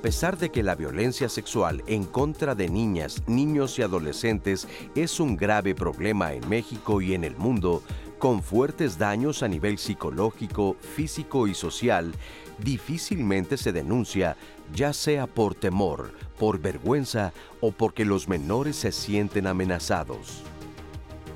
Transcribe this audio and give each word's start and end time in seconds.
A 0.00 0.02
pesar 0.02 0.38
de 0.38 0.50
que 0.50 0.62
la 0.62 0.76
violencia 0.76 1.28
sexual 1.28 1.84
en 1.86 2.06
contra 2.06 2.54
de 2.54 2.70
niñas, 2.70 3.22
niños 3.26 3.78
y 3.78 3.82
adolescentes 3.82 4.66
es 4.94 5.20
un 5.20 5.36
grave 5.36 5.74
problema 5.74 6.32
en 6.32 6.48
México 6.48 7.02
y 7.02 7.12
en 7.12 7.22
el 7.22 7.36
mundo, 7.36 7.82
con 8.18 8.42
fuertes 8.42 8.96
daños 8.96 9.42
a 9.42 9.48
nivel 9.48 9.76
psicológico, 9.76 10.74
físico 10.96 11.46
y 11.48 11.52
social, 11.52 12.14
difícilmente 12.64 13.58
se 13.58 13.72
denuncia, 13.72 14.38
ya 14.74 14.94
sea 14.94 15.26
por 15.26 15.54
temor, 15.54 16.14
por 16.38 16.60
vergüenza 16.60 17.34
o 17.60 17.70
porque 17.70 18.06
los 18.06 18.26
menores 18.26 18.76
se 18.76 18.92
sienten 18.92 19.46
amenazados. 19.46 20.44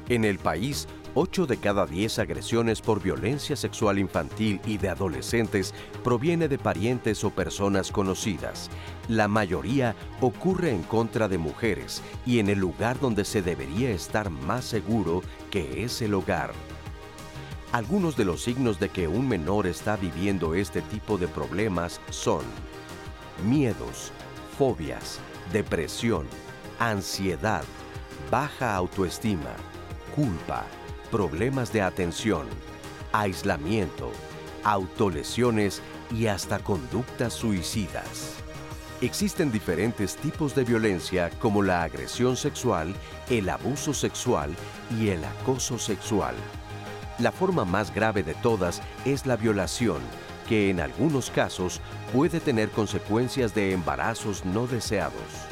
En 0.08 0.24
el 0.24 0.38
país, 0.38 0.88
8 1.16 1.46
de 1.46 1.58
cada 1.58 1.86
10 1.86 2.18
agresiones 2.18 2.80
por 2.80 3.00
violencia 3.00 3.54
sexual 3.54 4.00
infantil 4.00 4.60
y 4.66 4.78
de 4.78 4.88
adolescentes 4.88 5.72
proviene 6.02 6.48
de 6.48 6.58
parientes 6.58 7.22
o 7.22 7.30
personas 7.30 7.92
conocidas. 7.92 8.68
La 9.08 9.28
mayoría 9.28 9.94
ocurre 10.20 10.70
en 10.70 10.82
contra 10.82 11.28
de 11.28 11.38
mujeres 11.38 12.02
y 12.26 12.40
en 12.40 12.48
el 12.48 12.58
lugar 12.58 12.98
donde 12.98 13.24
se 13.24 13.42
debería 13.42 13.90
estar 13.90 14.28
más 14.28 14.64
seguro, 14.64 15.22
que 15.52 15.84
es 15.84 16.02
el 16.02 16.14
hogar. 16.14 16.52
Algunos 17.70 18.16
de 18.16 18.24
los 18.24 18.42
signos 18.42 18.80
de 18.80 18.88
que 18.88 19.06
un 19.06 19.28
menor 19.28 19.68
está 19.68 19.96
viviendo 19.96 20.54
este 20.54 20.82
tipo 20.82 21.16
de 21.16 21.28
problemas 21.28 22.00
son 22.10 22.42
miedos, 23.48 24.10
fobias, 24.58 25.20
depresión, 25.52 26.26
ansiedad, 26.80 27.64
baja 28.30 28.74
autoestima, 28.74 29.54
culpa, 30.14 30.66
problemas 31.10 31.72
de 31.72 31.82
atención, 31.82 32.46
aislamiento, 33.12 34.10
autolesiones 34.64 35.82
y 36.10 36.26
hasta 36.26 36.58
conductas 36.58 37.32
suicidas. 37.32 38.34
Existen 39.00 39.52
diferentes 39.52 40.16
tipos 40.16 40.54
de 40.54 40.64
violencia 40.64 41.30
como 41.38 41.62
la 41.62 41.82
agresión 41.82 42.36
sexual, 42.36 42.94
el 43.28 43.48
abuso 43.48 43.92
sexual 43.92 44.54
y 44.98 45.08
el 45.08 45.24
acoso 45.24 45.78
sexual. 45.78 46.34
La 47.18 47.30
forma 47.30 47.64
más 47.64 47.94
grave 47.94 48.22
de 48.22 48.34
todas 48.34 48.82
es 49.04 49.26
la 49.26 49.36
violación, 49.36 49.98
que 50.48 50.70
en 50.70 50.80
algunos 50.80 51.30
casos 51.30 51.80
puede 52.12 52.40
tener 52.40 52.70
consecuencias 52.70 53.54
de 53.54 53.72
embarazos 53.72 54.44
no 54.44 54.66
deseados. 54.66 55.43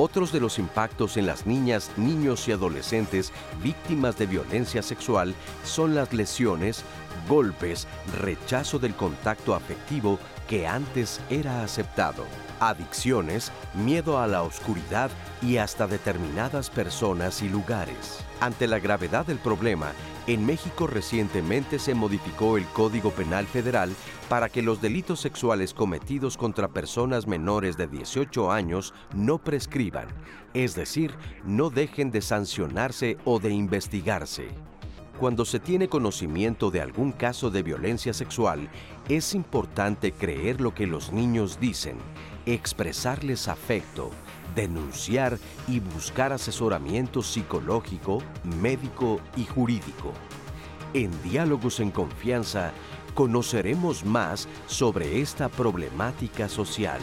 Otros 0.00 0.30
de 0.30 0.38
los 0.38 0.60
impactos 0.60 1.16
en 1.16 1.26
las 1.26 1.44
niñas, 1.44 1.90
niños 1.96 2.46
y 2.46 2.52
adolescentes 2.52 3.32
víctimas 3.60 4.16
de 4.16 4.26
violencia 4.26 4.80
sexual 4.80 5.34
son 5.64 5.96
las 5.96 6.12
lesiones, 6.12 6.84
golpes, 7.28 7.88
rechazo 8.20 8.78
del 8.78 8.94
contacto 8.94 9.56
afectivo 9.56 10.20
que 10.46 10.68
antes 10.68 11.20
era 11.30 11.64
aceptado, 11.64 12.24
adicciones, 12.60 13.50
miedo 13.74 14.20
a 14.20 14.28
la 14.28 14.44
oscuridad 14.44 15.10
y 15.42 15.56
hasta 15.56 15.88
determinadas 15.88 16.70
personas 16.70 17.42
y 17.42 17.48
lugares. 17.48 18.27
Ante 18.40 18.68
la 18.68 18.78
gravedad 18.78 19.26
del 19.26 19.38
problema, 19.38 19.92
en 20.28 20.46
México 20.46 20.86
recientemente 20.86 21.80
se 21.80 21.94
modificó 21.94 22.56
el 22.56 22.64
Código 22.66 23.10
Penal 23.10 23.46
Federal 23.46 23.92
para 24.28 24.48
que 24.48 24.62
los 24.62 24.80
delitos 24.80 25.18
sexuales 25.18 25.74
cometidos 25.74 26.36
contra 26.36 26.68
personas 26.68 27.26
menores 27.26 27.76
de 27.76 27.88
18 27.88 28.52
años 28.52 28.94
no 29.12 29.38
prescriban, 29.38 30.06
es 30.54 30.76
decir, 30.76 31.14
no 31.44 31.68
dejen 31.68 32.12
de 32.12 32.22
sancionarse 32.22 33.16
o 33.24 33.40
de 33.40 33.50
investigarse. 33.50 34.48
Cuando 35.18 35.44
se 35.44 35.58
tiene 35.58 35.88
conocimiento 35.88 36.70
de 36.70 36.80
algún 36.80 37.10
caso 37.10 37.50
de 37.50 37.64
violencia 37.64 38.14
sexual, 38.14 38.68
es 39.08 39.34
importante 39.34 40.12
creer 40.12 40.60
lo 40.60 40.74
que 40.74 40.86
los 40.86 41.10
niños 41.10 41.58
dicen, 41.58 41.96
expresarles 42.46 43.48
afecto, 43.48 44.12
denunciar 44.58 45.38
y 45.68 45.78
buscar 45.78 46.32
asesoramiento 46.32 47.22
psicológico, 47.22 48.20
médico 48.60 49.20
y 49.36 49.44
jurídico. 49.44 50.12
En 50.94 51.12
Diálogos 51.22 51.78
en 51.78 51.92
Confianza 51.92 52.72
conoceremos 53.14 54.04
más 54.04 54.48
sobre 54.66 55.20
esta 55.20 55.48
problemática 55.48 56.48
social. 56.48 56.98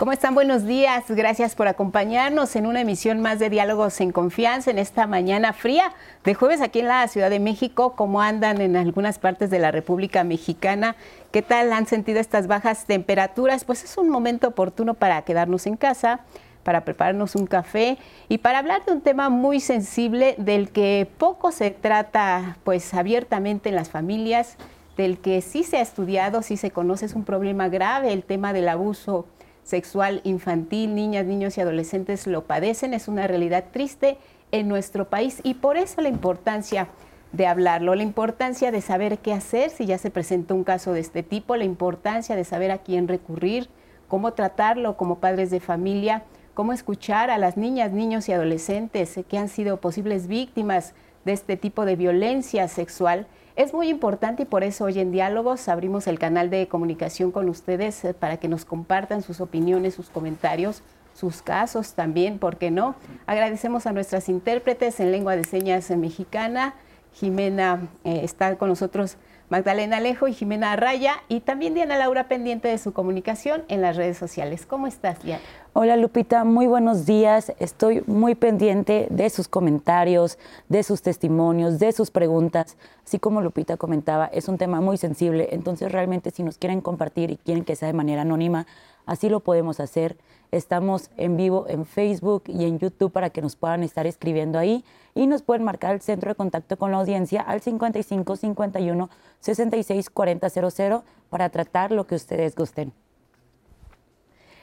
¿Cómo 0.00 0.12
están? 0.12 0.34
Buenos 0.34 0.64
días. 0.64 1.04
Gracias 1.10 1.54
por 1.54 1.68
acompañarnos 1.68 2.56
en 2.56 2.64
una 2.64 2.80
emisión 2.80 3.20
más 3.20 3.38
de 3.38 3.50
Diálogos 3.50 4.00
en 4.00 4.12
Confianza 4.12 4.70
en 4.70 4.78
esta 4.78 5.06
mañana 5.06 5.52
fría 5.52 5.92
de 6.24 6.32
jueves 6.32 6.62
aquí 6.62 6.78
en 6.78 6.88
la 6.88 7.06
Ciudad 7.06 7.28
de 7.28 7.38
México. 7.38 7.92
¿Cómo 7.96 8.22
andan 8.22 8.62
en 8.62 8.76
algunas 8.76 9.18
partes 9.18 9.50
de 9.50 9.58
la 9.58 9.72
República 9.72 10.24
Mexicana? 10.24 10.96
¿Qué 11.32 11.42
tal 11.42 11.70
han 11.74 11.86
sentido 11.86 12.18
estas 12.18 12.46
bajas 12.46 12.86
temperaturas? 12.86 13.64
Pues 13.64 13.84
es 13.84 13.98
un 13.98 14.08
momento 14.08 14.48
oportuno 14.48 14.94
para 14.94 15.20
quedarnos 15.20 15.66
en 15.66 15.76
casa, 15.76 16.20
para 16.62 16.86
prepararnos 16.86 17.34
un 17.34 17.46
café 17.46 17.98
y 18.30 18.38
para 18.38 18.60
hablar 18.60 18.82
de 18.86 18.92
un 18.92 19.02
tema 19.02 19.28
muy 19.28 19.60
sensible 19.60 20.34
del 20.38 20.70
que 20.70 21.10
poco 21.18 21.52
se 21.52 21.72
trata 21.72 22.56
pues 22.64 22.94
abiertamente 22.94 23.68
en 23.68 23.74
las 23.74 23.90
familias, 23.90 24.56
del 24.96 25.18
que 25.18 25.42
sí 25.42 25.62
se 25.62 25.76
ha 25.76 25.82
estudiado, 25.82 26.40
sí 26.40 26.56
se 26.56 26.70
conoce, 26.70 27.04
es 27.04 27.12
un 27.12 27.24
problema 27.24 27.68
grave 27.68 28.14
el 28.14 28.24
tema 28.24 28.54
del 28.54 28.70
abuso 28.70 29.26
sexual 29.62 30.20
infantil, 30.24 30.94
niñas, 30.94 31.26
niños 31.26 31.56
y 31.56 31.60
adolescentes 31.60 32.26
lo 32.26 32.44
padecen, 32.44 32.94
es 32.94 33.08
una 33.08 33.26
realidad 33.26 33.66
triste 33.72 34.18
en 34.52 34.68
nuestro 34.68 35.08
país 35.08 35.40
y 35.42 35.54
por 35.54 35.76
eso 35.76 36.00
la 36.00 36.08
importancia 36.08 36.88
de 37.32 37.46
hablarlo, 37.46 37.94
la 37.94 38.02
importancia 38.02 38.72
de 38.72 38.80
saber 38.80 39.18
qué 39.18 39.32
hacer 39.32 39.70
si 39.70 39.86
ya 39.86 39.98
se 39.98 40.10
presenta 40.10 40.54
un 40.54 40.64
caso 40.64 40.92
de 40.92 41.00
este 41.00 41.22
tipo, 41.22 41.56
la 41.56 41.64
importancia 41.64 42.34
de 42.34 42.44
saber 42.44 42.70
a 42.70 42.78
quién 42.78 43.06
recurrir, 43.06 43.68
cómo 44.08 44.32
tratarlo 44.32 44.96
como 44.96 45.20
padres 45.20 45.50
de 45.50 45.60
familia, 45.60 46.24
cómo 46.54 46.72
escuchar 46.72 47.30
a 47.30 47.38
las 47.38 47.56
niñas, 47.56 47.92
niños 47.92 48.28
y 48.28 48.32
adolescentes 48.32 49.18
que 49.28 49.38
han 49.38 49.48
sido 49.48 49.80
posibles 49.80 50.26
víctimas 50.26 50.94
de 51.24 51.32
este 51.32 51.56
tipo 51.56 51.84
de 51.84 51.96
violencia 51.96 52.66
sexual 52.66 53.26
es 53.56 53.74
muy 53.74 53.88
importante 53.88 54.42
y 54.42 54.46
por 54.46 54.64
eso 54.64 54.84
hoy 54.84 55.00
en 55.00 55.12
Diálogos 55.12 55.68
abrimos 55.68 56.06
el 56.06 56.18
canal 56.18 56.50
de 56.50 56.68
comunicación 56.68 57.32
con 57.32 57.48
ustedes 57.48 58.04
eh, 58.04 58.14
para 58.14 58.36
que 58.36 58.48
nos 58.48 58.64
compartan 58.64 59.22
sus 59.22 59.40
opiniones, 59.40 59.94
sus 59.94 60.08
comentarios, 60.08 60.82
sus 61.14 61.42
casos 61.42 61.94
también, 61.94 62.38
¿por 62.38 62.56
qué 62.56 62.70
no? 62.70 62.94
Agradecemos 63.26 63.86
a 63.86 63.92
nuestras 63.92 64.28
intérpretes 64.28 65.00
en 65.00 65.12
lengua 65.12 65.36
de 65.36 65.44
señas 65.44 65.90
mexicana. 65.90 66.74
Jimena 67.12 67.88
eh, 68.04 68.20
está 68.22 68.56
con 68.56 68.68
nosotros 68.68 69.16
Magdalena 69.50 69.96
Alejo 69.96 70.28
y 70.28 70.32
Jimena 70.32 70.70
Arraya 70.70 71.14
y 71.26 71.40
también 71.40 71.74
Diana 71.74 71.98
Laura 71.98 72.28
pendiente 72.28 72.68
de 72.68 72.78
su 72.78 72.92
comunicación 72.92 73.64
en 73.66 73.82
las 73.82 73.96
redes 73.96 74.16
sociales. 74.16 74.64
¿Cómo 74.64 74.86
estás, 74.86 75.24
Diana? 75.24 75.42
Hola 75.72 75.96
Lupita, 75.96 76.44
muy 76.44 76.68
buenos 76.68 77.04
días. 77.04 77.52
Estoy 77.58 78.04
muy 78.06 78.36
pendiente 78.36 79.08
de 79.10 79.28
sus 79.28 79.48
comentarios, 79.48 80.38
de 80.68 80.84
sus 80.84 81.02
testimonios, 81.02 81.80
de 81.80 81.90
sus 81.90 82.12
preguntas. 82.12 82.76
Así 83.04 83.18
como 83.18 83.40
Lupita 83.40 83.76
comentaba, 83.76 84.26
es 84.26 84.46
un 84.46 84.56
tema 84.56 84.80
muy 84.80 84.96
sensible, 84.98 85.48
entonces 85.50 85.90
realmente 85.90 86.30
si 86.30 86.44
nos 86.44 86.56
quieren 86.56 86.80
compartir 86.80 87.32
y 87.32 87.36
quieren 87.36 87.64
que 87.64 87.74
sea 87.74 87.88
de 87.88 87.94
manera 87.94 88.22
anónima, 88.22 88.68
así 89.04 89.28
lo 89.28 89.40
podemos 89.40 89.80
hacer. 89.80 90.16
Estamos 90.52 91.10
en 91.16 91.36
vivo 91.36 91.66
en 91.68 91.86
Facebook 91.86 92.44
y 92.46 92.64
en 92.64 92.78
YouTube 92.78 93.12
para 93.12 93.30
que 93.30 93.40
nos 93.40 93.54
puedan 93.54 93.82
estar 93.82 94.06
escribiendo 94.06 94.58
ahí 94.58 94.84
y 95.14 95.26
nos 95.26 95.42
pueden 95.42 95.64
marcar 95.64 95.94
el 95.94 96.00
centro 96.00 96.30
de 96.30 96.34
contacto 96.34 96.76
con 96.76 96.90
la 96.90 96.98
audiencia 96.98 97.40
al 97.40 97.60
55 97.60 98.36
51 98.36 99.10
66 99.40 100.10
40 100.10 100.50
00 100.50 101.04
para 101.28 101.48
tratar 101.50 101.92
lo 101.92 102.06
que 102.06 102.16
ustedes 102.16 102.56
gusten. 102.56 102.92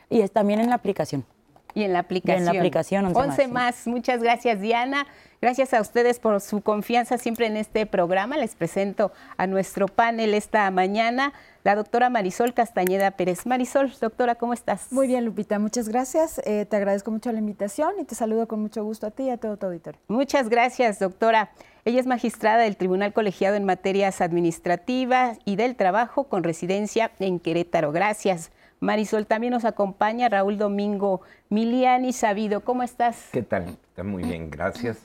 Y 0.10 0.22
es 0.22 0.32
también 0.32 0.60
en 0.60 0.70
la 0.70 0.76
aplicación. 0.76 1.26
Y 1.74 1.84
en 1.84 1.94
la 1.94 2.00
aplicación. 2.00 2.40
en 2.40 2.46
la 2.46 2.60
aplicación 2.60 3.16
11, 3.16 3.48
más. 3.50 3.88
Muchas 3.88 4.22
gracias, 4.22 4.60
Diana. 4.60 5.06
Gracias 5.42 5.76
a 5.76 5.82
ustedes 5.82 6.18
por 6.18 6.42
su 6.42 6.62
confianza 6.62 7.20
siempre 7.20 7.46
en 7.46 7.56
este 7.56 7.86
programa. 7.86 8.38
Les 8.38 8.56
presento 8.56 9.12
a 9.38 9.46
nuestro 9.46 9.88
panel 9.88 10.34
esta 10.34 10.72
mañana, 10.72 11.34
la 11.68 11.76
doctora 11.76 12.10
Marisol 12.10 12.54
Castañeda 12.54 13.12
Pérez. 13.12 13.46
Marisol, 13.46 13.92
doctora, 14.00 14.36
¿cómo 14.36 14.54
estás? 14.54 14.90
Muy 14.90 15.06
bien, 15.06 15.26
Lupita, 15.26 15.60
muchas 15.60 15.90
gracias. 15.90 16.40
Eh, 16.46 16.66
te 16.66 16.78
agradezco 16.78 17.12
mucho 17.12 17.30
la 17.34 17.40
invitación 17.40 17.92
y 18.00 18.06
te 18.06 18.16
saludo 18.16 18.48
con 18.48 18.62
mucho 18.62 18.86
gusto 18.86 19.06
a 19.06 19.12
ti 19.12 19.24
y 19.24 19.32
a 19.32 19.38
todo 19.38 19.58
tu 19.58 19.66
auditorio. 19.66 20.00
Muchas 20.08 20.48
gracias, 20.48 20.98
doctora. 21.00 21.52
Ella 21.84 22.00
es 22.00 22.08
magistrada 22.08 22.64
del 22.64 22.78
Tribunal 22.78 23.12
Colegiado 23.12 23.58
en 23.58 23.66
Materias 23.66 24.22
Administrativas 24.22 25.40
y 25.44 25.58
del 25.58 25.76
Trabajo 25.76 26.30
con 26.30 26.46
residencia 26.46 27.12
en 27.20 27.38
Querétaro. 27.38 27.92
Gracias. 27.92 28.54
Marisol, 28.80 29.28
también 29.28 29.52
nos 29.52 29.66
acompaña 29.66 30.30
Raúl 30.30 30.58
Domingo 30.58 31.20
Miliani 31.50 32.14
Sabido. 32.14 32.62
¿Cómo 32.62 32.82
estás? 32.82 33.28
¿Qué 33.34 33.44
tal? 33.44 33.78
Está 33.90 34.06
muy 34.06 34.24
bien, 34.24 34.50
gracias. 34.50 35.00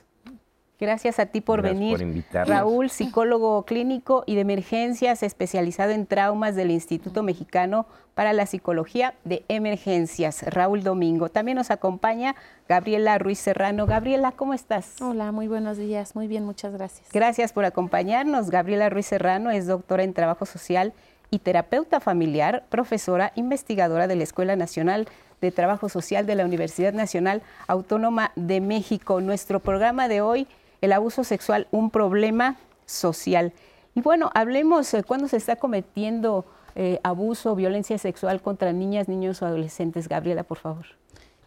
Gracias 0.83 1.21
a 1.21 1.27
ti 1.27 1.41
por 1.41 1.63
venir. 1.63 2.25
Raúl, 2.33 2.91
psicólogo 2.91 3.65
clínico 3.65 4.25
y 4.27 4.35
de 4.35 4.41
emergencias, 4.41 5.23
especializado 5.23 5.93
en 5.93 6.07
traumas 6.07 6.57
del 6.57 6.73
Instituto 6.73 7.23
Mexicano 7.23 7.87
para 8.15 8.33
la 8.33 8.47
Psicología 8.47 9.15
de 9.23 9.45
Emergencias. 9.47 10.43
Raúl 10.43 10.83
Domingo. 10.83 11.29
También 11.29 11.55
nos 11.55 11.71
acompaña 11.71 12.35
Gabriela 12.69 13.17
Ruiz 13.19 13.39
Serrano. 13.39 13.87
Gabriela, 13.87 14.33
¿cómo 14.33 14.55
estás? 14.55 15.01
Hola, 15.01 15.31
muy 15.31 15.47
buenos 15.47 15.77
días. 15.77 16.17
Muy 16.17 16.27
bien, 16.27 16.45
muchas 16.45 16.73
gracias. 16.73 17.11
Gracias 17.13 17.53
por 17.53 17.65
acompañarnos. 17.65 18.51
Gabriela 18.51 18.91
Ruiz 18.91 19.07
Serrano 19.07 19.53
es 19.53 19.69
doctora 19.69 20.03
en 20.03 20.15
Trabajo 20.15 20.47
Social 20.47 20.95
y 21.31 21.39
terapeuta 21.39 22.01
familiar, 22.01 22.65
profesora 22.71 23.31
investigadora 23.37 24.09
de 24.09 24.17
la 24.17 24.25
Escuela 24.25 24.57
Nacional 24.57 25.07
de 25.41 25.53
Trabajo 25.53 25.89
Social 25.89 26.27
de 26.27 26.35
la 26.35 26.45
Universidad 26.45 26.93
Nacional 26.93 27.41
Autónoma 27.69 28.33
de 28.35 28.61
México. 28.61 29.21
Nuestro 29.21 29.61
programa 29.61 30.09
de 30.09 30.21
hoy, 30.23 30.49
el 30.83 30.93
abuso 30.93 31.25
sexual, 31.25 31.67
un 31.71 31.89
problema 31.91 32.59
social. 32.85 33.55
Y 33.95 34.03
bueno, 34.03 34.31
hablemos 34.35 34.93
eh, 34.93 35.03
cuándo 35.03 35.29
se 35.29 35.39
está 35.39 35.57
cometiendo 35.57 36.45
eh, 36.75 37.01
abuso, 37.03 37.55
violencia 37.55 37.97
sexual 37.97 38.43
contra 38.43 38.73
niñas, 38.73 39.09
niños 39.09 39.41
o 39.41 39.47
adolescentes. 39.47 40.09
Gabriela, 40.09 40.43
por 40.43 40.59
favor. 40.59 40.85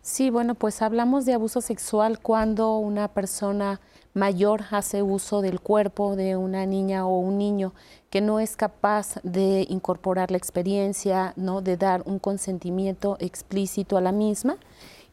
Sí, 0.01 0.29
bueno, 0.29 0.53
pues 0.53 0.83
hablamos 0.83 1.25
de 1.25 1.33
abuso 1.33 1.61
sexual 1.61 2.19
cuando 2.19 2.77
una 2.77 3.07
persona 3.07 3.81
mayor 4.13 4.61
hace 4.69 5.01
uso 5.01 5.41
del 5.41 5.59
cuerpo 5.59 6.15
de 6.15 6.37
una 6.37 6.67
niña 6.67 7.07
o 7.07 7.17
un 7.19 7.39
niño 7.39 7.73
que 8.11 8.21
no 8.21 8.39
es 8.39 8.55
capaz 8.55 9.19
de 9.23 9.65
incorporar 9.67 10.29
la 10.29 10.37
experiencia, 10.37 11.33
¿no? 11.35 11.61
de 11.61 11.75
dar 11.75 12.03
un 12.05 12.19
consentimiento 12.19 13.17
explícito 13.19 13.97
a 13.97 14.01
la 14.01 14.11
misma. 14.11 14.57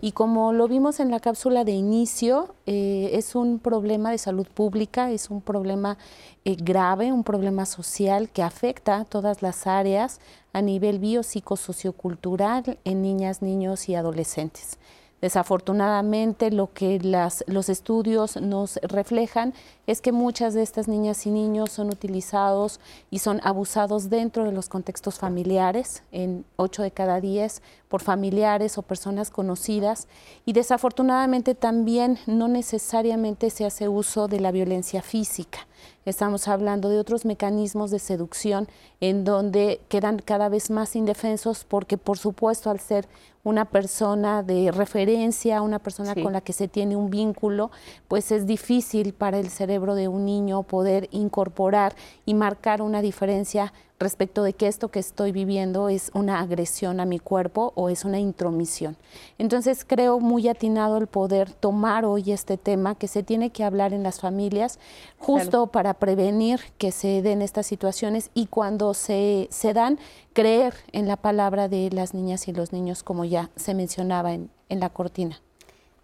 Y 0.04 0.10
como 0.10 0.52
lo 0.52 0.66
vimos 0.66 0.98
en 0.98 1.12
la 1.12 1.20
cápsula 1.20 1.62
de 1.62 1.70
inicio, 1.70 2.56
eh, 2.66 3.10
es 3.12 3.36
un 3.36 3.60
problema 3.60 4.10
de 4.10 4.18
salud 4.18 4.48
pública, 4.48 5.12
es 5.12 5.30
un 5.30 5.40
problema 5.40 5.96
eh, 6.44 6.56
grave, 6.56 7.12
un 7.12 7.22
problema 7.22 7.66
social 7.66 8.28
que 8.28 8.42
afecta 8.42 8.96
a 8.96 9.04
todas 9.04 9.42
las 9.42 9.68
áreas 9.68 10.18
a 10.52 10.60
nivel 10.60 10.98
biopsicosociocultural 10.98 12.80
en 12.84 13.00
niñas, 13.00 13.42
niños 13.42 13.88
y 13.88 13.94
adolescentes. 13.94 14.80
Desafortunadamente, 15.22 16.50
lo 16.50 16.72
que 16.72 16.98
los 17.46 17.68
estudios 17.68 18.36
nos 18.40 18.76
reflejan 18.82 19.54
es 19.86 20.00
que 20.00 20.10
muchas 20.10 20.52
de 20.52 20.62
estas 20.62 20.88
niñas 20.88 21.26
y 21.26 21.30
niños 21.30 21.70
son 21.70 21.90
utilizados 21.90 22.80
y 23.08 23.20
son 23.20 23.40
abusados 23.44 24.10
dentro 24.10 24.44
de 24.44 24.50
los 24.50 24.68
contextos 24.68 25.20
familiares, 25.20 26.02
en 26.10 26.44
8 26.56 26.82
de 26.82 26.90
cada 26.90 27.20
10 27.20 27.62
por 27.88 28.02
familiares 28.02 28.78
o 28.78 28.82
personas 28.82 29.30
conocidas. 29.30 30.08
Y 30.44 30.54
desafortunadamente 30.54 31.54
también 31.54 32.18
no 32.26 32.48
necesariamente 32.48 33.50
se 33.50 33.64
hace 33.64 33.86
uso 33.86 34.26
de 34.26 34.40
la 34.40 34.50
violencia 34.50 35.02
física. 35.02 35.68
Estamos 36.04 36.48
hablando 36.48 36.88
de 36.88 36.98
otros 36.98 37.24
mecanismos 37.24 37.92
de 37.92 38.00
seducción 38.00 38.68
en 39.00 39.24
donde 39.24 39.80
quedan 39.88 40.18
cada 40.18 40.48
vez 40.48 40.70
más 40.70 40.96
indefensos 40.96 41.64
porque, 41.64 41.96
por 41.96 42.18
supuesto, 42.18 42.70
al 42.70 42.80
ser 42.80 43.06
una 43.44 43.64
persona 43.64 44.42
de 44.42 44.70
referencia, 44.70 45.62
una 45.62 45.80
persona 45.80 46.14
con 46.14 46.32
la 46.32 46.40
que 46.40 46.52
se 46.52 46.68
tiene 46.68 46.94
un 46.94 47.10
vínculo, 47.10 47.70
pues 48.06 48.30
es 48.30 48.46
difícil 48.46 49.14
para 49.14 49.38
el 49.38 49.50
cerebro 49.50 49.94
de 49.94 50.06
un 50.06 50.24
niño 50.24 50.62
poder 50.62 51.08
incorporar 51.10 51.94
y 52.24 52.34
marcar 52.34 52.82
una 52.82 53.02
diferencia 53.02 53.72
respecto 54.02 54.42
de 54.42 54.52
que 54.52 54.66
esto 54.66 54.90
que 54.90 54.98
estoy 54.98 55.32
viviendo 55.32 55.88
es 55.88 56.10
una 56.12 56.40
agresión 56.40 57.00
a 57.00 57.04
mi 57.04 57.18
cuerpo 57.18 57.72
o 57.76 57.88
es 57.88 58.04
una 58.04 58.18
intromisión. 58.18 58.96
Entonces 59.38 59.84
creo 59.86 60.20
muy 60.20 60.48
atinado 60.48 60.98
el 60.98 61.06
poder 61.06 61.52
tomar 61.52 62.04
hoy 62.04 62.32
este 62.32 62.58
tema 62.58 62.96
que 62.96 63.08
se 63.08 63.22
tiene 63.22 63.50
que 63.50 63.64
hablar 63.64 63.92
en 63.92 64.02
las 64.02 64.20
familias 64.20 64.78
justo 65.18 65.68
para 65.68 65.94
prevenir 65.94 66.60
que 66.78 66.90
se 66.90 67.22
den 67.22 67.42
estas 67.42 67.66
situaciones 67.66 68.30
y 68.34 68.46
cuando 68.46 68.92
se, 68.92 69.48
se 69.50 69.72
dan, 69.72 69.98
creer 70.32 70.74
en 70.92 71.08
la 71.08 71.16
palabra 71.16 71.68
de 71.68 71.90
las 71.90 72.14
niñas 72.14 72.48
y 72.48 72.52
los 72.52 72.72
niños 72.72 73.02
como 73.02 73.24
ya 73.24 73.50
se 73.56 73.74
mencionaba 73.74 74.32
en, 74.32 74.50
la 74.68 74.88
cortina. 74.88 75.40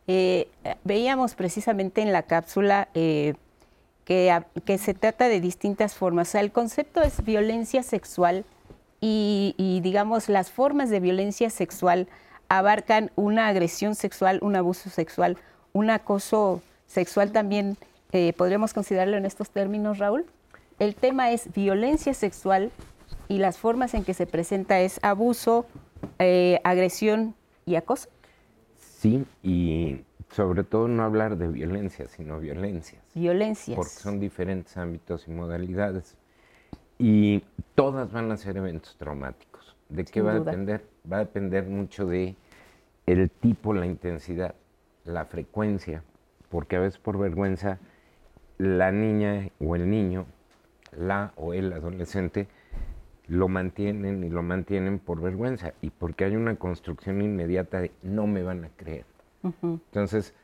Eh, 0.06 0.48
veíamos 0.84 1.34
precisamente 1.34 2.02
en 2.02 2.12
la 2.12 2.22
cápsula 2.22 2.88
eh, 2.94 3.34
que, 4.04 4.78
se 4.78 4.94
trata 4.94 5.28
de 5.28 5.40
distintas 5.40 5.94
formas. 5.94 6.28
O 6.28 6.30
sea, 6.32 6.40
el 6.40 6.50
concepto 6.50 7.02
es 7.02 7.22
violencia 7.22 7.82
sexual 7.82 8.44
y, 9.00 9.80
digamos, 9.82 10.28
las 10.28 10.50
formas 10.50 10.90
de 10.90 10.98
violencia 10.98 11.50
sexual 11.50 12.08
abarcan 12.48 13.10
una 13.16 13.48
agresión 13.48 13.94
sexual, 13.94 14.38
un 14.42 14.56
abuso 14.56 14.90
sexual, 14.90 15.36
un 15.72 15.90
acoso 15.90 16.62
sexual 16.86 17.30
también, 17.30 17.76
eh, 18.12 18.32
podríamos 18.32 18.72
considerarlo 18.72 19.18
en 19.18 19.26
estos 19.26 19.50
términos, 19.50 19.98
Raúl. 19.98 20.24
El 20.78 20.94
tema 20.94 21.30
es 21.30 21.52
violencia 21.52 22.14
sexual 22.14 22.70
y 23.28 23.38
las 23.38 23.58
formas 23.58 23.94
en 23.94 24.04
que 24.04 24.14
se 24.14 24.26
presenta 24.26 24.80
es 24.80 24.98
abuso, 25.02 25.66
eh, 26.18 26.60
agresión 26.64 27.34
y 27.66 27.76
acoso. 27.76 28.08
Sí, 28.76 29.24
y 29.42 30.00
sobre 30.30 30.64
todo 30.64 30.88
no 30.88 31.04
hablar 31.04 31.36
de 31.36 31.48
violencia, 31.48 32.08
sino 32.08 32.40
violencias. 32.40 33.02
Violencias. 33.14 33.76
Porque 33.76 33.92
son 33.92 34.18
diferentes 34.18 34.76
ámbitos 34.76 35.28
y 35.28 35.30
modalidades. 35.30 36.16
Y 36.98 37.44
todas 37.74 38.10
van 38.10 38.32
a 38.32 38.36
ser 38.36 38.56
eventos 38.56 38.96
traumáticos. 38.96 39.76
¿De 39.88 40.04
qué 40.04 40.20
va 40.20 40.32
a 40.32 40.40
depender? 40.40 40.84
Va 41.10 41.16
a 41.16 41.20
depender 41.20 41.66
mucho 41.66 42.06
de 42.06 42.34
el 43.06 43.30
tipo, 43.30 43.72
la 43.72 43.86
intensidad, 43.86 44.54
la 45.04 45.24
frecuencia, 45.24 46.02
porque 46.50 46.76
a 46.76 46.80
veces 46.80 46.98
por 46.98 47.18
vergüenza 47.18 47.78
la 48.58 48.90
niña 48.90 49.48
o 49.60 49.76
el 49.76 49.88
niño, 49.88 50.26
la 50.92 51.32
o 51.36 51.54
el 51.54 51.72
adolescente, 51.72 52.48
lo 53.28 53.48
mantienen 53.48 54.24
y 54.24 54.30
lo 54.30 54.42
mantienen 54.42 54.98
por 54.98 55.20
vergüenza 55.20 55.74
y 55.80 55.90
porque 55.90 56.24
hay 56.24 56.36
una 56.36 56.56
construcción 56.56 57.22
inmediata 57.22 57.80
de 57.80 57.92
no 58.02 58.26
me 58.26 58.42
van 58.42 58.64
a 58.64 58.68
creer 58.70 59.04
entonces, 59.42 60.34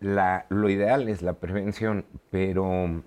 lo 0.00 0.68
ideal 0.68 1.08
es 1.08 1.22
la 1.22 1.34
prevención, 1.34 2.04
pero 2.30 3.02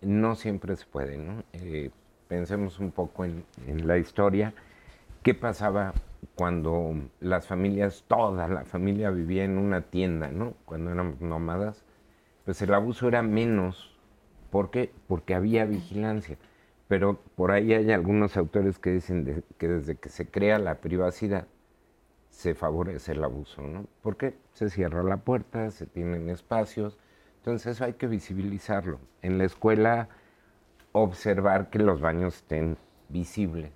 no 0.00 0.34
siempre 0.34 0.76
se 0.76 0.86
puede, 0.86 1.16
¿no? 1.16 1.42
Eh, 1.52 1.90
pensemos 2.28 2.78
un 2.78 2.90
poco 2.90 3.24
en, 3.24 3.44
la 3.86 3.98
historia. 3.98 4.52
¿Qué 5.22 5.34
pasaba 5.34 5.94
cuando 6.34 6.94
las 7.20 7.46
familias, 7.46 8.04
toda 8.08 8.48
la 8.48 8.64
familia 8.64 9.10
vivía 9.10 9.44
en 9.44 9.58
una 9.58 9.82
tienda, 9.82 10.28
¿no? 10.28 10.54
Cuando 10.64 10.90
éramos 10.90 11.20
nómadas, 11.20 11.84
pues 12.44 12.60
el 12.62 12.74
abuso 12.74 13.08
era 13.08 13.22
menos. 13.22 13.96
¿Por 14.50 14.70
qué? 14.70 14.92
Porque 15.06 15.34
había 15.34 15.64
vigilancia. 15.64 16.36
Pero 16.92 17.18
por 17.36 17.52
ahí 17.52 17.72
hay 17.72 17.90
algunos 17.90 18.36
autores 18.36 18.78
que 18.78 18.90
dicen 18.90 19.42
que 19.56 19.66
desde 19.66 19.94
que 19.94 20.10
se 20.10 20.30
crea 20.30 20.58
la 20.58 20.74
privacidad, 20.82 21.46
se 22.28 22.54
favorece 22.54 23.12
el 23.12 23.24
abuso, 23.24 23.62
¿no? 23.62 23.86
Porque 24.02 24.36
se 24.52 24.68
cierra 24.68 25.02
la 25.02 25.16
puerta, 25.16 25.70
se 25.70 25.86
tienen 25.86 26.28
espacios, 26.28 26.98
entonces 27.38 27.76
eso 27.76 27.86
hay 27.86 27.94
que 27.94 28.08
visibilizarlo. 28.08 28.98
En 29.22 29.38
la 29.38 29.44
escuela, 29.44 30.10
observar 30.92 31.70
que 31.70 31.78
los 31.78 32.02
baños 32.02 32.34
estén 32.34 32.76
visibles, 33.08 33.72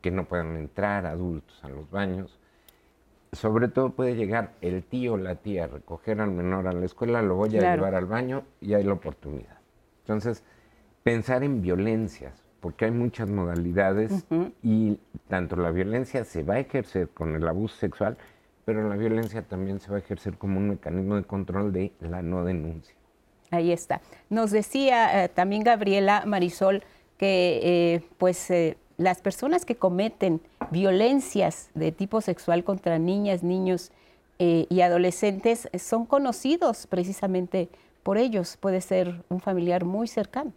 que 0.00 0.12
no 0.12 0.26
puedan 0.26 0.56
entrar 0.56 1.04
adultos 1.04 1.64
a 1.64 1.68
los 1.68 1.90
baños. 1.90 2.38
Sobre 3.32 3.66
todo 3.66 3.90
puede 3.90 4.14
llegar 4.14 4.52
el 4.60 4.84
tío 4.84 5.14
o 5.14 5.16
la 5.16 5.34
tía 5.34 5.64
a 5.64 5.66
recoger 5.66 6.20
al 6.20 6.30
menor 6.30 6.68
a 6.68 6.72
la 6.72 6.84
escuela, 6.84 7.22
lo 7.22 7.34
voy 7.34 7.56
a 7.56 7.74
llevar 7.74 7.96
al 7.96 8.06
baño 8.06 8.44
y 8.60 8.74
hay 8.74 8.84
la 8.84 8.92
oportunidad. 8.92 9.58
Entonces, 10.04 10.44
pensar 11.06 11.44
en 11.44 11.62
violencias, 11.62 12.32
porque 12.58 12.86
hay 12.86 12.90
muchas 12.90 13.30
modalidades 13.30 14.24
y 14.64 14.98
tanto 15.28 15.54
la 15.54 15.70
violencia 15.70 16.24
se 16.24 16.42
va 16.42 16.54
a 16.54 16.58
ejercer 16.58 17.10
con 17.10 17.36
el 17.36 17.46
abuso 17.46 17.76
sexual, 17.76 18.16
pero 18.64 18.88
la 18.88 18.96
violencia 18.96 19.42
también 19.42 19.78
se 19.78 19.88
va 19.88 19.98
a 19.98 20.00
ejercer 20.00 20.36
como 20.36 20.58
un 20.58 20.70
mecanismo 20.70 21.14
de 21.14 21.22
control 21.22 21.72
de 21.72 21.92
la 22.00 22.22
no 22.22 22.44
denuncia. 22.44 22.92
Ahí 23.52 23.70
está. 23.70 24.00
Nos 24.30 24.50
decía 24.50 25.22
eh, 25.22 25.28
también 25.28 25.62
Gabriela 25.62 26.24
Marisol 26.26 26.82
que 27.18 27.60
eh, 27.62 28.02
pues 28.18 28.50
eh, 28.50 28.76
las 28.96 29.20
personas 29.20 29.64
que 29.64 29.76
cometen 29.76 30.40
violencias 30.72 31.70
de 31.74 31.92
tipo 31.92 32.20
sexual 32.20 32.64
contra 32.64 32.98
niñas, 32.98 33.44
niños 33.44 33.92
y 34.38 34.80
adolescentes 34.80 35.68
son 35.78 36.04
conocidos 36.04 36.88
precisamente 36.88 37.68
por 38.02 38.18
ellos. 38.18 38.58
Puede 38.58 38.80
ser 38.80 39.22
un 39.28 39.38
familiar 39.40 39.84
muy 39.84 40.08
cercano. 40.08 40.52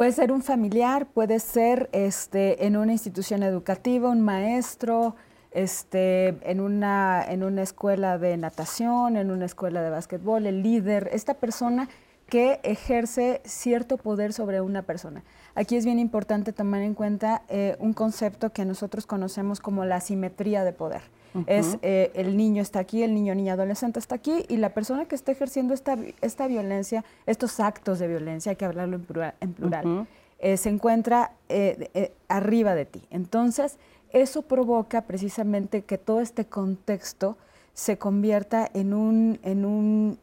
Puede 0.00 0.12
ser 0.12 0.32
un 0.32 0.40
familiar, 0.40 1.08
puede 1.08 1.38
ser 1.40 1.90
este, 1.92 2.64
en 2.64 2.78
una 2.78 2.92
institución 2.92 3.42
educativa, 3.42 4.08
un 4.08 4.22
maestro, 4.22 5.14
este, 5.50 6.38
en, 6.50 6.60
una, 6.60 7.22
en 7.28 7.44
una 7.44 7.60
escuela 7.60 8.16
de 8.16 8.34
natación, 8.38 9.18
en 9.18 9.30
una 9.30 9.44
escuela 9.44 9.82
de 9.82 9.90
básquetbol, 9.90 10.46
el 10.46 10.62
líder, 10.62 11.10
esta 11.12 11.34
persona 11.34 11.90
que 12.30 12.60
ejerce 12.62 13.42
cierto 13.44 13.98
poder 13.98 14.32
sobre 14.32 14.62
una 14.62 14.80
persona. 14.80 15.22
Aquí 15.54 15.76
es 15.76 15.84
bien 15.84 15.98
importante 15.98 16.54
tomar 16.54 16.80
en 16.80 16.94
cuenta 16.94 17.42
eh, 17.50 17.76
un 17.78 17.92
concepto 17.92 18.54
que 18.54 18.64
nosotros 18.64 19.04
conocemos 19.04 19.60
como 19.60 19.84
la 19.84 20.00
simetría 20.00 20.64
de 20.64 20.72
poder. 20.72 21.02
Es 21.46 21.78
eh, 21.82 22.10
el 22.14 22.36
niño 22.36 22.62
está 22.62 22.80
aquí, 22.80 23.02
el 23.02 23.14
niño, 23.14 23.34
niña, 23.34 23.52
adolescente 23.52 23.98
está 23.98 24.16
aquí 24.16 24.44
y 24.48 24.56
la 24.56 24.74
persona 24.74 25.06
que 25.06 25.14
está 25.14 25.32
ejerciendo 25.32 25.74
esta, 25.74 25.96
esta 26.20 26.46
violencia, 26.46 27.04
estos 27.26 27.60
actos 27.60 27.98
de 27.98 28.08
violencia, 28.08 28.50
hay 28.50 28.56
que 28.56 28.64
hablarlo 28.64 28.96
en 28.96 29.52
plural, 29.52 30.06
eh, 30.38 30.56
se 30.56 30.68
encuentra 30.68 31.32
arriba 32.28 32.74
de 32.74 32.86
ti. 32.86 33.02
Entonces, 33.10 33.78
eso 34.12 34.42
provoca 34.42 35.02
precisamente 35.02 35.82
que 35.82 35.98
todo 35.98 36.20
este 36.20 36.46
contexto 36.46 37.36
se 37.74 37.98
convierta 37.98 38.68
en 38.74 38.92
un, 38.92 39.38
en 39.42 39.64
un 39.64 40.18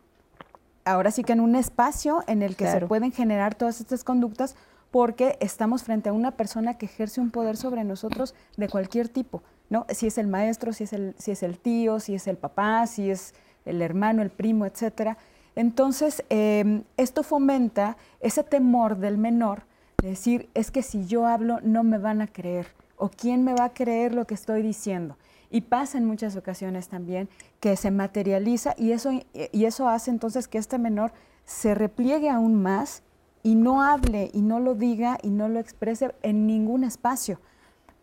ahora 0.85 1.11
sí 1.11 1.23
que 1.23 1.33
en 1.33 1.39
un 1.39 1.55
espacio 1.55 2.23
en 2.27 2.41
el 2.41 2.55
que 2.55 2.69
se 2.69 2.85
pueden 2.85 3.11
generar 3.11 3.55
todas 3.55 3.81
estas 3.81 4.03
conductas 4.03 4.55
porque 4.91 5.37
estamos 5.41 5.83
frente 5.83 6.09
a 6.09 6.13
una 6.13 6.31
persona 6.31 6.77
que 6.77 6.85
ejerce 6.85 7.19
un 7.19 7.29
poder 7.29 7.57
sobre 7.57 7.83
nosotros 7.83 8.33
de 8.55 8.69
cualquier 8.69 9.09
tipo, 9.09 9.43
¿no? 9.69 9.85
Si 9.89 10.07
es 10.07 10.17
el 10.17 10.27
maestro, 10.27 10.73
si 10.73 10.83
es 10.83 10.93
el, 10.93 11.59
tío, 11.59 11.99
si 11.99 12.15
es 12.15 12.27
el 12.27 12.37
papá, 12.37 12.87
si 12.87 13.09
es 13.09 13.33
el 13.65 13.81
hermano, 13.81 14.21
el 14.21 14.29
primo, 14.29 14.65
etcétera. 14.65 15.17
Entonces, 15.55 16.23
em, 16.29 16.83
esto 16.97 17.23
fomenta 17.23 17.97
ese 18.19 18.43
temor 18.43 18.97
del 18.97 19.17
menor 19.17 19.63
de 20.01 20.09
decir, 20.09 20.49
es 20.53 20.71
que 20.71 20.83
si 20.83 21.05
yo 21.05 21.25
hablo 21.25 21.59
no 21.63 21.83
me 21.83 21.97
van 21.97 22.21
a 22.21 22.27
creer, 22.27 22.67
o 22.95 23.09
quién 23.09 23.43
me 23.43 23.53
va 23.53 23.65
a 23.65 23.73
creer 23.73 24.13
lo 24.13 24.25
que 24.25 24.33
estoy 24.33 24.61
diciendo. 24.61 25.17
Y 25.49 25.61
pasa 25.61 25.97
en 25.97 26.05
muchas 26.05 26.35
ocasiones 26.35 26.89
también 26.89 27.29
que 27.59 27.75
se 27.75 27.89
materializa 27.89 28.75
y 28.77 28.91
eso, 28.91 29.11
y 29.33 29.65
eso 29.65 29.87
hace 29.87 30.11
entonces 30.11 30.47
que 30.47 30.57
este 30.57 30.77
menor 30.77 31.11
se 31.45 31.73
repliegue 31.73 32.29
aún 32.29 32.61
más 32.61 33.01
y 33.43 33.55
no 33.55 33.81
hable 33.81 34.29
y 34.33 34.41
no 34.41 34.59
lo 34.59 34.75
diga 34.75 35.17
y 35.23 35.29
no 35.29 35.47
lo 35.47 35.59
exprese 35.59 36.13
en 36.21 36.45
ningún 36.47 36.83
espacio. 36.83 37.39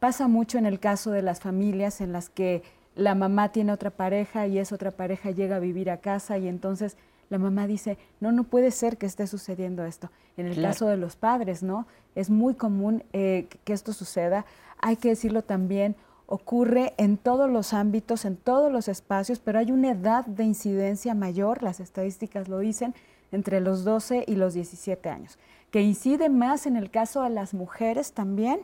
Pasa 0.05 0.29
mucho 0.29 0.59
en 0.59 0.67
el 0.67 0.81
caso 0.81 1.13
de 1.13 1.23
las 1.23 1.41
familias 1.41 2.03
en 2.03 2.13
las 2.13 2.29
que 2.29 2.63
la 2.95 3.15
mamá 3.15 3.53
tiene 3.53 3.73
otra 3.73 3.89
pareja 3.89 4.47
y 4.47 4.59
esa 4.59 4.75
otra 4.75 4.91
pareja 4.91 5.31
llega 5.31 5.57
a 5.57 5.61
vivir 5.61 5.89
a 5.89 5.97
casa 5.97 6.37
y 6.37 6.47
entonces 6.47 6.99
la 7.31 7.39
mamá 7.39 7.67
dice, 7.67 7.97
no, 8.21 8.31
no 8.31 8.45
puede 8.45 8.71
ser 8.71 8.99
que 8.99 9.07
esté 9.07 9.27
sucediendo 9.27 9.83
esto. 9.87 10.11
En 10.37 10.45
el 10.45 10.61
caso 10.61 10.89
de 10.89 10.99
los 10.99 11.17
padres, 11.17 11.63
¿no? 11.63 11.87
Es 12.15 12.29
muy 12.29 12.53
común 12.53 13.03
eh, 13.15 13.49
que 13.65 13.73
esto 13.73 13.95
suceda. 13.95 14.45
Hay 14.79 14.97
que 14.97 15.09
decirlo 15.09 15.41
también, 15.41 15.97
ocurre 16.27 16.93
en 16.99 17.17
todos 17.17 17.51
los 17.51 17.73
ámbitos, 17.73 18.27
en 18.27 18.37
todos 18.37 18.71
los 18.71 18.89
espacios, 18.89 19.39
pero 19.39 19.59
hay 19.59 19.73
una 19.73 19.93
edad 19.93 20.27
de 20.27 20.45
incidencia 20.45 21.15
mayor, 21.15 21.63
las 21.63 21.81
estadísticas 21.81 22.49
lo 22.49 22.59
dicen, 22.59 22.95
entre 23.33 23.59
los 23.63 23.85
12 23.85 24.27
y 24.29 24.35
los 24.35 24.53
17 24.53 25.09
años, 25.09 25.39
que 25.71 25.81
incide 25.81 26.29
más 26.29 26.67
en 26.67 26.77
el 26.77 26.91
caso 26.91 27.23
de 27.23 27.31
las 27.31 27.55
mujeres 27.55 28.13
también 28.13 28.61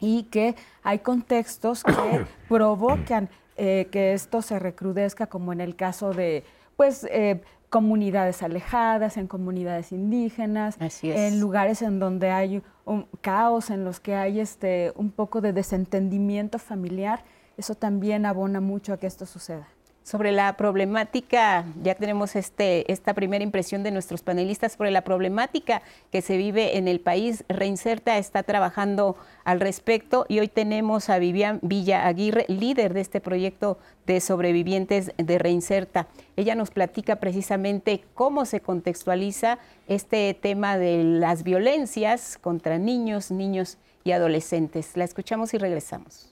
y 0.00 0.24
que 0.24 0.56
hay 0.82 1.00
contextos 1.00 1.84
que 1.84 1.92
provocan 2.48 3.28
eh, 3.56 3.88
que 3.92 4.14
esto 4.14 4.42
se 4.42 4.58
recrudezca, 4.58 5.26
como 5.26 5.52
en 5.52 5.60
el 5.60 5.76
caso 5.76 6.12
de, 6.12 6.44
pues, 6.76 7.04
eh, 7.10 7.42
comunidades 7.68 8.42
alejadas, 8.42 9.16
en 9.16 9.26
comunidades 9.26 9.92
indígenas, 9.92 10.76
en 11.02 11.40
lugares 11.40 11.82
en 11.82 11.98
donde 12.00 12.30
hay 12.30 12.62
un 12.84 13.06
caos, 13.20 13.70
en 13.70 13.84
los 13.84 14.00
que 14.00 14.14
hay 14.14 14.40
este, 14.40 14.92
un 14.96 15.10
poco 15.10 15.40
de 15.40 15.52
desentendimiento 15.52 16.58
familiar, 16.58 17.22
eso 17.56 17.74
también 17.74 18.26
abona 18.26 18.60
mucho 18.60 18.92
a 18.92 18.96
que 18.96 19.06
esto 19.06 19.26
suceda. 19.26 19.68
Sobre 20.02 20.32
la 20.32 20.56
problemática, 20.56 21.66
ya 21.82 21.94
tenemos 21.94 22.34
este, 22.34 22.90
esta 22.90 23.14
primera 23.14 23.44
impresión 23.44 23.82
de 23.82 23.90
nuestros 23.90 24.22
panelistas 24.22 24.72
sobre 24.72 24.90
la 24.90 25.04
problemática 25.04 25.82
que 26.10 26.22
se 26.22 26.36
vive 26.36 26.78
en 26.78 26.88
el 26.88 27.00
país. 27.00 27.44
Reinserta 27.48 28.16
está 28.16 28.42
trabajando 28.42 29.16
al 29.44 29.60
respecto 29.60 30.24
y 30.26 30.40
hoy 30.40 30.48
tenemos 30.48 31.10
a 31.10 31.18
Vivian 31.18 31.60
Villa 31.62 32.06
Aguirre, 32.06 32.46
líder 32.48 32.94
de 32.94 33.02
este 33.02 33.20
proyecto 33.20 33.78
de 34.06 34.20
sobrevivientes 34.20 35.12
de 35.16 35.38
Reinserta. 35.38 36.08
Ella 36.34 36.54
nos 36.54 36.70
platica 36.70 37.16
precisamente 37.16 38.02
cómo 38.14 38.46
se 38.46 38.60
contextualiza 38.60 39.58
este 39.86 40.34
tema 40.34 40.78
de 40.78 41.04
las 41.04 41.44
violencias 41.44 42.38
contra 42.38 42.78
niños, 42.78 43.30
niños 43.30 43.76
y 44.02 44.12
adolescentes. 44.12 44.96
La 44.96 45.04
escuchamos 45.04 45.52
y 45.54 45.58
regresamos. 45.58 46.29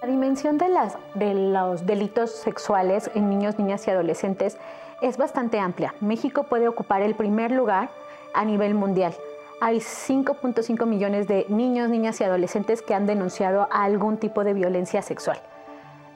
La 0.00 0.08
dimensión 0.08 0.56
de, 0.56 0.70
las, 0.70 0.96
de 1.14 1.34
los 1.34 1.84
delitos 1.84 2.30
sexuales 2.30 3.10
en 3.14 3.28
niños, 3.28 3.58
niñas 3.58 3.86
y 3.86 3.90
adolescentes 3.90 4.56
es 5.02 5.18
bastante 5.18 5.58
amplia. 5.58 5.94
México 6.00 6.44
puede 6.44 6.68
ocupar 6.68 7.02
el 7.02 7.14
primer 7.14 7.50
lugar 7.50 7.90
a 8.32 8.46
nivel 8.46 8.74
mundial. 8.74 9.14
Hay 9.60 9.78
5.5 9.78 10.86
millones 10.86 11.28
de 11.28 11.44
niños, 11.48 11.90
niñas 11.90 12.18
y 12.20 12.24
adolescentes 12.24 12.80
que 12.80 12.94
han 12.94 13.06
denunciado 13.06 13.68
algún 13.70 14.16
tipo 14.16 14.42
de 14.42 14.54
violencia 14.54 15.02
sexual. 15.02 15.38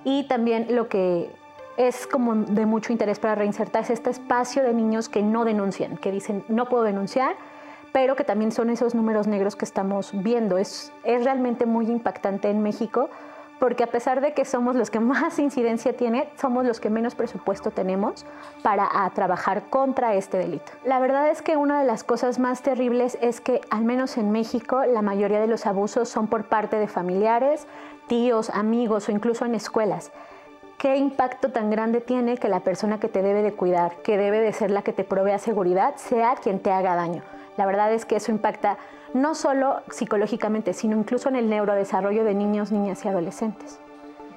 Y 0.04 0.24
también 0.24 0.74
lo 0.74 0.88
que 0.88 1.30
es 1.76 2.06
como 2.06 2.36
de 2.36 2.64
mucho 2.64 2.92
interés 2.92 3.18
para 3.18 3.34
reinsertar 3.34 3.84
es 3.84 3.90
este 3.90 4.10
espacio 4.10 4.62
de 4.62 4.72
niños 4.72 5.10
que 5.10 5.22
no 5.22 5.44
denuncian, 5.44 5.98
que 5.98 6.10
dicen 6.10 6.42
no 6.48 6.70
puedo 6.70 6.84
denunciar, 6.84 7.36
pero 7.92 8.16
que 8.16 8.24
también 8.24 8.50
son 8.50 8.70
esos 8.70 8.94
números 8.94 9.26
negros 9.26 9.56
que 9.56 9.64
estamos 9.64 10.10
viendo. 10.12 10.56
Es, 10.56 10.92
es 11.04 11.24
realmente 11.24 11.66
muy 11.66 11.86
impactante 11.86 12.48
en 12.48 12.62
México 12.62 13.10
porque 13.58 13.84
a 13.84 13.88
pesar 13.88 14.20
de 14.20 14.32
que 14.32 14.44
somos 14.44 14.76
los 14.76 14.90
que 14.90 15.00
más 15.00 15.38
incidencia 15.38 15.96
tiene, 15.96 16.28
somos 16.36 16.64
los 16.64 16.80
que 16.80 16.90
menos 16.90 17.14
presupuesto 17.14 17.70
tenemos 17.70 18.24
para 18.62 18.88
trabajar 19.14 19.64
contra 19.70 20.14
este 20.14 20.38
delito. 20.38 20.72
La 20.84 20.98
verdad 21.00 21.28
es 21.30 21.42
que 21.42 21.56
una 21.56 21.80
de 21.80 21.86
las 21.86 22.04
cosas 22.04 22.38
más 22.38 22.62
terribles 22.62 23.18
es 23.20 23.40
que, 23.40 23.60
al 23.70 23.84
menos 23.84 24.16
en 24.16 24.30
México, 24.30 24.84
la 24.84 25.02
mayoría 25.02 25.40
de 25.40 25.46
los 25.46 25.66
abusos 25.66 26.08
son 26.08 26.26
por 26.26 26.44
parte 26.44 26.76
de 26.76 26.88
familiares, 26.88 27.66
tíos, 28.06 28.50
amigos 28.50 29.08
o 29.08 29.12
incluso 29.12 29.44
en 29.44 29.54
escuelas. 29.54 30.12
¿Qué 30.78 30.96
impacto 30.96 31.50
tan 31.50 31.70
grande 31.70 32.00
tiene 32.00 32.36
que 32.36 32.48
la 32.48 32.60
persona 32.60 33.00
que 33.00 33.08
te 33.08 33.20
debe 33.20 33.42
de 33.42 33.52
cuidar, 33.52 33.96
que 34.02 34.16
debe 34.16 34.38
de 34.40 34.52
ser 34.52 34.70
la 34.70 34.82
que 34.82 34.92
te 34.92 35.02
provea 35.02 35.38
seguridad, 35.38 35.96
sea 35.96 36.36
quien 36.36 36.60
te 36.60 36.70
haga 36.70 36.94
daño? 36.94 37.22
La 37.56 37.66
verdad 37.66 37.92
es 37.92 38.04
que 38.04 38.14
eso 38.14 38.30
impacta 38.30 38.78
no 39.14 39.34
solo 39.34 39.80
psicológicamente, 39.90 40.72
sino 40.72 40.96
incluso 40.96 41.28
en 41.28 41.36
el 41.36 41.48
neurodesarrollo 41.48 42.24
de 42.24 42.34
niños, 42.34 42.72
niñas 42.72 43.04
y 43.04 43.08
adolescentes. 43.08 43.80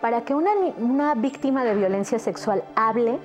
Para 0.02 0.22
que 0.22 0.34
una, 0.34 1.14
víctima 1.16 1.64
de 1.64 1.76
violencia 1.76 2.18
sexual 2.18 2.64
hable, 2.76 3.20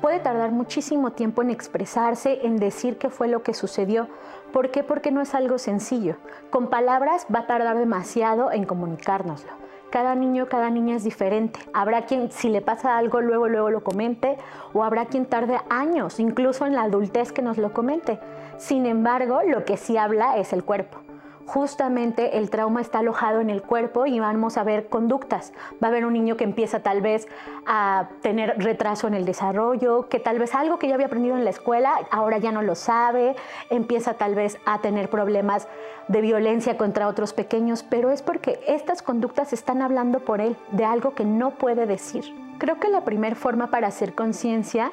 puede 0.00 0.20
tardar 0.20 0.52
muchísimo 0.52 1.12
tiempo 1.12 1.42
en 1.42 1.50
expresarse, 1.50 2.46
en 2.46 2.56
decir 2.56 2.96
qué 2.96 3.10
fue 3.10 3.26
lo 3.26 3.42
que 3.42 3.54
sucedió. 3.54 4.08
¿Por 4.52 4.70
qué? 4.70 4.84
Porque 4.84 5.10
no 5.10 5.20
es 5.20 5.34
algo 5.34 5.58
sencillo. 5.58 6.16
Con 6.50 6.68
palabras 6.68 7.26
va 7.34 7.40
a 7.40 7.46
tardar 7.46 7.76
demasiado 7.76 8.52
en 8.52 8.64
comunicárnoslo. 8.64 9.50
Cada 9.90 10.14
niño, 10.14 10.46
cada 10.48 10.70
niña 10.70 10.96
es 10.96 11.04
diferente. 11.04 11.58
Habrá 11.72 12.06
quien, 12.06 12.30
si 12.30 12.48
le 12.48 12.62
pasa 12.62 12.96
algo, 12.96 13.20
luego, 13.20 13.48
luego 13.48 13.70
lo 13.70 13.82
comente, 13.82 14.38
o 14.72 14.84
habrá 14.84 15.06
quien 15.06 15.26
tarde 15.26 15.58
años, 15.68 16.20
incluso 16.20 16.66
en 16.66 16.74
la 16.74 16.84
adultez, 16.84 17.32
que 17.32 17.42
nos 17.42 17.58
lo 17.58 17.72
comente. 17.72 18.18
Sin 18.58 18.86
embargo, 18.86 19.40
lo 19.46 19.64
que 19.64 19.76
sí 19.76 19.96
habla 19.96 20.36
es 20.36 20.52
el 20.52 20.64
cuerpo. 20.64 20.98
Justamente 21.46 22.38
el 22.38 22.50
trauma 22.50 22.80
está 22.80 23.00
alojado 23.00 23.40
en 23.40 23.50
el 23.50 23.62
cuerpo 23.62 24.06
y 24.06 24.20
vamos 24.20 24.56
a 24.56 24.62
ver 24.62 24.88
conductas. 24.88 25.52
Va 25.82 25.88
a 25.88 25.90
haber 25.90 26.06
un 26.06 26.12
niño 26.12 26.36
que 26.36 26.44
empieza 26.44 26.80
tal 26.80 27.02
vez 27.02 27.26
a 27.66 28.08
tener 28.22 28.54
retraso 28.58 29.08
en 29.08 29.14
el 29.14 29.24
desarrollo, 29.24 30.08
que 30.08 30.20
tal 30.20 30.38
vez 30.38 30.54
algo 30.54 30.78
que 30.78 30.88
ya 30.88 30.94
había 30.94 31.06
aprendido 31.06 31.36
en 31.36 31.44
la 31.44 31.50
escuela 31.50 31.92
ahora 32.10 32.38
ya 32.38 32.52
no 32.52 32.62
lo 32.62 32.74
sabe, 32.74 33.34
empieza 33.70 34.14
tal 34.14 34.34
vez 34.34 34.58
a 34.66 34.80
tener 34.80 35.10
problemas 35.10 35.68
de 36.08 36.20
violencia 36.20 36.76
contra 36.76 37.08
otros 37.08 37.32
pequeños, 37.32 37.82
pero 37.82 38.10
es 38.10 38.22
porque 38.22 38.60
estas 38.66 39.02
conductas 39.02 39.52
están 39.52 39.82
hablando 39.82 40.20
por 40.20 40.40
él 40.40 40.56
de 40.70 40.84
algo 40.84 41.14
que 41.14 41.24
no 41.24 41.50
puede 41.52 41.86
decir. 41.86 42.24
Creo 42.58 42.78
que 42.78 42.88
la 42.88 43.04
primera 43.04 43.34
forma 43.34 43.66
para 43.66 43.88
hacer 43.88 44.14
conciencia 44.14 44.92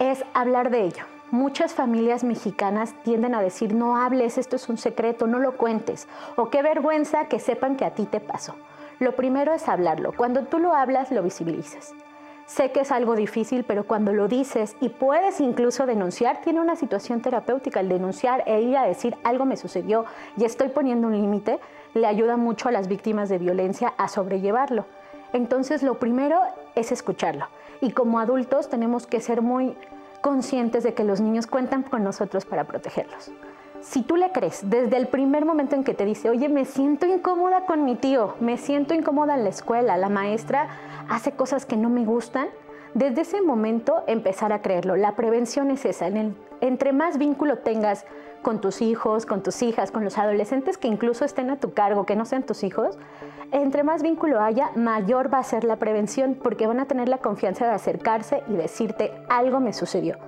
es 0.00 0.24
hablar 0.34 0.70
de 0.70 0.82
ello 0.82 1.17
Muchas 1.30 1.74
familias 1.74 2.24
mexicanas 2.24 2.94
tienden 3.02 3.34
a 3.34 3.42
decir, 3.42 3.74
no 3.74 3.98
hables, 3.98 4.38
esto 4.38 4.56
es 4.56 4.66
un 4.70 4.78
secreto, 4.78 5.26
no 5.26 5.38
lo 5.38 5.58
cuentes, 5.58 6.08
o 6.36 6.48
qué 6.48 6.62
vergüenza 6.62 7.26
que 7.26 7.38
sepan 7.38 7.76
que 7.76 7.84
a 7.84 7.90
ti 7.90 8.06
te 8.06 8.18
pasó. 8.18 8.54
Lo 8.98 9.14
primero 9.14 9.52
es 9.52 9.68
hablarlo. 9.68 10.12
Cuando 10.16 10.44
tú 10.44 10.58
lo 10.58 10.72
hablas, 10.74 11.12
lo 11.12 11.22
visibilizas. 11.22 11.92
Sé 12.46 12.72
que 12.72 12.80
es 12.80 12.92
algo 12.92 13.14
difícil, 13.14 13.64
pero 13.64 13.86
cuando 13.86 14.14
lo 14.14 14.26
dices 14.26 14.74
y 14.80 14.88
puedes 14.88 15.38
incluso 15.42 15.84
denunciar, 15.84 16.40
tiene 16.40 16.60
una 16.60 16.76
situación 16.76 17.20
terapéutica. 17.20 17.80
El 17.80 17.90
denunciar 17.90 18.42
e 18.46 18.62
ir 18.62 18.78
a 18.78 18.86
decir 18.86 19.14
algo 19.22 19.44
me 19.44 19.58
sucedió 19.58 20.06
y 20.38 20.46
estoy 20.46 20.68
poniendo 20.68 21.08
un 21.08 21.20
límite, 21.20 21.60
le 21.92 22.06
ayuda 22.06 22.38
mucho 22.38 22.70
a 22.70 22.72
las 22.72 22.88
víctimas 22.88 23.28
de 23.28 23.36
violencia 23.36 23.92
a 23.98 24.08
sobrellevarlo. 24.08 24.86
Entonces, 25.34 25.82
lo 25.82 25.98
primero 25.98 26.40
es 26.74 26.90
escucharlo. 26.90 27.48
Y 27.82 27.90
como 27.92 28.18
adultos 28.18 28.70
tenemos 28.70 29.06
que 29.06 29.20
ser 29.20 29.42
muy 29.42 29.76
conscientes 30.20 30.84
de 30.84 30.94
que 30.94 31.04
los 31.04 31.20
niños 31.20 31.46
cuentan 31.46 31.82
con 31.82 32.04
nosotros 32.04 32.44
para 32.44 32.64
protegerlos. 32.64 33.30
Si 33.80 34.02
tú 34.02 34.16
le 34.16 34.32
crees 34.32 34.68
desde 34.68 34.96
el 34.96 35.06
primer 35.06 35.44
momento 35.44 35.76
en 35.76 35.84
que 35.84 35.94
te 35.94 36.04
dice, 36.04 36.28
oye, 36.30 36.48
me 36.48 36.64
siento 36.64 37.06
incómoda 37.06 37.64
con 37.64 37.84
mi 37.84 37.94
tío, 37.94 38.34
me 38.40 38.56
siento 38.56 38.92
incómoda 38.92 39.34
en 39.34 39.44
la 39.44 39.50
escuela, 39.50 39.96
la 39.96 40.08
maestra 40.08 40.68
hace 41.08 41.32
cosas 41.32 41.64
que 41.64 41.76
no 41.76 41.88
me 41.88 42.04
gustan, 42.04 42.48
desde 42.94 43.20
ese 43.20 43.40
momento 43.40 44.02
empezar 44.06 44.52
a 44.52 44.62
creerlo. 44.62 44.96
La 44.96 45.14
prevención 45.14 45.70
es 45.70 45.84
esa. 45.84 46.08
entre 46.60 46.92
más 46.92 47.18
vínculo 47.18 47.58
tengas 47.58 48.04
con 48.42 48.60
tus 48.60 48.82
hijos, 48.82 49.26
con 49.26 49.42
tus 49.42 49.62
hijas, 49.62 49.90
con 49.90 50.04
los 50.04 50.18
adolescentes 50.18 50.78
que 50.78 50.88
incluso 50.88 51.24
estén 51.24 51.50
a 51.50 51.56
tu 51.58 51.72
cargo, 51.72 52.06
que 52.06 52.16
no 52.16 52.24
sean 52.24 52.44
tus 52.44 52.62
hijos, 52.64 52.98
entre 53.52 53.82
más 53.82 54.02
vínculo 54.02 54.40
haya, 54.40 54.70
mayor 54.74 55.32
va 55.32 55.38
a 55.38 55.44
ser 55.44 55.64
la 55.64 55.76
prevención 55.76 56.34
porque 56.34 56.66
van 56.66 56.80
a 56.80 56.86
tener 56.86 57.08
la 57.08 57.18
confianza 57.18 57.66
de 57.66 57.72
acercarse 57.72 58.42
y 58.48 58.52
decirte 58.52 59.12
algo 59.28 59.60
me 59.60 59.72
sucedió. 59.72 60.18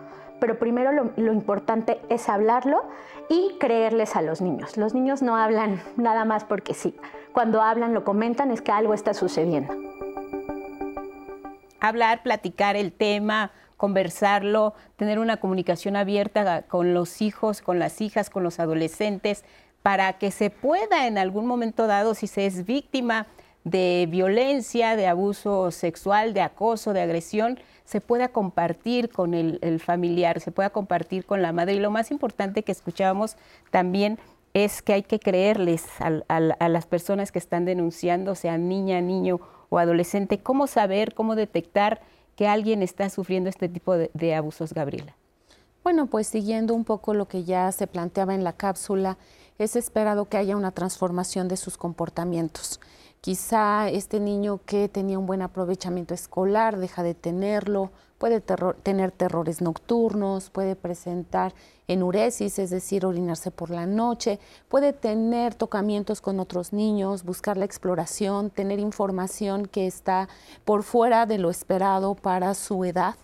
Pero 0.40 0.58
primero 0.58 0.92
lo, 0.92 1.10
lo 1.16 1.32
importante 1.32 2.00
es 2.08 2.28
hablarlo 2.28 2.82
y 3.28 3.56
creerles 3.60 4.16
a 4.16 4.22
los 4.22 4.40
niños. 4.40 4.76
Los 4.78 4.94
niños 4.94 5.20
no 5.20 5.36
hablan 5.36 5.82
nada 5.96 6.24
más 6.24 6.44
porque 6.44 6.72
sí. 6.72 6.96
Cuando 7.32 7.60
hablan, 7.62 7.92
lo 7.94 8.04
comentan, 8.04 8.50
es 8.50 8.62
que 8.62 8.72
algo 8.72 8.94
está 8.94 9.12
sucediendo. 9.12 9.74
Hablar, 11.78 12.22
platicar 12.22 12.76
el 12.76 12.92
tema, 12.92 13.52
conversarlo, 13.80 14.74
tener 14.96 15.18
una 15.18 15.38
comunicación 15.38 15.96
abierta 15.96 16.64
con 16.68 16.92
los 16.92 17.22
hijos, 17.22 17.62
con 17.62 17.78
las 17.78 18.02
hijas, 18.02 18.28
con 18.28 18.42
los 18.42 18.60
adolescentes, 18.60 19.42
para 19.80 20.18
que 20.18 20.30
se 20.30 20.50
pueda 20.50 21.06
en 21.06 21.16
algún 21.16 21.46
momento 21.46 21.86
dado, 21.86 22.12
si 22.12 22.26
se 22.26 22.44
es 22.44 22.66
víctima 22.66 23.26
de 23.64 24.06
violencia, 24.10 24.96
de 24.96 25.06
abuso 25.06 25.70
sexual, 25.70 26.34
de 26.34 26.42
acoso, 26.42 26.92
de 26.92 27.00
agresión, 27.00 27.58
se 27.86 28.02
pueda 28.02 28.28
compartir 28.28 29.08
con 29.08 29.32
el, 29.32 29.80
familiar, 29.80 30.40
se 30.40 30.52
pueda 30.52 30.68
compartir 30.68 31.24
con 31.24 31.40
la 31.40 31.52
madre. 31.52 31.72
Y 31.72 31.80
lo 31.80 31.90
más 31.90 32.10
importante 32.10 32.62
que 32.62 32.72
escuchábamos 32.72 33.38
también 33.70 34.18
es 34.52 34.82
que 34.82 34.92
hay 34.92 35.02
que 35.04 35.20
creerles 35.20 35.86
a, 36.00 36.68
las 36.68 36.84
personas 36.84 37.32
que 37.32 37.38
están 37.38 37.64
denunciando, 37.64 38.34
sea 38.34 38.58
niña, 38.58 39.00
niño 39.00 39.40
o 39.70 39.78
adolescente, 39.78 40.40
cómo 40.40 40.66
saber, 40.66 41.14
cómo 41.14 41.34
detectar 41.34 42.02
que 42.36 42.48
alguien 42.48 42.82
está 42.82 43.10
sufriendo 43.10 43.50
este 43.50 43.68
tipo 43.68 43.94
de 43.96 44.34
abusos, 44.34 44.72
Gabriela. 44.72 45.14
Bueno, 45.82 46.06
pues 46.06 46.26
siguiendo 46.26 46.74
un 46.74 46.84
poco 46.84 47.14
lo 47.14 47.26
que 47.26 47.44
ya 47.44 47.72
se 47.72 47.86
planteaba 47.86 48.34
en 48.34 48.44
la 48.44 48.52
cápsula, 48.52 49.16
es 49.58 49.76
esperado 49.76 50.26
que 50.26 50.36
haya 50.36 50.56
una 50.56 50.72
transformación 50.72 51.48
de 51.48 51.56
sus 51.56 51.76
comportamientos. 51.76 52.80
Quizá 53.20 53.90
este 53.90 54.18
niño 54.18 54.60
que 54.64 54.88
tenía 54.88 55.18
un 55.18 55.26
buen 55.26 55.42
aprovechamiento 55.42 56.14
escolar 56.14 56.78
deja 56.78 57.02
de 57.02 57.12
tenerlo, 57.12 57.90
puede 58.16 58.40
tener 58.40 59.12
terrores 59.12 59.60
nocturnos, 59.60 60.48
puede 60.48 60.74
presentar 60.74 61.52
enuresis, 61.86 62.58
es 62.58 62.70
decir, 62.70 63.04
orinarse 63.04 63.50
por 63.50 63.68
la 63.68 63.84
noche, 63.84 64.38
puede 64.70 64.94
tener 64.94 65.54
tocamientos 65.54 66.22
con 66.22 66.40
otros 66.40 66.72
niños, 66.72 67.22
buscar 67.22 67.58
la 67.58 67.66
exploración, 67.66 68.48
tener 68.48 68.78
información 68.78 69.66
que 69.66 69.86
está 69.86 70.30
por 70.64 70.82
fuera 70.82 71.26
de 71.26 71.36
lo 71.36 71.50
esperado 71.50 72.14
para 72.14 72.54
su 72.54 72.86
edad. 72.86 73.16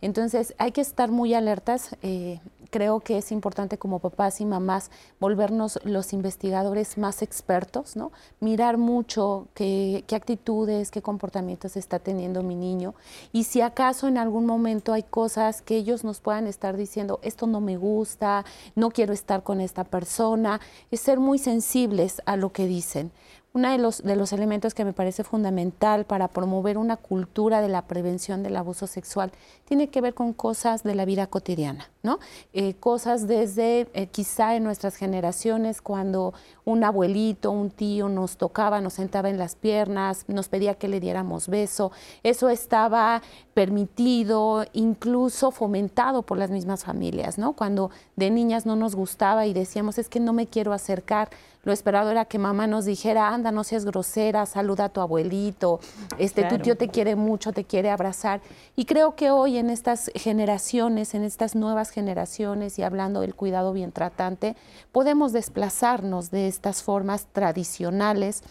Entonces 0.00 0.54
hay 0.58 0.72
que 0.72 0.80
estar 0.80 1.10
muy 1.10 1.34
alertas. 1.34 1.96
Eh, 2.02 2.40
creo 2.70 3.00
que 3.00 3.18
es 3.18 3.32
importante 3.32 3.78
como 3.78 4.00
papás 4.00 4.40
y 4.40 4.44
mamás 4.44 4.90
volvernos 5.20 5.78
los 5.84 6.12
investigadores 6.12 6.98
más 6.98 7.22
expertos, 7.22 7.96
¿no? 7.96 8.12
Mirar 8.40 8.76
mucho 8.76 9.48
qué, 9.54 10.04
qué 10.06 10.16
actitudes, 10.16 10.90
qué 10.90 11.00
comportamientos 11.00 11.76
está 11.76 11.98
teniendo 11.98 12.42
mi 12.42 12.54
niño 12.54 12.94
y 13.32 13.44
si 13.44 13.60
acaso 13.60 14.08
en 14.08 14.18
algún 14.18 14.46
momento 14.46 14.92
hay 14.92 15.04
cosas 15.04 15.62
que 15.62 15.76
ellos 15.76 16.04
nos 16.04 16.20
puedan 16.20 16.46
estar 16.46 16.76
diciendo, 16.76 17.20
esto 17.22 17.46
no 17.46 17.60
me 17.60 17.76
gusta, 17.76 18.44
no 18.74 18.90
quiero 18.90 19.12
estar 19.12 19.42
con 19.42 19.60
esta 19.60 19.84
persona, 19.84 20.60
es 20.90 21.00
ser 21.00 21.20
muy 21.20 21.38
sensibles 21.38 22.20
a 22.26 22.36
lo 22.36 22.52
que 22.52 22.66
dicen. 22.66 23.12
Uno 23.56 23.70
de 23.70 23.78
los, 23.78 24.02
de 24.02 24.16
los 24.16 24.34
elementos 24.34 24.74
que 24.74 24.84
me 24.84 24.92
parece 24.92 25.24
fundamental 25.24 26.04
para 26.04 26.28
promover 26.28 26.76
una 26.76 26.98
cultura 26.98 27.62
de 27.62 27.68
la 27.68 27.86
prevención 27.86 28.42
del 28.42 28.54
abuso 28.54 28.86
sexual 28.86 29.32
tiene 29.64 29.88
que 29.88 30.02
ver 30.02 30.12
con 30.12 30.34
cosas 30.34 30.82
de 30.82 30.94
la 30.94 31.06
vida 31.06 31.26
cotidiana, 31.26 31.88
¿no? 32.02 32.18
Eh, 32.52 32.74
cosas 32.74 33.26
desde 33.26 33.88
eh, 33.94 34.08
quizá 34.08 34.56
en 34.56 34.64
nuestras 34.64 34.96
generaciones 34.96 35.80
cuando 35.80 36.34
un 36.66 36.84
abuelito, 36.84 37.50
un 37.50 37.70
tío 37.70 38.10
nos 38.10 38.36
tocaba, 38.36 38.82
nos 38.82 38.92
sentaba 38.92 39.30
en 39.30 39.38
las 39.38 39.54
piernas, 39.54 40.26
nos 40.28 40.48
pedía 40.48 40.74
que 40.74 40.88
le 40.88 41.00
diéramos 41.00 41.48
beso. 41.48 41.92
Eso 42.22 42.50
estaba 42.50 43.22
permitido, 43.54 44.66
incluso 44.74 45.50
fomentado 45.50 46.20
por 46.20 46.36
las 46.36 46.50
mismas 46.50 46.84
familias, 46.84 47.38
¿no? 47.38 47.54
Cuando 47.54 47.90
de 48.16 48.30
niñas 48.30 48.66
no 48.66 48.76
nos 48.76 48.94
gustaba 48.94 49.46
y 49.46 49.54
decíamos, 49.54 49.96
es 49.96 50.10
que 50.10 50.20
no 50.20 50.34
me 50.34 50.46
quiero 50.46 50.74
acercar 50.74 51.30
lo 51.66 51.72
esperado 51.72 52.12
era 52.12 52.26
que 52.26 52.38
mamá 52.38 52.68
nos 52.68 52.84
dijera, 52.84 53.34
anda, 53.34 53.50
no 53.50 53.64
seas 53.64 53.84
grosera, 53.84 54.46
saluda 54.46 54.84
a 54.84 54.88
tu 54.88 55.00
abuelito, 55.00 55.80
este, 56.16 56.44
tu 56.44 56.60
tío 56.60 56.76
te 56.76 56.86
quiere 56.86 57.16
mucho, 57.16 57.52
te 57.52 57.64
quiere 57.64 57.90
abrazar. 57.90 58.40
Y 58.76 58.84
creo 58.84 59.16
que 59.16 59.32
hoy 59.32 59.58
en 59.58 59.68
estas 59.70 60.12
generaciones, 60.14 61.16
en 61.16 61.24
estas 61.24 61.56
nuevas 61.56 61.90
generaciones 61.90 62.78
y 62.78 62.84
hablando 62.84 63.20
del 63.20 63.34
cuidado 63.34 63.72
bien 63.72 63.90
tratante, 63.90 64.54
podemos 64.92 65.32
desplazarnos 65.32 66.30
de 66.30 66.46
estas 66.46 66.84
formas 66.84 67.26
tradicionales 67.32 68.44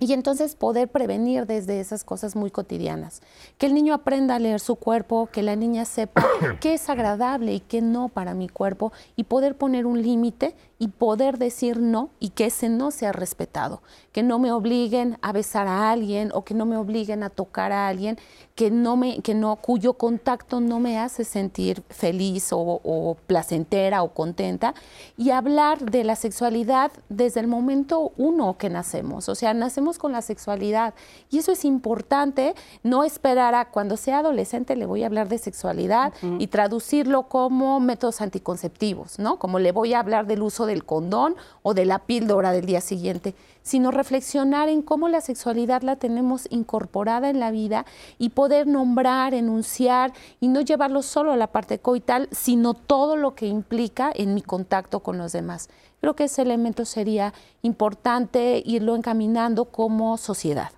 y 0.00 0.14
entonces 0.14 0.56
poder 0.56 0.88
prevenir 0.88 1.46
desde 1.46 1.78
esas 1.78 2.02
cosas 2.02 2.34
muy 2.34 2.50
cotidianas. 2.50 3.20
Que 3.58 3.66
el 3.66 3.74
niño 3.74 3.94
aprenda 3.94 4.34
a 4.34 4.38
leer 4.40 4.58
su 4.58 4.74
cuerpo, 4.74 5.28
que 5.30 5.42
la 5.42 5.54
niña 5.54 5.84
sepa 5.84 6.26
qué 6.60 6.74
es 6.74 6.88
agradable 6.88 7.52
y 7.52 7.60
qué 7.60 7.80
no 7.80 8.08
para 8.08 8.34
mi 8.34 8.48
cuerpo 8.48 8.92
y 9.14 9.24
poder 9.24 9.56
poner 9.56 9.86
un 9.86 10.02
límite 10.02 10.56
y 10.80 10.88
poder 10.88 11.36
decir 11.36 11.78
no 11.78 12.08
y 12.18 12.30
que 12.30 12.46
ese 12.46 12.70
no 12.70 12.90
sea 12.90 13.12
respetado. 13.12 13.82
Que 14.12 14.22
no 14.22 14.38
me 14.38 14.50
obliguen 14.50 15.18
a 15.20 15.30
besar 15.30 15.68
a 15.68 15.92
alguien 15.92 16.30
o 16.34 16.42
que 16.42 16.54
no 16.54 16.64
me 16.64 16.78
obliguen 16.78 17.22
a 17.22 17.28
tocar 17.28 17.70
a 17.70 17.86
alguien 17.86 18.18
que 18.54 18.70
no 18.70 18.96
me, 18.96 19.20
que 19.20 19.34
no, 19.34 19.56
cuyo 19.56 19.94
contacto 19.94 20.60
no 20.60 20.80
me 20.80 20.98
hace 20.98 21.24
sentir 21.24 21.82
feliz 21.88 22.48
o 22.52 23.16
placentera 23.26 24.02
o 24.02 24.12
contenta. 24.14 24.74
Y 25.16 25.30
hablar 25.30 25.90
de 25.90 26.02
la 26.02 26.16
sexualidad 26.16 26.90
desde 27.08 27.40
el 27.40 27.46
momento 27.46 28.12
uno 28.16 28.56
que 28.56 28.70
nacemos. 28.70 29.28
O 29.28 29.34
sea, 29.34 29.52
nacemos 29.54 29.98
con 29.98 30.12
la 30.12 30.22
sexualidad. 30.22 30.94
Y 31.30 31.38
eso 31.38 31.52
es 31.52 31.64
importante, 31.64 32.54
no 32.82 33.04
esperar 33.04 33.54
a 33.54 33.70
cuando 33.70 33.96
sea 33.96 34.18
adolescente 34.18 34.76
le 34.76 34.86
voy 34.86 35.02
a 35.02 35.06
hablar 35.06 35.28
de 35.28 35.38
sexualidad 35.38 36.12
y 36.38 36.46
traducirlo 36.46 37.24
como 37.24 37.80
métodos 37.80 38.20
anticonceptivos, 38.20 39.18
¿no? 39.18 39.38
Como 39.38 39.58
le 39.58 39.72
voy 39.72 39.92
a 39.92 40.00
hablar 40.00 40.26
del 40.26 40.42
uso 40.42 40.66
del 40.70 40.84
condón 40.84 41.36
o 41.62 41.74
de 41.74 41.84
la 41.84 41.98
píldora 41.98 42.52
del 42.52 42.64
día 42.64 42.80
siguiente, 42.80 43.34
sino 43.62 43.90
reflexionar 43.90 44.68
en 44.68 44.82
cómo 44.82 45.08
la 45.08 45.20
sexualidad 45.20 45.82
la 45.82 45.96
tenemos 45.96 46.46
incorporada 46.50 47.28
en 47.28 47.40
la 47.40 47.50
vida 47.50 47.84
y 48.18 48.30
poder 48.30 48.66
nombrar, 48.66 49.34
enunciar 49.34 50.12
y 50.40 50.48
no 50.48 50.60
llevarlo 50.60 51.02
solo 51.02 51.32
a 51.32 51.36
la 51.36 51.48
parte 51.48 51.78
coital, 51.78 52.28
sino 52.30 52.74
todo 52.74 53.16
lo 53.16 53.34
que 53.34 53.46
implica 53.46 54.10
en 54.14 54.34
mi 54.34 54.42
contacto 54.42 55.00
con 55.00 55.18
los 55.18 55.32
demás. 55.32 55.68
Creo 56.00 56.16
que 56.16 56.24
ese 56.24 56.42
elemento 56.42 56.84
sería 56.84 57.34
importante 57.62 58.62
irlo 58.64 58.96
encaminando 58.96 59.66
como 59.66 60.16
sociedad. 60.16 60.70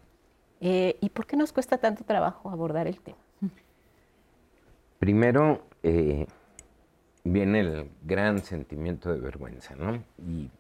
Eh, 0.61 0.96
¿Y 1.00 1.11
por 1.11 1.26
qué 1.26 1.37
nos 1.37 1.52
cuesta 1.52 1.78
tanto 1.78 2.05
trabajo 2.05 2.50
abordar 2.50 2.87
el 2.87 3.00
tema? 3.00 3.18
Primero, 4.98 5.62
eh, 5.83 6.26
viene 7.25 7.61
el 7.61 7.91
gran 8.05 8.43
sentimiento 8.43 9.13
de 9.13 9.21
vergüenza, 9.21 9.75
¿no? 9.77 10.03
Y, 10.19 10.51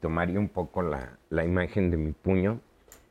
tomaría 0.00 0.38
un 0.38 0.48
poco 0.48 0.82
la, 0.82 1.18
la, 1.30 1.44
imagen 1.44 1.90
de 1.90 1.96
mi 1.96 2.12
puño. 2.12 2.60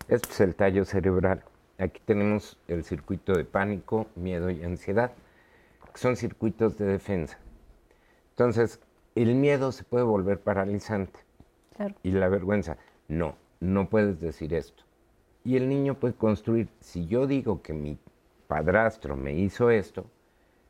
Este 0.07 0.29
es 0.29 0.39
el 0.39 0.55
tallo 0.55 0.85
cerebral. 0.85 1.43
Aquí 1.77 1.99
tenemos 2.05 2.57
el 2.67 2.83
circuito 2.83 3.33
de 3.33 3.43
pánico, 3.43 4.07
miedo 4.15 4.49
y 4.49 4.63
ansiedad, 4.63 5.11
que 5.91 5.99
son 5.99 6.15
circuitos 6.15 6.77
de 6.77 6.85
defensa. 6.85 7.39
Entonces, 8.31 8.79
el 9.15 9.35
miedo 9.35 9.71
se 9.71 9.83
puede 9.83 10.05
volver 10.05 10.39
paralizante. 10.39 11.19
Y 12.03 12.11
la 12.11 12.29
vergüenza, 12.29 12.77
no, 13.07 13.35
no 13.59 13.89
puedes 13.89 14.19
decir 14.19 14.53
esto. 14.53 14.83
Y 15.43 15.55
el 15.55 15.67
niño 15.69 15.95
puede 15.95 16.13
construir, 16.13 16.69
si 16.79 17.07
yo 17.07 17.25
digo 17.25 17.61
que 17.61 17.73
mi 17.73 17.97
padrastro 18.47 19.15
me 19.15 19.33
hizo 19.33 19.69
esto, 19.69 20.05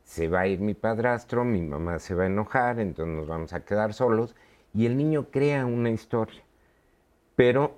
se 0.09 0.27
va 0.27 0.39
a 0.39 0.47
ir 0.47 0.59
mi 0.59 0.73
padrastro, 0.73 1.45
mi 1.45 1.61
mamá 1.61 1.99
se 1.99 2.15
va 2.15 2.23
a 2.23 2.25
enojar, 2.25 2.79
entonces 2.79 3.15
nos 3.15 3.27
vamos 3.27 3.53
a 3.53 3.63
quedar 3.63 3.93
solos, 3.93 4.35
y 4.73 4.87
el 4.87 4.97
niño 4.97 5.29
crea 5.29 5.67
una 5.67 5.91
historia. 5.91 6.41
Pero 7.35 7.77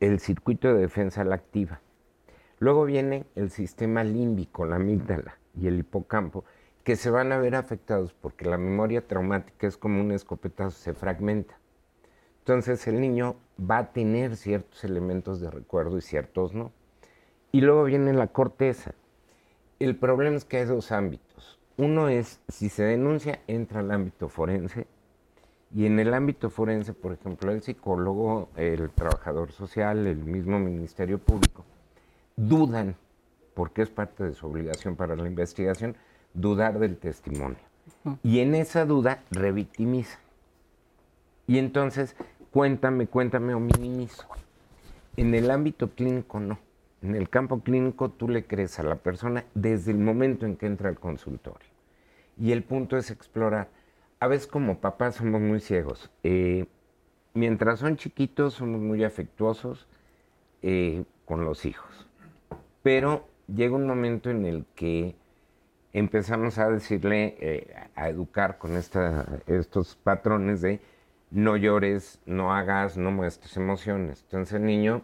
el 0.00 0.18
circuito 0.18 0.74
de 0.74 0.80
defensa 0.80 1.22
la 1.22 1.36
activa. 1.36 1.80
Luego 2.58 2.84
viene 2.84 3.26
el 3.36 3.50
sistema 3.50 4.02
límbico, 4.02 4.66
la 4.66 4.74
amígdala 4.74 5.38
y 5.54 5.68
el 5.68 5.78
hipocampo, 5.78 6.44
que 6.82 6.96
se 6.96 7.10
van 7.10 7.30
a 7.30 7.38
ver 7.38 7.54
afectados 7.54 8.12
porque 8.12 8.44
la 8.44 8.58
memoria 8.58 9.06
traumática 9.06 9.68
es 9.68 9.76
como 9.76 10.00
un 10.00 10.10
escopetazo, 10.10 10.76
se 10.76 10.94
fragmenta. 10.94 11.60
Entonces 12.40 12.88
el 12.88 13.00
niño 13.00 13.36
va 13.58 13.78
a 13.78 13.92
tener 13.92 14.34
ciertos 14.34 14.82
elementos 14.82 15.40
de 15.40 15.48
recuerdo 15.48 15.96
y 15.96 16.00
ciertos 16.00 16.54
no. 16.54 16.72
Y 17.52 17.60
luego 17.60 17.84
viene 17.84 18.12
la 18.14 18.26
corteza. 18.26 18.94
El 19.78 19.94
problema 19.94 20.36
es 20.36 20.44
que 20.44 20.56
hay 20.56 20.64
dos 20.64 20.90
ámbitos. 20.90 21.57
Uno 21.78 22.08
es, 22.08 22.40
si 22.48 22.68
se 22.68 22.82
denuncia, 22.82 23.40
entra 23.46 23.80
al 23.80 23.92
ámbito 23.92 24.28
forense. 24.28 24.88
Y 25.72 25.86
en 25.86 26.00
el 26.00 26.12
ámbito 26.12 26.50
forense, 26.50 26.92
por 26.92 27.12
ejemplo, 27.12 27.52
el 27.52 27.62
psicólogo, 27.62 28.48
el 28.56 28.90
trabajador 28.90 29.52
social, 29.52 30.06
el 30.08 30.16
mismo 30.16 30.58
Ministerio 30.58 31.18
Público, 31.18 31.64
dudan, 32.34 32.96
porque 33.54 33.82
es 33.82 33.90
parte 33.90 34.24
de 34.24 34.34
su 34.34 34.48
obligación 34.48 34.96
para 34.96 35.14
la 35.14 35.28
investigación, 35.28 35.96
dudar 36.34 36.80
del 36.80 36.96
testimonio. 36.96 37.58
Y 38.24 38.40
en 38.40 38.56
esa 38.56 38.84
duda 38.84 39.22
revictimiza. 39.30 40.18
Y 41.46 41.58
entonces, 41.58 42.16
cuéntame, 42.50 43.06
cuéntame 43.06 43.54
o 43.54 43.60
minimizo. 43.60 44.26
En 45.16 45.32
el 45.32 45.48
ámbito 45.48 45.90
clínico 45.90 46.40
no. 46.40 46.58
En 47.02 47.14
el 47.14 47.28
campo 47.28 47.60
clínico 47.60 48.08
tú 48.10 48.28
le 48.28 48.44
crees 48.44 48.80
a 48.80 48.82
la 48.82 48.96
persona 48.96 49.44
desde 49.54 49.92
el 49.92 49.98
momento 49.98 50.46
en 50.46 50.56
que 50.56 50.66
entra 50.66 50.88
al 50.88 50.98
consultorio. 50.98 51.67
Y 52.40 52.52
el 52.52 52.62
punto 52.62 52.96
es 52.96 53.10
explorar. 53.10 53.68
A 54.20 54.26
veces 54.26 54.46
como 54.46 54.78
papás 54.78 55.16
somos 55.16 55.40
muy 55.40 55.60
ciegos. 55.60 56.10
Eh, 56.22 56.66
mientras 57.34 57.80
son 57.80 57.96
chiquitos 57.96 58.54
somos 58.54 58.80
muy 58.80 59.04
afectuosos 59.04 59.86
eh, 60.62 61.04
con 61.24 61.44
los 61.44 61.64
hijos. 61.64 62.06
Pero 62.82 63.26
llega 63.46 63.76
un 63.76 63.86
momento 63.86 64.30
en 64.30 64.46
el 64.46 64.64
que 64.74 65.14
empezamos 65.92 66.58
a 66.58 66.68
decirle, 66.68 67.36
eh, 67.40 67.74
a 67.94 68.08
educar 68.08 68.58
con 68.58 68.76
estos 68.76 69.96
patrones 69.96 70.60
de 70.60 70.80
no 71.30 71.56
llores, 71.56 72.20
no 72.26 72.54
hagas, 72.54 72.96
no 72.96 73.10
muestres 73.10 73.56
emociones. 73.56 74.22
Entonces 74.22 74.54
el 74.54 74.64
niño 74.64 75.02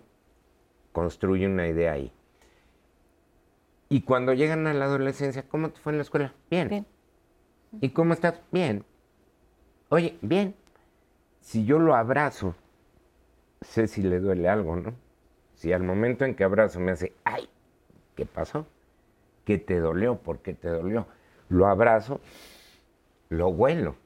construye 0.93 1.47
una 1.47 1.69
idea 1.69 1.93
ahí. 1.93 2.13
Y 3.89 4.03
cuando 4.03 4.33
llegan 4.33 4.67
a 4.67 4.75
la 4.75 4.87
adolescencia, 4.87 5.45
¿cómo 5.49 5.71
te 5.71 5.81
fue 5.81 5.93
en 5.93 5.99
la 5.99 6.03
escuela? 6.03 6.33
Bien. 6.51 6.69
bien. 6.69 6.87
¿Y 7.81 7.91
cómo 7.91 8.13
estás? 8.13 8.41
Bien. 8.51 8.85
Oye, 9.89 10.19
bien. 10.23 10.55
Si 11.41 11.65
yo 11.65 11.79
lo 11.79 11.95
abrazo, 11.95 12.55
sé 13.61 13.87
si 13.87 14.03
le 14.03 14.21
duele 14.21 14.49
algo, 14.49 14.77
¿no? 14.77 14.95
Si 15.55 15.73
al 15.73 15.83
momento 15.83 16.25
en 16.25 16.35
que 16.35 16.45
abrazo 16.45 16.81
me 16.81 16.93
hace, 16.93 17.13
ay, 17.25 17.49
¿qué 18.17 18.27
pasó? 18.27 18.67
¿Qué 19.45 19.59
te 19.59 19.79
dolió? 19.79 20.17
¿Por 20.17 20.39
qué 20.39 20.55
te 20.55 20.69
dolió? 20.69 21.07
Lo 21.49 21.67
abrazo, 21.67 22.21
lo 23.29 23.49
huelo. 23.49 23.97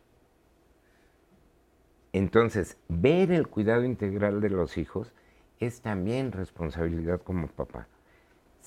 Entonces, 2.13 2.77
ver 2.89 3.31
el 3.31 3.49
cuidado 3.49 3.85
integral 3.85 4.41
de 4.41 4.51
los 4.51 4.77
hijos 4.79 5.13
es 5.61 5.81
también 5.81 6.33
responsabilidad 6.33 7.21
como 7.21 7.47
papá. 7.49 7.87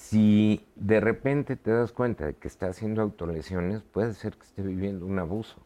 Si 0.01 0.65
de 0.75 0.99
repente 0.99 1.55
te 1.55 1.71
das 1.71 1.91
cuenta 1.91 2.25
de 2.25 2.33
que 2.33 2.47
está 2.47 2.67
haciendo 2.67 3.03
autolesiones, 3.03 3.83
puede 3.83 4.13
ser 4.13 4.35
que 4.35 4.43
esté 4.43 4.63
viviendo 4.63 5.05
un 5.05 5.19
abuso. 5.19 5.57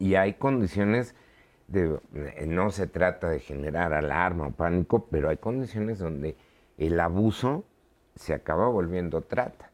Y 0.00 0.16
hay 0.16 0.34
condiciones 0.34 1.14
de, 1.68 2.00
no 2.46 2.70
se 2.70 2.88
trata 2.88 3.30
de 3.30 3.38
generar 3.38 3.94
alarma 3.94 4.48
o 4.48 4.50
pánico, 4.50 5.06
pero 5.06 5.28
hay 5.28 5.36
condiciones 5.36 6.00
donde 6.00 6.36
el 6.76 6.98
abuso 6.98 7.64
se 8.16 8.34
acaba 8.34 8.68
volviendo 8.68 9.22
trata, 9.22 9.70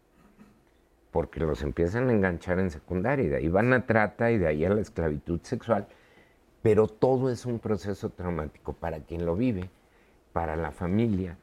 porque 1.11 1.41
los 1.41 1.63
empiezan 1.63 2.11
a 2.11 2.13
enganchar 2.13 2.61
en 2.61 2.71
secundaria 2.71 3.25
y 3.25 3.29
de 3.29 3.37
ahí 3.39 3.49
van 3.49 3.73
a 3.73 3.87
trata 3.87 4.31
y 4.31 4.37
de 4.37 4.47
ahí 4.47 4.65
a 4.67 4.71
la 4.71 4.83
esclavitud 4.83 5.41
sexual, 5.43 5.89
pero 6.61 6.87
todo 6.87 7.31
es 7.31 7.47
un 7.47 7.61
proceso 7.61 8.11
traumático 8.11 8.75
para 8.75 9.01
quien 9.01 9.25
lo 9.25 9.37
vive, 9.37 9.71
para 10.35 10.55
la 10.55 10.71
familia. 10.71 11.39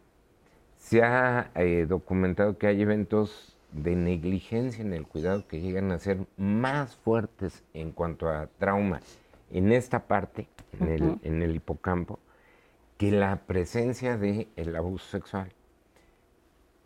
Se 0.78 1.04
ha 1.04 1.52
eh, 1.56 1.86
documentado 1.88 2.58
que 2.58 2.68
hay 2.68 2.82
eventos 2.82 3.58
de 3.72 3.96
negligencia 3.96 4.84
en 4.84 4.94
el 4.94 5.06
cuidado 5.06 5.48
que 5.48 5.60
llegan 5.60 5.92
a 5.92 6.00
ser 6.00 6.26
más 6.38 6.96
fuertes 6.96 7.64
en 7.74 7.92
cuanto 7.92 8.30
a 8.30 8.48
trauma 8.58 9.02
en 9.52 9.72
esta 9.72 10.08
parte, 10.08 10.48
en, 10.80 10.88
el, 10.88 11.20
en 11.24 11.42
el, 11.42 11.56
hipocampo, 11.56 12.20
que 12.98 13.12
la 13.12 13.38
presencia 13.48 14.18
del 14.18 14.48
el 14.56 14.76
abuso 14.76 15.08
sexual. 15.08 15.52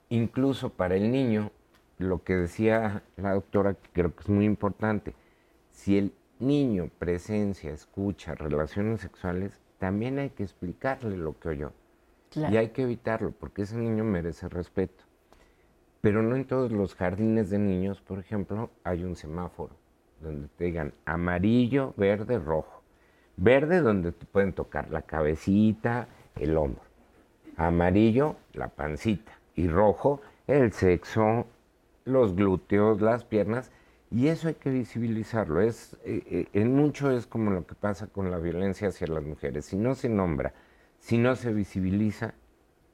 Incluso 0.09 0.69
para 0.69 0.95
el 0.95 1.11
niño, 1.11 1.51
lo 1.97 2.23
que 2.23 2.35
decía 2.35 3.03
la 3.17 3.33
doctora, 3.33 3.75
que 3.75 3.89
creo 3.93 4.15
que 4.15 4.21
es 4.21 4.29
muy 4.29 4.45
importante, 4.45 5.13
si 5.71 5.97
el 5.97 6.13
niño 6.39 6.89
presencia, 6.99 7.71
escucha 7.71 8.35
relaciones 8.35 9.01
sexuales, 9.01 9.59
también 9.79 10.19
hay 10.19 10.29
que 10.31 10.43
explicarle 10.43 11.17
lo 11.17 11.39
que 11.39 11.49
oyó. 11.49 11.73
Y 12.35 12.57
hay 12.57 12.69
que 12.69 12.83
evitarlo, 12.83 13.31
porque 13.31 13.63
ese 13.63 13.77
niño 13.77 14.03
merece 14.03 14.47
respeto. 14.47 15.03
Pero 15.99 16.23
no 16.23 16.35
en 16.35 16.45
todos 16.45 16.71
los 16.71 16.95
jardines 16.95 17.49
de 17.49 17.59
niños, 17.59 18.01
por 18.01 18.19
ejemplo, 18.19 18.71
hay 18.83 19.03
un 19.03 19.15
semáforo 19.15 19.75
donde 20.21 20.47
te 20.49 20.65
digan 20.65 20.93
amarillo, 21.05 21.93
verde, 21.97 22.39
rojo. 22.39 22.81
Verde 23.37 23.81
donde 23.81 24.11
te 24.11 24.25
pueden 24.25 24.53
tocar 24.53 24.89
la 24.91 25.01
cabecita, 25.01 26.07
el 26.35 26.57
hombro. 26.57 26.83
Amarillo, 27.57 28.37
la 28.53 28.69
pancita. 28.69 29.31
Y 29.55 29.67
rojo, 29.67 30.21
el 30.47 30.71
sexo, 30.71 31.47
los 32.05 32.35
glúteos, 32.35 33.01
las 33.01 33.25
piernas. 33.25 33.71
Y 34.09 34.27
eso 34.27 34.47
hay 34.47 34.55
que 34.55 34.69
visibilizarlo. 34.69 35.61
Es, 35.61 35.97
eh, 36.05 36.23
eh, 36.25 36.47
en 36.53 36.75
mucho 36.75 37.11
es 37.11 37.27
como 37.27 37.51
lo 37.51 37.65
que 37.65 37.75
pasa 37.75 38.07
con 38.07 38.31
la 38.31 38.37
violencia 38.37 38.89
hacia 38.89 39.07
las 39.07 39.23
mujeres. 39.23 39.65
Si 39.65 39.77
no 39.77 39.95
se 39.95 40.09
nombra, 40.09 40.53
si 41.01 41.17
no 41.17 41.35
se 41.35 41.51
visibiliza, 41.51 42.35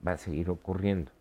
va 0.05 0.13
a 0.13 0.17
seguir 0.17 0.49
ocurriendo. 0.49 1.11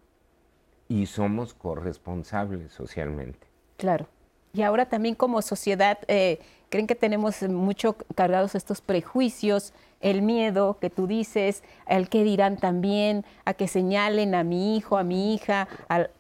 Y 0.89 1.07
somos 1.07 1.53
corresponsables 1.53 2.73
socialmente. 2.73 3.49
Claro. 3.77 4.09
Y 4.57 4.63
ahora 4.63 4.87
también 4.87 5.15
como 5.15 5.43
sociedad, 5.43 5.99
eh, 6.09 6.39
¿creen 6.71 6.87
que 6.87 6.95
tenemos 6.95 7.43
mucho 7.43 7.95
cargados 8.15 8.55
estos 8.55 8.81
prejuicios, 8.81 9.75
el 10.01 10.23
miedo 10.23 10.79
que 10.81 10.89
tú 10.89 11.07
dices, 11.07 11.63
el 11.87 12.09
que 12.09 12.25
dirán 12.25 12.57
también, 12.57 13.27
a 13.45 13.53
que 13.53 13.69
señalen 13.69 14.35
a 14.35 14.45
mi 14.45 14.79
hijo, 14.79 14.97
a 14.97 15.05
mi 15.05 15.35
hija, 15.35 15.69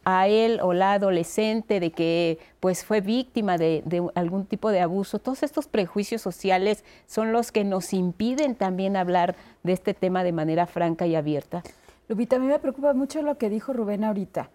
a, 0.04 0.28
él 0.28 0.60
o 0.62 0.74
la 0.74 0.92
adolescente 0.92 1.80
de 1.80 1.92
que 1.92 2.38
pues 2.60 2.84
fue 2.84 3.00
víctima 3.00 3.56
de, 3.56 3.82
de, 3.86 4.06
algún 4.14 4.44
tipo 4.44 4.70
de 4.70 4.80
abuso? 4.80 5.18
Todos 5.18 5.42
estos 5.42 5.66
prejuicios 5.66 6.20
sociales 6.20 6.84
son 7.06 7.32
los 7.32 7.52
que 7.52 7.64
nos 7.64 7.94
impiden 7.94 8.54
también 8.54 8.98
hablar 8.98 9.34
de 9.62 9.72
este 9.72 9.94
tema 9.94 10.24
de 10.24 10.32
manera 10.32 10.66
franca 10.66 11.06
y 11.06 11.14
abierta. 11.14 11.62
Lupita, 12.06 12.36
a 12.36 12.38
mí 12.38 12.48
me 12.48 12.58
preocupa 12.58 12.92
mucho 12.92 13.22
lo 13.22 13.38
que 13.38 13.48
dijo 13.48 13.72
Rubén 13.72 14.04
ahorita. 14.04 14.50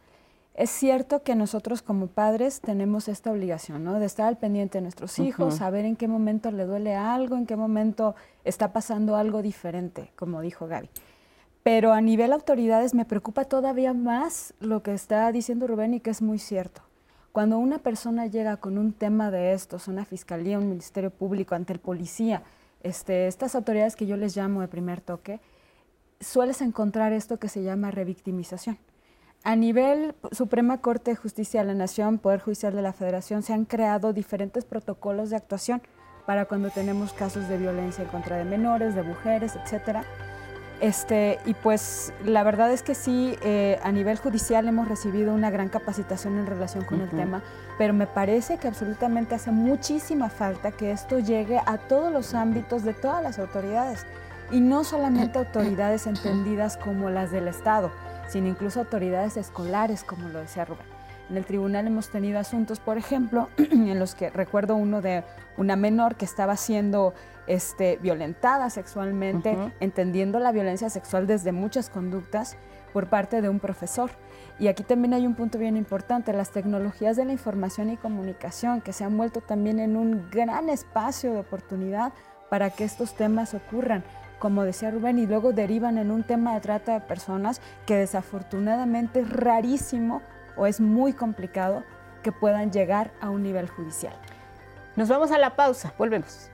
Es 0.54 0.70
cierto 0.70 1.24
que 1.24 1.34
nosotros 1.34 1.82
como 1.82 2.08
padres 2.08 2.60
tenemos 2.60 3.08
esta 3.08 3.32
obligación, 3.32 3.86
¿no? 3.86 4.00
De 4.00 4.06
estar 4.06 4.28
al 4.28 4.38
pendiente 4.38 4.80
de 4.80 4.82
nuestros 4.82 5.18
hijos, 5.18 5.56
saber 5.56 5.86
en 5.86 5.96
qué 5.96 6.10
momento 6.10 6.52
le 6.52 6.66
duele 6.66 6.94
algo, 6.94 7.38
en 7.38 7.46
qué 7.46 7.56
momento 7.56 8.16
está 8.44 8.74
pasando 8.74 9.16
algo 9.16 9.42
diferente, 9.42 10.12
como 10.18 10.42
dijo 10.42 10.68
Gaby. 10.68 10.90
Pero 11.64 11.94
a 11.94 12.02
nivel 12.02 12.34
autoridades 12.34 12.94
me 12.94 13.06
preocupa 13.06 13.46
todavía 13.46 13.94
más 13.94 14.54
lo 14.60 14.84
que 14.84 14.94
está 14.94 15.32
diciendo 15.32 15.68
Rubén 15.68 15.94
y 15.94 16.00
que 16.02 16.10
es 16.10 16.22
muy 16.22 16.38
cierto. 16.38 16.82
Cuando 17.32 17.58
una 17.58 17.78
persona 17.80 18.26
llega 18.26 18.58
con 18.58 18.78
un 18.78 18.92
tema 18.92 19.32
de 19.32 19.54
estos, 19.54 19.88
una 19.88 20.04
fiscalía, 20.04 20.60
un 20.60 20.68
ministerio 20.68 21.12
público, 21.12 21.56
ante 21.56 21.72
el 21.72 21.80
policía, 21.80 22.44
este, 22.84 23.28
estas 23.28 23.56
autoridades 23.56 23.96
que 23.96 24.06
yo 24.06 24.18
les 24.18 24.36
llamo 24.36 24.60
de 24.60 24.68
primer 24.68 25.00
toque, 25.00 25.40
sueles 26.20 26.62
encontrar 26.62 27.14
esto 27.14 27.40
que 27.40 27.48
se 27.48 27.64
llama 27.64 27.90
revictimización 27.90 28.78
a 29.44 29.56
nivel 29.56 30.14
Suprema 30.32 30.78
Corte 30.80 31.12
de 31.12 31.18
Justicia 31.18 31.62
de 31.62 31.68
la 31.68 31.74
Nación, 31.74 32.20
Poder 32.20 32.40
Judicial 32.42 32.76
de 32.76 32.82
la 32.82 32.94
Federación, 32.94 33.42
se 33.42 33.54
han 33.54 33.66
creado 33.66 34.14
diferentes 34.14 34.66
protocolos 34.66 35.32
de 35.32 35.36
actuación 35.36 35.82
para 36.28 36.46
cuando 36.46 36.70
tenemos 36.70 37.14
casos 37.14 37.48
de 37.50 37.58
violencia 37.58 38.04
en 38.04 38.10
contra 38.10 38.38
de 38.38 38.46
menores, 38.46 38.94
de 38.94 39.02
mujeres, 39.02 39.56
etcétera. 39.56 40.04
Este, 40.80 41.40
y 41.46 41.54
pues 41.54 42.12
la 42.26 42.44
verdad 42.44 42.72
es 42.72 42.82
que 42.82 42.96
sí, 42.96 43.36
eh, 43.44 43.80
a 43.84 43.92
nivel 43.92 44.18
judicial 44.18 44.68
hemos 44.68 44.88
recibido 44.88 45.34
una 45.34 45.52
gran 45.52 45.70
capacitación 45.70 46.40
en 46.40 46.48
relación 46.48 46.86
con 46.86 47.02
el 47.02 47.10
tema, 47.10 47.44
pero 47.78 47.94
me 47.94 48.08
parece 48.08 48.58
que 48.58 48.68
absolutamente 48.68 49.36
hace 49.36 49.52
muchísima 49.52 50.30
falta 50.30 50.72
que 50.72 50.92
esto 50.92 51.20
llegue 51.20 51.60
a 51.66 51.78
todos 51.78 52.12
los 52.12 52.34
ámbitos 52.34 52.84
de 52.84 52.94
todas 52.94 53.22
las 53.22 53.38
autoridades 53.38 54.06
y 54.52 54.60
no 54.60 54.84
solamente 54.84 55.38
autoridades 55.40 56.08
entendidas 56.08 56.78
como 56.78 57.10
las 57.12 57.32
del 57.32 57.48
Estado 57.48 57.92
sino 58.32 58.48
incluso 58.48 58.80
autoridades 58.80 59.36
escolares, 59.36 60.04
como 60.04 60.30
lo 60.30 60.40
decía 60.40 60.64
Rubén. 60.64 60.86
En 61.30 61.38
el 61.38 61.46
tribunal 61.46 61.88
hemos 61.88 62.10
tenido 62.10 62.40
asuntos, 62.40 62.80
por 62.80 62.98
ejemplo, 62.98 63.50
en 63.58 64.00
los 64.00 64.16
que 64.16 64.30
recuerdo 64.30 64.76
uno 64.76 65.02
de 65.02 65.24
una 65.58 65.76
menor 65.76 66.16
que 66.16 66.26
estaba 66.26 66.56
siendo 66.56 67.14
este, 67.48 67.98
violentada 68.02 68.70
sexualmente, 68.70 69.58
entendiendo 69.80 70.40
la 70.40 70.52
violencia 70.52 70.90
sexual 70.90 71.28
desde 71.28 71.52
muchas 71.52 71.90
conductas 71.90 72.58
por 72.94 73.08
parte 73.08 73.42
de 73.42 73.50
un 73.50 73.60
profesor. 73.60 74.12
Y 74.60 74.68
aquí 74.68 74.84
también 74.84 75.14
hay 75.14 75.26
un 75.26 75.36
punto 75.36 75.58
bien 75.58 75.76
importante, 75.76 76.34
las 76.34 76.52
tecnologías 76.52 77.18
de 77.18 77.26
la 77.26 77.32
información 77.32 77.90
y 77.90 77.98
comunicación, 77.98 78.82
que 78.82 78.94
se 78.94 79.04
han 79.04 79.18
vuelto 79.18 79.42
también 79.42 79.80
en 79.80 79.96
un 79.98 80.30
gran 80.30 80.70
espacio 80.70 81.34
de 81.34 81.40
oportunidad 81.40 82.14
para 82.50 82.70
que 82.70 82.84
estos 82.84 83.14
temas 83.16 83.54
ocurran 83.54 84.04
como 84.42 84.64
decía 84.64 84.90
Rubén, 84.90 85.20
y 85.20 85.28
luego 85.28 85.54
derivan 85.54 86.00
en 86.00 86.10
un 86.10 86.24
tema 86.24 86.56
de 86.56 86.62
trata 86.62 86.94
de 86.94 87.02
personas 87.02 87.62
que 87.86 87.96
desafortunadamente 87.96 89.20
es 89.20 89.30
rarísimo 89.30 90.24
o 90.58 90.66
es 90.66 90.82
muy 90.82 91.14
complicado 91.14 91.84
que 92.24 92.32
puedan 92.32 92.72
llegar 92.72 93.12
a 93.22 93.30
un 93.30 93.44
nivel 93.44 93.70
judicial. 93.70 94.16
Nos 94.96 95.10
vamos 95.10 95.32
a 95.32 95.38
la 95.38 95.56
pausa, 95.56 95.94
volvemos. 95.96 96.50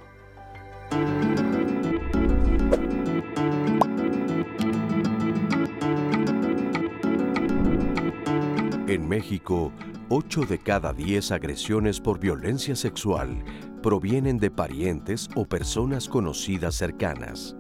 En 8.88 9.08
México, 9.08 9.72
8 10.10 10.42
de 10.42 10.60
cada 10.60 10.92
10 10.92 11.32
agresiones 11.32 12.02
por 12.02 12.20
violencia 12.20 12.76
sexual 12.76 13.46
provienen 13.82 14.40
de 14.40 14.52
parientes 14.52 15.30
o 15.36 15.46
personas 15.46 16.10
conocidas 16.10 16.76
cercanas. 16.76 17.56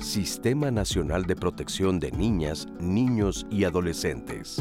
Sistema 0.00 0.70
Nacional 0.70 1.26
de 1.26 1.36
Protección 1.36 2.00
de 2.00 2.10
Niñas, 2.10 2.66
Niños 2.80 3.46
y 3.50 3.64
Adolescentes. 3.64 4.56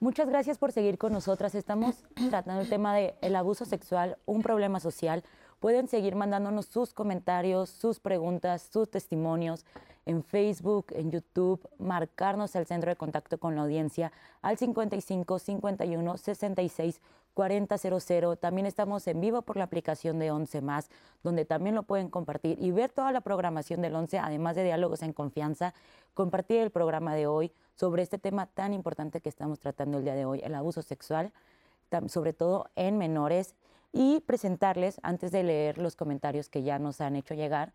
Muchas 0.00 0.28
gracias 0.28 0.58
por 0.58 0.72
seguir 0.72 0.98
con 0.98 1.12
nosotras. 1.12 1.54
Estamos 1.54 2.02
tratando 2.30 2.60
el 2.60 2.68
tema 2.68 2.96
del 2.96 3.36
abuso 3.36 3.64
sexual, 3.64 4.18
un 4.26 4.42
problema 4.42 4.80
social, 4.80 5.22
Pueden 5.62 5.86
seguir 5.86 6.16
mandándonos 6.16 6.66
sus 6.66 6.92
comentarios, 6.92 7.70
sus 7.70 8.00
preguntas, 8.00 8.62
sus 8.62 8.90
testimonios 8.90 9.64
en 10.06 10.24
Facebook, 10.24 10.86
en 10.90 11.12
YouTube, 11.12 11.64
marcarnos 11.78 12.56
al 12.56 12.66
centro 12.66 12.90
de 12.90 12.96
contacto 12.96 13.38
con 13.38 13.54
la 13.54 13.62
audiencia 13.62 14.10
al 14.40 14.58
55 14.58 15.38
51 15.38 16.16
66 16.16 17.00
4000. 17.34 18.36
También 18.38 18.66
estamos 18.66 19.06
en 19.06 19.20
vivo 19.20 19.42
por 19.42 19.56
la 19.56 19.64
aplicación 19.64 20.18
de 20.18 20.30
11 20.30 20.60
más, 20.60 20.90
donde 21.22 21.44
también 21.44 21.74
lo 21.74 21.82
pueden 21.82 22.08
compartir 22.08 22.58
y 22.60 22.70
ver 22.70 22.90
toda 22.90 23.12
la 23.12 23.20
programación 23.20 23.82
del 23.82 23.94
11, 23.94 24.18
además 24.18 24.56
de 24.56 24.64
diálogos 24.64 25.02
en 25.02 25.12
confianza, 25.12 25.74
compartir 26.14 26.60
el 26.60 26.70
programa 26.70 27.14
de 27.14 27.26
hoy 27.26 27.52
sobre 27.74 28.02
este 28.02 28.18
tema 28.18 28.46
tan 28.46 28.72
importante 28.72 29.20
que 29.20 29.28
estamos 29.28 29.58
tratando 29.60 29.98
el 29.98 30.04
día 30.04 30.14
de 30.14 30.24
hoy, 30.24 30.40
el 30.42 30.54
abuso 30.54 30.82
sexual, 30.82 31.32
sobre 32.08 32.32
todo 32.32 32.70
en 32.76 32.98
menores 32.98 33.54
y 33.92 34.20
presentarles, 34.20 34.98
antes 35.02 35.32
de 35.32 35.42
leer 35.42 35.78
los 35.78 35.96
comentarios 35.96 36.48
que 36.48 36.62
ya 36.62 36.78
nos 36.78 37.00
han 37.00 37.16
hecho 37.16 37.34
llegar, 37.34 37.72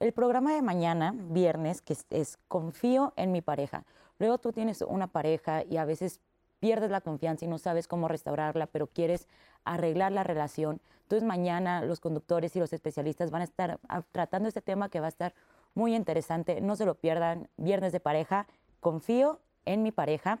el 0.00 0.12
programa 0.12 0.52
de 0.52 0.62
mañana, 0.62 1.14
viernes, 1.16 1.80
que 1.80 1.96
es, 2.10 2.38
Confío 2.48 3.12
en 3.16 3.30
mi 3.30 3.40
pareja. 3.40 3.84
Luego 4.18 4.38
tú 4.38 4.52
tienes 4.52 4.82
una 4.82 5.06
pareja 5.06 5.62
y 5.64 5.76
a 5.76 5.84
veces 5.84 6.20
pierdes 6.64 6.90
la 6.90 7.02
confianza 7.02 7.44
y 7.44 7.48
no 7.48 7.58
sabes 7.58 7.86
cómo 7.86 8.08
restaurarla, 8.08 8.66
pero 8.66 8.86
quieres 8.86 9.28
arreglar 9.66 10.12
la 10.12 10.24
relación. 10.24 10.80
Entonces 11.02 11.22
mañana 11.22 11.84
los 11.84 12.00
conductores 12.00 12.56
y 12.56 12.58
los 12.58 12.72
especialistas 12.72 13.30
van 13.30 13.42
a 13.42 13.44
estar 13.44 13.78
tratando 14.12 14.48
este 14.48 14.62
tema 14.62 14.88
que 14.88 14.98
va 14.98 15.04
a 15.04 15.10
estar 15.10 15.34
muy 15.74 15.94
interesante. 15.94 16.62
No 16.62 16.74
se 16.74 16.86
lo 16.86 16.94
pierdan. 16.94 17.50
Viernes 17.58 17.92
de 17.92 18.00
pareja. 18.00 18.46
Confío 18.80 19.40
en 19.66 19.82
mi 19.82 19.92
pareja. 19.92 20.38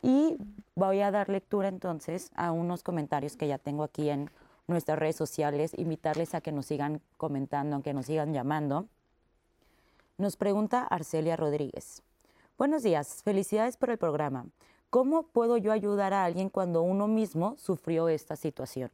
Y 0.00 0.38
voy 0.74 1.02
a 1.02 1.10
dar 1.10 1.28
lectura 1.28 1.68
entonces 1.68 2.30
a 2.34 2.50
unos 2.50 2.82
comentarios 2.82 3.36
que 3.36 3.46
ya 3.46 3.58
tengo 3.58 3.82
aquí 3.82 4.08
en 4.08 4.30
nuestras 4.68 4.98
redes 4.98 5.16
sociales, 5.16 5.72
invitarles 5.76 6.34
a 6.34 6.40
que 6.40 6.50
nos 6.50 6.64
sigan 6.64 7.02
comentando, 7.18 7.76
a 7.76 7.82
que 7.82 7.92
nos 7.92 8.06
sigan 8.06 8.32
llamando. 8.32 8.86
Nos 10.16 10.38
pregunta 10.38 10.84
Arcelia 10.84 11.36
Rodríguez. 11.36 12.02
Buenos 12.56 12.82
días, 12.82 13.22
felicidades 13.22 13.76
por 13.76 13.90
el 13.90 13.98
programa. 13.98 14.46
¿Cómo 14.92 15.22
puedo 15.22 15.56
yo 15.56 15.72
ayudar 15.72 16.12
a 16.12 16.22
alguien 16.22 16.50
cuando 16.50 16.82
uno 16.82 17.08
mismo 17.08 17.56
sufrió 17.56 18.10
esta 18.10 18.36
situación? 18.36 18.90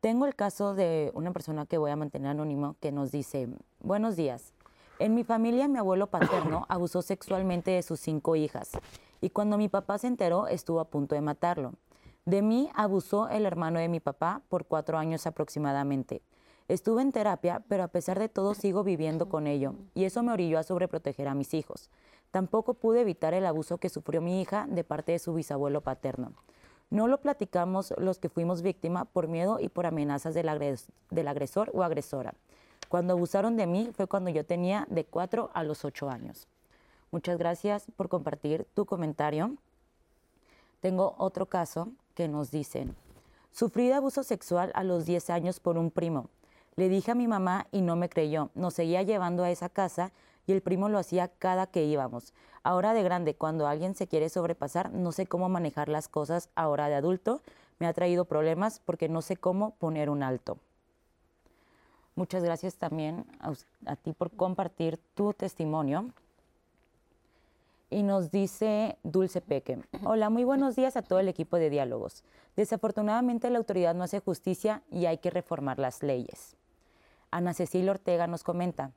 Tengo 0.00 0.24
el 0.24 0.36
caso 0.36 0.72
de 0.72 1.10
una 1.14 1.32
persona 1.32 1.66
que 1.66 1.78
voy 1.78 1.90
a 1.90 1.96
mantener 1.96 2.30
anónimo 2.30 2.76
que 2.78 2.92
nos 2.92 3.10
dice, 3.10 3.48
buenos 3.80 4.14
días, 4.14 4.52
en 5.00 5.16
mi 5.16 5.24
familia 5.24 5.66
mi 5.66 5.78
abuelo 5.78 6.06
paterno 6.06 6.64
abusó 6.68 7.02
sexualmente 7.02 7.72
de 7.72 7.82
sus 7.82 7.98
cinco 7.98 8.36
hijas 8.36 8.70
y 9.20 9.30
cuando 9.30 9.58
mi 9.58 9.68
papá 9.68 9.98
se 9.98 10.06
enteró 10.06 10.46
estuvo 10.46 10.78
a 10.78 10.90
punto 10.90 11.16
de 11.16 11.22
matarlo. 11.22 11.72
De 12.24 12.40
mí 12.40 12.70
abusó 12.76 13.28
el 13.30 13.46
hermano 13.46 13.80
de 13.80 13.88
mi 13.88 13.98
papá 13.98 14.42
por 14.48 14.64
cuatro 14.64 14.96
años 14.96 15.26
aproximadamente. 15.26 16.22
Estuve 16.68 17.02
en 17.02 17.10
terapia, 17.10 17.64
pero 17.66 17.82
a 17.82 17.88
pesar 17.88 18.20
de 18.20 18.28
todo 18.28 18.54
sigo 18.54 18.84
viviendo 18.84 19.28
con 19.28 19.48
ello 19.48 19.74
y 19.92 20.04
eso 20.04 20.22
me 20.22 20.30
orilló 20.30 20.56
a 20.56 20.62
sobreproteger 20.62 21.26
a 21.26 21.34
mis 21.34 21.52
hijos. 21.52 21.90
Tampoco 22.30 22.74
pude 22.74 23.00
evitar 23.00 23.34
el 23.34 23.46
abuso 23.46 23.78
que 23.78 23.88
sufrió 23.88 24.20
mi 24.20 24.40
hija 24.40 24.66
de 24.68 24.84
parte 24.84 25.12
de 25.12 25.18
su 25.18 25.34
bisabuelo 25.34 25.80
paterno. 25.80 26.32
No 26.90 27.06
lo 27.06 27.20
platicamos 27.20 27.94
los 27.98 28.18
que 28.18 28.28
fuimos 28.28 28.62
víctima 28.62 29.04
por 29.04 29.28
miedo 29.28 29.58
y 29.60 29.68
por 29.68 29.86
amenazas 29.86 30.34
del, 30.34 30.48
agresor 30.48 31.70
o 31.72 31.84
agresora. 31.84 32.34
Cuando 32.88 33.12
abusaron 33.12 33.56
de 33.56 33.66
mí 33.66 33.90
fue 33.94 34.08
cuando 34.08 34.30
yo 34.30 34.44
tenía 34.44 34.86
de 34.90 35.04
cuatro 35.04 35.50
a 35.54 35.62
los 35.62 35.84
ocho 35.84 36.10
años. 36.10 36.48
Muchas 37.12 37.38
gracias 37.38 37.86
por 37.96 38.08
compartir 38.08 38.66
tu 38.74 38.86
comentario. 38.86 39.56
Tengo 40.80 41.14
otro 41.18 41.46
caso 41.46 41.88
que 42.14 42.26
nos 42.26 42.50
dicen, 42.50 42.96
sufrí 43.52 43.92
abuso 43.92 44.24
sexual 44.24 44.72
a 44.74 44.82
los 44.82 45.06
10 45.06 45.30
años 45.30 45.60
por 45.60 45.78
un 45.78 45.90
primo. 45.90 46.28
Le 46.76 46.88
dije 46.88 47.10
a 47.10 47.16
mi 47.16 47.28
mamá 47.28 47.66
y 47.70 47.82
no 47.82 47.94
me 47.94 48.08
creyó. 48.08 48.50
Nos 48.54 48.74
seguía 48.74 49.02
llevando 49.02 49.44
a 49.44 49.50
esa 49.50 49.68
casa 49.68 50.12
y 50.50 50.52
el 50.52 50.62
primo 50.62 50.88
lo 50.88 50.98
hacía 50.98 51.28
cada 51.28 51.68
que 51.68 51.84
íbamos. 51.84 52.34
Ahora 52.64 52.92
de 52.92 53.04
grande, 53.04 53.34
cuando 53.34 53.68
alguien 53.68 53.94
se 53.94 54.08
quiere 54.08 54.28
sobrepasar, 54.28 54.92
no 54.92 55.12
sé 55.12 55.26
cómo 55.26 55.48
manejar 55.48 55.88
las 55.88 56.08
cosas. 56.08 56.50
Ahora 56.56 56.88
de 56.88 56.96
adulto, 56.96 57.40
me 57.78 57.86
ha 57.86 57.92
traído 57.92 58.24
problemas 58.24 58.80
porque 58.84 59.08
no 59.08 59.22
sé 59.22 59.36
cómo 59.36 59.76
poner 59.76 60.10
un 60.10 60.24
alto. 60.24 60.58
Muchas 62.16 62.42
gracias 62.42 62.74
también 62.74 63.24
a, 63.86 63.94
ti 63.94 64.12
por 64.12 64.32
compartir 64.32 64.98
tu 65.14 65.32
testimonio 65.34 66.10
y 67.88 68.02
nos 68.02 68.32
dice 68.32 68.98
Dulce 69.04 69.40
Peque. 69.40 69.78
Hola, 70.04 70.30
muy 70.30 70.42
buenos 70.42 70.74
días 70.74 70.96
a 70.96 71.02
todo 71.02 71.20
el 71.20 71.28
equipo 71.28 71.58
de 71.58 71.70
diálogos. 71.70 72.24
Desafortunadamente 72.56 73.50
la 73.50 73.58
autoridad 73.58 73.94
no 73.94 74.02
hace 74.02 74.18
justicia 74.18 74.82
y 74.90 75.06
hay 75.06 75.18
que 75.18 75.30
reformar 75.30 75.78
las 75.78 76.02
leyes. 76.02 76.56
Ana 77.30 77.54
Cecilia 77.54 77.92
Ortega 77.92 78.26
nos 78.26 78.42
comenta. 78.42 78.90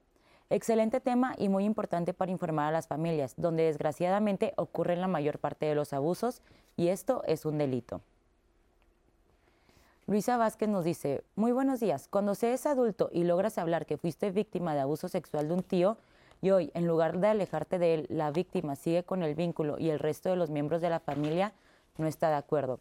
Excelente 0.53 0.99
tema 0.99 1.33
y 1.39 1.49
muy 1.49 1.65
importante 1.65 2.13
para 2.13 2.31
informar 2.31 2.67
a 2.67 2.71
las 2.71 2.85
familias, 2.85 3.33
donde 3.37 3.63
desgraciadamente 3.63 4.53
ocurren 4.55 5.01
la 5.01 5.07
mayor 5.07 5.39
parte 5.39 5.65
de 5.65 5.73
los 5.73 5.93
abusos 5.93 6.43
y 6.77 6.89
esto 6.89 7.23
es 7.25 7.43
un 7.47 7.57
delito. 7.57 8.01
Luisa 10.05 10.37
Vázquez 10.37 10.69
nos 10.69 10.85
dice, 10.85 11.23
muy 11.35 11.53
buenos 11.53 11.79
días, 11.79 12.07
cuando 12.07 12.35
seas 12.35 12.67
adulto 12.67 13.09
y 13.11 13.23
logras 13.23 13.57
hablar 13.57 13.87
que 13.87 13.97
fuiste 13.97 14.29
víctima 14.29 14.75
de 14.75 14.81
abuso 14.81 15.07
sexual 15.07 15.47
de 15.47 15.55
un 15.55 15.63
tío, 15.63 15.97
y 16.39 16.51
hoy, 16.51 16.69
en 16.75 16.85
lugar 16.85 17.17
de 17.17 17.29
alejarte 17.29 17.79
de 17.79 17.95
él, 17.95 18.05
la 18.09 18.29
víctima 18.29 18.75
sigue 18.75 19.01
con 19.01 19.23
el 19.23 19.33
vínculo 19.33 19.79
y 19.79 19.89
el 19.89 19.97
resto 19.97 20.29
de 20.29 20.35
los 20.35 20.51
miembros 20.51 20.81
de 20.81 20.91
la 20.91 20.99
familia 20.99 21.53
no 21.97 22.05
está 22.05 22.29
de 22.29 22.35
acuerdo. 22.35 22.79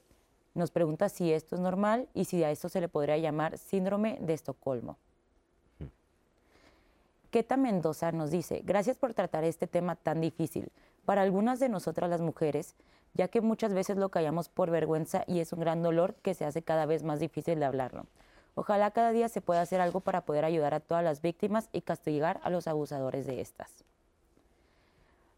Nos 0.52 0.70
pregunta 0.70 1.08
si 1.08 1.32
esto 1.32 1.54
es 1.54 1.62
normal 1.62 2.06
y 2.12 2.26
si 2.26 2.44
a 2.44 2.50
esto 2.50 2.68
se 2.68 2.82
le 2.82 2.88
podría 2.88 3.16
llamar 3.16 3.56
síndrome 3.56 4.18
de 4.20 4.34
Estocolmo. 4.34 4.98
Keta 7.32 7.56
Mendoza 7.56 8.12
nos 8.12 8.30
dice, 8.30 8.60
gracias 8.62 8.98
por 8.98 9.14
tratar 9.14 9.42
este 9.44 9.66
tema 9.66 9.96
tan 9.96 10.20
difícil. 10.20 10.70
Para 11.06 11.22
algunas 11.22 11.60
de 11.60 11.70
nosotras 11.70 12.10
las 12.10 12.20
mujeres, 12.20 12.76
ya 13.14 13.28
que 13.28 13.40
muchas 13.40 13.72
veces 13.72 13.96
lo 13.96 14.10
callamos 14.10 14.50
por 14.50 14.70
vergüenza 14.70 15.24
y 15.26 15.40
es 15.40 15.54
un 15.54 15.60
gran 15.60 15.82
dolor 15.82 16.14
que 16.16 16.34
se 16.34 16.44
hace 16.44 16.60
cada 16.60 16.84
vez 16.84 17.04
más 17.04 17.20
difícil 17.20 17.58
de 17.58 17.64
hablarlo. 17.64 18.04
Ojalá 18.54 18.90
cada 18.90 19.12
día 19.12 19.30
se 19.30 19.40
pueda 19.40 19.62
hacer 19.62 19.80
algo 19.80 20.00
para 20.00 20.26
poder 20.26 20.44
ayudar 20.44 20.74
a 20.74 20.80
todas 20.80 21.02
las 21.02 21.22
víctimas 21.22 21.70
y 21.72 21.80
castigar 21.80 22.38
a 22.44 22.50
los 22.50 22.68
abusadores 22.68 23.26
de 23.26 23.40
estas. 23.40 23.82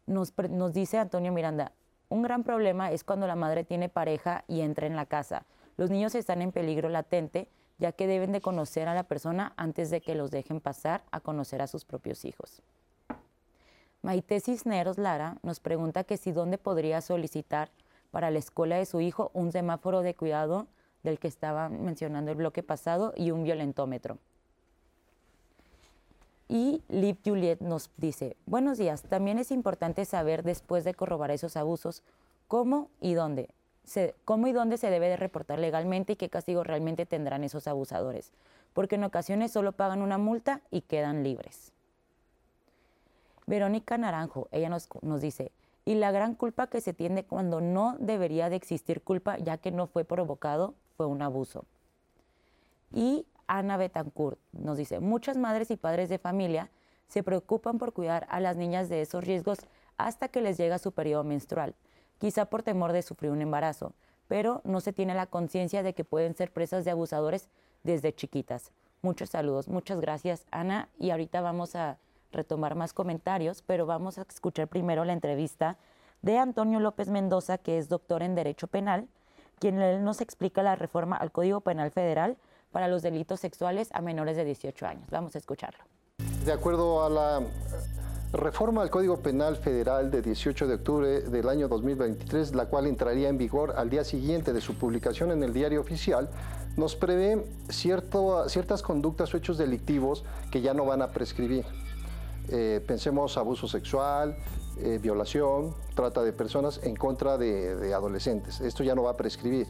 Nos, 0.06 0.34
dice 0.72 0.98
Antonio 0.98 1.30
Miranda, 1.30 1.70
un 2.08 2.22
gran 2.22 2.42
problema 2.42 2.90
es 2.90 3.04
cuando 3.04 3.28
la 3.28 3.36
madre 3.36 3.62
tiene 3.62 3.88
pareja 3.88 4.42
y 4.48 4.62
entra 4.62 4.88
en 4.88 4.96
la 4.96 5.06
casa. 5.06 5.44
Los 5.76 5.90
niños 5.90 6.16
están 6.16 6.42
en 6.42 6.50
peligro 6.50 6.88
latente, 6.88 7.46
ya 7.78 7.92
que 7.92 8.06
deben 8.06 8.32
de 8.32 8.40
conocer 8.40 8.88
a 8.88 8.94
la 8.94 9.04
persona 9.04 9.52
antes 9.56 9.90
de 9.90 10.00
que 10.00 10.14
los 10.14 10.30
dejen 10.30 10.60
pasar 10.60 11.02
a 11.10 11.20
conocer 11.20 11.62
a 11.62 11.66
sus 11.66 11.84
propios 11.84 12.24
hijos. 12.24 12.62
Maite 14.02 14.40
Cisneros 14.40 14.98
Lara 14.98 15.38
nos 15.42 15.60
pregunta 15.60 16.04
que 16.04 16.16
si 16.16 16.30
dónde 16.30 16.58
podría 16.58 17.00
solicitar 17.00 17.70
para 18.10 18.30
la 18.30 18.38
escuela 18.38 18.76
de 18.76 18.86
su 18.86 19.00
hijo 19.00 19.30
un 19.32 19.50
semáforo 19.50 20.02
de 20.02 20.14
cuidado 20.14 20.66
del 21.02 21.18
que 21.18 21.28
estaba 21.28 21.68
mencionando 21.68 22.30
el 22.30 22.36
bloque 22.36 22.62
pasado 22.62 23.12
y 23.16 23.30
un 23.30 23.44
violentómetro. 23.44 24.18
Y 26.48 26.82
Liv 26.88 27.16
Juliet 27.24 27.60
nos 27.60 27.90
dice, 27.96 28.36
buenos 28.46 28.78
días, 28.78 29.02
también 29.02 29.38
es 29.38 29.50
importante 29.50 30.04
saber 30.04 30.42
después 30.42 30.84
de 30.84 30.94
corroborar 30.94 31.30
esos 31.30 31.56
abusos 31.56 32.02
cómo 32.46 32.90
y 33.00 33.14
dónde, 33.14 33.48
cómo 34.24 34.46
y 34.46 34.52
dónde 34.52 34.78
se 34.78 34.90
debe 34.90 35.08
de 35.08 35.16
reportar 35.16 35.58
legalmente 35.58 36.14
y 36.14 36.16
qué 36.16 36.28
castigo 36.28 36.64
realmente 36.64 37.06
tendrán 37.06 37.44
esos 37.44 37.66
abusadores, 37.68 38.32
porque 38.72 38.96
en 38.96 39.04
ocasiones 39.04 39.52
solo 39.52 39.72
pagan 39.72 40.02
una 40.02 40.18
multa 40.18 40.60
y 40.70 40.82
quedan 40.82 41.22
libres. 41.22 41.72
Verónica 43.46 43.98
Naranjo, 43.98 44.48
ella 44.52 44.68
nos, 44.68 44.88
nos 45.02 45.20
dice, 45.20 45.52
y 45.84 45.96
la 45.96 46.10
gran 46.10 46.34
culpa 46.34 46.68
que 46.68 46.80
se 46.80 46.94
tiene 46.94 47.24
cuando 47.24 47.60
no 47.60 47.96
debería 47.98 48.48
de 48.48 48.56
existir 48.56 49.02
culpa 49.02 49.36
ya 49.38 49.58
que 49.58 49.70
no 49.70 49.86
fue 49.86 50.04
provocado 50.04 50.74
fue 50.96 51.06
un 51.06 51.20
abuso. 51.20 51.66
Y 52.90 53.26
Ana 53.46 53.76
Betancourt 53.76 54.38
nos 54.52 54.78
dice, 54.78 55.00
muchas 55.00 55.36
madres 55.36 55.70
y 55.70 55.76
padres 55.76 56.08
de 56.08 56.18
familia 56.18 56.70
se 57.08 57.22
preocupan 57.22 57.78
por 57.78 57.92
cuidar 57.92 58.26
a 58.30 58.40
las 58.40 58.56
niñas 58.56 58.88
de 58.88 59.02
esos 59.02 59.24
riesgos 59.24 59.58
hasta 59.98 60.28
que 60.28 60.40
les 60.40 60.56
llega 60.56 60.78
su 60.78 60.92
periodo 60.92 61.24
menstrual, 61.24 61.74
quizá 62.18 62.46
por 62.46 62.62
temor 62.62 62.92
de 62.92 63.02
sufrir 63.02 63.30
un 63.30 63.42
embarazo, 63.42 63.92
pero 64.28 64.60
no 64.64 64.80
se 64.80 64.92
tiene 64.92 65.14
la 65.14 65.26
conciencia 65.26 65.82
de 65.82 65.94
que 65.94 66.04
pueden 66.04 66.34
ser 66.34 66.52
presas 66.52 66.84
de 66.84 66.90
abusadores 66.90 67.48
desde 67.82 68.14
chiquitas. 68.14 68.72
Muchos 69.02 69.30
saludos, 69.30 69.68
muchas 69.68 70.00
gracias 70.00 70.46
Ana 70.50 70.88
y 70.98 71.10
ahorita 71.10 71.40
vamos 71.40 71.76
a 71.76 71.98
retomar 72.32 72.74
más 72.74 72.92
comentarios, 72.92 73.62
pero 73.62 73.86
vamos 73.86 74.18
a 74.18 74.22
escuchar 74.22 74.68
primero 74.68 75.04
la 75.04 75.12
entrevista 75.12 75.76
de 76.22 76.38
Antonio 76.38 76.80
López 76.80 77.08
Mendoza, 77.08 77.58
que 77.58 77.78
es 77.78 77.88
doctor 77.88 78.22
en 78.22 78.34
Derecho 78.34 78.66
Penal, 78.66 79.08
quien 79.58 80.04
nos 80.04 80.20
explica 80.20 80.62
la 80.62 80.74
reforma 80.74 81.16
al 81.16 81.32
Código 81.32 81.60
Penal 81.60 81.90
Federal 81.90 82.36
para 82.72 82.88
los 82.88 83.02
delitos 83.02 83.40
sexuales 83.40 83.90
a 83.92 84.00
menores 84.00 84.36
de 84.36 84.44
18 84.44 84.86
años. 84.86 85.08
Vamos 85.10 85.34
a 85.36 85.38
escucharlo. 85.38 85.84
De 86.44 86.52
acuerdo 86.52 87.04
a 87.04 87.10
la 87.10 87.42
reforma 88.34 88.82
al 88.82 88.90
Código 88.90 89.18
Penal 89.18 89.56
Federal 89.56 90.10
de 90.10 90.20
18 90.20 90.66
de 90.66 90.74
octubre 90.74 91.20
del 91.20 91.48
año 91.48 91.68
2023, 91.68 92.54
la 92.54 92.66
cual 92.66 92.86
entraría 92.86 93.28
en 93.28 93.38
vigor 93.38 93.74
al 93.76 93.88
día 93.90 94.02
siguiente 94.02 94.52
de 94.52 94.60
su 94.60 94.74
publicación 94.74 95.30
en 95.30 95.42
el 95.44 95.52
diario 95.52 95.80
oficial, 95.80 96.28
nos 96.76 96.96
prevé 96.96 97.46
cierto, 97.68 98.48
ciertas 98.48 98.82
conductas 98.82 99.32
o 99.32 99.36
hechos 99.36 99.56
delictivos 99.56 100.24
que 100.50 100.60
ya 100.60 100.74
no 100.74 100.84
van 100.84 101.02
a 101.02 101.12
prescribir. 101.12 101.64
Eh, 102.48 102.82
pensemos 102.84 103.38
abuso 103.38 103.68
sexual, 103.68 104.36
eh, 104.78 104.98
violación, 105.00 105.72
trata 105.94 106.22
de 106.22 106.32
personas 106.32 106.80
en 106.82 106.96
contra 106.96 107.38
de, 107.38 107.94
adolescentes. 107.94 108.60
Esto 108.60 108.82
ya 108.82 108.96
no 108.96 109.04
va 109.04 109.12
a 109.12 109.16
prescribir. 109.16 109.68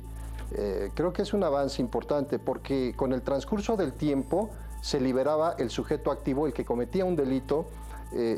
Eh, 0.53 0.91
creo 0.95 1.13
que 1.13 1.23
es 1.23 1.35
un 1.35 1.45
avance 1.45 1.83
importante 1.83 2.39
porque 2.39 2.95
con 2.97 3.13
el 3.13 3.21
transcurso 3.21 3.77
del 3.77 3.93
tiempo 3.93 4.49
se 4.81 5.01
liberaba 5.01 5.55
el 5.59 5.69
sujeto 5.69 6.11
activo, 6.11 6.47
el 6.47 6.55
que 6.55 6.65
cometía 6.65 7.05
un 7.05 7.17
delito, 7.17 7.67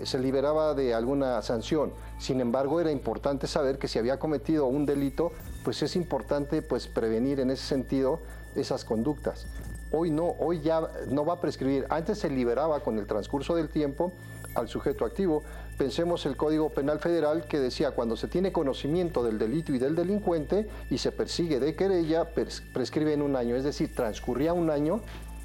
se 0.04 0.18
liberaba 0.18 0.74
de 0.74 0.94
alguna 0.94 1.42
sanción. 1.42 1.92
Sin 2.18 2.40
embargo, 2.40 2.80
era 2.80 2.90
importante 2.90 3.46
saber 3.46 3.78
que 3.78 3.88
si 3.88 3.98
había 3.98 4.18
cometido 4.18 4.66
un 4.66 4.86
delito, 4.86 5.32
pues 5.64 5.82
es 5.82 5.96
importante 5.96 6.62
pues, 6.62 6.86
prevenir 6.86 7.40
en 7.40 7.50
ese 7.50 7.64
sentido 7.64 8.20
esas 8.54 8.84
conductas. 8.84 9.46
Hoy 9.92 10.10
no, 10.10 10.34
hoy 10.40 10.60
ya 10.60 10.80
no 11.08 11.24
va 11.24 11.34
a 11.34 11.40
prescribir. 11.40 11.86
Antes 11.90 12.18
se 12.18 12.30
liberaba 12.30 12.80
con 12.80 12.98
el 12.98 13.06
transcurso 13.06 13.54
del 13.54 13.68
tiempo 13.68 14.12
al 14.54 14.68
sujeto 14.68 15.04
activo. 15.04 15.42
Pensemos 15.78 16.26
el 16.26 16.36
Código 16.36 16.70
Penal 16.70 16.98
Federal 16.98 17.44
que 17.44 17.60
decía 17.60 17.90
cuando 17.90 18.16
se 18.16 18.28
tiene 18.28 18.50
conocimiento 18.50 19.22
del 19.22 19.38
delito 19.38 19.72
y 19.72 19.78
del 19.78 19.94
delincuente 19.94 20.68
y 20.90 20.98
se 20.98 21.12
persigue 21.12 21.60
de 21.60 21.76
querella, 21.76 22.30
prescribe 22.72 23.12
en 23.12 23.22
un 23.22 23.36
año. 23.36 23.54
Es 23.56 23.64
decir, 23.64 23.94
transcurría 23.94 24.52
un 24.54 24.70
año 24.70 25.02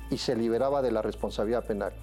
y 0.09 0.17
se 0.17 0.35
liberaba 0.35 0.81
de 0.81 0.91
la 0.91 1.01
responsabilidad 1.01 1.65
penal. 1.65 1.93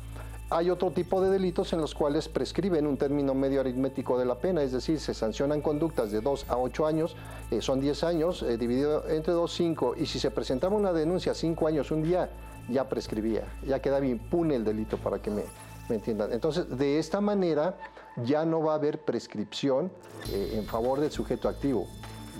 Hay 0.51 0.71
otro 0.71 0.91
tipo 0.93 1.21
de 1.21 1.29
delitos 1.29 1.75
en 1.75 1.81
los 1.81 1.95
cuales 1.95 2.27
prescriben 2.27 2.87
un 2.87 2.97
término 2.97 3.35
medio 3.35 3.61
aritmético 3.61 4.19
de 4.19 4.25
la 4.25 4.37
pena, 4.37 4.63
es 4.63 4.73
decir, 4.73 4.99
se 4.99 5.13
sancionan 5.13 5.61
conductas 5.61 6.11
de 6.11 6.23
2 6.23 6.47
a 6.49 6.57
8 6.57 6.87
años, 6.87 7.17
eh, 7.51 7.61
son 7.61 7.81
10 7.81 8.03
años, 8.05 8.43
eh, 8.43 8.57
dividido 8.57 9.07
entre 9.11 9.35
2, 9.35 9.53
5, 9.53 9.95
y 9.99 10.07
si 10.07 10.19
se 10.19 10.31
presentaba 10.31 10.75
una 10.75 10.95
denuncia 10.95 11.35
5 11.35 11.67
años, 11.67 11.91
un 11.91 12.03
día, 12.03 12.31
ya 12.71 12.89
prescribía, 12.89 13.43
ya 13.67 13.83
quedaba 13.83 14.07
impune 14.07 14.55
el 14.55 14.65
delito 14.65 14.97
para 14.97 15.19
que 15.21 15.31
me, 15.31 15.43
me 15.91 15.97
entiendan. 15.97 16.33
Entonces, 16.33 16.79
de 16.79 16.99
esta 16.99 17.21
manera 17.21 17.77
ya 18.25 18.47
no 18.47 18.63
va 18.63 18.73
a 18.73 18.77
haber 18.77 19.01
prescripción 19.05 19.93
eh, 20.33 20.55
en 20.55 20.65
favor 20.65 20.99
del 20.99 21.11
sujeto 21.11 21.51
activo, 21.51 21.87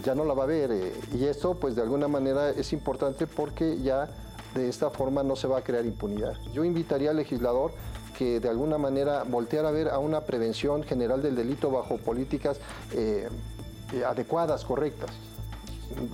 ya 0.03 0.15
no 0.15 0.25
la 0.25 0.33
va 0.33 0.45
a 0.45 0.47
haber, 0.47 0.71
y 1.15 1.25
esto 1.25 1.61
pues 1.61 1.77
de 1.77 1.83
alguna 1.83 2.09
manera 2.09 2.51
es 2.51 2.73
importante 2.73 3.27
porque 3.27 3.83
ya 3.83 4.09
de 4.55 4.69
esta 4.69 4.91
forma 4.91 5.23
no 5.23 5.37
se 5.37 5.47
va 5.47 5.59
a 5.59 5.63
crear 5.63 5.85
impunidad. 5.85 6.35
Yo 6.53 6.65
invitaría 6.65 7.11
al 7.11 7.17
legislador 7.17 7.73
que 8.19 8.41
de 8.41 8.49
alguna 8.49 8.79
manera 8.79 9.23
voltear 9.23 9.65
a 9.65 9.71
ver 9.71 9.89
a 9.89 10.01
una 10.01 10.23
prevención 10.23 10.83
general 10.83 11.23
del 11.23 11.37
delito 11.37 11.71
bajo 11.71 11.99
políticas 11.99 12.59
eh, 12.93 13.29
eh, 13.93 14.05
adecuadas, 14.05 14.65
correctas 14.65 15.11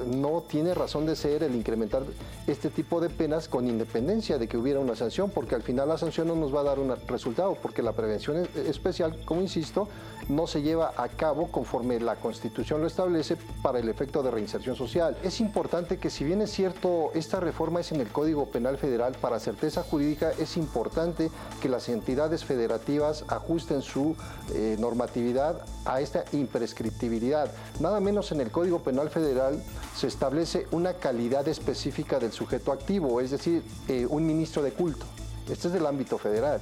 no 0.06 0.42
tiene 0.48 0.74
razón 0.74 1.06
de 1.06 1.16
ser 1.16 1.42
el 1.42 1.54
incrementar 1.54 2.02
este 2.46 2.70
tipo 2.70 3.00
de 3.00 3.10
penas 3.10 3.48
con 3.48 3.68
independencia 3.68 4.38
de 4.38 4.48
que 4.48 4.56
hubiera 4.56 4.80
una 4.80 4.96
sanción, 4.96 5.30
porque 5.30 5.54
al 5.54 5.62
final 5.62 5.88
la 5.88 5.98
sanción 5.98 6.28
no 6.28 6.34
nos 6.34 6.54
va 6.54 6.60
a 6.60 6.64
dar 6.64 6.78
un 6.78 6.94
resultado, 7.06 7.56
porque 7.60 7.82
la 7.82 7.92
prevención 7.92 8.48
especial, 8.54 9.18
como 9.24 9.40
insisto, 9.40 9.88
no 10.28 10.46
se 10.46 10.62
lleva 10.62 10.92
a 10.96 11.08
cabo 11.08 11.48
conforme 11.48 12.00
la 12.00 12.16
Constitución 12.16 12.80
lo 12.80 12.86
establece 12.86 13.36
para 13.62 13.78
el 13.78 13.88
efecto 13.88 14.22
de 14.22 14.30
reinserción 14.30 14.76
social. 14.76 15.16
Es 15.22 15.40
importante 15.40 15.98
que 15.98 16.10
si 16.10 16.24
bien 16.24 16.40
es 16.40 16.50
cierto, 16.50 17.10
esta 17.14 17.40
reforma 17.40 17.80
es 17.80 17.92
en 17.92 18.00
el 18.00 18.08
Código 18.08 18.46
Penal 18.46 18.78
Federal, 18.78 19.14
para 19.20 19.40
certeza 19.40 19.82
jurídica 19.82 20.32
es 20.38 20.56
importante 20.56 21.30
que 21.60 21.68
las 21.68 21.88
entidades 21.88 22.44
federativas 22.44 23.24
ajusten 23.28 23.82
su 23.82 24.16
eh, 24.54 24.76
normatividad 24.78 25.64
a 25.84 26.00
esta 26.00 26.24
imprescriptibilidad. 26.32 27.50
Nada 27.80 28.00
menos 28.00 28.32
en 28.32 28.40
el 28.40 28.50
Código 28.50 28.80
Penal 28.80 29.10
Federal 29.10 29.62
se 29.96 30.06
establece 30.08 30.66
una 30.70 30.94
calidad 30.94 31.46
específica 31.46 32.18
del 32.18 32.32
sujeto 32.32 32.72
activo, 32.72 33.20
es 33.20 33.30
decir, 33.30 33.62
eh, 33.88 34.06
un 34.08 34.26
ministro 34.26 34.62
de 34.62 34.72
culto. 34.72 35.06
Este 35.48 35.68
es 35.68 35.74
del 35.74 35.86
ámbito 35.86 36.18
federal, 36.18 36.60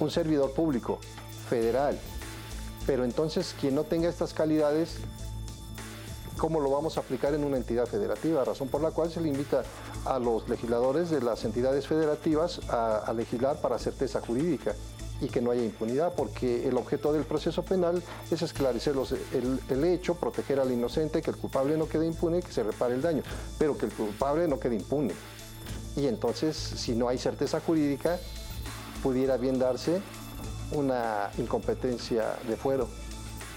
un 0.00 0.10
servidor 0.10 0.52
público 0.52 0.98
federal. 1.48 1.98
Pero 2.86 3.04
entonces, 3.04 3.54
quien 3.60 3.74
no 3.74 3.84
tenga 3.84 4.08
estas 4.08 4.34
calidades, 4.34 4.96
¿cómo 6.38 6.60
lo 6.60 6.70
vamos 6.70 6.96
a 6.96 7.00
aplicar 7.00 7.34
en 7.34 7.44
una 7.44 7.56
entidad 7.56 7.86
federativa? 7.86 8.44
Razón 8.44 8.68
por 8.68 8.80
la 8.80 8.90
cual 8.90 9.10
se 9.10 9.20
le 9.20 9.28
invita 9.28 9.62
a 10.04 10.18
los 10.18 10.48
legisladores 10.48 11.10
de 11.10 11.20
las 11.20 11.44
entidades 11.44 11.86
federativas 11.86 12.60
a, 12.68 12.98
a 12.98 13.12
legislar 13.12 13.60
para 13.60 13.78
certeza 13.78 14.20
jurídica 14.20 14.74
y 15.22 15.28
que 15.28 15.40
no 15.40 15.52
haya 15.52 15.62
impunidad, 15.62 16.12
porque 16.14 16.68
el 16.68 16.76
objeto 16.76 17.12
del 17.12 17.22
proceso 17.22 17.62
penal 17.62 18.02
es 18.30 18.42
esclarecer 18.42 18.94
el, 19.70 19.84
hecho, 19.84 20.16
proteger 20.16 20.58
al 20.58 20.72
inocente, 20.72 21.22
que 21.22 21.30
el 21.30 21.36
culpable 21.36 21.76
no 21.76 21.88
quede 21.88 22.06
impune 22.06 22.42
que 22.42 22.52
se 22.52 22.64
repare 22.64 22.94
el 22.94 23.02
daño, 23.02 23.22
pero 23.56 23.78
que 23.78 23.86
el 23.86 23.92
culpable 23.92 24.48
no 24.48 24.58
quede 24.58 24.74
impune. 24.74 25.14
Y 25.94 26.08
entonces, 26.08 26.56
si 26.56 26.96
no 26.96 27.08
hay 27.08 27.18
certeza 27.18 27.60
jurídica, 27.60 28.18
pudiera 29.02 29.36
bien 29.36 29.60
darse 29.60 30.00
una 30.72 31.30
incompetencia 31.38 32.36
de 32.48 32.56
fuero, 32.56 32.88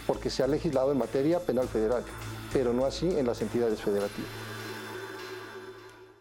porque 0.05 0.29
se 0.29 0.43
ha 0.43 0.47
legislado 0.47 0.91
en 0.91 0.99
materia 0.99 1.39
penal 1.39 1.67
federal, 1.67 2.03
pero 2.53 2.73
no 2.73 2.85
así 2.85 3.07
en 3.07 3.25
las 3.25 3.41
entidades 3.41 3.81
federativas. 3.81 4.44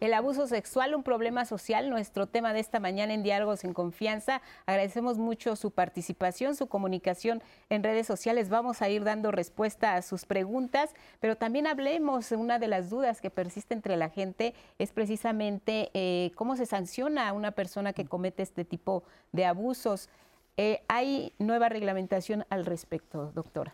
El 0.05 0.13
abuso 0.13 0.45
sexual, 0.45 0.93
un 0.93 1.01
problema 1.01 1.45
social, 1.45 1.89
nuestro 1.89 2.27
tema 2.27 2.53
de 2.53 2.59
esta 2.59 2.79
mañana 2.79 3.15
en 3.15 3.23
Diálogos 3.23 3.63
en 3.63 3.73
Confianza. 3.73 4.43
Agradecemos 4.67 5.17
mucho 5.17 5.55
su 5.55 5.71
participación, 5.71 6.55
su 6.55 6.67
comunicación 6.67 7.41
en 7.71 7.81
redes 7.81 8.05
sociales. 8.05 8.49
Vamos 8.49 8.83
a 8.83 8.89
ir 8.89 9.03
dando 9.03 9.31
respuesta 9.31 9.95
a 9.95 10.03
sus 10.03 10.25
preguntas, 10.25 10.93
pero 11.19 11.37
también 11.37 11.65
hablemos, 11.65 12.31
una 12.33 12.59
de 12.59 12.67
las 12.67 12.91
dudas 12.91 13.19
que 13.19 13.31
persiste 13.31 13.73
entre 13.73 13.97
la 13.97 14.09
gente 14.09 14.53
es 14.77 14.91
precisamente 14.91 15.89
eh, 15.95 16.31
cómo 16.35 16.55
se 16.55 16.67
sanciona 16.67 17.27
a 17.27 17.33
una 17.33 17.49
persona 17.49 17.91
que 17.91 18.05
comete 18.05 18.43
este 18.43 18.63
tipo 18.63 19.05
de 19.31 19.45
abusos. 19.45 20.09
Eh, 20.55 20.83
¿Hay 20.87 21.33
nueva 21.39 21.67
reglamentación 21.67 22.45
al 22.51 22.67
respecto, 22.67 23.31
doctora? 23.33 23.73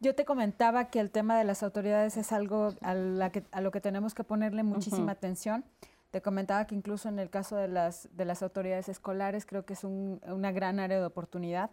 Yo 0.00 0.14
te 0.14 0.24
comentaba 0.24 0.90
que 0.90 1.00
el 1.00 1.10
tema 1.10 1.36
de 1.36 1.44
las 1.44 1.64
autoridades 1.64 2.16
es 2.16 2.30
algo 2.30 2.74
a, 2.82 2.94
lo 2.94 3.70
que 3.72 3.80
tenemos 3.80 4.14
que 4.14 4.22
ponerle 4.22 4.62
muchísima 4.62 5.12
atención. 5.12 5.64
Te 6.12 6.22
comentaba 6.22 6.66
que 6.66 6.76
incluso 6.76 7.08
en 7.08 7.18
el 7.18 7.30
caso 7.30 7.56
de 7.56 7.66
las, 7.66 8.08
de 8.16 8.24
las 8.24 8.42
autoridades 8.42 8.88
escolares 8.88 9.44
creo 9.44 9.64
que 9.64 9.72
es 9.72 9.82
una 9.82 10.52
gran 10.52 10.78
área 10.78 11.00
de 11.00 11.04
oportunidad. 11.04 11.70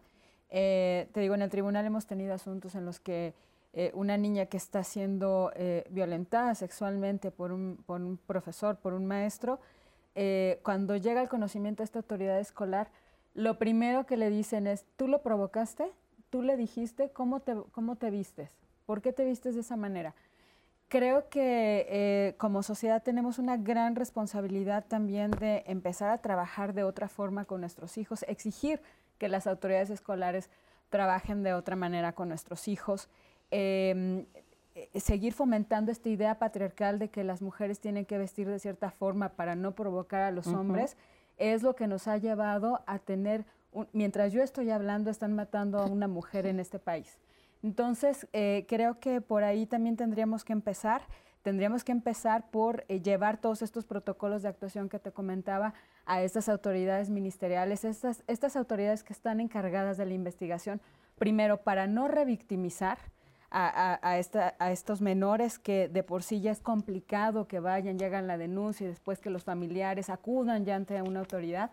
Eh, 0.49 1.07
te 1.13 1.19
digo, 1.19 1.35
en 1.35 1.43
el 1.43 1.49
tribunal 1.51 1.85
hemos 1.85 2.07
tenido 2.07 2.33
asuntos 2.33 2.73
en 2.75 2.85
los 2.85 2.99
que 2.99 3.35
eh, 3.73 3.91
una 3.93 4.17
niña 4.17 4.47
que 4.47 4.57
está 4.57 4.83
siendo 4.83 5.51
eh, 5.55 5.85
violentada 5.91 6.55
sexualmente 6.55 7.29
por 7.29 7.51
un, 7.51 7.77
por 7.85 8.01
un, 8.01 8.17
profesor, 8.17 8.77
por 8.77 8.93
un 8.93 9.05
maestro, 9.05 9.59
cuando 10.63 10.95
llega 10.95 11.19
al 11.19 11.27
conocimiento 11.27 11.83
de 11.83 11.85
esta 11.85 11.99
autoridad 11.99 12.39
escolar, 12.39 12.89
lo 13.33 13.59
primero 13.59 14.05
que 14.05 14.15
le 14.15 14.29
dicen 14.29 14.65
es, 14.65 14.85
¿tú 14.95 15.09
lo 15.09 15.21
provocaste? 15.21 15.91
Tú 16.29 16.41
le 16.41 16.57
dijiste 16.57 17.09
cómo 17.09 17.39
te, 17.39 17.55
cómo 17.71 17.95
te 17.95 18.09
vistes, 18.09 18.51
por 18.85 19.01
qué 19.01 19.13
te 19.13 19.25
vistes 19.25 19.55
de 19.55 19.61
esa 19.61 19.75
manera. 19.75 20.13
Creo 20.87 21.29
que 21.29 21.87
eh, 21.89 22.35
como 22.37 22.61
sociedad 22.61 23.01
tenemos 23.01 23.39
una 23.39 23.57
gran 23.57 23.95
responsabilidad 23.95 24.85
también 24.87 25.31
de 25.31 25.63
empezar 25.65 26.11
a 26.11 26.19
trabajar 26.19 26.73
de 26.73 26.83
otra 26.83 27.07
forma 27.07 27.45
con 27.45 27.59
nuestros 27.59 27.97
hijos, 27.97 28.23
exigir 28.27 28.79
que 29.17 29.27
las 29.27 29.47
autoridades 29.47 29.89
escolares 29.89 30.49
trabajen 30.89 31.41
de 31.41 31.53
otra 31.53 31.75
manera 31.75 32.13
con 32.13 32.29
nuestros 32.29 32.67
hijos, 32.67 33.09
em, 33.49 34.25
eh, 34.75 34.99
seguir 34.99 35.33
fomentando 35.33 35.91
esta 35.91 36.09
idea 36.09 36.37
patriarcal 36.37 36.99
de 36.99 37.09
que 37.09 37.23
las 37.23 37.41
mujeres 37.41 37.79
tienen 37.79 38.05
que 38.05 38.17
vestir 38.17 38.47
de 38.47 38.59
cierta 38.59 38.91
forma 38.91 39.29
para 39.29 39.55
no 39.55 39.73
provocar 39.73 40.21
a 40.21 40.31
los 40.31 40.47
hombres, 40.47 40.97
es 41.37 41.63
lo 41.63 41.75
que 41.75 41.87
nos 41.87 42.07
ha 42.07 42.17
llevado 42.17 42.83
a 42.85 42.99
tener 42.99 43.45
mientras 43.93 44.33
yo 44.33 44.41
estoy 44.41 44.69
hablando, 44.69 45.09
están 45.09 45.33
matando 45.33 45.79
a 45.79 45.85
una 45.85 46.07
mujer 46.07 46.45
en 46.45 46.59
este 46.59 46.79
país. 46.79 47.19
Entonces, 47.63 48.27
eh, 48.33 48.65
creo 48.67 48.99
que 48.99 49.21
por 49.21 49.43
ahí 49.43 49.65
también 49.65 49.97
tendríamos 49.97 50.43
que 50.43 50.53
empezar. 50.53 51.01
Tendríamos 51.41 51.83
que 51.83 51.91
empezar 51.91 52.49
por 52.49 52.85
eh, 52.87 53.01
llevar 53.01 53.37
todos 53.37 53.61
estos 53.61 53.85
protocolos 53.85 54.43
de 54.43 54.49
actuación 54.49 54.89
que 54.89 54.99
te 54.99 55.11
comentaba 55.11 55.73
a 56.05 56.21
estas 56.21 56.49
autoridades 56.49 57.09
ministeriales, 57.09 57.83
estas, 57.83 58.55
autoridades 58.55 59.03
que 59.03 59.13
están 59.13 59.39
encargadas 59.39 59.97
de 59.97 60.05
la 60.05 60.13
investigación, 60.13 60.81
primero 61.17 61.57
para 61.57 61.87
no 61.87 62.07
revictimizar, 62.07 62.97
a, 63.57 63.99
a, 64.01 64.71
estos 64.71 64.99
menores 64.99 65.59
que 65.59 65.87
de 65.87 66.03
por 66.03 66.23
sí 66.23 66.41
ya 66.41 66.51
es 66.51 66.59
complicado 66.59 67.47
que 67.47 67.61
vayan, 67.61 67.97
llegan 67.97 68.27
la 68.27 68.37
denuncia 68.37 68.85
y 68.85 68.89
después 68.89 69.19
que 69.19 69.29
los 69.29 69.45
familiares 69.45 70.09
acudan 70.09 70.65
ya 70.65 70.75
ante 70.75 71.01
una 71.01 71.21
autoridad 71.21 71.71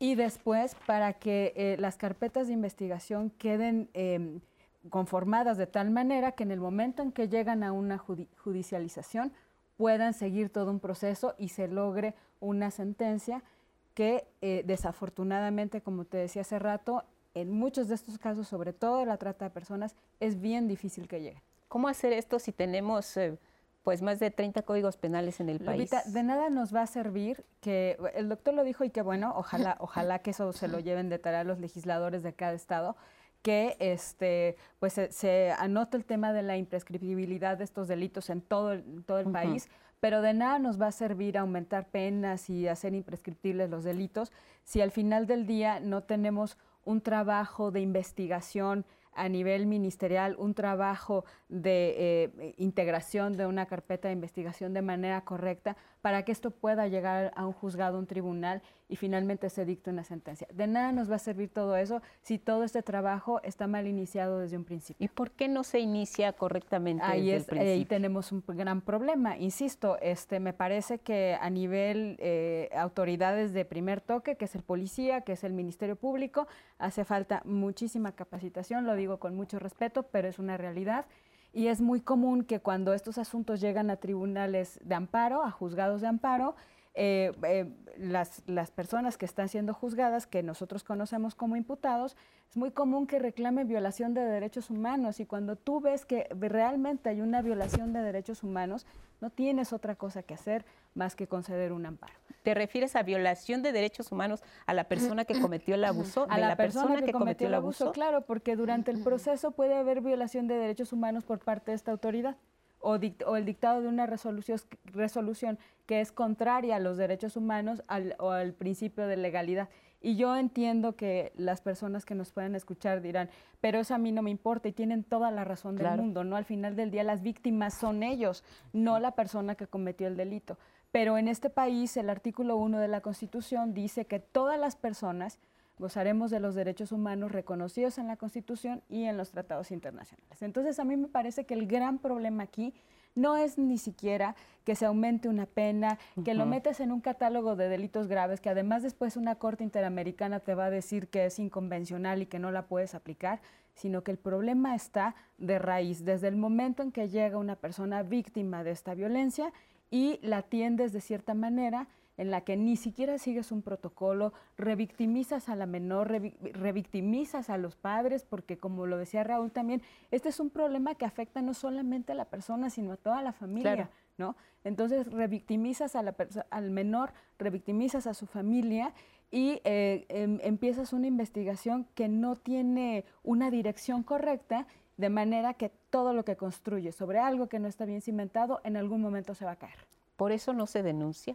y 0.00 0.14
después 0.14 0.74
para 0.86 1.12
que 1.12 1.52
eh, 1.54 1.76
las 1.78 1.96
carpetas 1.96 2.48
de 2.48 2.54
investigación 2.54 3.30
queden 3.30 3.90
em, 3.92 4.40
conformadas 4.88 5.58
de 5.58 5.66
tal 5.66 5.90
manera 5.90 6.32
que 6.32 6.42
en 6.42 6.50
el 6.50 6.58
momento 6.58 7.02
en 7.02 7.12
que 7.12 7.28
llegan 7.28 7.62
a 7.62 7.70
una 7.70 7.98
judicialización 7.98 9.32
puedan 9.76 10.14
seguir 10.14 10.48
todo 10.48 10.70
un 10.70 10.80
proceso 10.80 11.34
y 11.38 11.50
se 11.50 11.68
logre 11.68 12.14
una 12.40 12.70
sentencia 12.70 13.44
que 13.92 14.26
eh, 14.40 14.62
desafortunadamente, 14.66 15.82
como 15.82 16.06
te 16.06 16.16
decía 16.16 16.42
hace 16.42 16.58
rato, 16.58 17.04
en 17.34 17.50
muchos 17.52 17.88
de 17.88 17.94
estos 17.94 18.18
casos, 18.18 18.48
sobre 18.48 18.72
todo 18.72 19.04
la 19.04 19.18
trata 19.18 19.44
de 19.44 19.50
personas, 19.50 19.94
es 20.18 20.40
bien 20.40 20.66
difícil 20.66 21.08
que 21.08 21.20
llegue. 21.20 21.42
¿Cómo 21.68 21.88
hacer 21.88 22.14
esto 22.14 22.38
si 22.38 22.52
tenemos... 22.52 23.16
Eh, 23.18 23.38
pues 23.82 24.02
más 24.02 24.18
de 24.18 24.30
30 24.30 24.62
códigos 24.62 24.96
penales 24.96 25.40
en 25.40 25.48
el 25.48 25.60
país. 25.60 25.90
de 25.90 26.22
nada 26.22 26.50
nos 26.50 26.74
va 26.74 26.82
a 26.82 26.86
servir 26.86 27.44
que 27.60 27.96
el 28.14 28.28
doctor 28.28 28.54
lo 28.54 28.64
dijo 28.64 28.84
y 28.84 28.90
que 28.90 29.02
bueno, 29.02 29.32
ojalá, 29.36 29.76
ojalá 29.80 30.20
que 30.20 30.30
eso 30.30 30.52
se 30.52 30.68
lo 30.68 30.80
lleven 30.80 31.08
de 31.08 31.18
tarea 31.18 31.44
los 31.44 31.58
legisladores 31.58 32.22
de 32.22 32.32
cada 32.34 32.52
estado 32.52 32.96
que 33.42 33.76
este 33.78 34.56
pues 34.78 35.00
se, 35.10 35.52
anota 35.52 35.96
el 35.96 36.04
tema 36.04 36.32
de 36.32 36.42
la 36.42 36.56
imprescriptibilidad 36.56 37.56
de 37.56 37.64
estos 37.64 37.88
delitos 37.88 38.28
en 38.28 38.42
todo 38.42 38.72
el, 38.72 39.04
todo 39.04 39.18
el 39.18 39.30
país, 39.30 39.68
pero 39.98 40.20
de 40.20 40.34
nada 40.34 40.58
nos 40.58 40.80
va 40.80 40.88
a 40.88 40.92
servir 40.92 41.38
aumentar 41.38 41.88
penas 41.88 42.50
y 42.50 42.68
hacer 42.68 42.92
imprescriptibles 42.92 43.70
los 43.70 43.84
delitos 43.84 44.30
si 44.64 44.82
al 44.82 44.90
final 44.90 45.26
del 45.26 45.46
día 45.46 45.80
no 45.80 46.02
tenemos 46.02 46.58
un 46.84 47.00
trabajo 47.00 47.70
de 47.70 47.80
investigación 47.80 48.84
a 49.12 49.28
nivel 49.28 49.66
ministerial 49.66 50.36
un 50.38 50.54
trabajo 50.54 51.24
de 51.48 51.94
eh, 51.98 52.54
integración 52.58 53.36
de 53.36 53.46
una 53.46 53.66
carpeta 53.66 54.08
de 54.08 54.14
investigación 54.14 54.72
de 54.72 54.82
manera 54.82 55.24
correcta 55.24 55.76
para 56.00 56.24
que 56.24 56.32
esto 56.32 56.50
pueda 56.50 56.88
llegar 56.88 57.32
a 57.36 57.46
un 57.46 57.52
juzgado, 57.52 57.98
un 57.98 58.06
tribunal 58.06 58.62
y 58.90 58.96
finalmente 58.96 59.48
se 59.48 59.64
dicte 59.64 59.90
una 59.90 60.02
sentencia. 60.02 60.48
De 60.52 60.66
nada 60.66 60.90
nos 60.90 61.10
va 61.10 61.14
a 61.14 61.20
servir 61.20 61.48
todo 61.48 61.76
eso 61.76 62.02
si 62.22 62.38
todo 62.38 62.64
este 62.64 62.82
trabajo 62.82 63.40
está 63.44 63.68
mal 63.68 63.86
iniciado 63.86 64.40
desde 64.40 64.56
un 64.56 64.64
principio. 64.64 65.04
¿Y 65.04 65.08
por 65.08 65.30
qué 65.30 65.46
no 65.46 65.62
se 65.62 65.78
inicia 65.78 66.32
correctamente 66.32 67.04
ahí 67.04 67.26
desde 67.26 67.36
el 67.36 67.44
principio? 67.44 67.72
Ahí 67.72 67.84
tenemos 67.84 68.32
un 68.32 68.42
gran 68.48 68.80
problema. 68.80 69.38
Insisto, 69.38 69.96
este, 70.02 70.40
me 70.40 70.52
parece 70.52 70.98
que 70.98 71.38
a 71.40 71.48
nivel 71.50 72.16
eh, 72.18 72.68
autoridades 72.74 73.52
de 73.52 73.64
primer 73.64 74.00
toque, 74.00 74.36
que 74.36 74.46
es 74.46 74.56
el 74.56 74.62
policía, 74.62 75.20
que 75.20 75.32
es 75.32 75.44
el 75.44 75.52
Ministerio 75.52 75.94
Público, 75.94 76.48
hace 76.78 77.04
falta 77.04 77.42
muchísima 77.44 78.12
capacitación, 78.12 78.86
lo 78.86 78.96
digo 78.96 79.20
con 79.20 79.36
mucho 79.36 79.60
respeto, 79.60 80.02
pero 80.02 80.26
es 80.26 80.40
una 80.40 80.56
realidad. 80.56 81.06
Y 81.52 81.68
es 81.68 81.80
muy 81.80 82.00
común 82.00 82.44
que 82.44 82.58
cuando 82.58 82.92
estos 82.92 83.18
asuntos 83.18 83.60
llegan 83.60 83.90
a 83.90 83.96
tribunales 83.96 84.80
de 84.82 84.94
amparo, 84.96 85.44
a 85.44 85.50
juzgados 85.52 86.00
de 86.00 86.08
amparo, 86.08 86.56
eh, 87.02 87.32
eh, 87.44 87.66
las, 87.96 88.42
las, 88.46 88.70
personas 88.70 89.16
que 89.16 89.24
están 89.24 89.48
siendo 89.48 89.72
juzgadas, 89.72 90.26
que 90.26 90.42
nosotros 90.42 90.84
conocemos 90.84 91.34
como 91.34 91.56
imputados, 91.56 92.14
es 92.50 92.58
muy 92.58 92.72
común 92.72 93.06
que 93.06 93.18
reclamen 93.18 93.66
violación 93.66 94.12
de 94.12 94.20
derechos 94.20 94.68
humanos 94.68 95.18
y 95.18 95.24
cuando 95.24 95.56
tú 95.56 95.80
ves 95.80 96.04
que 96.04 96.28
realmente 96.38 97.08
hay 97.08 97.22
una 97.22 97.40
violación 97.40 97.94
de 97.94 98.02
derechos 98.02 98.42
humanos, 98.42 98.84
no 99.22 99.30
tienes 99.30 99.72
otra 99.72 99.94
cosa 99.94 100.22
que 100.22 100.34
hacer 100.34 100.66
más 100.92 101.16
que 101.16 101.26
conceder 101.26 101.72
un 101.72 101.86
amparo. 101.86 102.12
¿Te 102.42 102.52
refieres 102.52 102.94
a 102.96 103.02
violación 103.02 103.62
de 103.62 103.72
derechos 103.72 104.12
humanos 104.12 104.42
a 104.66 104.74
la 104.74 104.84
persona 104.84 105.24
que 105.24 105.40
cometió 105.40 105.76
el 105.76 105.84
abuso? 105.84 106.26
A 106.28 106.36
la, 106.36 106.54
persona, 106.54 107.00
que, 107.00 107.12
cometió 107.12 107.46
el 107.46 107.54
abuso, 107.54 107.92
claro, 107.92 108.26
porque 108.26 108.56
durante 108.56 108.90
el 108.90 109.02
proceso 109.02 109.52
puede 109.52 109.74
haber 109.74 110.02
violación 110.02 110.48
de 110.48 110.56
derechos 110.56 110.92
humanos 110.92 111.24
por 111.24 111.38
parte 111.38 111.70
de 111.70 111.76
esta 111.76 111.92
autoridad 111.92 112.36
o, 112.80 112.96
el 112.96 113.44
dictado 113.44 113.80
de 113.80 113.88
una 113.88 114.06
resolución, 114.06 114.58
resolución, 114.84 115.58
que 115.86 116.00
es 116.00 116.12
contraria 116.12 116.76
a 116.76 116.80
los 116.80 116.96
derechos 116.96 117.36
humanos 117.36 117.82
o 118.18 118.30
al 118.30 118.52
principio 118.52 119.06
de 119.06 119.16
legalidad. 119.16 119.68
Y 120.02 120.16
yo 120.16 120.34
entiendo 120.36 120.96
que 120.96 121.32
las 121.36 121.60
personas 121.60 122.06
que 122.06 122.14
nos 122.14 122.32
pueden 122.32 122.54
escuchar 122.54 123.02
dirán, 123.02 123.28
pero 123.60 123.80
eso 123.80 123.94
a 123.94 123.98
mí 123.98 124.12
no 124.12 124.22
me 124.22 124.30
importa 124.30 124.68
y 124.68 124.72
tienen 124.72 125.04
toda 125.04 125.30
la 125.30 125.44
razón 125.44 125.76
del 125.76 125.94
mundo, 125.96 126.24
¿no? 126.24 126.36
Al 126.36 126.46
final 126.46 126.74
del 126.74 126.90
día 126.90 127.04
las 127.04 127.22
víctimas 127.22 127.74
son 127.74 128.02
ellos, 128.02 128.42
no 128.72 128.98
la 128.98 129.14
persona 129.14 129.56
que 129.56 129.66
cometió 129.66 130.06
el 130.06 130.16
delito. 130.16 130.56
Pero 130.90 131.18
en 131.18 131.28
este 131.28 131.50
país 131.50 131.96
el 131.98 132.08
artículo 132.08 132.56
1 132.56 132.78
de 132.78 132.88
la 132.88 133.02
Constitución 133.02 133.74
dice 133.74 134.06
que 134.06 134.20
todas 134.20 134.58
las 134.58 134.74
personas 134.74 135.38
gozaremos 135.80 136.30
de 136.30 136.38
los 136.38 136.54
derechos 136.54 136.92
humanos 136.92 137.32
reconocidos 137.32 137.98
en 137.98 138.06
la 138.06 138.16
Constitución 138.16 138.82
y 138.88 139.04
en 139.04 139.16
los 139.16 139.30
tratados 139.30 139.72
internacionales. 139.72 140.42
Entonces, 140.42 140.78
a 140.78 140.84
mí 140.84 140.96
me 140.96 141.08
parece 141.08 141.44
que 141.44 141.54
el 141.54 141.66
gran 141.66 141.98
problema 141.98 142.44
aquí 142.44 142.74
no 143.16 143.36
es 143.36 143.58
ni 143.58 143.78
siquiera 143.78 144.36
que 144.64 144.76
se 144.76 144.86
aumente 144.86 145.28
una 145.28 145.46
pena, 145.46 145.98
que 146.24 146.34
lo 146.34 146.46
metes 146.46 146.78
en 146.78 146.92
un 146.92 147.00
catálogo 147.00 147.56
de 147.56 147.68
delitos 147.68 148.06
graves, 148.06 148.40
que 148.40 148.50
además 148.50 148.84
después 148.84 149.16
una 149.16 149.34
Corte 149.34 149.64
Interamericana 149.64 150.38
te 150.38 150.54
va 150.54 150.66
a 150.66 150.70
decir 150.70 151.08
que 151.08 151.24
es 151.24 151.40
inconvencional 151.40 152.22
y 152.22 152.26
que 152.26 152.38
no 152.38 152.52
la 152.52 152.66
puedes 152.66 152.94
aplicar, 152.94 153.40
sino 153.74 154.02
que 154.02 154.12
el 154.12 154.18
problema 154.18 154.76
está 154.76 155.16
de 155.38 155.58
raíz, 155.58 156.04
desde 156.04 156.28
el 156.28 156.36
momento 156.36 156.82
en 156.82 156.92
que 156.92 157.08
llega 157.08 157.38
una 157.38 157.56
persona 157.56 158.02
víctima 158.02 158.62
de 158.62 158.70
esta 158.70 158.94
violencia 158.94 159.52
y 159.90 160.20
la 160.22 160.38
atiendes 160.38 160.92
de 160.92 161.00
cierta 161.00 161.34
manera 161.34 161.88
en 162.20 162.30
la 162.30 162.42
que 162.42 162.54
ni 162.54 162.76
siquiera 162.76 163.16
sigues 163.16 163.50
un 163.50 163.62
protocolo, 163.62 164.34
revictimizas 164.58 165.48
a 165.48 165.56
la 165.56 165.64
menor, 165.64 166.10
revictimizas 166.10 167.48
a 167.48 167.56
los 167.56 167.76
padres, 167.76 168.26
porque 168.28 168.58
como 168.58 168.84
lo 168.84 168.98
decía 168.98 169.24
Raúl 169.24 169.50
también, 169.50 169.80
este 170.10 170.28
es 170.28 170.38
un 170.38 170.50
problema 170.50 170.94
que 170.96 171.06
afecta 171.06 171.40
no 171.40 171.54
solamente 171.54 172.12
a 172.12 172.14
la 172.14 172.26
persona, 172.26 172.68
sino 172.68 172.92
a 172.92 172.96
toda 172.98 173.22
la 173.22 173.32
familia. 173.32 173.88
¿no? 174.18 174.36
Entonces 174.64 175.10
revictimizas 175.10 175.96
a 175.96 176.02
la 176.02 176.14
al 176.50 176.70
menor, 176.70 177.14
revictimizas 177.38 178.06
a 178.06 178.12
su 178.12 178.26
familia 178.26 178.92
y 179.30 179.62
eh, 179.64 180.04
em, 180.10 180.40
empiezas 180.42 180.92
una 180.92 181.06
investigación 181.06 181.86
que 181.94 182.08
no 182.08 182.36
tiene 182.36 183.06
una 183.22 183.50
dirección 183.50 184.02
correcta, 184.02 184.66
de 184.98 185.08
manera 185.08 185.54
que 185.54 185.72
todo 185.88 186.12
lo 186.12 186.26
que 186.26 186.36
construye 186.36 186.92
sobre 186.92 187.18
algo 187.18 187.48
que 187.48 187.60
no 187.60 187.66
está 187.66 187.86
bien 187.86 188.02
cimentado 188.02 188.60
en 188.62 188.76
algún 188.76 189.00
momento 189.00 189.34
se 189.34 189.46
va 189.46 189.52
a 189.52 189.56
caer. 189.56 189.86
Por 190.16 190.32
eso 190.32 190.52
no 190.52 190.66
se 190.66 190.82
denuncia. 190.82 191.34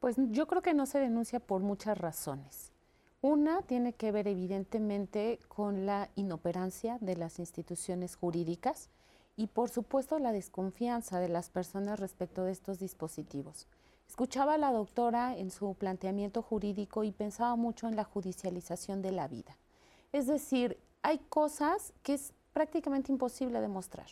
Pues 0.00 0.16
yo 0.30 0.46
creo 0.46 0.62
que 0.62 0.72
no 0.72 0.86
se 0.86 0.98
denuncia 0.98 1.40
por 1.40 1.60
muchas 1.60 1.96
razones. 1.98 2.72
Una 3.20 3.60
tiene 3.60 3.92
que 3.92 4.12
ver 4.12 4.28
evidentemente 4.28 5.38
con 5.48 5.84
la 5.84 6.08
inoperancia 6.16 6.96
de 7.02 7.16
las 7.16 7.38
instituciones 7.38 8.16
jurídicas 8.16 8.88
y 9.36 9.46
por 9.48 9.68
supuesto 9.68 10.18
la 10.18 10.32
desconfianza 10.32 11.20
de 11.20 11.28
las 11.28 11.50
personas 11.50 12.00
respecto 12.00 12.44
de 12.44 12.52
estos 12.52 12.78
dispositivos. 12.78 13.66
Escuchaba 14.08 14.54
a 14.54 14.58
la 14.58 14.72
doctora 14.72 15.36
en 15.36 15.50
su 15.50 15.74
planteamiento 15.74 16.40
jurídico 16.40 17.04
y 17.04 17.12
pensaba 17.12 17.54
mucho 17.56 17.86
en 17.86 17.94
la 17.94 18.04
judicialización 18.04 19.02
de 19.02 19.12
la 19.12 19.28
vida. 19.28 19.58
Es 20.12 20.26
decir, 20.26 20.78
hay 21.02 21.18
cosas 21.28 21.92
que 22.02 22.14
es 22.14 22.32
prácticamente 22.54 23.12
imposible 23.12 23.60
demostrar. 23.60 24.06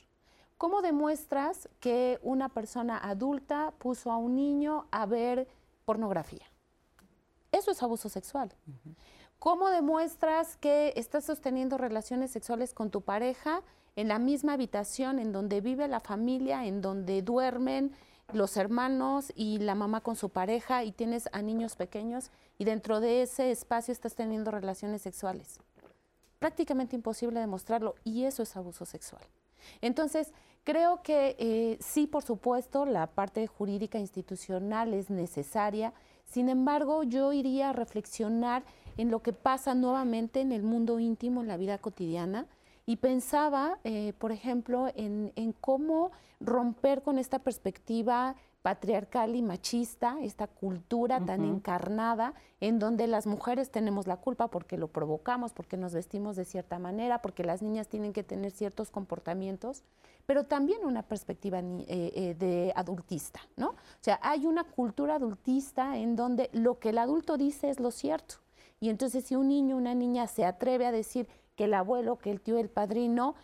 ¿Cómo 0.58 0.82
demuestras 0.82 1.68
que 1.80 2.18
una 2.22 2.50
persona 2.50 2.98
adulta 2.98 3.72
puso 3.78 4.12
a 4.12 4.18
un 4.18 4.34
niño 4.34 4.86
a 4.90 5.06
ver 5.06 5.48
pornografía. 5.88 6.44
Eso 7.50 7.70
es 7.70 7.82
abuso 7.82 8.10
sexual. 8.10 8.52
¿Cómo 9.38 9.70
demuestras 9.70 10.58
que 10.58 10.92
estás 10.96 11.24
sosteniendo 11.24 11.78
relaciones 11.78 12.30
sexuales 12.30 12.74
con 12.74 12.90
tu 12.90 13.00
pareja 13.00 13.62
en 13.96 14.08
la 14.08 14.18
misma 14.18 14.52
habitación 14.52 15.18
en 15.18 15.32
donde 15.32 15.62
vive 15.62 15.88
la 15.88 16.00
familia, 16.00 16.66
en 16.66 16.82
donde 16.82 17.22
duermen 17.22 17.96
los 18.34 18.58
hermanos 18.58 19.32
y 19.34 19.60
la 19.60 19.74
mamá 19.74 20.02
con 20.02 20.14
su 20.14 20.28
pareja 20.28 20.84
y 20.84 20.92
tienes 20.92 21.30
a 21.32 21.40
niños 21.40 21.74
pequeños 21.74 22.30
y 22.58 22.66
dentro 22.66 23.00
de 23.00 23.22
ese 23.22 23.50
espacio 23.50 23.92
estás 23.92 24.14
teniendo 24.14 24.50
relaciones 24.50 25.00
sexuales? 25.00 25.58
Prácticamente 26.38 26.96
imposible 26.96 27.40
demostrarlo 27.40 27.94
y 28.04 28.24
eso 28.24 28.42
es 28.42 28.54
abuso 28.58 28.84
sexual. 28.84 29.22
Entonces, 29.80 30.34
creo 30.68 31.02
que 31.02 31.34
eh, 31.38 31.78
sí, 31.80 32.06
por 32.06 32.22
supuesto, 32.22 32.84
la 32.84 33.06
parte 33.06 33.46
jurídica 33.46 33.98
institucional 33.98 34.92
es 34.92 35.08
necesaria. 35.08 35.94
Sin 36.26 36.50
embargo, 36.50 37.04
yo 37.04 37.32
iría 37.32 37.70
a 37.70 37.72
reflexionar 37.72 38.64
en 38.98 39.10
lo 39.10 39.22
que 39.22 39.32
pasa 39.32 39.74
nuevamente 39.74 40.42
en 40.42 40.52
el 40.52 40.62
mundo 40.62 41.00
íntimo, 41.00 41.40
en 41.40 41.48
la 41.48 41.56
vida 41.56 41.78
cotidiana, 41.78 42.44
y 42.84 42.96
pensaba, 42.96 43.78
eh, 43.82 44.12
por 44.18 44.30
ejemplo, 44.30 44.92
en, 44.94 45.32
cómo 45.62 46.10
romper 46.38 47.00
con 47.00 47.18
esta 47.18 47.38
perspectiva 47.38 48.36
patriarcal 48.62 49.36
y 49.36 49.42
machista, 49.42 50.18
esta 50.20 50.46
cultura 50.46 51.24
tan 51.24 51.44
encarnada 51.44 52.34
en 52.60 52.78
donde 52.78 53.06
las 53.06 53.26
mujeres 53.26 53.70
tenemos 53.70 54.06
la 54.06 54.16
culpa 54.16 54.48
porque 54.48 54.76
lo 54.76 54.88
provocamos, 54.88 55.52
porque 55.52 55.76
nos 55.76 55.94
vestimos 55.94 56.36
de 56.36 56.44
cierta 56.44 56.78
manera, 56.78 57.22
porque 57.22 57.44
las 57.44 57.62
niñas 57.62 57.88
tienen 57.88 58.12
que 58.12 58.24
tener 58.24 58.50
ciertos 58.50 58.90
comportamientos, 58.90 59.84
pero 60.26 60.44
también 60.44 60.84
una 60.84 61.02
perspectiva 61.02 61.60
eh, 61.60 61.86
eh, 61.88 62.34
de 62.38 62.72
adultista, 62.74 63.40
¿no? 63.56 63.68
O 63.68 64.02
sea, 64.02 64.18
hay 64.22 64.46
una 64.46 64.64
cultura 64.64 65.14
adultista 65.14 65.96
en 65.96 66.16
donde 66.16 66.50
lo 66.52 66.78
que 66.78 66.90
el 66.90 66.98
adulto 66.98 67.36
dice 67.36 67.70
es 67.70 67.80
lo 67.80 67.90
cierto. 67.90 68.36
Y 68.80 68.90
entonces 68.90 69.24
si 69.24 69.36
un 69.36 69.48
niño 69.48 69.76
una 69.76 69.94
niña 69.94 70.26
se 70.26 70.44
atreve 70.44 70.86
a 70.86 70.92
decir 70.92 71.28
que 71.56 71.64
el 71.64 71.74
abuelo, 71.74 72.18
que 72.18 72.30
el 72.30 72.40
tío, 72.40 72.58
el 72.58 72.68
padrino, 72.68 73.34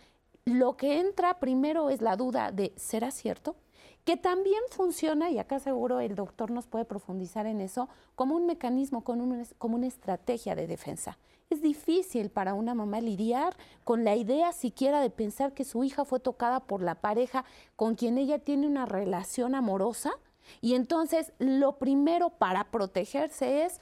lo 0.45 0.77
que 0.77 1.01
entra 1.01 1.39
primero 1.41 1.89
es 1.89 2.03
la 2.03 2.17
duda 2.17 2.53
de, 2.53 2.73
¿será 2.77 3.11
cierto? 3.11 3.57
Que 4.05 4.17
también 4.17 4.61
funciona, 4.71 5.31
y 5.31 5.39
acá 5.39 5.59
seguro 5.59 6.01
el 6.01 6.15
doctor 6.15 6.51
nos 6.51 6.67
puede 6.67 6.85
profundizar 6.85 7.47
en 7.47 7.61
eso, 7.61 7.89
como 8.15 8.37
un 8.37 8.47
mecanismo, 8.47 9.03
como 9.03 9.77
una 9.77 9.87
estrategia 9.87 10.55
de 10.55 10.67
defensa. 10.67 11.19
Es 11.51 11.63
difícil 11.63 12.31
para 12.31 12.55
una 12.55 12.75
mamá 12.75 13.01
lidiar 13.01 13.57
con 13.85 14.05
la 14.05 14.15
idea 14.17 14.53
siquiera 14.53 15.01
de 15.01 15.11
pensar 15.11 15.53
que 15.53 15.65
su 15.65 15.85
hija 15.85 16.05
fue 16.05 16.21
tocada 16.21 16.61
por 16.61 16.83
la 16.83 16.97
pareja 16.97 17.45
con 17.77 17.95
quien 17.95 18.19
ella 18.19 18.39
tiene 18.39 18.67
una 18.67 18.87
relación 18.87 19.55
amorosa, 19.55 20.13
y 20.61 20.75
entonces 20.75 21.33
lo 21.39 21.79
primero 21.79 22.31
para 22.31 22.65
protegerse 22.65 23.65
es, 23.65 23.81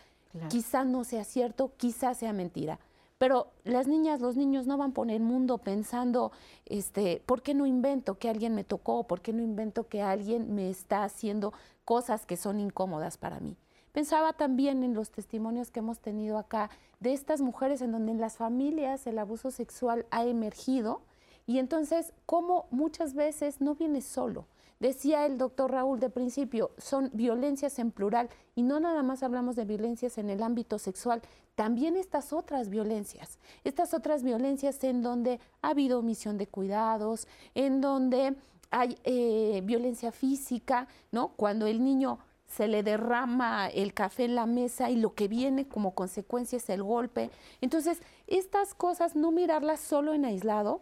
quizás 0.48 0.86
no 0.86 1.04
sea 1.04 1.24
cierto, 1.24 1.72
quizás 1.76 2.18
sea 2.18 2.32
mentira 2.32 2.78
pero 3.22 3.52
las 3.62 3.86
niñas, 3.86 4.20
los 4.20 4.36
niños 4.36 4.66
no 4.66 4.76
van 4.76 4.90
por 4.90 5.08
el 5.08 5.22
mundo 5.22 5.58
pensando, 5.58 6.32
este, 6.66 7.22
¿por 7.24 7.40
qué 7.40 7.54
no 7.54 7.66
invento 7.66 8.18
que 8.18 8.28
alguien 8.28 8.52
me 8.52 8.64
tocó? 8.64 9.06
¿Por 9.06 9.20
qué 9.20 9.32
no 9.32 9.44
invento 9.44 9.86
que 9.86 10.02
alguien 10.02 10.56
me 10.56 10.68
está 10.68 11.04
haciendo 11.04 11.52
cosas 11.84 12.26
que 12.26 12.36
son 12.36 12.58
incómodas 12.58 13.18
para 13.18 13.38
mí? 13.38 13.56
Pensaba 13.92 14.32
también 14.32 14.82
en 14.82 14.94
los 14.94 15.12
testimonios 15.12 15.70
que 15.70 15.78
hemos 15.78 16.00
tenido 16.00 16.36
acá 16.36 16.68
de 16.98 17.12
estas 17.12 17.42
mujeres 17.42 17.80
en 17.80 17.92
donde 17.92 18.10
en 18.10 18.20
las 18.20 18.38
familias 18.38 19.06
el 19.06 19.20
abuso 19.20 19.52
sexual 19.52 20.04
ha 20.10 20.24
emergido 20.24 21.02
y 21.46 21.58
entonces 21.58 22.14
cómo 22.26 22.66
muchas 22.72 23.14
veces 23.14 23.60
no 23.60 23.76
viene 23.76 24.00
solo. 24.00 24.46
Decía 24.82 25.26
el 25.26 25.38
doctor 25.38 25.70
Raúl 25.70 26.00
de 26.00 26.10
principio, 26.10 26.72
son 26.76 27.08
violencias 27.12 27.78
en 27.78 27.92
plural 27.92 28.28
y 28.56 28.64
no 28.64 28.80
nada 28.80 29.04
más 29.04 29.22
hablamos 29.22 29.54
de 29.54 29.64
violencias 29.64 30.18
en 30.18 30.28
el 30.28 30.42
ámbito 30.42 30.76
sexual, 30.80 31.22
también 31.54 31.96
estas 31.96 32.32
otras 32.32 32.68
violencias, 32.68 33.38
estas 33.62 33.94
otras 33.94 34.24
violencias 34.24 34.82
en 34.82 35.00
donde 35.00 35.38
ha 35.60 35.68
habido 35.68 36.00
omisión 36.00 36.36
de 36.36 36.48
cuidados, 36.48 37.28
en 37.54 37.80
donde 37.80 38.34
hay 38.72 38.98
eh, 39.04 39.60
violencia 39.62 40.10
física, 40.10 40.88
¿no? 41.12 41.28
Cuando 41.28 41.68
el 41.68 41.84
niño 41.84 42.18
se 42.48 42.66
le 42.66 42.82
derrama 42.82 43.68
el 43.68 43.94
café 43.94 44.24
en 44.24 44.34
la 44.34 44.46
mesa 44.46 44.90
y 44.90 44.96
lo 44.96 45.14
que 45.14 45.28
viene 45.28 45.68
como 45.68 45.94
consecuencia 45.94 46.56
es 46.56 46.68
el 46.68 46.82
golpe. 46.82 47.30
Entonces, 47.60 48.02
estas 48.26 48.74
cosas 48.74 49.14
no 49.14 49.30
mirarlas 49.30 49.78
solo 49.78 50.12
en 50.12 50.24
aislado 50.24 50.80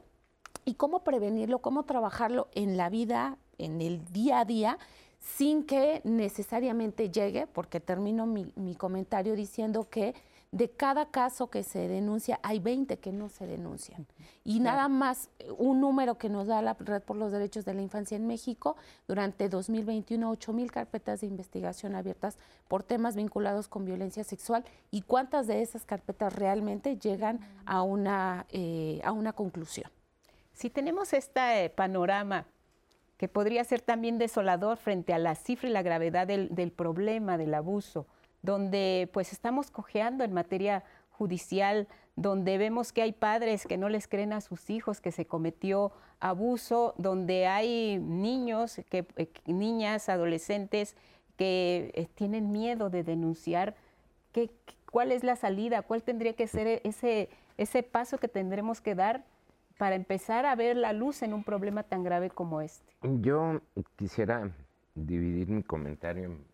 y 0.65 0.77
cómo 0.77 1.05
prevenirlo, 1.05 1.59
cómo 1.59 1.83
trabajarlo 1.83 2.49
en 2.55 2.79
la 2.79 2.89
vida, 2.89 3.37
en 3.65 3.81
el 3.81 4.05
día 4.13 4.41
a 4.41 4.45
día, 4.45 4.79
sin 5.19 5.65
que 5.65 6.01
necesariamente 6.05 7.11
llegue, 7.11 7.47
porque 7.47 7.81
termino 7.81 8.27
mi, 8.27 8.53
mi 8.57 8.75
comentario 8.75 9.35
diciendo 9.37 9.89
que 9.89 10.15
de 10.53 10.69
cada 10.69 11.07
caso 11.07 11.49
que 11.49 11.63
se 11.63 11.87
denuncia, 11.87 12.41
hay 12.43 12.59
20 12.59 12.99
que 12.99 13.13
no 13.13 13.29
se 13.29 13.47
denuncian. 13.47 14.07
Y 14.43 14.59
nada 14.59 14.89
más 14.89 15.31
eh, 15.39 15.49
un 15.57 15.81
número 15.81 16.19
que 16.19 16.29
nos 16.29 16.49
da 16.49 16.61
la 16.61 16.75
Red 16.75 17.03
por 17.03 17.17
los 17.17 17.31
Derechos 17.31 17.65
de 17.65 17.75
la 17.75 17.83
Infancia 17.83 18.17
en 18.17 18.27
México, 18.27 18.77
durante 19.07 19.49
2021, 19.49 20.29
8 20.29 20.53
mil 20.53 20.73
carpetas 20.73 21.21
de 21.21 21.29
investigación 21.29 21.95
abiertas 21.95 22.37
por 22.67 22.83
temas 22.83 23.15
vinculados 23.15 23.69
con 23.69 23.85
violencia 23.85 24.25
sexual 24.25 24.65
y 24.91 25.03
cuántas 25.03 25.47
de 25.47 25.63
esas 25.63 25.85
carpetas 25.85 26.35
realmente 26.35 26.97
llegan 26.97 27.39
a 27.65 27.83
una, 27.83 28.47
eh, 28.51 29.01
a 29.05 29.13
una 29.13 29.33
conclusión. 29.33 29.91
Si 30.53 30.69
tenemos 30.69 31.13
este 31.13 31.71
panorama 31.71 32.47
que 33.21 33.29
podría 33.29 33.63
ser 33.65 33.83
también 33.83 34.17
desolador 34.17 34.79
frente 34.79 35.13
a 35.13 35.19
la 35.19 35.35
cifra 35.35 35.69
y 35.69 35.73
la 35.73 35.83
gravedad 35.83 36.27
del, 36.27 36.55
del 36.55 36.73
problema, 36.73 37.37
del 37.37 37.53
abuso, 37.53 38.07
donde 38.41 39.11
pues 39.13 39.35
estamos 39.35 39.71
cojeando 39.71 40.25
en 40.25 40.33
materia 40.33 40.85
judicial, 41.11 41.87
donde 42.17 42.57
vemos 42.57 42.95
que 42.95 43.03
hay 43.03 43.13
padres 43.13 43.67
que 43.67 43.77
no 43.77 43.91
les 43.91 44.09
creen 44.09 44.33
a 44.33 44.41
sus 44.41 44.71
hijos 44.71 45.03
que 45.03 45.13
se 45.13 45.27
cometió 45.27 45.93
abuso, 46.19 46.95
donde 46.97 47.47
hay 47.47 47.99
niños, 47.99 48.81
que, 48.89 49.07
eh, 49.17 49.29
niñas, 49.45 50.09
adolescentes 50.09 50.97
que 51.37 51.93
eh, 51.95 52.07
tienen 52.15 52.51
miedo 52.51 52.89
de 52.89 53.03
denunciar. 53.03 53.75
¿Qué, 54.33 54.51
¿Cuál 54.91 55.13
es 55.13 55.25
la 55.25 55.37
salida? 55.37 55.83
¿Cuál 55.83 56.03
tendría 56.03 56.33
que 56.33 56.47
ser 56.47 56.81
ese, 56.85 57.29
ese 57.59 57.83
paso 57.83 58.17
que 58.17 58.29
tendremos 58.29 58.81
que 58.81 58.95
dar 58.95 59.27
para 59.81 59.97
empezar 59.97 60.45
a 60.45 60.55
ver 60.57 60.77
la 60.77 60.93
luz 60.93 61.23
en 61.23 61.33
un 61.33 61.43
problema 61.43 61.85
tan 61.85 62.05
grave 62.05 62.29
como 62.29 62.61
este? 62.61 62.93
Yo 63.01 63.63
quisiera 63.97 64.51
dividir 64.95 65.49
mi 65.49 65.63
comentario 65.63 66.25
en 66.25 66.45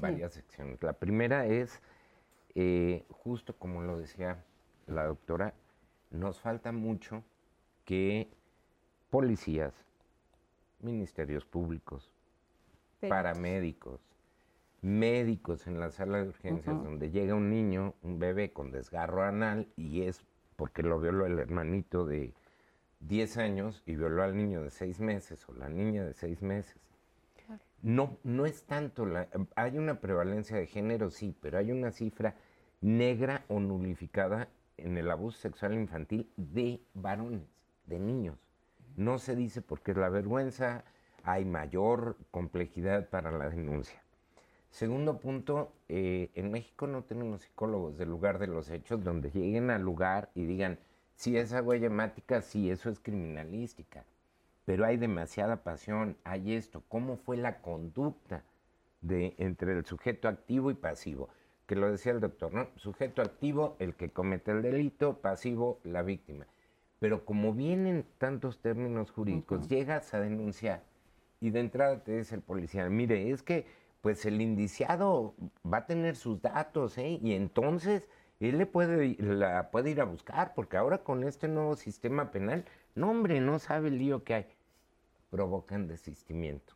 varias 0.00 0.34
secciones. 0.34 0.80
La 0.84 0.92
primera 0.92 1.46
es, 1.46 1.82
eh, 2.54 3.04
justo 3.10 3.56
como 3.58 3.82
lo 3.82 3.98
decía 3.98 4.44
la 4.86 5.04
doctora, 5.04 5.52
nos 6.12 6.40
falta 6.40 6.70
mucho 6.70 7.24
que 7.84 8.30
policías, 9.10 9.74
ministerios 10.78 11.44
públicos, 11.44 12.12
paramédicos, 13.00 14.00
médicos 14.80 15.66
en 15.66 15.80
la 15.80 15.90
sala 15.90 16.22
de 16.22 16.28
urgencias 16.28 16.80
donde 16.84 17.10
llega 17.10 17.34
un 17.34 17.50
niño, 17.50 17.94
un 18.04 18.20
bebé 18.20 18.52
con 18.52 18.70
desgarro 18.70 19.24
anal 19.24 19.66
y 19.74 20.02
es 20.02 20.22
porque 20.54 20.84
lo 20.84 21.00
violó 21.00 21.26
el 21.26 21.40
hermanito 21.40 22.06
de 22.06 22.32
10 23.08 23.36
años 23.38 23.82
y 23.86 23.96
violó 23.96 24.22
al 24.22 24.36
niño 24.36 24.62
de 24.62 24.70
6 24.70 25.00
meses 25.00 25.48
o 25.48 25.52
la 25.54 25.68
niña 25.68 26.04
de 26.04 26.14
6 26.14 26.42
meses 26.42 26.76
no, 27.82 28.18
no 28.24 28.46
es 28.46 28.64
tanto, 28.64 29.06
la, 29.06 29.28
hay 29.54 29.78
una 29.78 30.00
prevalencia 30.00 30.56
de 30.56 30.66
género, 30.66 31.10
sí, 31.10 31.34
pero 31.40 31.58
hay 31.58 31.70
una 31.70 31.92
cifra 31.92 32.34
negra 32.80 33.44
o 33.48 33.60
nulificada 33.60 34.48
en 34.76 34.96
el 34.96 35.10
abuso 35.10 35.38
sexual 35.38 35.74
infantil 35.74 36.28
de 36.36 36.80
varones, 36.94 37.46
de 37.86 37.98
niños. 37.98 38.38
No 38.96 39.18
se 39.18 39.36
dice 39.36 39.62
porque 39.62 39.92
es 39.92 39.96
la 39.98 40.08
vergüenza, 40.08 40.84
hay 41.22 41.44
mayor 41.44 42.16
complejidad 42.30 43.08
para 43.08 43.30
la 43.30 43.50
denuncia. 43.50 44.02
Segundo 44.70 45.20
punto, 45.20 45.72
eh, 45.88 46.30
en 46.34 46.50
México 46.50 46.86
no 46.86 47.04
tenemos 47.04 47.42
psicólogos 47.42 47.96
del 47.96 48.08
lugar 48.08 48.38
de 48.38 48.48
los 48.48 48.68
hechos 48.68 49.02
donde 49.04 49.30
lleguen 49.30 49.70
al 49.70 49.82
lugar 49.82 50.30
y 50.34 50.44
digan, 50.44 50.78
si 51.16 51.36
esa 51.36 51.62
huella 51.62 51.86
hemática, 51.86 52.40
sí, 52.40 52.70
eso 52.70 52.88
es 52.88 53.00
criminalística 53.00 54.04
pero 54.66 54.84
hay 54.84 54.98
demasiada 54.98 55.62
pasión, 55.62 56.18
hay 56.24 56.54
esto, 56.54 56.82
cómo 56.88 57.16
fue 57.16 57.36
la 57.38 57.62
conducta 57.62 58.42
de, 59.00 59.34
entre 59.38 59.72
el 59.72 59.86
sujeto 59.86 60.28
activo 60.28 60.72
y 60.72 60.74
pasivo, 60.74 61.28
que 61.66 61.76
lo 61.76 61.90
decía 61.90 62.12
el 62.12 62.20
doctor, 62.20 62.52
¿no? 62.52 62.68
Sujeto 62.74 63.22
activo, 63.22 63.76
el 63.78 63.94
que 63.94 64.10
comete 64.10 64.50
el 64.50 64.62
delito, 64.62 65.18
pasivo, 65.18 65.78
la 65.84 66.02
víctima. 66.02 66.46
Pero 66.98 67.24
como 67.24 67.54
vienen 67.54 68.04
tantos 68.18 68.60
términos 68.60 69.12
jurídicos, 69.12 69.68
llegas 69.68 70.12
a 70.14 70.20
denunciar 70.20 70.82
y 71.40 71.50
de 71.50 71.60
entrada 71.60 72.02
te 72.02 72.18
dice 72.18 72.34
el 72.34 72.42
policía, 72.42 72.88
mire, 72.88 73.30
es 73.30 73.44
que 73.44 73.66
pues 74.00 74.26
el 74.26 74.40
indiciado 74.40 75.34
va 75.64 75.78
a 75.78 75.86
tener 75.86 76.16
sus 76.16 76.42
datos, 76.42 76.98
¿eh? 76.98 77.20
Y 77.22 77.34
entonces 77.34 78.08
él 78.40 78.58
le 78.58 78.66
puede, 78.66 79.16
la 79.18 79.70
puede 79.70 79.90
ir 79.90 80.00
a 80.00 80.04
buscar, 80.04 80.54
porque 80.54 80.76
ahora 80.76 80.98
con 80.98 81.24
este 81.24 81.48
nuevo 81.48 81.76
sistema 81.76 82.30
penal, 82.30 82.64
no 82.94 83.10
hombre, 83.10 83.40
no 83.40 83.58
sabe 83.58 83.88
el 83.88 83.98
lío 83.98 84.24
que 84.24 84.34
hay 84.34 84.46
provocan 85.30 85.86
desistimiento. 85.86 86.74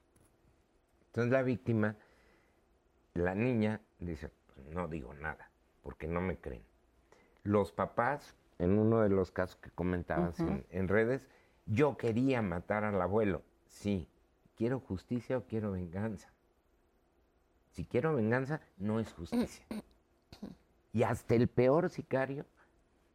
Entonces 1.06 1.32
la 1.32 1.42
víctima, 1.42 1.96
la 3.14 3.34
niña, 3.34 3.80
dice, 3.98 4.30
pues 4.52 4.66
no 4.68 4.88
digo 4.88 5.14
nada, 5.14 5.50
porque 5.82 6.06
no 6.06 6.20
me 6.20 6.36
creen. 6.36 6.62
Los 7.42 7.72
papás, 7.72 8.34
en 8.58 8.78
uno 8.78 9.00
de 9.00 9.08
los 9.08 9.30
casos 9.30 9.56
que 9.56 9.70
comentabas 9.70 10.38
en, 10.40 10.88
redes, 10.88 11.26
yo 11.66 11.96
quería 11.96 12.42
matar 12.42 12.84
al 12.84 13.00
abuelo. 13.00 13.42
Sí, 13.66 14.08
¿quiero 14.56 14.80
justicia 14.80 15.38
o 15.38 15.44
quiero 15.44 15.72
venganza? 15.72 16.30
Si 17.70 17.86
quiero 17.86 18.14
venganza, 18.14 18.60
no 18.76 19.00
es 19.00 19.12
justicia. 19.12 19.64
Y 20.92 21.02
hasta 21.04 21.34
el 21.34 21.48
peor 21.48 21.88
sicario 21.90 22.46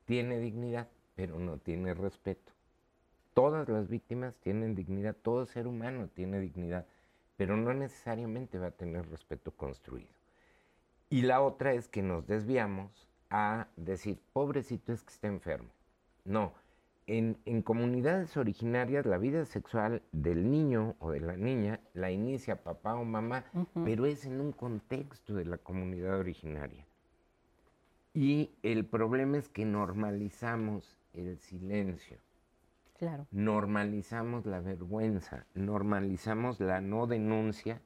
tiene 0.05 0.39
dignidad, 0.39 0.88
pero 1.15 1.39
no 1.39 1.57
tiene 1.57 1.93
respeto. 1.93 2.53
Todas 3.34 3.67
las 3.67 3.89
víctimas 3.89 4.36
tienen 4.38 4.76
dignidad, 4.76 5.15
todo 5.15 5.45
ser 5.45 5.67
humano 5.67 6.07
tiene 6.13 6.39
dignidad, 6.39 6.86
pero 7.36 7.57
no 7.57 7.73
necesariamente 7.73 8.59
va 8.59 8.67
a 8.67 8.71
tener 8.71 9.09
respeto 9.09 9.51
construido. 9.51 10.09
Y 11.09 11.23
la 11.23 11.41
otra 11.41 11.73
es 11.73 11.88
que 11.88 12.01
nos 12.01 12.26
desviamos 12.28 13.09
a 13.30 13.67
decir, 13.76 14.19
pobrecito 14.32 14.93
es 14.93 15.03
que 15.03 15.11
está 15.11 15.28
enfermo. 15.28 15.69
No, 16.23 16.53
en, 17.07 17.61
comunidades 17.61 18.36
originarias 18.38 19.05
la 19.05 19.17
vida 19.17 19.45
sexual 19.45 20.01
del 20.11 20.49
niño 20.49 20.95
o 20.99 21.11
de 21.11 21.19
la 21.19 21.36
niña 21.36 21.80
la 21.93 22.11
inicia 22.11 22.63
papá 22.63 22.95
o 22.95 23.05
mamá, 23.05 23.45
pero 23.84 24.05
es 24.05 24.26
en 24.26 24.39
un 24.39 24.51
contexto 24.51 25.36
de 25.36 25.45
la 25.45 25.57
comunidad 25.57 26.17
originaria. 26.19 26.86
Y 28.16 28.49
el 28.63 28.86
problema 28.86 29.38
es 29.38 29.49
que 29.49 29.66
normalizamos 29.66 30.97
el 31.13 31.38
silencio. 31.38 32.18
Normalizamos 33.32 34.45
la 34.45 34.61
vergüenza, 34.61 35.45
normalizamos 35.53 36.61
la 36.61 36.80
no 36.80 37.07
denuncia 37.07 37.82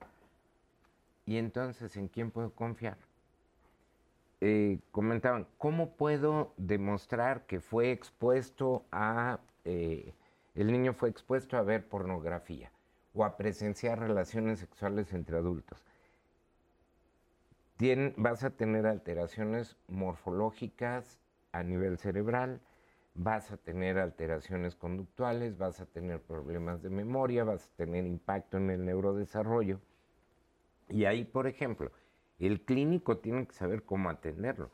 y 1.25 1.37
entonces 1.37 1.97
¿en 1.97 2.09
quién 2.09 2.29
puedo 2.29 2.51
confiar? 2.51 2.97
Eh, 4.39 4.77
comentaban, 4.91 5.47
¿cómo 5.57 5.95
puedo 5.95 6.53
demostrar 6.57 7.47
que 7.47 7.59
fue 7.59 7.91
expuesto 7.91 8.85
a, 8.91 9.39
eh, 9.65 10.13
el 10.53 10.71
niño 10.71 10.93
fue 10.93 11.09
expuesto 11.09 11.57
a 11.57 11.63
ver 11.63 11.89
pornografía 11.89 12.71
o 13.15 13.25
a 13.25 13.35
presenciar 13.35 13.97
relaciones 13.97 14.59
sexuales 14.59 15.11
entre 15.11 15.37
adultos? 15.37 15.83
Vas 18.17 18.43
a 18.43 18.49
tener 18.49 18.85
alteraciones 18.85 19.77
morfológicas 19.87 21.19
a 21.53 21.63
nivel 21.63 21.97
cerebral, 21.97 22.59
vas 23.13 23.51
a 23.51 23.57
tener 23.57 23.97
alteraciones 23.97 24.75
conductuales, 24.75 25.57
vas 25.57 25.79
a 25.79 25.85
tener 25.85 26.21
problemas 26.21 26.81
de 26.81 26.89
memoria, 26.89 27.43
vas 27.45 27.67
a 27.67 27.75
tener 27.77 28.05
impacto 28.05 28.57
en 28.57 28.69
el 28.69 28.85
neurodesarrollo. 28.85 29.79
Y 30.89 31.05
ahí, 31.05 31.23
por 31.23 31.47
ejemplo, 31.47 31.91
el 32.39 32.61
clínico 32.61 33.17
tiene 33.19 33.47
que 33.47 33.53
saber 33.53 33.83
cómo 33.83 34.09
atenderlo. 34.09 34.71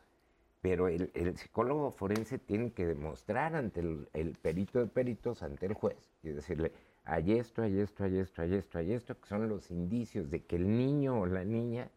pero 0.61 0.87
el, 0.87 1.37
psicólogo 1.37 1.91
forense 1.91 2.39
tiene 2.39 2.73
que 2.73 2.87
demostrar 2.87 3.55
ante 3.55 3.81
el, 3.81 4.37
perito 4.41 4.79
de 4.79 4.87
peritos, 4.87 5.43
ante 5.43 5.67
el 5.67 5.75
juez, 5.75 6.09
y 6.23 6.29
decirle, 6.29 6.71
hay 7.03 7.33
esto, 7.37 7.61
hay 7.61 7.79
esto, 7.79 8.03
hay 8.03 8.17
esto, 8.17 8.41
hay 8.41 8.55
esto, 8.55 8.79
hay 8.79 8.93
esto, 8.93 9.19
que 9.19 9.27
son 9.27 9.47
los 9.47 9.69
indicios 9.69 10.31
de 10.31 10.43
que 10.43 10.55
el 10.55 10.75
niño 10.75 11.21
o 11.21 11.25
la 11.27 11.43
niña 11.43 11.91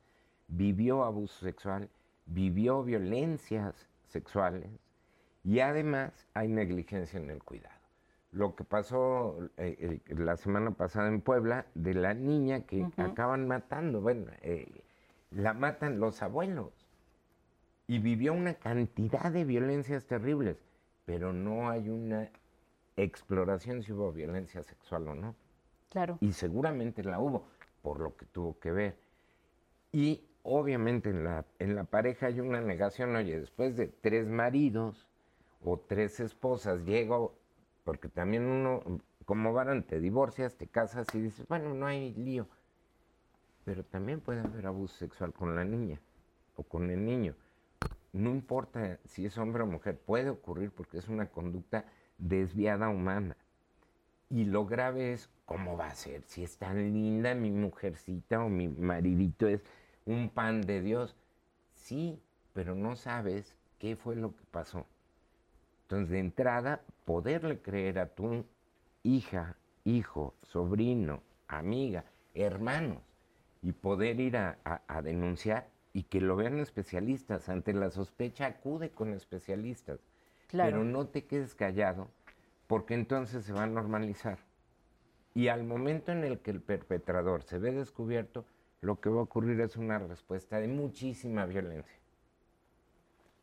vivió 0.49 1.05
abuso 1.05 1.45
sexual, 1.45 1.89
vivió 2.27 2.83
violencias 2.83 3.87
sexuales 4.09 4.71
y 5.45 5.61
además 5.61 6.27
hay 6.35 6.49
negligencia 6.49 7.19
en 7.21 7.31
el 7.31 7.43
cuidado. 7.43 7.77
Lo 8.33 8.55
que 8.55 8.65
pasó 8.65 9.39
eh, 9.57 10.01
eh, 10.07 10.15
la 10.15 10.37
semana 10.37 10.73
pasada 10.73 11.09
en 11.09 11.21
Puebla 11.23 11.67
de 11.75 11.95
la 11.95 12.13
niña 12.13 12.63
que 12.67 12.87
acaban 12.97 13.47
matando, 13.49 14.01
bueno, 14.01 14.31
eh, 14.43 14.83
la 15.31 15.55
matan 15.55 16.01
los 16.01 16.23
abuelos 16.23 16.73
y 17.87 17.99
vivió 18.01 18.35
una 18.35 18.55
cantidad 18.55 19.33
de 19.33 19.45
violencias 19.45 20.07
terribles, 20.07 20.59
pero 21.07 21.33
no 21.33 21.71
hay 21.71 21.89
una 21.89 22.31
exploración 22.97 23.83
si 23.83 23.93
hubo 23.93 24.13
violencia 24.13 24.63
sexual 24.63 25.09
o 25.09 25.15
no. 25.15 25.35
Claro. 25.89 26.19
Y 26.21 26.33
seguramente 26.33 27.03
la 27.03 27.19
hubo, 27.21 27.49
por 27.81 28.01
lo 28.01 28.15
que 28.15 28.27
tuvo 28.27 28.59
que 28.59 28.73
ver. 28.73 28.99
Y 29.91 30.28
obviamente 30.43 31.11
en 31.11 31.25
la, 31.25 31.45
en 31.59 31.75
la 31.75 31.85
pareja 31.85 32.27
hay 32.27 32.41
una 32.41 32.61
negación, 32.61 33.15
oye, 33.17 33.41
después 33.41 33.77
de 33.77 33.89
tres 33.89 34.27
maridos 34.27 35.07
o 35.65 35.79
tres 35.79 36.21
esposas, 36.21 36.85
llego, 36.85 37.35
porque 37.85 38.09
también 38.09 38.45
uno, 38.45 39.01
como 39.25 39.53
varón, 39.53 39.83
te 39.83 40.01
divorcias, 40.01 40.57
te 40.57 40.67
casas 40.67 41.07
y 41.15 41.21
dices, 41.21 41.47
bueno, 41.49 41.75
no 41.75 41.87
hay 41.87 42.15
lío. 42.15 42.47
Pero 43.65 43.85
también 43.85 44.21
puede 44.21 44.41
haber 44.41 44.67
abuso 44.67 44.97
sexual 44.97 45.33
con 45.33 45.55
la 45.55 45.65
niña 45.65 46.01
o 46.57 46.63
con 46.63 46.91
el 46.91 47.05
niño. 47.05 47.35
No 48.13 48.31
importa 48.31 48.99
si 49.05 49.27
es 49.27 49.37
hombre 49.37 49.63
o 49.63 49.67
mujer, 49.67 49.99
puede 49.99 50.31
ocurrir 50.31 50.71
porque 50.71 50.99
es 50.99 51.09
una 51.09 51.27
conducta 51.27 51.85
desviada 52.17 52.89
humana. 52.89 53.37
Y 54.31 54.45
lo 54.45 54.67
grave 54.67 55.13
es, 55.13 55.31
¿cómo 55.45 55.77
va 55.77 55.89
a 55.89 55.95
ser? 55.95 56.23
Si 56.23 56.43
es 56.43 56.59
tan 56.59 56.77
linda 56.93 57.35
mi 57.35 57.51
mujercita 57.51 58.45
o 58.45 58.49
mi 58.49 58.69
maridito 58.69 59.47
es 59.47 59.63
un 60.09 60.31
pan 60.31 60.63
de 60.63 60.81
Dios. 60.81 61.15
Sí, 61.75 62.21
pero 62.53 62.75
no 62.75 62.97
sabes 62.97 63.55
qué 63.79 63.95
fue 63.95 64.17
lo 64.17 64.35
que 64.35 64.45
pasó. 64.51 64.87
Entonces, 65.83 66.11
de 66.11 66.19
entrada, 66.19 66.83
poderle 67.05 67.61
creer 67.61 67.99
a 67.99 68.09
tu 68.09 68.45
hija, 69.03 69.57
hijo, 69.85 70.35
sobrino, 70.43 71.23
amiga, 71.47 72.05
hermanos, 72.35 73.03
y 73.63 73.73
poder 73.73 74.21
ir 74.21 74.37
a, 74.37 74.81
denunciar 75.03 75.69
y 75.93 76.05
que 76.05 76.21
lo 76.21 76.37
vean 76.37 76.59
especialistas. 76.59 77.49
Ante 77.49 77.73
la 77.73 77.91
sospecha, 77.91 78.47
acude 78.47 78.91
con 78.91 79.13
especialistas. 79.13 80.01
Pero 80.51 80.85
no 80.85 81.07
te 81.07 81.27
quedes 81.27 81.55
callado, 81.55 82.09
porque 82.67 82.95
entonces 82.95 83.45
se 83.45 83.53
va 83.53 83.65
a 83.65 83.67
normalizar. 83.67 84.39
Y 85.35 85.49
al 85.49 85.65
momento 85.65 86.13
en 86.13 86.25
el 86.25 86.41
que 86.41 86.51
el 86.51 86.61
perpetrador 86.61 87.43
se 87.43 87.59
ve 87.59 87.73
descubierto, 87.73 88.47
lo 88.81 89.01
que 89.01 89.11
va 89.11 89.21
a 89.21 89.25
ocurrir 89.25 89.61
es 89.61 89.77
una 89.77 89.99
respuesta 89.99 90.61
de 90.61 90.69
muchísima 90.69 91.47
violencia. 91.47 91.99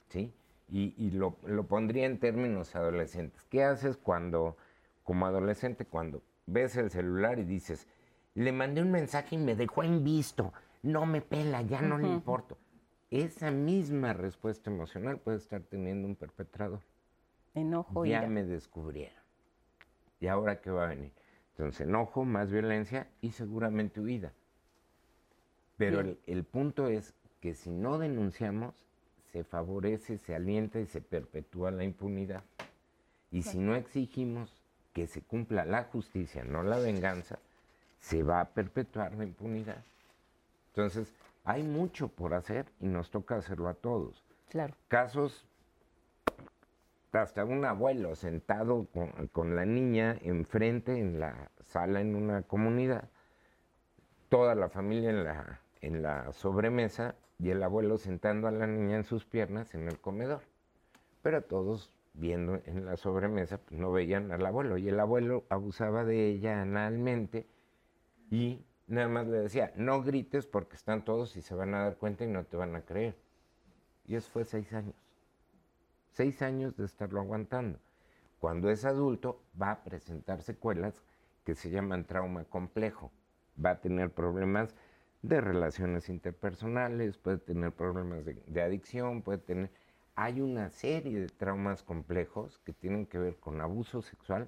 ¿Sí? 0.08 0.34
Y, 0.70 1.12
lo, 1.12 1.38
lo, 1.46 1.68
pondría 1.68 2.06
en 2.06 2.20
términos 2.20 2.76
adolescentes. 2.76 3.44
¿Qué 3.50 3.64
haces 3.64 3.98
cuando, 3.98 4.58
como 5.04 5.26
adolescente, 5.28 5.86
cuando 5.86 6.24
ves 6.48 6.76
el 6.76 6.90
celular 6.90 7.38
y 7.38 7.44
dices, 7.44 7.88
le 8.34 8.52
mandé 8.52 8.82
un 8.82 8.92
mensaje 8.92 9.36
y 9.36 9.38
me 9.38 9.56
dejó 9.56 9.84
en 9.84 10.04
visto, 10.04 10.54
no 10.82 11.06
me 11.06 11.22
pela, 11.22 11.62
ya 11.62 11.82
no 11.82 11.98
le 11.98 12.08
importo? 12.08 12.58
Esa 13.12 13.52
misma 13.52 14.14
respuesta 14.14 14.72
emocional 14.72 15.20
puede 15.20 15.38
estar 15.38 15.62
teniendo 15.62 16.08
un 16.08 16.16
perpetrador. 16.16 16.82
Enojo. 17.54 18.06
Ya, 18.06 18.22
ya 18.24 18.28
me 18.28 18.44
descubrieron. 18.44 19.24
¿Y 20.20 20.28
ahora 20.28 20.62
qué 20.62 20.72
va 20.72 20.86
a 20.86 20.90
venir? 20.90 21.14
Entonces, 21.52 21.88
enojo, 21.88 22.26
más 22.26 22.52
violencia 22.52 23.08
y 23.22 23.32
seguramente 23.32 24.02
huida. 24.02 24.34
Pero 25.78 26.16
el, 26.26 26.44
punto 26.46 26.88
es 26.88 27.14
que 27.42 27.54
si 27.54 27.70
no 27.70 27.98
denunciamos, 27.98 28.74
se 29.32 29.44
favorece, 29.44 30.18
se 30.18 30.34
alienta 30.34 30.80
y 30.80 30.86
se 30.86 31.02
perpetúa 31.02 31.72
la 31.72 31.84
impunidad. 31.84 32.44
Y 33.32 33.44
si 33.44 33.58
no 33.58 33.76
exigimos 33.76 34.62
que 34.94 35.08
se 35.08 35.22
cumpla 35.22 35.66
la 35.66 35.84
justicia, 35.84 36.46
no 36.46 36.64
la 36.64 36.80
venganza, 36.80 37.40
se 38.00 38.24
va 38.24 38.40
a 38.40 38.50
perpetuar 38.50 39.14
la 39.16 39.26
impunidad. 39.26 39.84
Entonces, 40.70 41.14
hay 41.44 41.64
mucho 41.64 42.08
por 42.08 42.34
hacer 42.34 42.66
y 42.80 42.88
nos 42.88 43.10
toca 43.10 43.36
hacerlo 43.36 43.68
a 43.68 43.74
todos. 43.74 44.24
Claro. 44.50 44.74
Casos, 44.88 45.46
hasta 47.12 47.44
un 47.44 47.66
abuelo 47.66 48.16
sentado 48.16 48.88
con, 48.94 49.28
con 49.28 49.56
la 49.56 49.66
niña 49.66 50.18
enfrente 50.22 50.98
en 50.98 51.20
la 51.20 51.52
sala 51.64 52.00
en 52.00 52.16
una 52.16 52.44
comunidad, 52.44 53.10
toda 54.30 54.56
la 54.56 54.70
familia 54.70 55.10
en 55.10 55.24
la 55.26 55.60
en 55.86 56.02
la 56.02 56.34
sobremesa 56.34 57.16
y 57.38 57.52
el 57.52 57.62
abuelo 57.62 57.98
sentando 57.98 58.48
a 58.48 58.52
la 58.52 58.66
niña 58.66 58.96
en 58.96 59.04
sus 59.04 59.26
piernas 59.26 59.76
en 59.76 59.88
el 59.88 60.00
comedor. 60.00 60.42
Pero 61.22 61.44
todos 61.44 61.92
viendo 62.14 62.60
en 62.66 62.86
la 62.86 62.98
sobremesa 62.98 63.60
pues, 63.60 63.80
no 63.80 63.92
veían 63.92 64.32
al 64.32 64.46
abuelo 64.46 64.78
y 64.78 64.90
el 64.90 65.00
abuelo 65.00 65.46
abusaba 65.50 66.04
de 66.04 66.28
ella 66.28 66.62
analmente 66.62 67.46
y 68.32 68.66
nada 68.88 69.08
más 69.08 69.28
le 69.28 69.40
decía, 69.40 69.74
no 69.76 70.02
grites 70.02 70.48
porque 70.48 70.76
están 70.76 71.06
todos 71.06 71.38
y 71.38 71.42
se 71.42 71.54
van 71.54 71.76
a 71.76 71.84
dar 71.84 71.98
cuenta 71.98 72.24
y 72.24 72.28
no 72.28 72.44
te 72.46 72.58
van 72.58 72.76
a 72.76 72.82
creer. 72.82 73.16
Y 74.08 74.16
eso 74.16 74.30
fue 74.32 74.44
seis 74.44 74.72
años. 74.74 74.96
Seis 76.14 76.42
años 76.42 76.76
de 76.78 76.86
estarlo 76.86 77.20
aguantando. 77.20 77.80
Cuando 78.40 78.70
es 78.70 78.86
adulto 78.86 79.42
va 79.60 79.72
a 79.72 79.84
presentar 79.84 80.42
secuelas 80.42 81.02
que 81.44 81.54
se 81.54 81.70
llaman 81.70 82.06
trauma 82.06 82.46
complejo. 82.46 83.12
Va 83.64 83.72
a 83.72 83.82
tener 83.82 84.12
problemas 84.12 84.76
de 85.28 85.42
relaciones 85.42 86.10
interpersonales, 86.10 87.18
puede 87.18 87.38
tener 87.38 87.72
problemas 87.72 88.24
de, 88.26 88.62
adicción, 88.62 89.22
puede 89.22 89.40
tener... 89.40 89.72
Hay 90.16 90.40
una 90.40 90.70
serie 90.70 91.20
de 91.20 91.28
traumas 91.28 91.84
complejos 91.84 92.60
que 92.64 92.72
tienen 92.72 93.06
que 93.06 93.18
ver 93.18 93.36
con 93.36 93.60
abuso 93.60 94.02
sexual, 94.02 94.48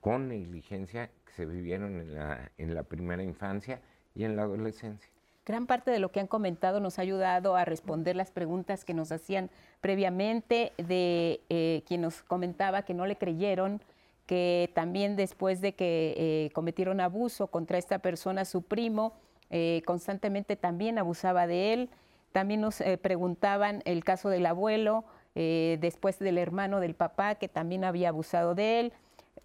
con 0.00 0.28
negligencia 0.28 1.10
que 1.24 1.32
se 1.32 1.46
vivieron 1.46 2.00
en 2.00 2.14
la, 2.14 2.50
en 2.58 2.74
la 2.74 2.82
primera 2.82 3.22
infancia 3.22 3.80
y 4.14 4.24
en 4.24 4.36
la 4.36 4.42
adolescencia. 4.42 5.10
Gran 5.44 5.66
parte 5.66 5.90
de 5.90 5.98
lo 5.98 6.12
que 6.12 6.20
han 6.20 6.28
comentado 6.28 6.78
nos 6.78 6.98
ha 6.98 7.02
ayudado 7.02 7.56
a 7.56 7.64
responder 7.64 8.14
las 8.14 8.30
preguntas 8.30 8.84
que 8.84 8.94
nos 8.94 9.10
hacían 9.10 9.50
previamente 9.80 10.72
de 10.76 11.40
eh, 11.48 11.82
quien 11.86 12.02
nos 12.02 12.22
comentaba 12.22 12.82
que 12.82 12.94
no 12.94 13.06
le 13.06 13.16
creyeron, 13.16 13.80
que 14.26 14.70
también 14.74 15.16
después 15.16 15.60
de 15.60 15.74
que 15.74 16.14
eh, 16.16 16.50
cometieron 16.52 17.00
abuso 17.00 17.48
contra 17.48 17.78
esta 17.78 17.98
persona, 17.98 18.44
su 18.44 18.62
primo, 18.62 19.14
eh, 19.54 19.82
constantemente 19.84 20.56
también 20.56 20.98
abusaba 20.98 21.46
de 21.46 21.74
él. 21.74 21.90
También 22.32 22.62
nos 22.62 22.80
eh, 22.80 22.96
preguntaban 22.96 23.82
el 23.84 24.02
caso 24.02 24.30
del 24.30 24.46
abuelo, 24.46 25.04
eh, 25.34 25.76
después 25.78 26.18
del 26.18 26.38
hermano 26.38 26.80
del 26.80 26.94
papá, 26.94 27.34
que 27.34 27.48
también 27.48 27.84
había 27.84 28.08
abusado 28.08 28.54
de 28.54 28.80
él. 28.80 28.92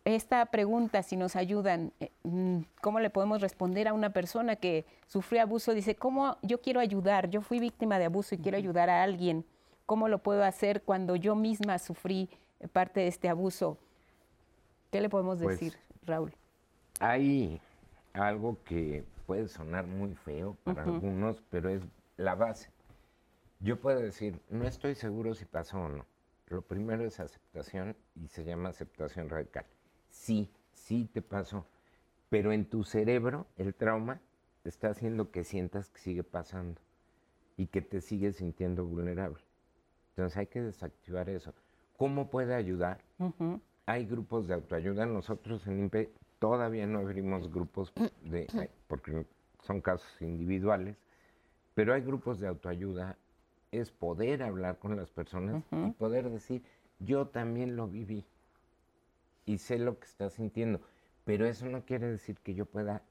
Esta 0.06 0.46
pregunta, 0.46 1.04
si 1.04 1.18
nos 1.18 1.36
ayudan, 1.36 1.92
mm, 2.24 2.60
¿cómo 2.80 3.02
le 3.02 3.10
podemos 3.10 3.42
responder 3.42 3.90
a 3.90 3.94
una 3.94 4.12
persona 4.12 4.56
que 4.56 4.86
sufrió 5.08 5.42
abuso? 5.42 5.74
Dice, 5.74 5.96
¿cómo 5.96 6.38
yo 6.42 6.62
quiero 6.62 6.80
ayudar? 6.80 7.30
Yo 7.30 7.42
fui 7.42 7.60
víctima 7.60 8.00
de 8.00 8.06
abuso 8.06 8.34
y 8.34 8.38
quiero 8.38 8.58
ayudar 8.58 8.90
a 8.90 9.04
alguien. 9.04 9.44
¿Cómo 9.86 10.08
lo 10.08 10.20
puedo 10.20 10.46
hacer 10.46 10.84
cuando 10.84 11.18
yo 11.18 11.36
misma 11.36 11.80
sufrí 11.80 12.30
parte 12.72 13.02
de 13.02 13.08
este 13.08 13.28
abuso? 13.28 13.78
¿Qué 14.90 15.02
le 15.02 15.10
podemos 15.10 15.42
pues, 15.42 15.60
decir, 15.60 15.78
Raúl? 16.06 16.34
Hay 17.02 17.60
algo 18.14 18.58
que 18.64 19.04
puede 19.28 19.50
sonar 19.50 19.86
muy 19.86 20.16
feo 20.16 20.58
para 20.64 20.84
algunos, 20.84 21.44
pero 21.52 21.70
es 21.70 21.84
la 22.16 22.34
base. 22.34 22.72
Yo 23.60 23.80
puedo 23.80 24.00
decir, 24.00 24.40
no 24.50 24.66
estoy 24.66 24.96
seguro 24.96 25.36
si 25.36 25.44
pasó 25.46 25.80
o 25.80 25.90
no. 25.90 26.06
Lo 26.48 26.62
primero 26.62 27.04
es 27.06 27.20
aceptación 27.20 27.96
y 28.16 28.30
se 28.30 28.46
llama 28.46 28.70
aceptación 28.70 29.30
radical. 29.30 29.66
Sí, 30.10 30.50
sí 30.72 31.10
te 31.14 31.22
pasó, 31.22 31.68
pero 32.30 32.54
en 32.54 32.66
tu 32.66 32.86
cerebro 32.86 33.48
el 33.58 33.76
trauma 33.76 34.22
te 34.64 34.70
está 34.70 34.90
haciendo 34.90 35.30
que 35.30 35.44
sientas 35.44 35.90
que 35.90 36.00
sigue 36.00 36.24
pasando 36.24 36.80
y 37.58 37.68
que 37.68 37.82
te 37.82 38.00
sigues 38.00 38.38
sintiendo 38.38 38.86
vulnerable. 38.86 39.44
Entonces 40.12 40.38
hay 40.38 40.48
que 40.48 40.62
desactivar 40.62 41.30
eso. 41.30 41.54
¿Cómo 41.98 42.30
puede 42.30 42.56
ayudar? 42.56 43.04
Hay 43.86 44.06
grupos 44.06 44.48
de 44.48 44.54
autoayuda. 44.54 45.06
Nosotros 45.06 45.68
en 45.68 45.80
INPE 45.80 46.14
Todavía 46.40 46.86
no 46.86 47.00
abrimos 47.00 47.52
grupos 47.52 47.94
de, 48.22 48.48
porque 48.88 49.26
son 49.64 49.82
casos 49.82 50.22
individuales, 50.22 50.98
pero 51.74 51.94
hay 51.94 52.02
grupos 52.02 52.40
de 52.40 52.48
autoayuda. 52.48 53.18
Es 53.72 53.92
poder 53.92 54.44
hablar 54.44 54.80
con 54.80 54.96
las 54.96 55.10
personas 55.10 55.64
y 55.72 55.92
poder 55.92 56.30
decir, 56.30 56.64
yo 57.00 57.28
también 57.28 57.76
lo 57.76 57.88
viví 57.88 58.24
y 59.46 59.58
sé 59.58 59.80
lo 59.80 60.00
que 60.00 60.06
estás 60.06 60.34
sintiendo, 60.34 60.82
pero 61.26 61.46
eso 61.46 61.66
no 61.66 61.84
quiere 61.84 62.08
decir 62.08 62.38
que 62.40 62.54
yo 62.54 62.66
pueda 62.66 63.02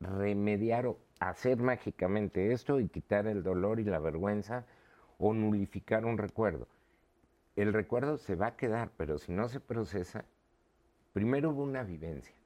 remediar 0.00 0.86
o 0.86 0.98
hacer 1.18 1.58
mágicamente 1.58 2.52
esto 2.52 2.80
y 2.80 2.88
quitar 2.88 3.26
el 3.26 3.42
dolor 3.42 3.78
y 3.80 3.84
la 3.84 3.98
vergüenza 3.98 4.64
o 5.18 5.34
nulificar 5.34 6.06
un 6.06 6.16
recuerdo. 6.16 6.66
el 7.56 7.74
recuerdo 7.74 8.16
se 8.16 8.36
va 8.36 8.46
a 8.46 8.56
quedar, 8.56 8.90
pero 8.96 9.18
si 9.18 9.32
no 9.32 9.48
se 9.48 9.60
procesa, 9.60 10.24
primero 11.12 11.50
hubo 11.50 11.62
una 11.62 11.82
vivencia. 11.82 12.39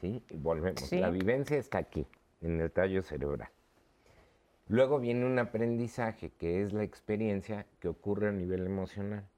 ¿Sí? 0.00 0.24
Y 0.30 0.36
volvemos. 0.36 0.90
La 0.92 1.10
vivencia 1.10 1.58
está 1.58 1.78
aquí, 1.78 2.06
en 2.40 2.60
el 2.60 2.70
tallo 2.70 3.02
cerebral. 3.02 3.50
Luego 4.68 5.00
viene 5.00 5.26
un 5.26 5.38
aprendizaje, 5.38 6.30
que 6.38 6.62
es 6.62 6.72
la 6.72 6.84
experiencia 6.84 7.66
que 7.80 7.88
ocurre 7.88 8.28
a 8.28 8.32
nivel 8.32 8.66
emocional. 8.66 9.28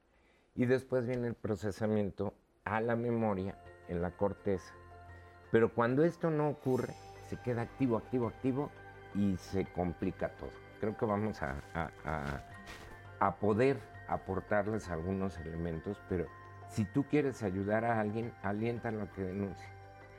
Y 0.54 0.66
después 0.66 1.06
viene 1.06 1.28
el 1.28 1.34
procesamiento 1.34 2.34
a 2.64 2.80
la 2.80 2.96
memoria 2.96 3.56
en 3.88 4.02
la 4.02 4.10
corteza. 4.10 4.74
Pero 5.50 5.72
cuando 5.72 6.04
esto 6.04 6.30
no 6.30 6.48
ocurre, 6.50 6.94
se 7.28 7.38
queda 7.38 7.62
activo, 7.62 7.96
activo, 7.96 8.28
activo 8.28 8.70
y 9.14 9.36
se 9.38 9.64
complica 9.64 10.28
todo. 10.36 10.50
Creo 10.80 10.96
que 10.96 11.06
vamos 11.06 11.40
a, 11.42 11.62
a 13.18 13.36
poder 13.36 13.78
aportarles 14.08 14.88
algunos 14.90 15.38
elementos, 15.38 15.96
pero 16.08 16.26
si 16.68 16.84
tú 16.84 17.04
quieres 17.04 17.42
ayudar 17.42 17.84
a 17.84 18.00
alguien, 18.00 18.32
aliéntalo 18.42 19.02
a 19.02 19.12
que 19.12 19.22
denuncie. 19.22 19.68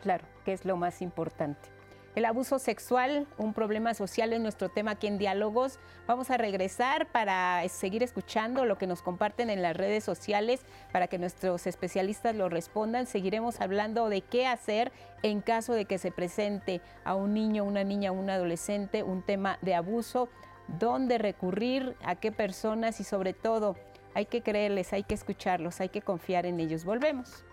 Claro, 0.03 0.25
que 0.43 0.51
es 0.51 0.65
lo 0.65 0.75
más 0.75 1.01
importante. 1.01 1.69
El 2.13 2.25
abuso 2.25 2.59
sexual, 2.59 3.25
un 3.37 3.53
problema 3.53 3.93
social, 3.93 4.33
es 4.33 4.41
nuestro 4.41 4.67
tema 4.67 4.91
aquí 4.91 5.07
en 5.07 5.17
Diálogos. 5.17 5.79
Vamos 6.07 6.29
a 6.29 6.35
regresar 6.35 7.07
para 7.07 7.65
seguir 7.69 8.03
escuchando 8.03 8.65
lo 8.65 8.77
que 8.77 8.85
nos 8.85 9.01
comparten 9.01 9.49
en 9.49 9.61
las 9.61 9.77
redes 9.77 10.03
sociales, 10.03 10.65
para 10.91 11.07
que 11.07 11.17
nuestros 11.17 11.65
especialistas 11.67 12.35
lo 12.35 12.49
respondan. 12.49 13.07
Seguiremos 13.07 13.61
hablando 13.61 14.09
de 14.09 14.19
qué 14.19 14.45
hacer 14.45 14.91
en 15.23 15.39
caso 15.39 15.71
de 15.73 15.85
que 15.85 15.97
se 15.97 16.11
presente 16.11 16.81
a 17.05 17.15
un 17.15 17.33
niño, 17.33 17.63
una 17.63 17.85
niña, 17.85 18.11
un 18.11 18.29
adolescente 18.29 19.03
un 19.03 19.23
tema 19.23 19.57
de 19.61 19.73
abuso, 19.73 20.27
dónde 20.67 21.17
recurrir, 21.17 21.95
a 22.03 22.15
qué 22.15 22.33
personas 22.33 22.99
y 22.99 23.05
sobre 23.05 23.31
todo 23.31 23.77
hay 24.13 24.25
que 24.25 24.43
creerles, 24.43 24.91
hay 24.91 25.03
que 25.03 25.15
escucharlos, 25.15 25.79
hay 25.79 25.89
que 25.89 26.01
confiar 26.01 26.45
en 26.45 26.59
ellos. 26.59 26.83
Volvemos. 26.83 27.45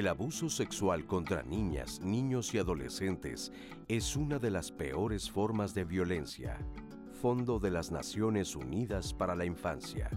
El 0.00 0.08
abuso 0.08 0.48
sexual 0.48 1.04
contra 1.04 1.42
niñas, 1.42 2.00
niños 2.00 2.54
y 2.54 2.58
adolescentes 2.58 3.52
es 3.86 4.16
una 4.16 4.38
de 4.38 4.50
las 4.50 4.72
peores 4.72 5.30
formas 5.30 5.74
de 5.74 5.84
violencia. 5.84 6.56
Fondo 7.20 7.58
de 7.58 7.70
las 7.70 7.90
Naciones 7.90 8.56
Unidas 8.56 9.12
para 9.12 9.34
la 9.34 9.44
Infancia. 9.44 10.08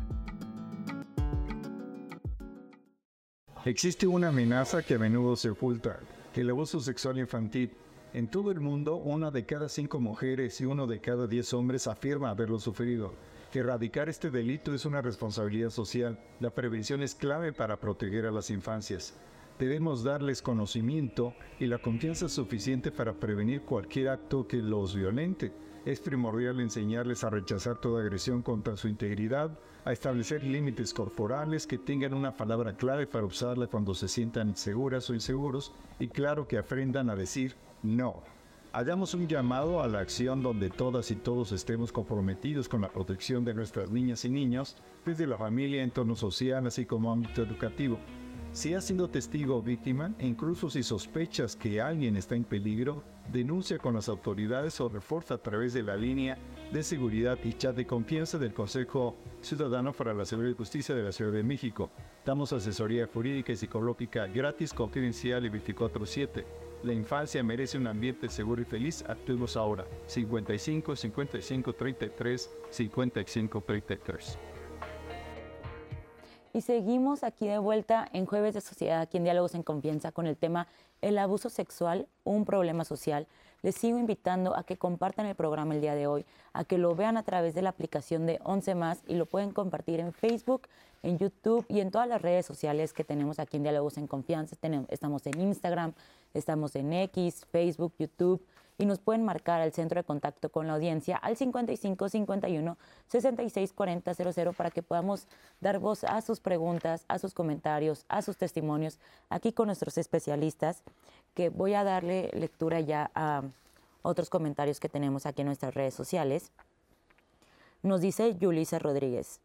Existe 3.66 4.08
una 4.08 4.30
amenaza 4.30 4.84
que 4.84 4.94
a 4.94 5.00
menudo 5.00 5.36
se 5.36 5.50
oculta, 5.50 6.00
el 6.34 6.50
abuso 6.50 6.80
sexual 6.80 7.20
infantil. 7.20 7.74
En 8.14 8.30
todo 8.30 8.52
el 8.52 8.62
mundo, 8.62 8.96
una 8.96 9.32
de 9.32 9.46
cada 9.46 9.68
cinco 9.68 10.00
mujeres 10.00 10.62
y 10.62 10.66
uno 10.66 10.88
de 10.88 11.02
cada 11.02 11.28
diez 11.28 11.54
hombres 11.54 11.88
afirma 11.88 12.30
haberlo 12.30 12.58
sufrido. 12.58 13.16
Erradicar 13.54 14.08
este 14.08 14.32
delito 14.32 14.74
es 14.74 14.86
una 14.86 15.02
responsabilidad 15.02 15.72
social. 15.72 16.18
La 16.40 16.52
prevención 16.52 17.04
es 17.04 17.14
clave 17.14 17.52
para 17.52 17.82
proteger 17.82 18.26
a 18.26 18.32
las 18.32 18.50
infancias. 18.50 19.14
Debemos 19.60 20.04
darles 20.04 20.42
conocimiento 20.42 21.36
y 21.60 21.68
la 21.68 21.78
confianza 21.78 22.28
suficiente 22.28 22.92
para 22.92 23.14
prevenir 23.14 23.62
cualquier 23.62 24.10
acto 24.10 24.48
que 24.48 24.58
los 24.58 24.96
violente. 24.96 25.54
Es 25.86 26.00
primordial 26.00 26.60
enseñarles 26.60 27.24
a 27.24 27.30
rechazar 27.30 27.80
toda 27.80 28.02
agresión 28.02 28.42
contra 28.42 28.76
su 28.78 28.88
integridad, 28.88 29.58
a 29.86 29.92
establecer 29.94 30.44
límites 30.44 30.94
corporales 30.94 31.68
que 31.68 31.78
tengan 31.78 32.14
una 32.14 32.36
palabra 32.36 32.76
clave 32.78 33.06
para 33.06 33.26
usarla 33.26 33.68
cuando 33.68 33.94
se 33.94 34.08
sientan 34.08 34.56
seguras 34.56 35.10
o 35.10 35.14
inseguros 35.14 35.72
y 36.00 36.08
claro 36.08 36.48
que 36.48 36.58
aprendan 36.58 37.10
a 37.10 37.16
decir 37.16 37.56
no. 37.84 38.24
Hagamos 38.72 39.14
un 39.14 39.28
llamado 39.28 39.84
a 39.84 39.88
la 39.88 40.00
acción 40.00 40.42
donde 40.42 40.72
todas 40.72 41.12
y 41.12 41.16
todos 41.16 41.52
estemos 41.52 41.92
comprometidos 41.92 42.68
con 42.68 42.82
la 42.82 42.90
protección 42.90 43.46
de 43.46 43.54
nuestras 43.54 43.92
niñas 43.92 44.26
y 44.26 44.30
niños, 44.30 44.78
desde 45.06 45.28
la 45.28 45.38
familia, 45.38 45.84
entorno 45.84 46.16
social, 46.16 46.66
así 46.66 46.86
como 46.86 47.12
ámbito 47.12 47.44
educativo. 47.44 48.00
Si 48.54 48.76
has 48.76 48.86
sido 48.86 49.10
testigo 49.10 49.56
o 49.56 49.64
víctima, 49.64 50.14
e 50.20 50.28
incluso 50.28 50.70
si 50.70 50.84
sospechas 50.84 51.56
que 51.56 51.82
alguien 51.82 52.16
está 52.16 52.36
en 52.36 52.44
peligro, 52.44 53.04
denuncia 53.32 53.80
con 53.80 53.96
las 53.96 54.08
autoridades 54.10 54.80
o 54.80 54.90
refuerza 54.90 55.34
a 55.34 55.38
través 55.40 55.74
de 55.74 55.82
la 55.82 55.96
línea 55.96 56.38
de 56.72 56.84
seguridad 56.84 57.40
y 57.44 57.54
chat 57.54 57.76
de 57.76 57.88
confianza 57.88 58.38
del 58.38 58.54
Consejo 58.54 59.16
Ciudadano 59.42 59.92
para 59.92 60.14
la 60.14 60.24
Seguridad 60.24 60.54
y 60.54 60.58
Justicia 60.58 60.94
de 60.94 61.02
la 61.02 61.12
Ciudad 61.12 61.32
de 61.32 61.42
México. 61.42 61.90
Damos 62.24 62.54
asesoría 62.54 63.08
jurídica 63.08 63.52
y 63.52 63.56
psicológica 63.56 64.28
gratis, 64.28 64.72
confidencial 64.72 65.44
y 65.48 65.50
24/7. 65.50 66.46
La 66.84 66.94
infancia 66.94 67.42
merece 67.42 67.80
un 67.80 67.88
ambiente 67.88 68.30
seguro 68.30 68.62
y 68.62 68.66
feliz. 68.66 69.04
Actuemos 69.08 69.58
ahora. 69.58 69.88
55 70.06 70.96
55 70.96 71.74
33 71.74 72.52
55 72.70 73.64
33. 73.66 74.38
Y 76.56 76.62
seguimos 76.62 77.24
aquí 77.24 77.48
de 77.48 77.58
vuelta 77.58 78.08
en 78.14 78.28
Jueves 78.28 78.54
de 78.54 78.62
Sociedad, 78.62 79.02
aquí 79.02 79.18
en 79.18 79.24
Diálogos 79.24 79.56
en 79.56 79.64
Confianza, 79.64 80.12
con 80.12 80.28
el 80.28 80.38
tema 80.38 80.68
El 81.02 81.18
abuso 81.18 81.50
sexual, 81.50 82.08
un 82.26 82.46
problema 82.46 82.86
social. 82.86 83.26
Les 83.64 83.74
sigo 83.74 83.98
invitando 83.98 84.56
a 84.56 84.64
que 84.64 84.78
compartan 84.78 85.26
el 85.26 85.34
programa 85.34 85.74
el 85.74 85.82
día 85.82 85.96
de 85.96 86.06
hoy, 86.06 86.28
a 86.54 86.64
que 86.64 86.78
lo 86.78 86.96
vean 86.96 87.18
a 87.18 87.24
través 87.24 87.56
de 87.56 87.64
la 87.64 87.70
aplicación 87.70 88.28
de 88.28 88.40
11 88.44 88.76
más 88.76 89.02
y 89.08 89.16
lo 89.16 89.26
pueden 89.26 89.50
compartir 89.50 90.00
en 90.00 90.14
Facebook, 90.14 90.68
en 91.02 91.18
YouTube 91.18 91.66
y 91.70 91.80
en 91.80 91.90
todas 91.90 92.08
las 92.08 92.22
redes 92.22 92.46
sociales 92.46 92.94
que 92.94 93.04
tenemos 93.04 93.40
aquí 93.40 93.58
en 93.58 93.64
Diálogos 93.64 93.98
en 93.98 94.06
Confianza. 94.06 94.56
Estamos 94.90 95.26
en 95.26 95.42
Instagram, 95.42 95.94
estamos 96.36 96.76
en 96.76 96.94
X, 96.94 97.48
Facebook, 97.52 97.94
YouTube 97.98 98.46
y 98.78 98.86
nos 98.86 99.00
pueden 99.00 99.24
marcar 99.24 99.62
al 99.62 99.74
centro 99.74 100.00
de 100.00 100.04
contacto 100.04 100.50
con 100.50 100.68
la 100.68 100.74
audiencia 100.74 101.18
al 101.18 101.38
55 101.38 102.10
51 102.10 102.78
66 103.08 103.74
40 103.74 104.14
00 104.14 104.54
para 104.54 104.72
que 104.72 104.84
podamos 104.84 105.28
dar 105.62 105.80
voz 105.80 106.04
a 106.04 106.22
sus 106.22 106.40
preguntas, 106.40 107.06
a 107.08 107.20
sus 107.20 107.34
comentarios, 107.34 108.06
a 108.10 108.22
sus 108.22 108.38
testimonios 108.38 109.00
aquí 109.30 109.54
con 109.54 109.68
nuestros 109.68 109.98
especialistas, 109.98 110.84
que 111.34 111.50
voy 111.50 111.74
a 111.74 111.84
darle 111.84 112.30
lectura 112.34 112.80
ya 112.80 113.12
a 113.16 113.44
otros 114.02 114.30
comentarios 114.30 114.80
que 114.80 114.90
tenemos 114.90 115.26
aquí 115.26 115.42
en 115.42 115.48
nuestras 115.48 115.74
redes 115.74 115.94
sociales. 115.94 116.52
Nos 117.82 118.02
dice 118.02 118.36
Yulisa 118.36 118.80
Rodríguez. 118.80 119.40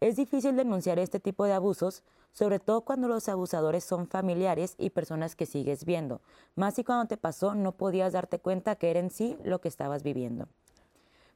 Es 0.00 0.16
difícil 0.16 0.56
denunciar 0.56 0.98
este 0.98 1.20
tipo 1.20 1.44
de 1.44 1.52
abusos, 1.52 2.02
sobre 2.32 2.58
todo 2.58 2.82
cuando 2.82 3.08
los 3.08 3.28
abusadores 3.28 3.84
son 3.84 4.06
familiares 4.06 4.74
y 4.78 4.90
personas 4.90 5.36
que 5.36 5.46
sigues 5.46 5.84
viendo. 5.84 6.20
Más 6.56 6.74
si 6.74 6.84
cuando 6.84 7.06
te 7.06 7.16
pasó 7.16 7.54
no 7.54 7.72
podías 7.72 8.12
darte 8.12 8.38
cuenta 8.38 8.76
que 8.76 8.90
era 8.90 9.00
en 9.00 9.10
sí 9.10 9.36
lo 9.44 9.60
que 9.60 9.68
estabas 9.68 10.02
viviendo. 10.02 10.48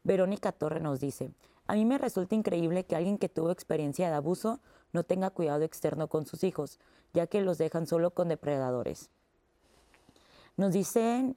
Verónica 0.04 0.52
Torre 0.52 0.80
nos 0.80 1.00
dice, 1.00 1.30
a 1.66 1.74
mí 1.74 1.84
me 1.84 1.98
resulta 1.98 2.34
increíble 2.34 2.84
que 2.84 2.96
alguien 2.96 3.18
que 3.18 3.28
tuvo 3.28 3.50
experiencia 3.50 4.08
de 4.08 4.14
abuso 4.14 4.60
no 4.92 5.02
tenga 5.02 5.30
cuidado 5.30 5.64
externo 5.64 6.08
con 6.08 6.26
sus 6.26 6.44
hijos, 6.44 6.78
ya 7.12 7.26
que 7.26 7.40
los 7.40 7.58
dejan 7.58 7.86
solo 7.86 8.12
con 8.12 8.28
depredadores. 8.28 9.10
Nos 10.56 10.72
dicen 10.72 11.36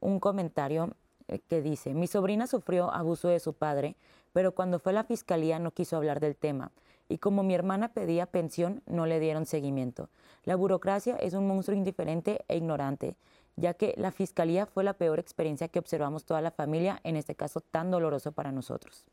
un 0.00 0.18
comentario 0.18 0.90
eh, 1.28 1.38
que 1.38 1.62
dice, 1.62 1.94
mi 1.94 2.06
sobrina 2.06 2.46
sufrió 2.46 2.92
abuso 2.92 3.28
de 3.28 3.40
su 3.40 3.52
padre, 3.52 3.96
pero 4.32 4.52
cuando 4.52 4.78
fue 4.78 4.92
a 4.92 4.96
la 4.96 5.04
fiscalía 5.04 5.58
no 5.58 5.70
quiso 5.70 5.96
hablar 5.96 6.20
del 6.20 6.36
tema. 6.36 6.72
Y 7.10 7.18
como 7.18 7.42
mi 7.42 7.54
hermana 7.54 7.88
pedía 7.88 8.24
pensión, 8.24 8.82
no 8.86 9.04
le 9.04 9.18
dieron 9.18 9.44
seguimiento. 9.44 10.08
La 10.44 10.54
burocracia 10.54 11.16
es 11.16 11.34
un 11.34 11.48
monstruo 11.48 11.76
indiferente 11.76 12.44
e 12.46 12.56
ignorante, 12.56 13.16
ya 13.56 13.74
que 13.74 13.94
la 13.96 14.12
fiscalía 14.12 14.64
fue 14.64 14.84
la 14.84 14.92
peor 14.92 15.18
experiencia 15.18 15.66
que 15.66 15.80
observamos 15.80 16.24
toda 16.24 16.40
la 16.40 16.52
familia, 16.52 17.00
en 17.02 17.16
este 17.16 17.34
caso 17.34 17.60
tan 17.60 17.90
doloroso 17.90 18.30
para 18.30 18.52
nosotros. 18.52 19.04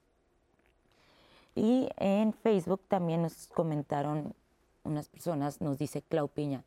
Y 1.55 1.89
en 1.97 2.33
Facebook 2.33 2.81
también 2.87 3.23
nos 3.23 3.47
comentaron 3.47 4.35
unas 4.83 5.09
personas, 5.09 5.59
nos 5.59 5.79
dice 5.79 6.03
Clau 6.03 6.27
Piña, 6.27 6.61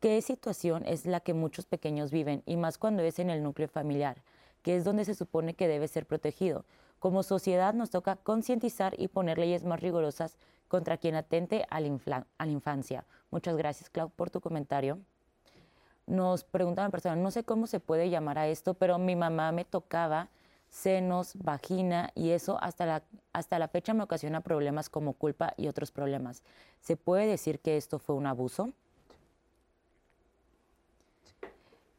¿qué 0.00 0.22
situación 0.22 0.84
es 0.86 1.04
la 1.04 1.18
que 1.18 1.34
muchos 1.34 1.66
pequeños 1.66 2.12
viven? 2.12 2.44
Y 2.46 2.56
más 2.56 2.78
cuando 2.78 3.02
es 3.02 3.18
en 3.18 3.28
el 3.28 3.42
núcleo 3.42 3.66
familiar, 3.66 4.18
que 4.62 4.76
es 4.76 4.84
donde 4.84 5.04
se 5.04 5.16
supone 5.16 5.54
que 5.54 5.66
debe 5.66 5.88
ser 5.88 6.06
protegido. 6.06 6.64
Como 7.04 7.22
sociedad 7.22 7.74
nos 7.74 7.90
toca 7.90 8.16
concientizar 8.16 8.98
y 8.98 9.08
poner 9.08 9.36
leyes 9.36 9.62
más 9.62 9.78
rigurosas 9.78 10.38
contra 10.68 10.96
quien 10.96 11.16
atente 11.16 11.66
a 11.68 11.78
la, 11.78 12.46
infancia. 12.46 13.04
Muchas 13.30 13.58
gracias, 13.58 13.90
Clau, 13.90 14.08
por 14.08 14.30
tu 14.30 14.40
comentario. 14.40 14.98
Nos 16.06 16.44
preguntaban 16.44 16.90
personas, 16.90 17.18
no 17.18 17.30
sé 17.30 17.44
cómo 17.44 17.66
se 17.66 17.78
puede 17.78 18.08
llamar 18.08 18.38
a 18.38 18.48
esto, 18.48 18.72
pero 18.72 18.96
mi 18.98 19.16
mamá 19.16 19.52
me 19.52 19.66
tocaba 19.66 20.30
senos, 20.70 21.34
vagina 21.36 22.10
y 22.14 22.30
eso 22.30 22.56
hasta 22.62 22.86
la, 22.86 23.02
hasta 23.34 23.58
la 23.58 23.68
fecha 23.68 23.92
me 23.92 24.02
ocasiona 24.02 24.40
problemas 24.40 24.88
como 24.88 25.12
culpa 25.12 25.52
y 25.58 25.68
otros 25.68 25.92
problemas. 25.92 26.42
¿Se 26.80 26.96
puede 26.96 27.26
decir 27.26 27.60
que 27.60 27.76
esto 27.76 27.98
fue 27.98 28.16
un 28.16 28.26
abuso? 28.26 28.70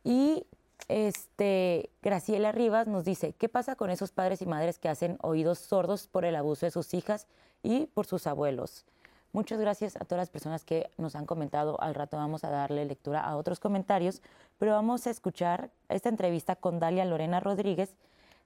Y 0.03 0.47
este, 0.87 1.89
Graciela 2.01 2.51
Rivas 2.51 2.87
nos 2.87 3.05
dice, 3.05 3.33
¿qué 3.33 3.49
pasa 3.49 3.75
con 3.75 3.89
esos 3.89 4.11
padres 4.11 4.41
y 4.41 4.45
madres 4.45 4.79
que 4.79 4.89
hacen 4.89 5.17
oídos 5.21 5.59
sordos 5.59 6.07
por 6.07 6.25
el 6.25 6.35
abuso 6.35 6.65
de 6.65 6.71
sus 6.71 6.93
hijas 6.93 7.27
y 7.63 7.87
por 7.87 8.05
sus 8.05 8.27
abuelos? 8.27 8.85
Muchas 9.33 9.59
gracias 9.59 9.97
a 9.97 10.05
todas 10.05 10.21
las 10.21 10.29
personas 10.29 10.63
que 10.63 10.89
nos 10.97 11.15
han 11.15 11.25
comentado. 11.25 11.81
Al 11.81 11.93
rato 11.93 12.15
vamos 12.15 12.45
a 12.45 12.49
darle 12.49 12.85
lectura 12.85 13.19
a 13.19 13.35
otros 13.35 13.59
comentarios, 13.59 14.21
pero 14.59 14.71
vamos 14.71 15.07
a 15.07 15.09
escuchar 15.09 15.69
esta 15.89 16.07
entrevista 16.07 16.55
con 16.55 16.79
Dalia 16.79 17.03
Lorena 17.03 17.41
Rodríguez, 17.41 17.95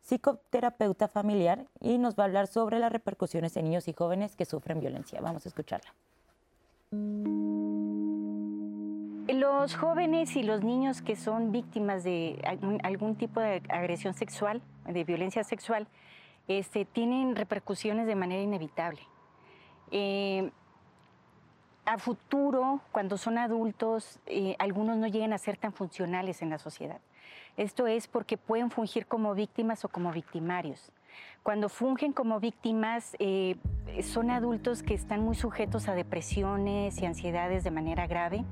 psicoterapeuta 0.01 1.07
familiar, 1.07 1.65
y 1.79 1.99
nos 1.99 2.15
va 2.15 2.23
a 2.23 2.25
hablar 2.25 2.47
sobre 2.47 2.79
las 2.79 2.91
repercusiones 2.91 3.55
en 3.55 3.65
niños 3.65 3.87
y 3.87 3.93
jóvenes 3.93 4.35
que 4.35 4.45
sufren 4.45 4.79
violencia. 4.79 5.21
Vamos 5.21 5.45
a 5.45 5.49
escucharla. 5.49 5.93
Los 9.33 9.75
jóvenes 9.75 10.35
y 10.35 10.41
los 10.41 10.63
niños 10.63 11.03
que 11.03 11.15
son 11.15 11.51
víctimas 11.51 12.03
de 12.03 12.41
algún, 12.81 13.15
tipo 13.15 13.39
de 13.39 13.61
agresión 13.69 14.15
sexual, 14.15 14.59
de 14.87 15.03
violencia 15.03 15.43
sexual, 15.43 15.87
este, 16.47 16.83
tienen 16.83 17.35
repercusiones 17.35 18.07
de 18.07 18.15
manera 18.15 18.41
inevitable. 18.41 19.01
Eh, 19.91 20.49
a 21.85 21.99
futuro, 21.99 22.81
cuando 22.91 23.17
son 23.17 23.37
adultos, 23.37 24.19
eh, 24.25 24.55
algunos 24.57 24.97
no 24.97 25.05
llegan 25.05 25.31
a 25.33 25.37
ser 25.37 25.57
tan 25.57 25.73
funcionales 25.73 26.41
en 26.41 26.49
la 26.49 26.57
sociedad. 26.57 26.99
Esto 27.55 27.85
es 27.85 28.07
porque 28.07 28.35
pueden 28.35 28.71
fungir 28.71 29.05
como 29.05 29.35
víctimas 29.35 29.85
o 29.85 29.89
como 29.89 30.11
victimarios. 30.11 30.91
Cuando 31.43 31.69
fungen 31.69 32.13
como 32.13 32.39
víctimas, 32.39 33.15
eh, 33.19 33.57
son 34.01 34.31
adultos 34.31 34.81
que 34.81 34.95
están 34.95 35.21
muy 35.21 35.35
sujetos 35.35 35.87
a 35.87 35.93
depresiones 35.93 36.99
y 36.99 37.05
ansiedades 37.05 37.63
de 37.63 37.69
manera 37.69 38.07
grave. 38.07 38.43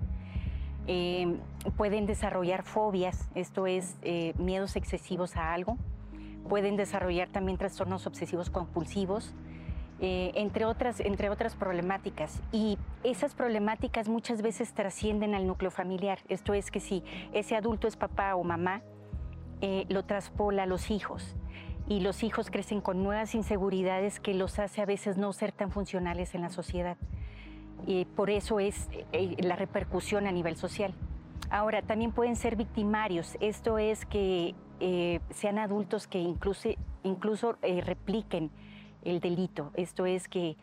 Eh, 0.87 1.37
pueden 1.75 2.05
desarrollar 2.05 2.63
fobias, 2.63 3.29
esto 3.35 3.67
es 3.67 3.97
miedos 4.37 4.75
excesivos 4.75 5.35
a 5.35 5.53
algo. 5.53 5.77
Pueden 6.49 6.77
desarrollar 6.77 7.29
también 7.29 7.57
trastornos 7.57 8.07
obsesivos 8.07 8.49
compulsivos 8.49 9.35
eh, 9.99 10.31
entre, 10.35 10.65
otras, 10.65 10.99
entre 10.99 11.29
otras 11.29 11.55
problemáticas. 11.55 12.41
Y 12.51 12.77
esas 13.03 13.33
problemáticas 13.33 14.07
muchas 14.07 14.41
veces 14.41 14.73
trascienden 14.73 15.33
al 15.33 15.47
núcleo 15.47 15.71
familiar. 15.71 16.19
Esto 16.29 16.53
es 16.53 16.69
que 16.69 16.79
si 16.79 17.03
ese 17.33 17.55
adulto 17.55 17.87
es 17.87 17.95
papá 17.95 18.35
o 18.35 18.43
mamá, 18.43 18.83
eh, 19.61 19.85
lo 19.89 20.05
traspola 20.05 20.63
a 20.63 20.65
los 20.67 20.91
hijos. 20.91 21.35
Y 21.87 22.01
los 22.01 22.21
hijos 22.21 22.51
crecen 22.51 22.79
con 22.79 23.01
nuevas 23.01 23.33
inseguridades 23.33 24.19
que 24.19 24.35
los 24.35 24.59
hace 24.59 24.81
a 24.81 24.85
veces 24.85 25.17
no 25.17 25.33
ser 25.33 25.51
tan 25.51 25.71
funcionales 25.71 26.35
en 26.35 26.41
la 26.41 26.49
sociedad. 26.49 26.97
Y 27.85 28.05
por 28.05 28.29
eso 28.29 28.59
es 28.59 28.89
eh, 29.11 29.35
la 29.39 29.55
repercusión 29.55 30.27
a 30.27 30.31
nivel 30.31 30.55
social. 30.57 30.93
Ahora, 31.49 31.81
también 31.81 32.11
pueden 32.11 32.35
ser 32.35 32.55
victimarios. 32.55 33.37
Esto 33.39 33.77
es 33.77 34.05
que 34.05 34.55
sean 35.31 35.57
adultos 35.57 36.05
que 36.05 36.19
incluso, 36.19 36.69
incluso 37.03 37.57
repliquen 37.61 38.51
el 39.03 39.19
delito. 39.21 39.71
Esto 39.73 40.05
es 40.05 40.27
que, 40.27 40.57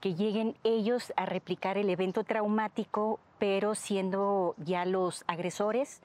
que 0.00 0.14
lleguen 0.14 0.56
ellos 0.62 1.12
a 1.16 1.26
replicar 1.26 1.76
el 1.76 1.90
evento 1.90 2.24
traumático, 2.24 3.18
pero 3.38 3.74
siendo 3.74 4.54
ya 4.58 4.84
los 4.84 5.24
agresores 5.26 6.00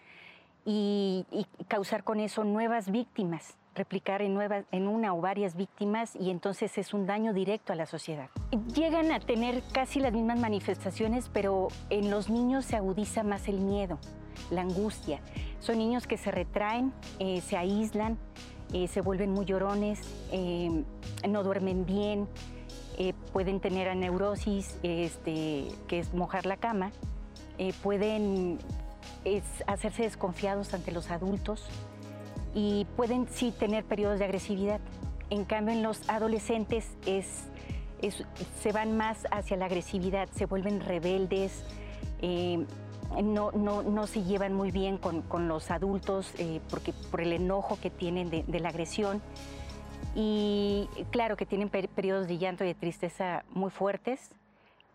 y, 0.65 1.25
causar 1.67 2.03
con 2.03 2.19
eso 2.19 2.43
nuevas 2.43 2.91
víctimas 2.91 3.57
replicar 3.79 4.21
en, 4.21 4.33
nuevas, 4.33 4.65
en 4.73 4.89
una 4.89 5.13
o 5.13 5.21
varias 5.21 5.55
víctimas 5.55 6.13
y 6.19 6.31
entonces 6.31 6.77
es 6.77 6.93
un 6.93 7.07
daño 7.07 7.33
directo 7.33 7.71
a 7.71 7.77
la 7.77 7.85
sociedad. 7.85 8.29
Llegan 8.75 9.09
a 9.13 9.21
tener 9.21 9.63
casi 9.71 10.01
las 10.01 10.11
mismas 10.11 10.37
manifestaciones, 10.37 11.29
pero 11.31 11.69
en 11.89 12.11
los 12.11 12.29
niños 12.29 12.65
se 12.65 12.75
agudiza 12.75 13.23
más 13.23 13.47
el 13.47 13.61
miedo, 13.61 13.97
la 14.51 14.61
angustia. 14.61 15.21
Son 15.61 15.77
niños 15.77 16.07
que 16.07 16.17
se 16.17 16.29
retraen, 16.29 16.91
eh, 17.19 17.39
se 17.39 17.55
aíslan, 17.55 18.17
eh, 18.73 18.89
se 18.89 18.99
vuelven 18.99 19.31
muy 19.31 19.45
llorones, 19.45 20.01
eh, 20.33 20.83
no 21.27 21.43
duermen 21.43 21.85
bien, 21.85 22.27
pueden 23.31 23.61
tener 23.61 23.87
aneurosis, 23.87 24.77
este, 24.83 25.69
que 25.87 25.99
es 25.99 26.13
mojar 26.13 26.45
la 26.45 26.57
cama, 26.57 26.91
pueden 27.81 28.59
hacerse 29.67 30.03
desconfiados 30.03 30.73
ante 30.73 30.91
los 30.91 31.09
adultos 31.09 31.69
y 32.53 32.85
pueden 32.95 33.27
sí 33.27 33.53
tener 33.57 33.83
periodos 33.83 34.19
de 34.19 34.25
agresividad. 34.25 34.79
En 35.29 35.45
cambio, 35.45 35.75
en 35.75 35.83
los 35.83 36.07
adolescentes 36.09 36.87
es, 37.05 37.45
se 38.61 38.71
van 38.71 38.97
más 38.97 39.27
hacia 39.31 39.57
la 39.57 39.65
agresividad, 39.65 40.27
se 40.29 40.45
vuelven 40.45 40.79
rebeldes, 40.79 41.63
no, 43.23 43.51
no, 43.51 43.83
no, 43.83 44.07
se 44.07 44.23
llevan 44.23 44.53
muy 44.53 44.71
bien 44.71 44.97
con, 44.97 45.21
con 45.21 45.47
los 45.47 45.71
adultos 45.71 46.33
eh, 46.37 46.61
porque, 46.69 46.93
por 47.11 47.21
el 47.21 47.33
enojo 47.33 47.79
que 47.81 47.89
tienen 47.89 48.29
de, 48.29 48.59
la 48.59 48.69
agresión. 48.69 49.21
Y 50.15 50.89
claro 51.11 51.37
que 51.37 51.45
tienen 51.45 51.69
periodos 51.69 52.27
de 52.27 52.37
llanto 52.37 52.63
y 52.63 52.67
de 52.67 52.75
tristeza 52.75 53.43
muy 53.51 53.69
fuertes, 53.69 54.31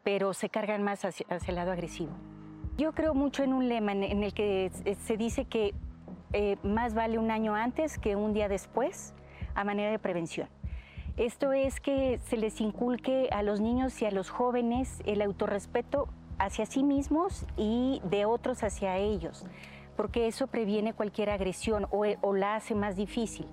pero 0.02 0.34
se 0.34 0.48
cargan 0.48 0.82
más 0.82 1.04
hacia, 1.04 1.26
el 1.46 1.54
lado 1.54 1.72
agresivo. 1.72 2.12
Yo 2.76 2.92
creo 2.92 3.14
mucho 3.14 3.42
en 3.44 3.52
un 3.52 3.68
lema 3.68 3.92
en, 3.92 4.22
el 4.22 4.34
que 4.34 4.70
se 5.04 5.16
dice 5.16 5.44
que 5.44 5.74
eh, 6.34 6.58
más 6.62 6.94
vale 6.94 7.18
un 7.18 7.30
año 7.30 7.54
antes 7.54 7.98
que 7.98 8.16
un 8.16 8.34
día 8.34 8.48
después 8.48 9.14
a 9.54 9.64
manera 9.64 9.90
de 9.90 9.98
prevención. 9.98 10.48
Esto 11.16 11.52
es 11.52 11.78
que 11.80 12.18
se 12.26 12.36
les 12.36 12.60
inculque 12.60 13.28
a 13.30 13.44
los 13.44 13.60
niños 13.60 14.02
y 14.02 14.04
a 14.04 14.10
los 14.10 14.30
jóvenes 14.30 15.00
el 15.06 15.22
autorrespeto 15.22 16.08
hacia 16.38 16.66
sí 16.66 16.82
mismos 16.82 17.46
y 17.56 18.02
de 18.04 18.24
otros 18.24 18.64
hacia 18.64 18.98
ellos, 18.98 19.46
porque 19.96 20.26
eso 20.26 20.48
previene 20.48 20.92
cualquier 20.92 21.30
agresión 21.30 21.86
o, 21.92 22.34
la 22.34 22.56
hace 22.56 22.74
más 22.74 22.96
difícil. 22.96 23.46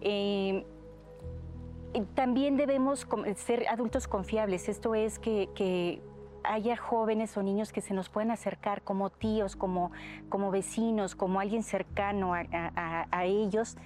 Eh, 0.00 0.64
también 2.14 2.56
debemos 2.56 3.06
ser 3.36 3.66
adultos 3.68 4.06
confiables, 4.06 4.68
esto 4.68 4.94
es 4.94 5.18
que, 5.18 6.00
haya 6.44 6.76
jóvenes 6.76 7.36
o 7.36 7.42
niños 7.42 7.72
que 7.72 7.80
se 7.80 7.94
nos 7.94 8.08
puedan 8.08 8.30
acercar 8.30 8.82
como 8.82 9.10
tíos, 9.10 9.56
como, 9.56 9.90
como 10.28 10.50
vecinos, 10.50 11.14
como 11.14 11.40
alguien 11.40 11.62
cercano 11.62 12.34
a, 12.34 13.24
ellos, 13.24 13.76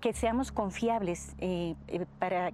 que 0.00 0.12
seamos 0.12 0.50
confiables 0.52 1.34
eh, 1.38 1.74
eh, 1.88 2.06
para 2.18 2.52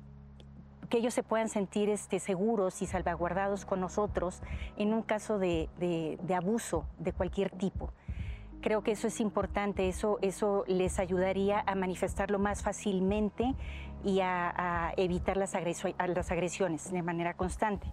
que 0.88 0.98
ellos 0.98 1.14
se 1.14 1.22
puedan 1.22 1.48
sentir 1.48 1.88
este, 1.88 2.20
seguros 2.20 2.80
y 2.82 2.86
salvaguardados 2.86 3.64
con 3.64 3.80
nosotros 3.80 4.40
en 4.76 4.92
un 4.92 5.02
caso 5.02 5.38
de, 5.38 5.68
abuso 6.34 6.84
de 6.98 7.12
cualquier 7.12 7.50
tipo. 7.50 7.90
Creo 8.60 8.82
que 8.82 8.92
eso 8.92 9.06
es 9.06 9.20
importante, 9.20 9.88
eso, 9.88 10.18
eso 10.22 10.64
les 10.66 10.98
ayudaría 10.98 11.62
a 11.66 11.74
manifestarlo 11.74 12.38
más 12.38 12.62
fácilmente 12.62 13.54
y 14.04 14.20
a, 14.20 14.92
evitar 14.96 15.36
las, 15.36 15.54
agresiones 15.54 16.90
de 16.90 17.02
manera 17.02 17.34
constante. 17.34 17.86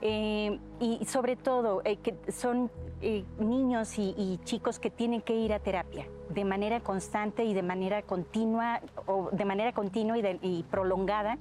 Eh, 0.00 0.58
y 0.80 1.04
sobre 1.06 1.36
todo, 1.36 1.82
eh, 1.84 1.96
que 1.96 2.14
son 2.30 2.70
eh, 3.00 3.24
niños 3.38 3.98
y, 3.98 4.38
chicos 4.44 4.78
que 4.78 4.90
tienen 4.90 5.22
que 5.22 5.34
ir 5.34 5.52
a 5.52 5.58
terapia 5.58 6.06
de 6.30 6.44
manera 6.44 6.80
constante 6.80 7.44
y 7.44 7.54
de 7.54 7.62
manera 7.62 8.02
continua, 8.02 8.80
o 9.06 9.30
de 9.32 9.44
manera 9.44 9.72
continua 9.72 10.16
y 10.18 10.64
prolongada, 10.70 11.38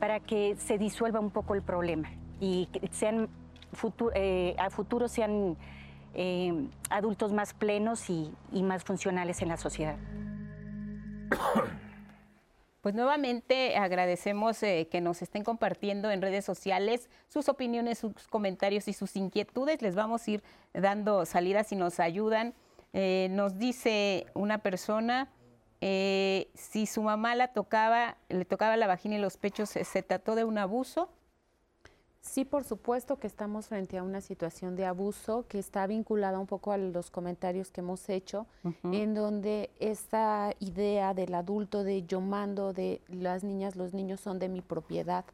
para 0.00 0.20
que 0.20 0.56
se 0.56 0.78
disuelva 0.78 1.20
un 1.20 1.30
poco 1.30 1.54
el 1.54 1.62
problema 1.62 2.10
y 2.40 2.68
sean 2.90 3.28
eh, 4.14 4.54
a 4.58 4.70
futuro 4.70 5.08
sean 5.08 5.56
adultos 6.90 7.32
más 7.32 7.54
plenos 7.54 8.08
y, 8.08 8.32
más 8.62 8.84
funcionales 8.84 9.42
en 9.42 9.48
la 9.48 9.56
sociedad. 9.56 9.96
Pues 12.84 12.94
nuevamente 12.94 13.78
agradecemos 13.78 14.62
eh, 14.62 14.88
que 14.90 15.00
nos 15.00 15.22
estén 15.22 15.42
compartiendo 15.42 16.10
en 16.10 16.20
redes 16.20 16.44
sociales 16.44 17.08
sus 17.28 17.48
opiniones, 17.48 17.96
sus 17.96 18.28
comentarios 18.28 18.88
y 18.88 18.92
sus 18.92 19.16
inquietudes. 19.16 19.80
Les 19.80 19.94
vamos 19.94 20.28
a 20.28 20.30
ir 20.32 20.42
dando 20.74 21.24
salidas 21.24 21.68
si 21.68 21.76
nos 21.76 21.98
ayudan. 21.98 22.52
nos 22.92 23.58
dice 23.58 24.26
una 24.34 24.58
persona, 24.58 25.30
eh, 25.80 26.48
si 26.52 26.84
su 26.84 27.00
mamá 27.00 27.34
la 27.34 27.54
tocaba, 27.54 28.18
le 28.28 28.44
tocaba 28.44 28.76
la 28.76 28.86
vagina 28.86 29.14
y 29.14 29.18
los 29.18 29.38
pechos, 29.38 29.70
¿se, 29.70 30.02
trató 30.02 30.34
de 30.34 30.44
un 30.44 30.58
abuso? 30.58 31.08
Sí, 32.24 32.46
por 32.46 32.64
supuesto 32.64 33.18
que 33.18 33.26
estamos 33.26 33.66
frente 33.66 33.98
a 33.98 34.02
una 34.02 34.22
situación 34.22 34.76
de 34.76 34.86
abuso 34.86 35.44
que 35.46 35.58
está 35.58 35.86
vinculada 35.86 36.38
un 36.38 36.46
poco 36.46 36.72
a 36.72 36.78
los 36.78 37.10
comentarios 37.10 37.70
que 37.70 37.82
hemos 37.82 38.08
hecho, 38.08 38.46
en 38.82 39.14
donde 39.14 39.70
esta 39.78 40.54
idea 40.58 41.12
del 41.12 41.34
adulto 41.34 41.84
de 41.84 42.02
yo 42.04 42.22
mando, 42.22 42.72
de 42.72 43.02
las 43.08 43.44
niñas, 43.44 43.76
los 43.76 43.92
niños 43.92 44.20
son 44.20 44.38
de 44.38 44.48
mi 44.48 44.62
propiedad, 44.62 45.26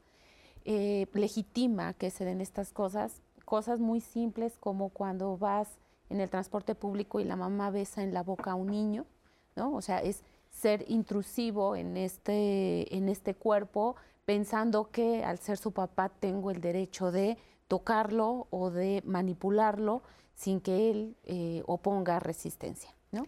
eh, 0.64 1.07
legitima 1.14 1.95
que 1.95 2.11
se 2.11 2.24
den 2.24 2.41
estas 2.41 2.72
cosas, 2.72 3.22
cosas 3.45 3.78
muy 3.78 4.01
simples 4.01 4.59
como 4.59 4.88
cuando 4.88 5.38
vas 5.38 5.68
en 6.11 6.20
el 6.20 6.28
transporte 6.28 6.74
público 6.74 7.20
y 7.20 7.24
la 7.24 7.36
mamá 7.36 7.70
besa 7.70 8.03
en 8.03 8.12
la 8.12 8.24
boca 8.24 8.51
a 8.51 8.57
un 8.57 8.66
niño, 8.66 9.07
¿no? 9.55 9.72
O 9.74 9.80
sea, 9.80 10.03
es 10.03 10.24
ser 10.51 10.84
intrusivo 10.88 11.76
en 11.76 11.97
este, 11.97 12.95
en 12.95 13.09
este 13.09 13.34
cuerpo, 13.34 13.95
pensando 14.24 14.90
que 14.90 15.24
al 15.24 15.38
ser 15.38 15.56
su 15.56 15.72
papá 15.72 16.08
tengo 16.08 16.50
el 16.50 16.60
derecho 16.60 17.10
de 17.10 17.38
tocarlo 17.68 18.46
o 18.50 18.70
de 18.70 19.02
manipularlo 19.04 20.02
sin 20.34 20.60
que 20.60 20.90
él 20.90 21.16
eh, 21.24 21.62
oponga 21.66 22.18
resistencia. 22.18 22.90
¿no? 23.12 23.26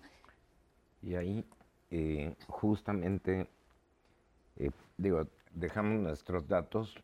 Y 1.02 1.14
ahí 1.14 1.44
eh, 1.90 2.34
justamente, 2.48 3.48
eh, 4.56 4.70
digo, 4.96 5.26
dejamos 5.52 6.00
nuestros 6.00 6.48
datos 6.48 6.96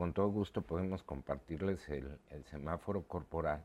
con 0.00 0.14
todo 0.14 0.30
gusto 0.30 0.62
podemos 0.62 1.02
compartirles 1.02 1.86
el, 1.90 2.18
el 2.30 2.42
semáforo 2.46 3.02
corporal, 3.02 3.62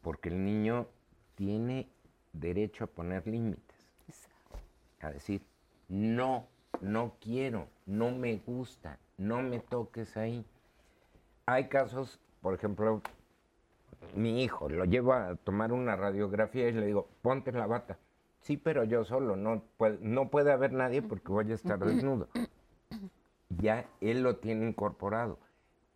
porque 0.00 0.30
el 0.30 0.42
niño 0.42 0.86
tiene 1.34 1.86
derecho 2.32 2.84
a 2.84 2.86
poner 2.86 3.26
límites, 3.26 3.76
a 5.02 5.10
decir, 5.10 5.42
no, 5.88 6.48
no 6.80 7.14
quiero, 7.20 7.68
no 7.86 8.10
me 8.10 8.36
gusta, 8.46 8.98
no 9.18 9.42
me 9.42 9.60
toques 9.60 10.16
ahí. 10.16 10.44
Hay 11.46 11.68
casos, 11.68 12.20
por 12.40 12.54
ejemplo, 12.54 13.02
mi 14.14 14.42
hijo, 14.42 14.68
lo 14.68 14.84
llevo 14.84 15.12
a 15.12 15.36
tomar 15.36 15.72
una 15.72 15.96
radiografía 15.96 16.68
y 16.68 16.72
le 16.72 16.86
digo, 16.86 17.08
ponte 17.22 17.52
la 17.52 17.66
bata. 17.66 17.98
Sí, 18.40 18.56
pero 18.56 18.84
yo 18.84 19.04
solo, 19.04 19.36
no 19.36 19.62
puede, 19.76 19.98
no 20.00 20.28
puede 20.28 20.52
haber 20.52 20.72
nadie 20.72 21.00
porque 21.00 21.32
voy 21.32 21.50
a 21.50 21.54
estar 21.54 21.78
desnudo. 21.78 22.28
Ya 23.48 23.86
él 24.00 24.22
lo 24.22 24.36
tiene 24.36 24.68
incorporado. 24.68 25.38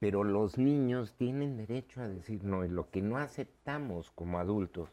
Pero 0.01 0.23
los 0.23 0.59
niños 0.59 1.13
tienen 1.15 1.57
derecho 1.57 2.01
a 2.01 2.09
decir 2.09 2.45
no, 2.45 2.65
y 2.65 2.69
lo 2.69 2.89
que 2.89 3.03
no 3.03 3.19
aceptamos 3.19 4.11
como 4.13 4.39
adultos 4.39 4.89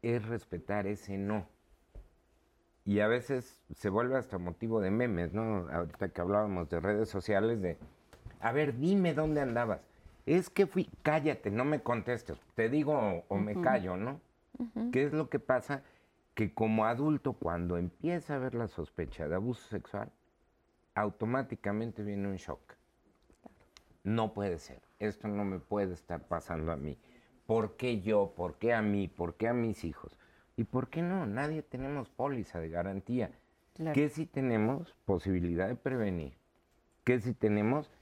es 0.00 0.24
respetar 0.26 0.86
ese 0.86 1.18
no. 1.18 1.46
Y 2.88 3.00
a 3.00 3.06
veces 3.06 3.60
se 3.74 3.90
vuelve 3.90 4.16
hasta 4.16 4.38
motivo 4.38 4.80
de 4.80 4.90
memes, 4.90 5.34
¿no? 5.34 5.68
Ahorita 5.70 6.08
que 6.08 6.22
hablábamos 6.22 6.70
de 6.70 6.80
redes 6.80 7.10
sociales, 7.10 7.60
de, 7.60 7.76
a 8.40 8.50
ver, 8.50 8.78
dime 8.78 9.12
dónde 9.12 9.42
andabas. 9.42 9.82
Es 10.24 10.48
que 10.48 10.66
fui, 10.66 10.88
cállate, 11.02 11.50
no 11.50 11.66
me 11.66 11.82
contestes, 11.82 12.38
te 12.54 12.70
digo 12.70 13.24
o, 13.28 13.36
me 13.36 13.60
callo, 13.60 13.98
¿no? 13.98 14.22
¿Qué 14.90 15.04
es 15.04 15.12
lo 15.12 15.28
que 15.28 15.38
pasa? 15.38 15.82
Que 16.32 16.54
como 16.54 16.86
adulto, 16.86 17.34
cuando 17.34 17.76
empieza 17.76 18.32
a 18.32 18.36
haber 18.36 18.54
la 18.54 18.68
sospecha 18.68 19.28
de 19.28 19.34
abuso 19.34 19.68
sexual, 19.68 20.10
automáticamente 20.94 22.02
viene 22.02 22.26
un 22.26 22.36
shock. 22.36 22.72
No 24.02 24.32
puede 24.32 24.58
ser, 24.58 24.80
esto 24.98 25.28
no 25.28 25.44
me 25.44 25.58
puede 25.58 25.92
estar 25.92 26.26
pasando 26.26 26.72
a 26.72 26.76
mí. 26.76 26.96
¿Por 27.44 27.76
qué 27.76 28.00
yo? 28.00 28.32
¿Por 28.34 28.54
qué 28.54 28.72
a 28.72 28.80
mí? 28.80 29.08
¿Por 29.08 29.34
qué 29.34 29.48
a 29.48 29.52
mis 29.52 29.84
hijos? 29.84 30.18
¿Y 30.58 30.64
por 30.64 30.90
qué 30.90 31.02
no? 31.02 31.24
Nadie 31.24 31.62
tenemos 31.62 32.08
póliza 32.08 32.58
de 32.58 32.68
garantía. 32.68 33.30
¿Qué 33.94 34.08
si 34.08 34.26
tenemos 34.26 34.92
posibilidad 35.04 35.68
de 35.68 35.76
prevenir? 35.76 36.36
¿Qué 37.04 37.20
si 37.20 37.32
tenemos 37.32 37.92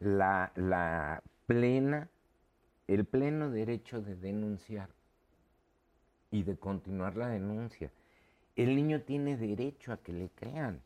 la, 0.00 0.50
la 0.56 1.22
plena, 1.46 2.08
el 2.88 3.04
pleno 3.04 3.48
derecho 3.48 4.02
de 4.02 4.16
denunciar 4.16 4.90
y 6.32 6.42
de 6.42 6.56
continuar 6.56 7.16
la 7.16 7.28
denuncia? 7.28 7.92
El 8.56 8.74
niño 8.74 9.02
tiene 9.02 9.36
derecho 9.36 9.92
a 9.92 9.98
que 9.98 10.12
le 10.12 10.30
crean. 10.30 10.82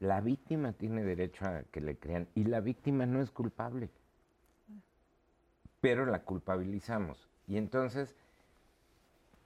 La 0.00 0.20
víctima 0.20 0.74
tiene 0.74 1.02
derecho 1.02 1.46
a 1.46 1.62
que 1.62 1.80
le 1.80 1.96
crean 1.96 2.28
y 2.34 2.44
la 2.44 2.60
víctima 2.60 3.06
no 3.06 3.22
es 3.22 3.30
culpable. 3.30 3.88
Pero 5.80 6.04
la 6.04 6.24
culpabilizamos. 6.24 7.26
Y 7.46 7.56
entonces 7.56 8.14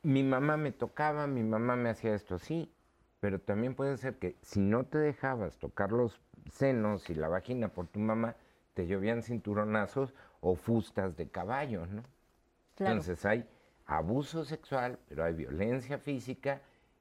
mi 0.04 0.22
mamá 0.22 0.56
me 0.56 0.70
tocaba, 0.70 1.26
mi 1.26 1.42
mamá 1.42 1.76
me 1.76 1.90
hacía 1.90 2.14
esto, 2.14 2.38
sí, 2.38 2.72
pero 3.20 3.40
también 3.40 3.74
puede 3.74 3.96
ser 3.96 4.18
que 4.18 4.36
si 4.42 4.60
no 4.60 4.84
te 4.84 4.98
dejabas 4.98 5.58
tocar 5.58 5.92
los 5.92 6.20
senos 6.52 7.08
y 7.08 7.14
la 7.14 7.28
vagina 7.28 7.68
por 7.68 7.86
tu 7.88 7.98
mamá, 7.98 8.36
te 8.74 8.86
llovían 8.86 9.22
cinturonazos 9.22 10.12
o 10.40 10.56
fustas 10.56 11.16
de 11.16 11.28
caballo, 11.28 11.86
¿no? 11.86 12.02
Entonces 12.78 13.24
hay 13.24 13.48
abuso 13.86 14.44
sexual, 14.44 14.98
pero 15.08 15.24
hay 15.24 15.32
violencia 15.32 15.98
física 15.98 16.60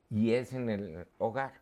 y 0.10 0.34
es 0.34 0.54
en 0.54 0.70
el 0.70 1.08
hogar. 1.18 1.62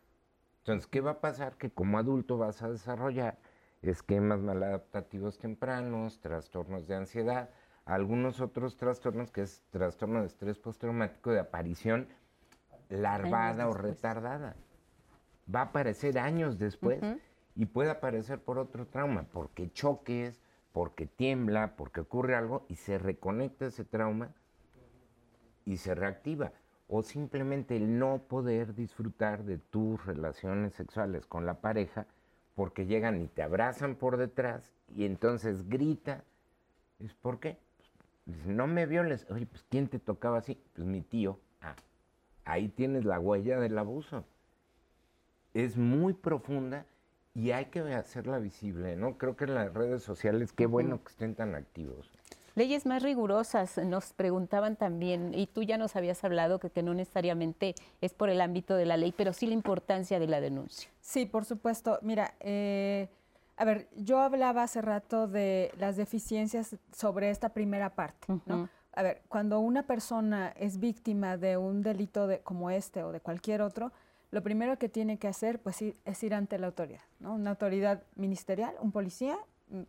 Entonces, 0.58 0.86
¿qué 0.86 1.00
va 1.00 1.12
a 1.12 1.20
pasar? 1.20 1.56
Que 1.56 1.70
como 1.70 1.98
adulto 1.98 2.38
vas 2.38 2.62
a 2.62 2.70
desarrollar 2.70 3.38
esquemas 3.82 4.40
maladaptativos 4.40 5.38
tempranos, 5.38 6.20
trastornos 6.20 6.86
de 6.86 6.94
ansiedad, 6.94 7.50
algunos 7.84 8.40
otros 8.40 8.76
trastornos, 8.76 9.30
que 9.30 9.42
es 9.42 9.62
trastorno 9.70 10.20
de 10.20 10.26
estrés 10.26 10.58
postraumático 10.58 11.30
de 11.32 11.40
aparición 11.40 12.08
larvada 12.88 13.68
o 13.68 13.72
retardada. 13.72 14.56
Va 15.52 15.60
a 15.60 15.64
aparecer 15.64 16.18
años 16.18 16.58
después 16.58 17.00
y 17.54 17.66
puede 17.66 17.90
aparecer 17.90 18.40
por 18.40 18.58
otro 18.58 18.86
trauma, 18.86 19.26
porque 19.32 19.70
choques, 19.72 20.40
porque 20.72 21.06
tiembla, 21.06 21.74
porque 21.76 22.00
ocurre 22.00 22.36
algo 22.36 22.64
y 22.68 22.76
se 22.76 22.98
reconecta 22.98 23.66
ese 23.66 23.84
trauma 23.84 24.32
y 25.64 25.76
se 25.76 25.94
reactiva. 25.94 26.52
O 26.88 27.02
simplemente 27.02 27.76
el 27.76 27.98
no 27.98 28.22
poder 28.28 28.74
disfrutar 28.74 29.44
de 29.44 29.58
tus 29.58 30.04
relaciones 30.04 30.74
sexuales 30.74 31.26
con 31.26 31.46
la 31.46 31.60
pareja 31.60 32.06
porque 32.54 32.86
llegan 32.86 33.20
y 33.20 33.28
te 33.28 33.42
abrazan 33.42 33.96
por 33.96 34.18
detrás 34.18 34.74
y 34.94 35.04
entonces 35.04 35.68
grita. 35.68 36.24
¿Es 36.98 37.14
por 37.14 37.40
qué? 37.40 37.58
Dice, 38.24 38.48
no 38.48 38.66
me 38.66 38.86
violes. 38.86 39.26
Oye, 39.30 39.46
pues 39.46 39.64
¿quién 39.68 39.88
te 39.88 39.98
tocaba 39.98 40.38
así? 40.38 40.58
Pues 40.74 40.86
mi 40.86 41.00
tío. 41.00 41.38
Ah, 41.60 41.74
ahí 42.44 42.68
tienes 42.68 43.04
la 43.04 43.18
huella 43.18 43.58
del 43.58 43.76
abuso. 43.78 44.24
Es 45.54 45.76
muy 45.76 46.14
profunda 46.14 46.86
y 47.34 47.50
hay 47.50 47.66
que 47.66 47.80
hacerla 47.80 48.38
visible, 48.38 48.96
¿no? 48.96 49.18
Creo 49.18 49.36
que 49.36 49.44
en 49.44 49.54
las 49.54 49.72
redes 49.72 50.02
sociales, 50.02 50.52
qué 50.52 50.66
bueno 50.66 51.02
que 51.02 51.10
estén 51.10 51.34
tan 51.34 51.54
activos. 51.54 52.10
Leyes 52.54 52.84
más 52.84 53.02
rigurosas, 53.02 53.78
nos 53.78 54.12
preguntaban 54.12 54.76
también, 54.76 55.32
y 55.34 55.46
tú 55.46 55.62
ya 55.62 55.78
nos 55.78 55.96
habías 55.96 56.22
hablado 56.22 56.58
que, 56.58 56.68
que 56.68 56.82
no 56.82 56.92
necesariamente 56.92 57.74
es 58.02 58.12
por 58.12 58.28
el 58.28 58.42
ámbito 58.42 58.76
de 58.76 58.84
la 58.84 58.98
ley, 58.98 59.14
pero 59.16 59.32
sí 59.32 59.46
la 59.46 59.54
importancia 59.54 60.18
de 60.18 60.26
la 60.26 60.42
denuncia. 60.42 60.90
Sí, 61.00 61.24
por 61.24 61.46
supuesto. 61.46 61.98
Mira, 62.02 62.34
eh, 62.40 63.08
a 63.56 63.64
ver, 63.64 63.88
yo 63.96 64.20
hablaba 64.20 64.62
hace 64.62 64.82
rato 64.82 65.28
de 65.28 65.72
las 65.78 65.96
deficiencias 65.96 66.76
sobre 66.92 67.30
esta 67.30 67.50
primera 67.50 67.94
parte, 67.94 68.26
¿no? 68.46 68.68
A 68.94 69.02
ver, 69.02 69.22
cuando 69.28 69.60
una 69.60 69.86
persona 69.86 70.48
es 70.50 70.78
víctima 70.78 71.36
de 71.36 71.56
un 71.56 71.82
delito 71.82 72.26
de, 72.26 72.40
como 72.40 72.70
este 72.70 73.02
o 73.02 73.12
de 73.12 73.20
cualquier 73.20 73.62
otro, 73.62 73.92
lo 74.30 74.42
primero 74.42 74.78
que 74.78 74.88
tiene 74.88 75.18
que 75.18 75.28
hacer 75.28 75.60
pues, 75.60 75.82
es 75.82 76.22
ir 76.22 76.34
ante 76.34 76.58
la 76.58 76.66
autoridad, 76.66 77.02
¿no? 77.20 77.34
Una 77.34 77.50
autoridad 77.50 78.02
ministerial, 78.16 78.74
un 78.80 78.92
policía. 78.92 79.38
Mm, 79.68 79.82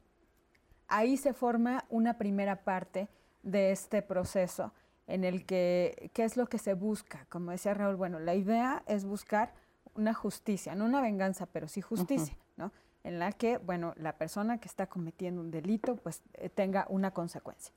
ahí 0.88 1.18
se 1.18 1.34
forma 1.34 1.86
una 1.90 2.18
primera 2.18 2.64
parte 2.64 3.08
de 3.42 3.72
este 3.72 4.02
proceso 4.02 4.74
en 5.08 5.24
el 5.24 5.46
que, 5.46 6.12
¿qué 6.14 6.24
es 6.24 6.38
lo 6.38 6.48
que 6.48 6.58
se 6.58 6.74
busca? 6.74 7.26
Como 7.30 7.52
decía 7.52 7.74
Raúl, 7.74 7.96
bueno, 7.96 8.20
la 8.20 8.36
idea 8.36 8.84
es 8.88 9.04
buscar 9.04 9.54
una 9.96 10.14
justicia, 10.14 10.76
no 10.76 10.86
una 10.86 11.02
venganza, 11.02 11.46
pero 11.46 11.68
sí 11.68 11.82
justicia, 11.82 12.38
¿no? 12.56 12.72
En 13.04 13.20
la 13.20 13.32
que, 13.32 13.58
bueno, 13.58 13.94
la 13.98 14.14
persona 14.14 14.58
que 14.60 14.68
está 14.68 14.88
cometiendo 14.88 15.42
un 15.42 15.52
delito, 15.52 15.98
pues 15.98 16.22
eh, 16.36 16.50
tenga 16.50 16.86
una 16.90 17.12
consecuencia. 17.12 17.74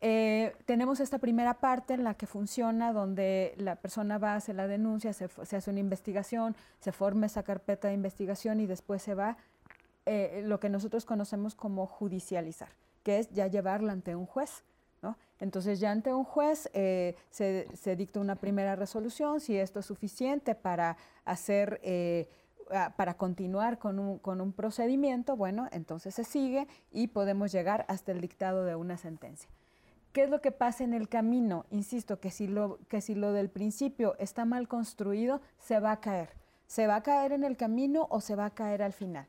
Eh, 0.00 0.54
tenemos 0.64 1.00
esta 1.00 1.18
primera 1.18 1.54
parte 1.54 1.94
en 1.94 2.04
la 2.04 2.14
que 2.14 2.26
funciona, 2.26 2.92
donde 2.92 3.54
la 3.56 3.76
persona 3.76 4.18
va, 4.18 4.34
hace 4.34 4.52
la 4.52 4.68
denuncia, 4.68 5.12
se, 5.12 5.24
hace 5.24 5.70
una 5.70 5.80
investigación, 5.80 6.56
se 6.80 6.92
forma 6.92 7.26
esa 7.26 7.42
carpeta 7.42 7.88
de 7.88 7.94
investigación 7.94 8.60
y 8.60 8.66
después 8.66 9.02
se 9.02 9.14
va 9.14 9.36
eh, 10.06 10.42
lo 10.44 10.60
que 10.60 10.68
nosotros 10.68 11.04
conocemos 11.04 11.54
como 11.54 11.86
judicializar, 11.86 12.70
que 13.02 13.18
es 13.18 13.30
ya 13.30 13.46
llevarla 13.46 13.92
ante 13.92 14.14
un 14.14 14.26
juez. 14.26 14.64
¿no? 15.02 15.16
Entonces 15.38 15.78
ya 15.78 15.92
ante 15.92 16.12
un 16.12 16.24
juez 16.24 16.68
se, 16.72 17.14
se, 17.30 17.96
dicta 17.96 18.18
una 18.18 18.34
primera 18.34 18.74
resolución, 18.74 19.38
si 19.38 19.56
esto 19.56 19.78
es 19.78 19.86
suficiente 19.86 20.56
para 20.56 20.96
hacer 21.24 21.80
para 22.96 23.14
continuar 23.14 23.78
con 23.78 23.98
un, 23.98 24.18
con 24.18 24.40
un 24.40 24.52
procedimiento, 24.52 25.36
bueno, 25.36 25.68
entonces 25.72 26.14
se 26.14 26.24
sigue 26.24 26.66
y 26.90 27.08
podemos 27.08 27.52
llegar 27.52 27.84
hasta 27.88 28.12
el 28.12 28.20
dictado 28.20 28.64
de 28.64 28.74
una 28.74 28.96
sentencia. 28.96 29.48
¿Qué 30.12 30.24
es 30.24 30.30
lo 30.30 30.40
que 30.40 30.52
pasa 30.52 30.84
en 30.84 30.94
el 30.94 31.08
camino? 31.08 31.66
Insisto, 31.70 32.18
que 32.18 32.30
si, 32.30 32.46
lo, 32.46 32.78
que 32.88 33.00
si 33.00 33.14
lo 33.14 33.32
del 33.32 33.50
principio 33.50 34.16
está 34.18 34.44
mal 34.44 34.66
construido, 34.66 35.40
se 35.58 35.80
va 35.80 35.92
a 35.92 36.00
caer. 36.00 36.30
¿Se 36.66 36.86
va 36.86 36.96
a 36.96 37.02
caer 37.02 37.32
en 37.32 37.44
el 37.44 37.56
camino 37.56 38.06
o 38.10 38.20
se 38.20 38.34
va 38.34 38.46
a 38.46 38.50
caer 38.50 38.82
al 38.82 38.92
final? 38.92 39.26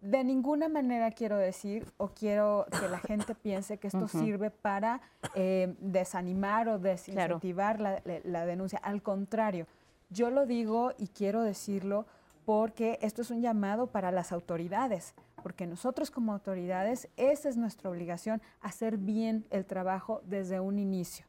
De 0.00 0.22
ninguna 0.22 0.68
manera 0.68 1.10
quiero 1.10 1.36
decir 1.36 1.86
o 1.96 2.08
quiero 2.08 2.66
que 2.70 2.88
la 2.88 2.98
gente 2.98 3.34
piense 3.42 3.78
que 3.78 3.88
esto 3.88 4.08
sirve 4.08 4.50
para 4.50 5.00
eh, 5.34 5.74
desanimar 5.80 6.68
o 6.68 6.78
desincentivar 6.78 7.80
la, 7.80 8.02
la 8.24 8.46
denuncia. 8.46 8.78
Al 8.78 9.02
contrario, 9.02 9.66
yo 10.10 10.30
lo 10.30 10.46
digo 10.46 10.92
y 10.98 11.08
quiero 11.08 11.42
decirlo 11.42 12.06
porque 12.46 12.98
esto 13.02 13.22
es 13.22 13.30
un 13.30 13.42
llamado 13.42 13.88
para 13.88 14.12
las 14.12 14.30
autoridades, 14.30 15.14
porque 15.42 15.66
nosotros 15.66 16.12
como 16.12 16.32
autoridades, 16.32 17.08
esa 17.16 17.48
es 17.48 17.56
nuestra 17.56 17.90
obligación, 17.90 18.40
hacer 18.60 18.98
bien 18.98 19.44
el 19.50 19.66
trabajo 19.66 20.22
desde 20.24 20.60
un 20.60 20.78
inicio. 20.78 21.26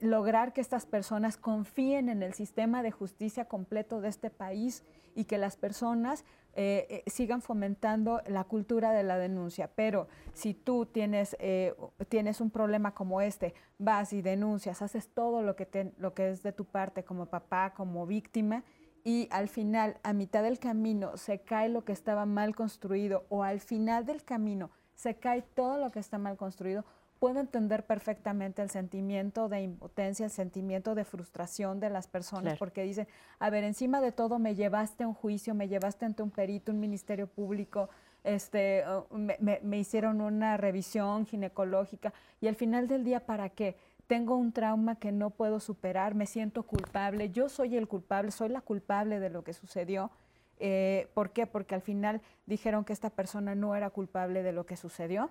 Lograr 0.00 0.52
que 0.52 0.60
estas 0.60 0.84
personas 0.84 1.36
confíen 1.36 2.08
en 2.08 2.24
el 2.24 2.34
sistema 2.34 2.82
de 2.82 2.90
justicia 2.90 3.44
completo 3.44 4.00
de 4.00 4.08
este 4.08 4.28
país 4.30 4.84
y 5.14 5.24
que 5.24 5.38
las 5.38 5.56
personas 5.56 6.24
eh, 6.54 7.02
eh, 7.06 7.10
sigan 7.10 7.42
fomentando 7.42 8.22
la 8.26 8.44
cultura 8.44 8.92
de 8.92 9.02
la 9.02 9.18
denuncia. 9.18 9.70
Pero 9.74 10.08
si 10.32 10.54
tú 10.54 10.86
tienes, 10.86 11.36
eh, 11.38 11.74
tienes 12.08 12.40
un 12.40 12.50
problema 12.50 12.94
como 12.94 13.20
este, 13.20 13.54
vas 13.78 14.12
y 14.12 14.22
denuncias, 14.22 14.82
haces 14.82 15.08
todo 15.08 15.42
lo 15.42 15.54
que, 15.54 15.92
lo 15.98 16.14
que 16.14 16.30
es 16.30 16.42
de 16.42 16.52
tu 16.52 16.64
parte 16.64 17.04
como 17.04 17.26
papá, 17.26 17.74
como 17.74 18.06
víctima, 18.06 18.64
y 19.06 19.28
al 19.30 19.48
final, 19.48 19.98
a 20.02 20.12
mitad 20.12 20.42
del 20.42 20.58
camino, 20.58 21.16
se 21.16 21.38
cae 21.38 21.68
lo 21.68 21.84
que 21.84 21.92
estaba 21.92 22.26
mal 22.26 22.56
construido 22.56 23.24
o 23.28 23.44
al 23.44 23.60
final 23.60 24.04
del 24.04 24.24
camino 24.24 24.72
se 24.96 25.14
cae 25.14 25.42
todo 25.42 25.78
lo 25.78 25.92
que 25.92 26.00
está 26.00 26.18
mal 26.18 26.36
construido, 26.36 26.84
puedo 27.20 27.38
entender 27.38 27.86
perfectamente 27.86 28.62
el 28.62 28.70
sentimiento 28.70 29.48
de 29.48 29.60
impotencia, 29.60 30.24
el 30.24 30.32
sentimiento 30.32 30.96
de 30.96 31.04
frustración 31.04 31.78
de 31.78 31.88
las 31.88 32.08
personas, 32.08 32.58
porque 32.58 32.82
dicen, 32.82 33.06
a 33.38 33.48
ver, 33.48 33.62
encima 33.62 34.00
de 34.00 34.10
todo 34.10 34.40
me 34.40 34.56
llevaste 34.56 35.04
a 35.04 35.08
un 35.08 35.14
juicio, 35.14 35.54
me 35.54 35.68
llevaste 35.68 36.04
ante 36.04 36.24
un 36.24 36.32
perito, 36.32 36.72
un 36.72 36.80
ministerio 36.80 37.28
público, 37.28 37.88
este, 38.24 38.82
me, 39.12 39.60
me 39.62 39.78
hicieron 39.78 40.20
una 40.20 40.56
revisión 40.56 41.26
ginecológica 41.26 42.12
y 42.40 42.48
al 42.48 42.56
final 42.56 42.88
del 42.88 43.04
día, 43.04 43.24
¿para 43.24 43.50
qué? 43.50 43.76
Tengo 44.06 44.36
un 44.36 44.52
trauma 44.52 44.96
que 44.96 45.12
no 45.12 45.30
puedo 45.30 45.60
superar, 45.60 46.14
me 46.14 46.26
siento 46.26 46.62
culpable, 46.62 47.30
yo 47.30 47.48
soy 47.48 47.76
el 47.76 47.88
culpable, 47.88 48.30
soy 48.30 48.48
la 48.48 48.60
culpable 48.60 49.20
de 49.20 49.30
lo 49.30 49.42
que 49.44 49.52
sucedió. 49.52 50.10
Eh, 50.58 51.10
¿Por 51.14 51.30
qué? 51.30 51.46
Porque 51.46 51.74
al 51.74 51.82
final 51.82 52.22
dijeron 52.46 52.84
que 52.84 52.92
esta 52.92 53.10
persona 53.10 53.54
no 53.54 53.74
era 53.74 53.90
culpable 53.90 54.42
de 54.42 54.52
lo 54.52 54.64
que 54.64 54.76
sucedió. 54.76 55.30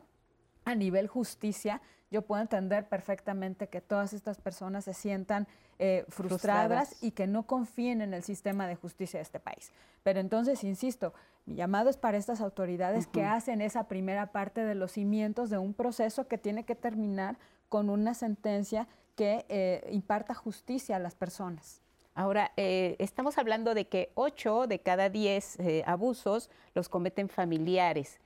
A 0.66 0.76
nivel 0.76 1.08
justicia, 1.08 1.82
yo 2.12 2.24
puedo 2.24 2.42
entender 2.42 2.88
perfectamente 2.88 3.68
que 3.68 3.82
todas 3.82 4.14
estas 4.14 4.40
personas 4.40 4.86
se 4.86 4.94
sientan 4.94 5.48
eh, 5.78 6.06
frustradas, 6.08 7.04
y 7.04 7.12
que 7.12 7.28
no 7.28 7.44
confíen 7.44 8.02
en 8.02 8.14
el 8.14 8.24
sistema 8.24 8.66
de 8.68 8.76
justicia 8.76 9.18
de 9.18 9.24
este 9.24 9.40
país. 9.40 9.74
Pero 10.04 10.22
entonces, 10.22 10.64
insisto, 10.64 11.14
mi 11.46 11.56
llamado 11.56 11.90
es 11.90 11.98
para 11.98 12.18
estas 12.18 12.40
autoridades 12.40 13.08
que 13.08 13.26
hacen 13.26 13.62
esa 13.62 13.88
primera 13.88 14.32
parte 14.32 14.64
de 14.64 14.74
los 14.74 14.94
cimientos 14.94 15.50
de 15.50 15.58
un 15.58 15.74
proceso 15.74 16.28
que 16.28 16.38
tiene 16.38 16.64
que 16.64 16.76
terminar 16.76 17.38
con 17.70 17.90
una 17.90 18.14
sentencia 18.14 18.88
que 19.16 19.46
eh, 19.50 19.88
imparta 19.92 20.34
justicia 20.34 20.98
a 20.98 21.00
las 21.00 21.16
personas. 21.16 21.82
Ahora, 22.14 22.52
eh, 22.56 22.96
estamos 23.00 23.38
hablando 23.38 23.74
de 23.74 23.88
que 23.88 24.12
8 24.16 24.68
de 24.68 24.80
cada 24.80 25.10
10 25.10 25.60
eh, 25.60 25.84
abusos 25.86 26.50
los 26.74 26.88
cometen 26.88 27.28
familiares. 27.28 28.20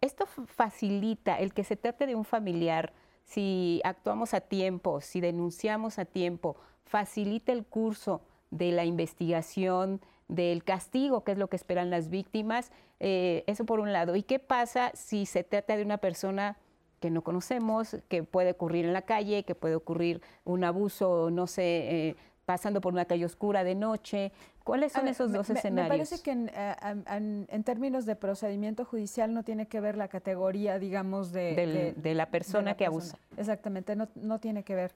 Esto 0.00 0.26
facilita 0.26 1.38
el 1.38 1.52
que 1.52 1.64
se 1.64 1.76
trate 1.76 2.06
de 2.06 2.14
un 2.14 2.24
familiar, 2.24 2.92
si 3.24 3.80
actuamos 3.84 4.34
a 4.34 4.40
tiempo, 4.40 5.00
si 5.00 5.20
denunciamos 5.20 5.98
a 5.98 6.04
tiempo, 6.04 6.56
facilita 6.84 7.52
el 7.52 7.64
curso 7.64 8.22
de 8.50 8.72
la 8.72 8.84
investigación, 8.84 10.00
del 10.28 10.64
castigo, 10.64 11.24
que 11.24 11.32
es 11.32 11.38
lo 11.38 11.48
que 11.48 11.56
esperan 11.56 11.90
las 11.90 12.08
víctimas. 12.08 12.70
eso 13.00 13.64
por 13.64 13.80
un 13.80 13.92
lado. 13.92 14.16
¿Y 14.16 14.22
qué 14.22 14.38
pasa 14.38 14.92
si 14.94 15.26
se 15.26 15.44
trata 15.44 15.76
de 15.76 15.82
una 15.82 15.98
persona 15.98 16.56
que 17.00 17.10
no 17.10 17.22
conocemos, 17.22 17.96
que 18.08 18.22
puede 18.22 18.52
ocurrir 18.52 18.84
en 18.84 18.92
la 18.92 19.02
calle, 19.02 19.44
que 19.44 19.54
puede 19.54 19.74
ocurrir 19.74 20.22
un 20.44 20.64
abuso, 20.64 21.30
no 21.30 21.46
sé, 21.46 22.08
eh, 22.08 22.16
pasando 22.44 22.80
por 22.80 22.92
una 22.92 23.04
calle 23.04 23.24
oscura 23.24 23.64
de 23.64 23.74
noche. 23.74 24.32
¿Cuáles 24.64 24.92
son 24.92 25.06
esos 25.06 25.32
dos 25.32 25.48
escenarios? 25.50 25.90
Me 25.90 25.98
parece 25.98 26.22
que 26.22 26.32
eh, 26.32 27.46
en, 27.48 27.64
términos 27.64 28.04
de 28.06 28.16
procedimiento 28.16 28.84
judicial 28.84 29.32
no 29.32 29.44
tiene 29.44 29.66
que 29.66 29.80
ver 29.80 29.96
la 29.96 30.08
categoría, 30.08 30.78
digamos, 30.78 31.32
de, 31.32 31.94
de, 31.96 32.14
la 32.14 32.30
persona 32.30 32.76
que 32.76 32.86
abusa. 32.86 33.18
Exactamente, 33.36 33.94
no, 33.94 34.08
no 34.16 34.40
tiene 34.40 34.64
que 34.64 34.74
ver. 34.74 34.92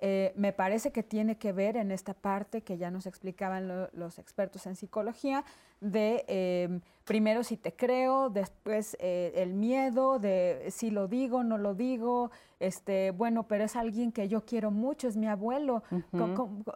Eh, 0.00 0.32
me 0.36 0.52
parece 0.52 0.90
que 0.90 1.02
tiene 1.02 1.36
que 1.38 1.52
ver 1.52 1.76
en 1.76 1.90
esta 1.90 2.14
parte 2.14 2.62
que 2.62 2.76
ya 2.76 2.90
nos 2.90 3.06
explicaban 3.06 3.88
los 3.92 4.18
expertos 4.18 4.66
en 4.66 4.74
psicología, 4.76 5.44
de 5.80 6.24
em, 6.28 6.80
primero 7.04 7.44
si 7.44 7.56
te 7.56 7.74
creo, 7.74 8.28
después 8.28 8.96
eh, 9.00 9.32
el 9.36 9.54
miedo 9.54 10.18
de 10.18 10.66
si 10.70 10.90
lo 10.90 11.06
digo, 11.06 11.44
no 11.44 11.58
lo 11.58 11.74
digo, 11.74 12.30
este, 12.58 13.12
bueno, 13.12 13.46
pero 13.46 13.64
es 13.64 13.76
alguien 13.76 14.10
que 14.10 14.28
yo 14.28 14.44
quiero 14.44 14.70
mucho, 14.70 15.06
es 15.06 15.16
mi 15.16 15.28
abuelo, 15.28 15.82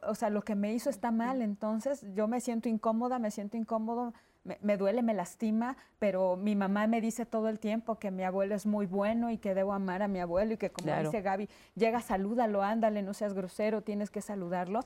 o 0.07 0.15
sea, 0.15 0.31
lo 0.31 0.43
que 0.43 0.55
me 0.55 0.73
hizo 0.73 0.89
está 0.89 1.11
mal, 1.11 1.43
entonces 1.43 2.07
yo 2.15 2.29
me 2.29 2.41
siento 2.41 2.69
incómoda, 2.69 3.19
me 3.19 3.31
siento 3.31 3.57
incómodo, 3.57 4.15
me, 4.61 4.77
duele, 4.77 5.03
me 5.03 5.15
lastima, 5.15 5.77
pero 5.99 6.37
mi 6.37 6.57
mamá 6.57 6.87
me 6.87 7.01
dice 7.01 7.27
todo 7.27 7.49
el 7.49 7.59
tiempo 7.59 7.99
que 7.99 8.11
mi 8.11 8.25
abuelo 8.25 8.55
es 8.55 8.67
muy 8.67 8.87
bueno 8.87 9.31
y 9.31 9.39
que 9.39 9.55
debo 9.55 9.73
amar 9.73 10.03
a 10.03 10.09
mi 10.09 10.21
abuelo 10.21 10.55
y 10.55 10.57
que 10.57 10.71
como 10.71 10.95
dice 10.97 11.23
Gaby, 11.23 11.49
llega, 11.75 12.01
salúdalo, 12.01 12.63
ándale, 12.63 13.03
no 13.03 13.15
seas 13.15 13.35
grosero, 13.35 13.83
tienes 13.83 14.11
que 14.11 14.21
saludarlo. 14.21 14.81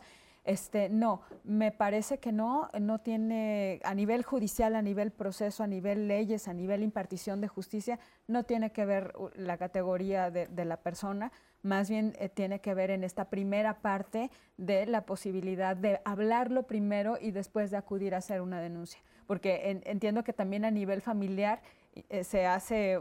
Este, 0.44 0.88
no, 0.88 1.22
me 1.44 1.70
parece 1.70 2.18
que 2.18 2.32
no, 2.32 2.68
no 2.80 2.98
tiene, 2.98 3.80
a 3.84 3.94
nivel 3.94 4.24
judicial, 4.24 4.74
a 4.74 4.82
nivel 4.82 5.12
proceso, 5.12 5.62
a 5.62 5.68
nivel 5.68 6.08
leyes, 6.08 6.48
a 6.48 6.52
nivel 6.52 6.82
impartición 6.82 7.40
de 7.40 7.46
justicia, 7.46 8.00
no 8.26 8.42
tiene 8.42 8.72
que 8.72 8.84
ver 8.84 9.12
la 9.36 9.56
categoría 9.56 10.32
de, 10.32 10.64
la 10.64 10.78
persona, 10.78 11.30
más 11.62 11.88
bien 11.88 12.16
eh, 12.18 12.28
tiene 12.28 12.60
que 12.60 12.74
ver 12.74 12.90
en 12.90 13.04
esta 13.04 13.26
primera 13.26 13.82
parte 13.82 14.32
de 14.56 14.86
la 14.86 15.06
posibilidad 15.06 15.76
de 15.76 16.00
hablarlo 16.04 16.64
primero 16.64 17.18
y 17.20 17.30
después 17.30 17.70
de 17.70 17.76
acudir 17.76 18.14
a 18.14 18.18
hacer 18.18 18.40
una 18.40 18.60
denuncia. 18.60 19.00
Porque 19.28 19.80
entiendo 19.84 20.24
que 20.24 20.32
también 20.32 20.64
a 20.64 20.72
nivel 20.72 21.00
familiar 21.00 21.62
se 22.22 22.46
hace 22.46 22.94
eh, 22.94 23.00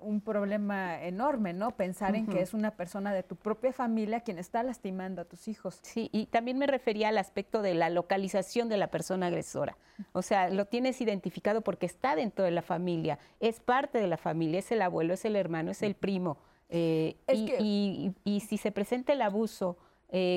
un 0.00 0.20
problema 0.20 1.02
enorme, 1.02 1.52
¿no? 1.52 1.76
Pensar 1.76 2.16
en 2.16 2.26
que 2.26 2.40
es 2.40 2.54
una 2.54 2.72
persona 2.72 3.12
de 3.14 3.22
tu 3.22 3.36
propia 3.36 3.72
familia 3.72 4.20
quien 4.20 4.38
está 4.38 4.62
lastimando 4.62 5.22
a 5.22 5.24
tus 5.24 5.46
hijos. 5.48 5.78
Sí, 5.82 6.08
y 6.12 6.26
también 6.26 6.58
me 6.58 6.66
refería 6.66 7.08
al 7.08 7.18
aspecto 7.18 7.62
de 7.62 7.74
la 7.74 7.88
localización 7.88 8.68
de 8.68 8.78
la 8.78 8.88
persona 8.88 9.26
agresora. 9.26 9.76
O 10.12 10.22
sea, 10.22 10.50
lo 10.50 10.66
tienes 10.66 11.00
identificado 11.00 11.60
porque 11.62 11.86
está 11.86 12.16
dentro 12.16 12.44
de 12.44 12.50
la 12.50 12.62
familia, 12.62 13.18
es 13.40 13.60
parte 13.60 13.98
de 13.98 14.08
la 14.08 14.16
familia, 14.16 14.58
es 14.58 14.72
el 14.72 14.82
abuelo, 14.82 15.14
es 15.14 15.24
el 15.24 15.36
hermano, 15.36 15.70
es 15.70 15.82
el 15.82 15.94
primo. 15.94 16.38
Eh, 16.68 17.16
y, 17.28 18.40
si 18.40 18.58
se 18.58 18.72
presenta 18.72 19.12
el 19.12 19.22
abuso 19.22 19.78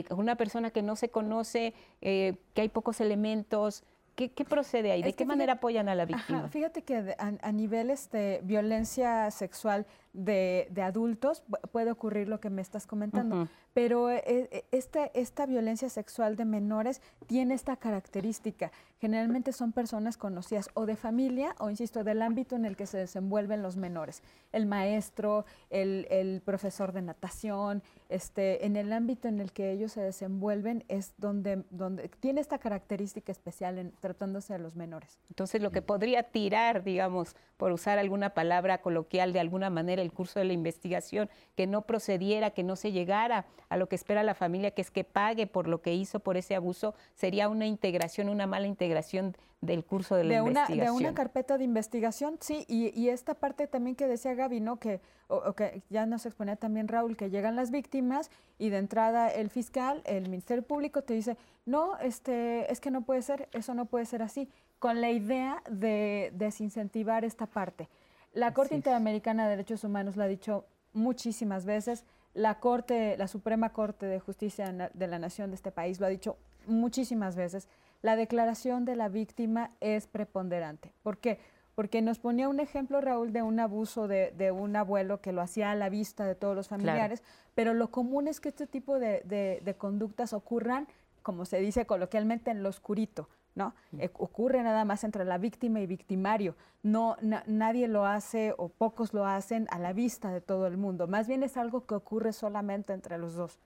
con 0.07 0.19
una 0.19 0.35
persona 0.35 0.71
que 0.71 0.81
no 0.81 0.95
se 0.95 1.09
conoce, 1.09 1.73
que 2.01 2.37
hay 2.55 2.69
pocos 2.69 3.01
elementos, 3.01 3.83
¿Qué, 4.27 4.45
procede 4.45 4.91
ahí? 4.91 5.01
¿De 5.01 5.13
qué 5.13 5.25
manera 5.25 5.53
apoyan 5.53 5.87
a 5.87 5.95
la 5.95 6.05
víctima? 6.05 6.49
fíjate 6.49 6.81
que 6.81 7.15
a, 7.17 7.51
nivel 7.51 7.87
de 7.87 7.93
este, 7.93 8.41
violencia 8.43 9.31
sexual 9.31 9.85
de, 10.13 10.71
adultos 10.81 11.43
puede 11.71 11.91
ocurrir 11.91 12.27
lo 12.27 12.39
que 12.39 12.49
me 12.49 12.61
estás 12.61 12.87
comentando, 12.87 13.47
pero 13.73 14.09
eh, 14.09 14.23
eh, 14.25 14.65
este, 14.71 15.11
esta 15.13 15.45
violencia 15.45 15.89
sexual 15.89 16.35
de 16.35 16.45
menores 16.45 17.01
tiene 17.27 17.53
esta 17.53 17.75
característica. 17.75 18.71
Generalmente 18.99 19.53
son 19.53 19.71
personas 19.71 20.17
conocidas 20.17 20.69
o 20.73 20.85
de 20.85 20.95
familia 20.95 21.55
o, 21.59 21.69
insisto, 21.69 22.03
del 22.03 22.21
ámbito 22.21 22.55
en 22.55 22.65
el 22.65 22.75
que 22.75 22.85
se 22.85 22.97
desenvuelven 22.97 23.61
los 23.61 23.77
menores. 23.77 24.23
El 24.51 24.65
maestro, 24.65 25.45
el, 25.69 26.41
profesor 26.43 26.91
de 26.91 27.01
natación, 27.01 27.81
este, 28.09 28.65
en 28.65 28.75
el 28.75 28.91
ámbito 28.91 29.27
en 29.27 29.39
el 29.39 29.51
que 29.53 29.71
ellos 29.71 29.93
se 29.93 30.01
desenvuelven 30.01 30.83
es 30.87 31.13
donde, 31.17 31.63
donde 31.69 32.09
tiene 32.09 32.41
esta 32.41 32.57
característica 32.57 33.31
especial 33.31 33.77
en 33.77 33.91
tratándose 34.01 34.53
de 34.53 34.59
los 34.59 34.75
menores. 34.75 35.17
Entonces, 35.29 35.61
lo 35.61 35.71
que 35.71 35.81
podría 35.81 36.23
tirar, 36.23 36.83
digamos, 36.83 37.35
por 37.55 37.71
usar 37.71 37.99
alguna 37.99 38.33
palabra 38.33 38.79
coloquial 38.79 39.33
de 39.33 39.39
alguna 39.39 39.69
manera, 39.69 39.98
el 40.01 40.11
curso 40.11 40.39
de 40.39 40.45
la 40.45 40.53
investigación, 40.53 41.29
que 41.55 41.67
no 41.67 41.83
procediera, 41.83 42.51
que 42.51 42.63
no 42.63 42.75
se 42.75 42.91
llegara 42.91 43.45
a 43.69 43.77
lo 43.77 43.87
que 43.87 43.95
espera 43.95 44.23
la 44.23 44.35
familia, 44.35 44.71
que 44.71 44.81
es 44.81 44.91
que 44.91 45.03
pague 45.03 45.47
por 45.47 45.67
lo 45.67 45.81
que 45.81 45.93
hizo 45.93 46.19
por 46.19 46.37
ese 46.37 46.55
abuso, 46.55 46.95
sería 47.15 47.49
una 47.49 47.65
integración, 47.65 48.29
una 48.29 48.47
mala 48.47 48.67
integración 48.67 49.35
del 49.61 49.83
curso 49.83 50.15
de 50.15 50.23
la 50.23 50.37
investigación. 50.37 50.85
De 50.85 50.91
una 50.91 51.13
carpeta 51.13 51.57
de 51.57 51.63
investigación, 51.65 52.37
sí, 52.39 52.65
y, 52.67 53.09
esta 53.09 53.33
parte 53.33 53.67
también 53.67 53.95
que 53.95 54.07
decía 54.07 54.33
Gaby, 54.33 54.61
¿no? 54.61 54.77
Que, 54.77 55.01
o, 55.27 55.53
que 55.53 55.81
ya 55.89 56.05
nos 56.05 56.25
exponía 56.25 56.55
también 56.55 56.87
Raúl, 56.87 57.17
que 57.17 57.29
llegan 57.29 57.55
las 57.55 57.71
víctimas 57.71 58.31
y 58.57 58.69
de 58.69 58.77
entrada 58.77 59.29
el 59.29 59.49
fiscal, 59.49 60.01
el 60.05 60.29
Ministerio 60.29 60.63
Público 60.63 61.01
te 61.01 61.13
dice, 61.13 61.37
no, 61.65 61.97
este, 61.99 62.71
es 62.71 62.79
que 62.79 62.91
no 62.91 63.01
puede 63.01 63.21
ser, 63.21 63.49
eso 63.51 63.73
no 63.73 63.85
puede 63.85 64.05
ser 64.05 64.21
así, 64.21 64.49
con 64.79 65.01
la 65.01 65.11
idea 65.11 65.61
de 65.69 66.31
desincentivar 66.33 67.25
esta 67.25 67.45
parte. 67.45 67.89
La 68.33 68.53
Corte 68.53 68.75
Interamericana 68.75 69.43
de 69.43 69.51
Derechos 69.51 69.83
Humanos 69.83 70.15
lo 70.15 70.23
ha 70.23 70.27
dicho 70.27 70.65
muchísimas 70.93 71.65
veces, 71.65 72.05
la 72.33 72.59
Corte, 72.59 73.17
la 73.17 73.27
Suprema 73.27 73.73
Corte 73.73 74.05
de 74.05 74.19
Justicia 74.19 74.91
de 74.93 75.07
la 75.07 75.19
Nación 75.19 75.49
de 75.49 75.55
este 75.55 75.71
país 75.71 75.99
lo 75.99 76.05
ha 76.05 76.09
dicho 76.09 76.37
muchísimas 76.67 77.35
veces, 77.35 77.67
la 78.01 78.15
declaración 78.15 78.85
de 78.85 78.95
la 78.95 79.09
víctima 79.09 79.71
es 79.81 80.07
preponderante. 80.07 80.93
¿Por 81.03 81.17
qué? 81.17 81.39
Porque 81.75 82.01
nos 82.01 82.19
ponía 82.19 82.49
un 82.49 82.59
ejemplo, 82.59 83.01
Raúl, 83.01 83.33
de 83.33 83.41
un 83.41 83.59
abuso 83.59 84.07
de, 84.07 84.51
un 84.51 84.75
abuelo 84.75 85.21
que 85.21 85.31
lo 85.31 85.41
hacía 85.41 85.71
a 85.71 85.75
la 85.75 85.89
vista 85.89 86.25
de 86.25 86.35
todos 86.35 86.55
los 86.55 86.67
familiares, 86.67 87.23
pero 87.55 87.73
lo 87.73 87.89
común 87.89 88.27
es 88.27 88.39
que 88.39 88.49
este 88.49 88.67
tipo 88.67 88.99
de, 88.99 89.75
conductas 89.77 90.33
ocurran, 90.33 90.87
como 91.23 91.45
se 91.45 91.59
dice 91.59 91.85
coloquialmente, 91.85 92.51
en 92.51 92.63
lo 92.63 92.69
oscurito. 92.69 93.29
¿No? 93.59 93.75
Eh, 93.99 94.09
ocurre 94.13 94.63
nada 94.63 94.85
más 94.85 95.03
entre 95.03 95.25
la 95.25 95.37
víctima 95.37 95.81
y 95.81 95.85
victimario. 95.85 96.55
No, 96.81 97.17
nadie 97.45 97.89
lo 97.89 98.05
hace 98.05 98.55
o 98.57 98.69
pocos 98.69 99.13
lo 99.13 99.25
hacen 99.25 99.67
a 99.69 99.79
la 99.79 99.91
vista 99.91 100.31
de 100.31 100.39
todo 100.39 100.65
el 100.65 100.77
mundo. 100.77 101.07
Más 101.07 101.27
bien 101.27 101.43
es 101.43 101.57
algo 101.57 101.85
que 101.85 101.93
ocurre 101.93 102.31
solamente 102.31 102.93
entre 102.93 103.17
los 103.17 103.35
dos. 103.35 103.59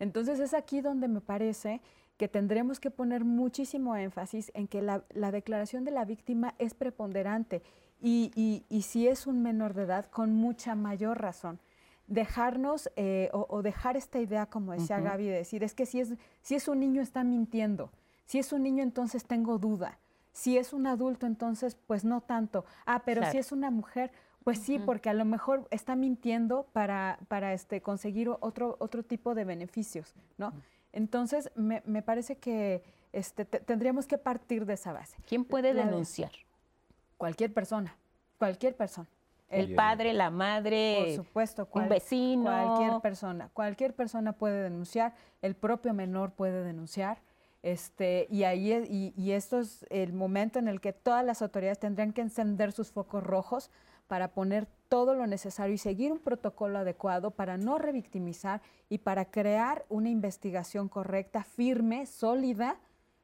Entonces 0.00 0.40
es 0.40 0.54
aquí 0.54 0.80
donde 0.80 1.08
me 1.08 1.20
parece 1.20 1.82
que 2.16 2.26
tendremos 2.26 2.80
que 2.80 2.90
poner 2.90 3.24
muchísimo 3.24 3.96
énfasis 3.96 4.50
en 4.54 4.66
que 4.66 4.80
la, 4.80 5.04
declaración 5.30 5.84
de 5.84 5.90
la 5.90 6.06
víctima 6.06 6.54
es 6.58 6.72
preponderante 6.72 7.62
y, 8.00 8.64
si 8.82 9.08
es 9.08 9.26
un 9.26 9.42
menor 9.42 9.74
de 9.74 9.82
edad, 9.82 10.06
con 10.06 10.34
mucha 10.34 10.74
mayor 10.74 11.20
razón. 11.20 11.60
Dejarnos 12.06 12.90
eh, 12.96 13.30
o, 13.32 13.62
dejar 13.62 13.96
esta 13.96 14.20
idea, 14.20 14.46
como 14.46 14.72
decía 14.72 15.00
Gaby, 15.00 15.26
de 15.26 15.36
decir, 15.36 15.62
es 15.64 15.74
que 15.74 15.84
si 15.86 16.00
es, 16.00 16.14
si 16.40 16.54
es 16.54 16.66
un 16.68 16.80
niño 16.80 17.02
está 17.02 17.24
mintiendo 17.24 17.90
Si 18.24 18.38
es 18.38 18.52
un 18.52 18.62
niño, 18.62 18.82
entonces 18.82 19.24
tengo 19.24 19.58
duda. 19.58 19.98
Si 20.32 20.58
es 20.58 20.72
un 20.72 20.86
adulto, 20.86 21.26
entonces, 21.26 21.76
pues 21.86 22.04
no 22.04 22.20
tanto. 22.20 22.64
Ah, 22.86 23.02
pero 23.04 23.22
si 23.30 23.38
es 23.38 23.52
una 23.52 23.70
mujer, 23.70 24.10
pues 24.42 24.58
sí, 24.58 24.78
porque 24.78 25.08
a 25.08 25.14
lo 25.14 25.24
mejor 25.24 25.66
está 25.70 25.96
mintiendo 25.96 26.66
para, 26.72 27.18
para 27.28 27.52
este, 27.52 27.80
conseguir 27.80 28.28
otro, 28.40 28.76
otro 28.80 29.02
tipo 29.02 29.34
de 29.34 29.44
beneficios, 29.44 30.14
¿no? 30.36 30.52
Entonces, 30.92 31.50
me, 31.54 31.82
me 31.86 32.02
parece 32.02 32.36
que 32.36 32.82
este, 33.12 33.44
tendríamos 33.44 34.06
que 34.06 34.18
partir 34.18 34.66
de 34.66 34.74
esa 34.74 34.92
base. 34.92 35.16
¿Quién 35.26 35.44
puede 35.44 35.72
denunciar? 35.72 36.32
Cualquier 37.16 37.52
persona, 37.54 37.96
cualquier 38.38 38.76
persona. 38.76 39.08
El 39.48 39.74
padre, 39.76 40.12
la 40.14 40.30
madre, 40.30 41.14
por 41.16 41.24
supuesto, 41.24 41.68
un 41.72 41.88
vecino, 41.88 42.42
cualquier 42.44 43.00
persona, 43.00 43.50
cualquier 43.52 43.94
persona 43.94 44.32
puede 44.32 44.62
denunciar, 44.62 45.14
el 45.42 45.54
propio 45.54 45.94
menor 45.94 46.32
puede 46.32 46.64
denunciar. 46.64 47.18
Este, 47.64 48.26
y 48.30 48.42
ahí 48.42 48.74
y, 48.90 49.14
y 49.16 49.32
esto 49.32 49.58
es 49.58 49.86
el 49.88 50.12
momento 50.12 50.58
en 50.58 50.68
el 50.68 50.82
que 50.82 50.92
todas 50.92 51.24
las 51.24 51.40
autoridades 51.40 51.78
tendrían 51.78 52.12
que 52.12 52.20
encender 52.20 52.72
sus 52.72 52.92
focos 52.92 53.24
rojos 53.24 53.70
para 54.06 54.34
poner 54.34 54.68
todo 54.90 55.14
lo 55.14 55.26
necesario 55.26 55.74
y 55.74 55.78
seguir 55.78 56.12
un 56.12 56.18
protocolo 56.18 56.78
adecuado 56.78 57.30
para 57.30 57.56
no 57.56 57.78
revictimizar 57.78 58.60
y 58.90 58.98
para 58.98 59.30
crear 59.30 59.86
una 59.88 60.10
investigación 60.10 60.90
correcta, 60.90 61.42
firme, 61.42 62.04
sólida, 62.04 62.76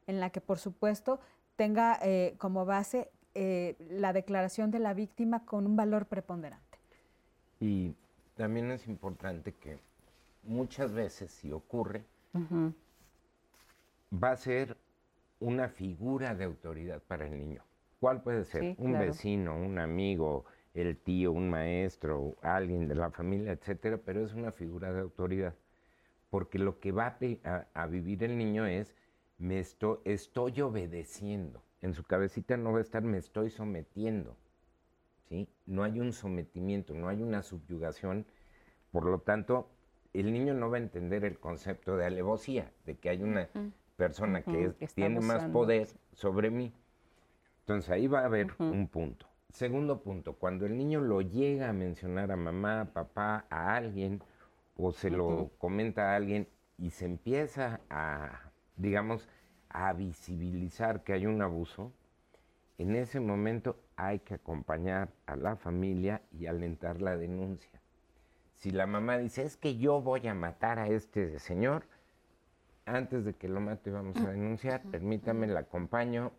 en 0.07 0.21
la 0.21 0.31
que 0.31 0.41
por 0.41 0.59
supuesto 0.59 1.21
tenga 1.57 1.99
eh, 2.03 2.35
como 2.39 2.65
base 2.65 3.11
eh, 3.35 3.77
la 3.91 4.15
declaración 4.15 4.71
de 4.71 4.79
la 4.79 4.95
víctima 4.95 5.45
con 5.45 5.67
un 5.67 5.77
valor 5.77 6.07
preponderante. 6.07 6.79
Y 7.61 7.95
también 8.37 8.71
es 8.71 8.89
importante 8.89 9.53
que 9.53 9.79
muchas 10.45 10.93
veces 10.93 11.31
si 11.31 11.53
ocurre, 11.53 12.07
va 14.13 14.33
a 14.33 14.37
ser 14.37 14.77
una 15.39 15.69
figura 15.69 16.35
de 16.35 16.45
autoridad 16.45 17.03
para 17.03 17.27
el 17.27 17.37
niño. 17.37 17.65
¿Cuál 17.99 18.23
puede 18.23 18.45
ser? 18.45 18.75
un 18.79 18.93
vecino, 18.99 19.57
un 19.57 19.79
amigo, 19.79 20.45
el 20.75 20.97
tío, 20.97 21.33
un 21.33 21.51
maestro, 21.51 22.37
alguien 22.43 22.89
de 22.89 22.95
la 22.95 23.11
familia, 23.11 23.53
etcétera, 23.53 23.99
pero 24.05 24.25
es 24.25 24.35
una 24.35 24.53
figura 24.53 24.93
de 24.93 25.01
autoridad. 25.01 25.55
Porque 26.31 26.59
lo 26.59 26.79
que 26.79 26.93
va 26.93 27.19
a, 27.75 27.87
vivir 27.87 28.23
el 28.23 28.39
niño 28.39 28.67
es, 28.67 28.95
me 29.39 29.59
estoy, 29.59 29.99
estoy 30.05 30.61
obedeciendo. 30.61 31.63
En 31.83 31.95
su 31.95 32.05
cabecita 32.05 32.57
no 32.57 32.73
va 32.73 32.79
a 32.79 32.83
estar, 32.83 33.03
me 33.03 33.19
estoy 33.19 33.51
sometiendo. 33.51 34.37
¿sí? 35.29 35.49
No 35.67 35.83
hay 35.83 35.99
un 36.01 36.13
sometimiento, 36.13 36.95
no 36.95 37.09
hay 37.09 37.23
una 37.23 37.43
subyugación. 37.43 38.27
Por 38.93 39.07
lo 39.07 39.19
tanto, 39.21 39.69
el 40.13 40.33
niño 40.33 40.55
no 40.55 40.71
va 40.71 40.77
a 40.77 40.81
entender 40.81 41.25
el 41.25 41.39
concepto 41.39 41.97
de 41.97 42.07
alevosía, 42.07 42.73
de 42.85 42.97
que 42.97 43.11
hay 43.11 43.23
una 43.23 43.49
persona 44.01 44.43
que, 44.43 44.73
tiene 44.95 45.21
más 45.21 45.45
poder 45.45 45.87
sobre 46.15 46.51
mí. 46.51 46.73
Entonces 47.61 47.91
ahí 47.91 48.07
va 48.07 48.21
a 48.21 48.25
haber 48.25 48.49
un 48.59 48.89
punto. 48.89 49.27
Segundo 49.53 50.01
punto, 50.01 50.33
cuando 50.35 50.65
el 50.65 50.77
niño 50.77 51.01
lo 51.01 51.21
llega 51.21 51.69
a 51.69 51.73
mencionar 51.75 52.33
a 52.33 52.37
mamá, 52.37 52.91
papá, 52.95 53.45
a 53.51 53.77
alguien, 53.77 54.23
o 54.77 54.91
se 54.93 55.11
lo 55.11 55.51
comenta 55.59 56.13
a 56.13 56.17
alguien 56.17 56.49
y 56.79 56.91
se 56.91 57.05
empieza 57.05 57.81
a, 57.91 58.51
digamos, 58.77 59.29
a 59.69 59.93
visibilizar 59.93 61.05
que 61.05 61.13
hay 61.13 61.27
un 61.27 61.43
abuso, 61.43 61.93
en 62.79 62.97
ese 62.97 63.21
momento 63.21 63.77
hay 63.97 64.21
que 64.21 64.35
acompañar 64.35 65.11
a 65.27 65.37
la 65.37 65.57
familia 65.57 66.23
y 66.33 66.47
alentar 66.47 67.03
la 67.03 67.19
denuncia. 67.19 67.83
Si 68.55 68.71
la 68.71 68.87
mamá 68.87 69.19
dice, 69.19 69.43
es 69.43 69.59
que 69.59 69.77
yo 69.77 70.01
voy 70.01 70.27
a 70.27 70.35
matar 70.35 70.79
a 70.79 70.87
este 70.87 71.39
señor, 71.39 71.85
antes 72.97 73.25
de 73.25 73.35
que 73.35 73.49
lo 73.49 73.61
mate 73.61 73.91
vamos 73.91 74.17
a 74.19 74.31
denunciar, 74.31 74.83
permítame, 74.91 75.47
la 75.47 75.61
acompaño, 75.61 76.33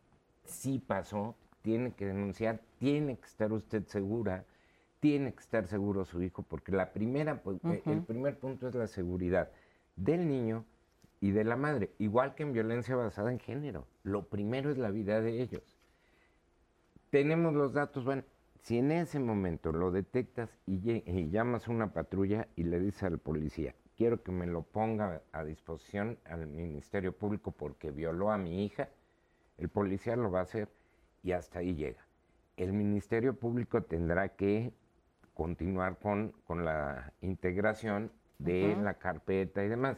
sí 0.43 0.79
pasó, 0.79 1.35
tiene 1.61 1.93
que 1.93 2.05
denunciar, 2.05 2.59
tiene 2.77 3.17
que 3.17 3.25
estar 3.25 3.51
usted 3.53 3.85
segura, 3.87 4.45
tiene 4.99 5.33
que 5.33 5.39
estar 5.39 5.67
seguro 5.67 6.05
su 6.05 6.21
hijo, 6.21 6.43
porque 6.43 6.71
la 6.71 6.91
primera, 6.93 7.41
pues, 7.41 7.63
eh, 7.65 7.81
el 7.85 8.03
primer 8.03 8.37
punto 8.37 8.67
es 8.67 8.75
la 8.75 8.87
seguridad 8.87 9.49
del 9.95 10.27
niño 10.27 10.65
y 11.19 11.31
de 11.31 11.43
la 11.43 11.55
madre, 11.55 11.91
igual 11.99 12.35
que 12.35 12.43
en 12.43 12.53
violencia 12.53 12.95
basada 12.95 13.31
en 13.31 13.39
género. 13.39 13.87
Lo 14.03 14.27
primero 14.27 14.71
es 14.71 14.77
la 14.77 14.91
vida 14.91 15.21
de 15.21 15.41
ellos. 15.41 15.77
Tenemos 17.09 17.53
los 17.53 17.73
datos, 17.73 18.03
bueno, 18.03 18.23
si 18.61 18.77
en 18.77 18.91
ese 18.91 19.19
momento 19.19 19.71
lo 19.71 19.91
detectas 19.91 20.49
y 20.65 20.79
llamas 21.29 21.67
a 21.67 21.71
una 21.71 21.93
patrulla 21.93 22.47
y 22.55 22.63
le 22.63 22.79
dices 22.79 23.03
al 23.03 23.17
policía, 23.17 23.75
quiero 24.01 24.23
que 24.23 24.31
me 24.31 24.47
lo 24.47 24.63
ponga 24.63 25.21
a 25.31 25.43
disposición 25.43 26.17
al 26.25 26.47
Ministerio 26.47 27.15
Público 27.15 27.51
porque 27.51 27.91
violó 27.91 28.31
a 28.31 28.37
mi 28.39 28.65
hija, 28.65 28.89
el 29.59 29.69
policía 29.69 30.15
lo 30.15 30.31
va 30.31 30.39
a 30.39 30.41
hacer 30.41 30.69
y 31.21 31.33
hasta 31.33 31.59
ahí 31.59 31.75
llega. 31.75 32.03
El 32.57 32.73
Ministerio 32.73 33.35
Público 33.35 33.83
tendrá 33.83 34.29
que 34.29 34.73
continuar 35.35 35.99
con, 35.99 36.33
con 36.45 36.65
la 36.65 37.13
integración 37.21 38.11
de 38.39 38.75
la 38.81 38.95
carpeta 38.95 39.63
y 39.63 39.69
demás. 39.69 39.97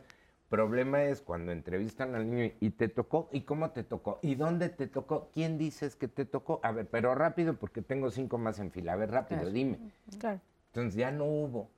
Problema 0.49 1.05
es 1.05 1.21
cuando 1.21 1.53
entrevistan 1.53 2.13
al 2.13 2.29
niño 2.29 2.51
y 2.59 2.71
te 2.71 2.89
tocó, 2.89 3.29
¿y 3.31 3.43
cómo 3.43 3.71
te 3.71 3.85
tocó? 3.85 4.19
¿Y 4.21 4.35
dónde 4.35 4.67
te 4.67 4.87
tocó? 4.87 5.29
¿Quién 5.33 5.57
dices 5.57 5.95
que 5.95 6.09
te 6.09 6.25
tocó? 6.25 6.59
A 6.61 6.73
ver, 6.73 6.89
pero 6.89 7.15
rápido 7.15 7.53
porque 7.53 7.81
tengo 7.81 8.11
cinco 8.11 8.37
más 8.37 8.59
en 8.59 8.69
fila. 8.69 8.91
A 8.91 8.95
ver, 8.97 9.11
rápido, 9.11 9.49
dime. 9.49 9.79
Claro. 10.19 10.41
Entonces 10.73 10.95
ya 10.95 11.09
no 11.09 11.23
hubo 11.23 11.69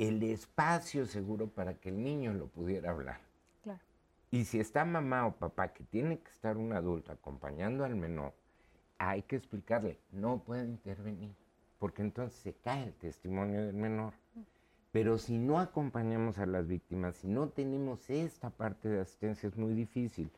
el 0.00 0.22
espacio 0.22 1.04
seguro 1.04 1.48
para 1.48 1.74
que 1.74 1.90
el 1.90 2.02
niño 2.02 2.32
lo 2.32 2.46
pudiera 2.46 2.90
hablar. 2.90 3.20
Claro. 3.62 3.80
Y 4.30 4.46
si 4.46 4.58
está 4.58 4.86
mamá 4.86 5.26
o 5.26 5.36
papá 5.36 5.74
que 5.74 5.84
tiene 5.84 6.18
que 6.20 6.30
estar 6.30 6.56
un 6.56 6.72
adulto 6.72 7.12
acompañando 7.12 7.84
al 7.84 7.96
menor, 7.96 8.32
hay 8.96 9.20
que 9.22 9.36
explicarle, 9.36 9.98
no 10.10 10.42
puede 10.42 10.64
intervenir, 10.64 11.34
porque 11.78 12.00
entonces 12.00 12.38
se 12.40 12.54
cae 12.54 12.84
el 12.84 12.94
testimonio 12.94 13.66
del 13.66 13.74
menor. 13.74 14.14
Pero 14.90 15.18
si 15.18 15.36
no 15.36 15.60
acompañamos 15.60 16.38
a 16.38 16.46
las 16.46 16.66
víctimas, 16.66 17.16
si 17.16 17.28
no 17.28 17.50
tenemos 17.50 18.08
esta 18.08 18.48
parte 18.48 18.88
de 18.88 19.00
asistencia, 19.00 19.48
es 19.48 19.56
muy 19.56 19.74
difícil. 19.74 20.30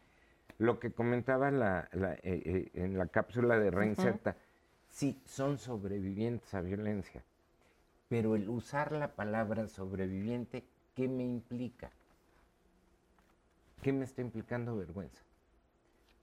Lo 0.59 0.81
que 0.81 0.93
comentaba 0.93 1.53
la, 1.53 1.89
eh, 1.93 2.19
eh, 2.25 2.71
en 2.75 2.99
la 2.99 3.07
cápsula 3.07 3.61
de 3.61 3.71
Reinserta, 3.71 4.37
sí, 4.89 5.23
son 5.25 5.59
sobrevivientes 5.59 6.53
a 6.53 6.61
violencia, 6.61 7.25
pero 8.13 8.37
el 8.37 8.51
usar 8.51 8.93
la 8.93 9.15
palabra 9.15 9.67
sobreviviente, 9.69 10.67
¿qué 10.95 11.09
me 11.09 11.25
implica? 11.25 11.91
¿Qué 13.81 13.91
me 13.91 14.05
está 14.05 14.21
implicando 14.21 14.77
vergüenza? 14.77 15.23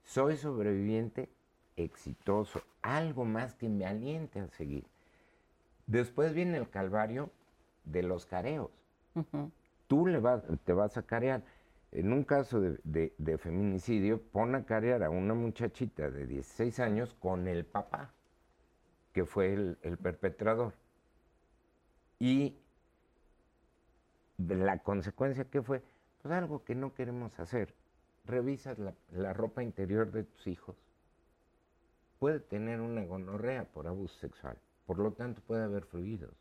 Soy 0.04 0.38
sobreviviente 0.38 1.30
exitoso, 1.78 2.62
algo 2.84 3.26
más 3.26 3.56
que 3.56 3.70
me 3.70 3.88
aliente 3.88 4.40
a 4.40 4.48
seguir. 4.50 4.86
Después 5.88 6.36
viene 6.36 6.60
el 6.60 6.70
calvario 6.70 7.32
de 7.86 8.04
los 8.04 8.28
careos. 8.28 8.70
Tú 9.88 10.06
le 10.06 10.20
vas, 10.20 10.44
te 10.66 10.74
vas 10.74 10.96
a 10.96 11.02
carear. 11.02 11.42
En 11.92 12.14
un 12.14 12.24
caso 12.24 12.62
de, 12.62 13.38
feminicidio, 13.40 14.22
pon 14.22 14.54
a 14.54 14.64
carear 14.64 15.02
a 15.02 15.10
una 15.10 15.34
muchachita 15.34 16.12
de 16.12 16.28
16 16.28 16.80
años 16.82 17.16
con 17.16 17.48
el 17.48 17.66
papá, 17.66 18.14
que 19.12 19.26
fue 19.26 19.54
el, 19.54 19.98
perpetrador. 19.98 20.74
Y 22.20 22.56
la 24.38 24.80
consecuencia 24.80 25.46
que 25.46 25.62
fue, 25.62 25.82
pues 26.22 26.34
algo 26.34 26.64
que 26.64 26.76
no 26.76 26.94
queremos 26.94 27.40
hacer. 27.40 27.74
Revisas 28.26 28.78
la 29.12 29.34
ropa 29.34 29.64
interior 29.64 30.12
de 30.12 30.24
tus 30.24 30.48
hijos 30.48 30.76
puede 32.20 32.42
tener 32.42 32.82
una 32.82 33.06
gonorrea 33.06 33.64
por 33.64 33.88
abuso 33.88 34.20
sexual. 34.20 34.58
Por 34.86 35.00
lo 35.00 35.14
tanto, 35.14 35.42
puede 35.48 35.64
haber 35.64 35.86
fluidos. 35.86 36.34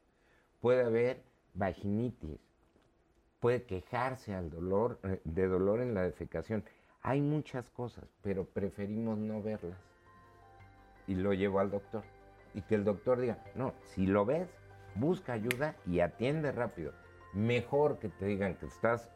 Puede 0.60 0.84
haber 0.84 1.22
vaginitis. 1.54 2.40
Puede 3.40 3.62
quejarse 3.62 4.34
al 4.34 4.50
dolor, 4.50 4.98
eh, 5.04 5.20
de 5.24 5.46
dolor 5.46 5.80
en 5.80 5.94
la 5.94 6.02
defecación. 6.02 6.64
Hay 7.02 7.20
muchas 7.20 7.70
cosas, 7.70 8.04
pero 8.22 8.44
preferimos 8.44 9.16
no 9.18 9.40
verlas. 9.40 9.78
Y 11.06 11.14
lo 11.14 11.32
llevo 11.32 11.60
al 11.60 11.70
doctor. 11.70 12.02
Y 12.54 12.62
que 12.62 12.74
el 12.74 12.84
doctor 12.84 13.20
diga, 13.20 13.38
no, 13.54 13.72
si 13.94 14.06
lo 14.06 14.24
ves, 14.24 14.48
busca 14.98 15.32
ayuda 15.32 15.76
y 15.86 16.00
atiende 16.00 16.52
rápido. 16.52 16.92
Mejor 17.32 17.98
que 17.98 18.08
te 18.08 18.26
digan 18.26 18.54
que 18.54 18.66
estás 18.66 19.10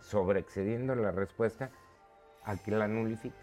sobreexcediendo 0.00 0.94
la 0.94 1.10
respuesta 1.10 1.70
a 2.44 2.56
que 2.56 2.70
la 2.70 2.88
nulifiques. 2.88 3.38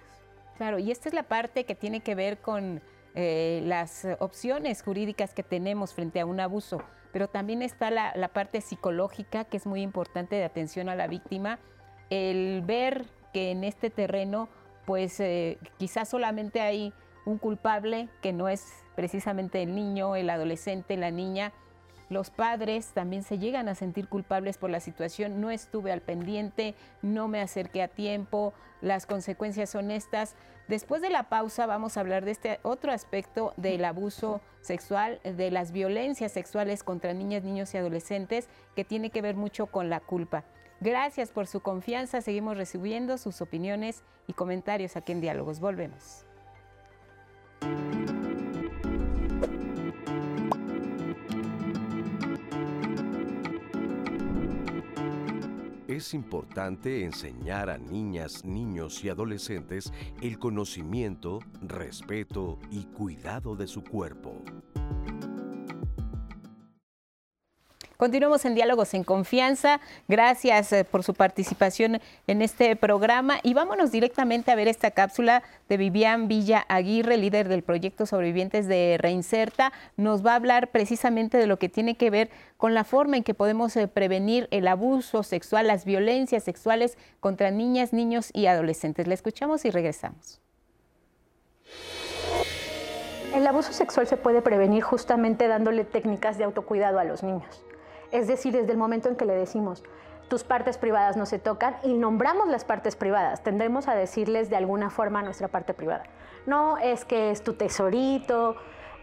Claro, 0.58 0.80
y 0.80 0.92
esta 0.92 1.08
es 1.08 1.16
la 1.16 1.24
parte 1.24 1.64
que 1.66 1.76
tiene 1.76 2.02
que 2.02 2.16
ver 2.16 2.40
con 2.40 2.82
eh, 3.16 3.62
las 3.66 4.06
opciones 4.20 4.84
jurídicas 4.84 5.34
que 5.34 5.44
tenemos 5.44 5.94
frente 5.94 6.20
a 6.20 6.26
un 6.26 6.40
abuso, 6.40 6.84
pero 7.14 7.28
también 7.28 7.62
está 7.62 7.90
la, 7.90 8.28
parte 8.34 8.62
psicológica 8.62 9.46
que 9.46 9.58
es 9.58 9.66
muy 9.66 9.82
importante 9.82 10.36
de 10.36 10.44
atención 10.44 10.90
a 10.90 10.96
la 10.96 11.08
víctima, 11.08 11.60
el 12.10 12.62
ver 12.66 13.06
que 13.34 13.52
en 13.52 13.64
este 13.64 13.90
terreno 13.90 14.50
pues 14.86 15.20
eh, 15.20 15.60
quizás 15.78 16.10
solamente 16.10 16.62
hay 16.62 16.94
un 17.26 17.38
culpable 17.38 18.10
que 18.22 18.34
no 18.34 18.50
es 18.50 18.66
precisamente 18.96 19.62
el 19.62 19.76
niño, 19.76 20.16
el 20.16 20.30
adolescente, 20.30 20.98
la 20.98 21.12
niña, 21.12 21.54
los 22.10 22.30
padres 22.32 22.88
también 22.94 23.24
se 23.24 23.38
llegan 23.38 23.70
a 23.70 23.76
sentir 23.76 24.08
culpables 24.08 24.58
por 24.58 24.70
la 24.70 24.80
situación, 24.80 25.42
no 25.42 25.52
estuve 25.52 25.92
al 25.92 26.02
pendiente, 26.02 26.76
no 27.02 27.28
me 27.28 27.42
acerqué 27.42 27.84
a 27.84 27.88
tiempo, 27.88 28.54
las 28.82 29.06
consecuencias 29.06 29.70
son 29.70 29.92
estas. 29.92 30.36
Después 30.68 31.02
de 31.02 31.10
la 31.10 31.30
pausa 31.30 31.66
vamos 31.66 31.98
a 31.98 32.00
hablar 32.00 32.26
de 32.26 32.32
este 32.32 32.60
otro 32.64 32.92
aspecto 32.92 33.54
del 33.58 33.86
abuso 33.86 34.42
sexual, 34.62 35.20
de 35.24 35.52
las 35.52 35.72
violencias 35.72 36.32
sexuales 36.32 36.84
contra 36.84 37.14
niñas, 37.14 37.44
niños 37.44 37.74
y 37.74 37.78
adolescentes, 37.78 38.50
que 38.76 38.86
tiene 38.86 39.10
que 39.10 39.22
ver 39.22 39.36
mucho 39.36 39.68
con 39.68 39.90
la 39.90 40.00
culpa. 40.00 40.44
Gracias 40.82 41.32
por 41.32 41.46
su 41.46 41.60
confianza, 41.60 42.22
seguimos 42.22 42.56
recibiendo 42.56 43.18
sus 43.18 43.42
opiniones 43.42 44.04
y 44.28 44.34
comentarios 44.34 44.96
aquí 44.96 45.12
en 45.12 45.22
Diálogos. 45.22 45.60
Volvemos. 45.60 46.26
Es 56.00 56.14
importante 56.14 57.04
enseñar 57.04 57.70
a 57.70 57.78
niñas, 57.78 58.46
niños 58.46 59.04
y 59.04 59.10
adolescentes 59.10 59.92
el 60.22 60.40
conocimiento, 60.40 61.40
respeto 61.62 62.58
y 62.72 62.86
cuidado 62.86 63.58
de 63.58 63.68
su 63.68 63.84
cuerpo. 63.84 64.42
Continuamos 68.00 68.46
en 68.46 68.56
Diálogos 68.56 68.94
en 68.94 69.04
Confianza. 69.04 69.82
Gracias 70.08 70.72
eh, 70.72 70.86
por 70.86 71.04
su 71.04 71.14
participación 71.14 72.00
en 72.28 72.42
este 72.42 72.78
programa 72.78 73.40
y 73.44 73.54
vámonos 73.54 73.92
directamente 73.92 74.52
a 74.52 74.56
ver 74.56 74.70
esta 74.70 74.92
cápsula 74.92 75.44
de 75.68 75.76
Vivian 75.76 76.30
Villa 76.30 76.64
Aguirre, 76.70 77.18
líder 77.18 77.50
del 77.50 77.62
proyecto 77.62 78.06
Sobrevivientes 78.06 78.68
de 78.68 78.96
Reinserta. 78.98 79.74
Nos 79.98 80.26
va 80.26 80.32
a 80.32 80.36
hablar 80.36 80.70
precisamente 80.70 81.38
de 81.38 81.46
lo 81.46 81.60
que 81.60 81.68
tiene 81.68 81.96
que 81.96 82.10
ver 82.10 82.30
con 82.56 82.74
la 82.74 82.86
forma 82.86 83.18
en 83.18 83.24
que 83.26 83.34
podemos 83.34 83.76
eh, 83.76 83.90
prevenir 83.90 84.48
el 84.52 84.70
abuso 84.70 85.22
sexual, 85.24 85.68
las 85.68 85.84
violencias 85.84 86.46
sexuales 86.46 86.98
contra 87.20 87.52
niñas, 87.52 87.92
niños 87.92 88.30
y 88.34 88.46
adolescentes. 88.46 89.08
La 89.08 89.14
escuchamos 89.14 89.66
y 89.66 89.72
regresamos. 89.72 90.40
El 93.36 93.46
abuso 93.46 93.74
sexual 93.74 94.08
se 94.08 94.16
puede 94.16 94.42
prevenir 94.42 94.84
justamente 94.84 95.50
dándole 95.50 95.84
técnicas 95.84 96.38
de 96.38 96.46
autocuidado 96.46 96.98
a 96.98 97.04
los 97.04 97.24
niños. 97.24 97.62
Es 98.12 98.28
decir, 98.28 98.54
desde 98.54 98.72
el 98.72 98.78
momento 98.78 99.10
en 99.10 99.16
que 99.16 99.26
le 99.26 99.34
decimos, 99.34 99.84
tus 100.30 100.44
partes 100.44 100.78
privadas 100.78 101.18
no 101.18 101.26
se 101.26 101.40
tocan 101.40 101.76
y 101.84 101.94
nombramos 101.94 102.48
las 102.48 102.64
partes 102.64 102.96
privadas, 102.96 103.44
tendremos 103.44 103.88
a 103.88 103.96
decirles 103.96 104.50
de 104.50 104.56
alguna 104.56 104.90
forma 104.90 105.22
nuestra 105.24 105.48
parte 105.48 105.74
privada. 105.74 106.04
No 106.46 106.78
es 106.78 107.06
que 107.06 107.32
es 107.32 107.44
tu 107.44 107.54
tesorito, 107.54 108.56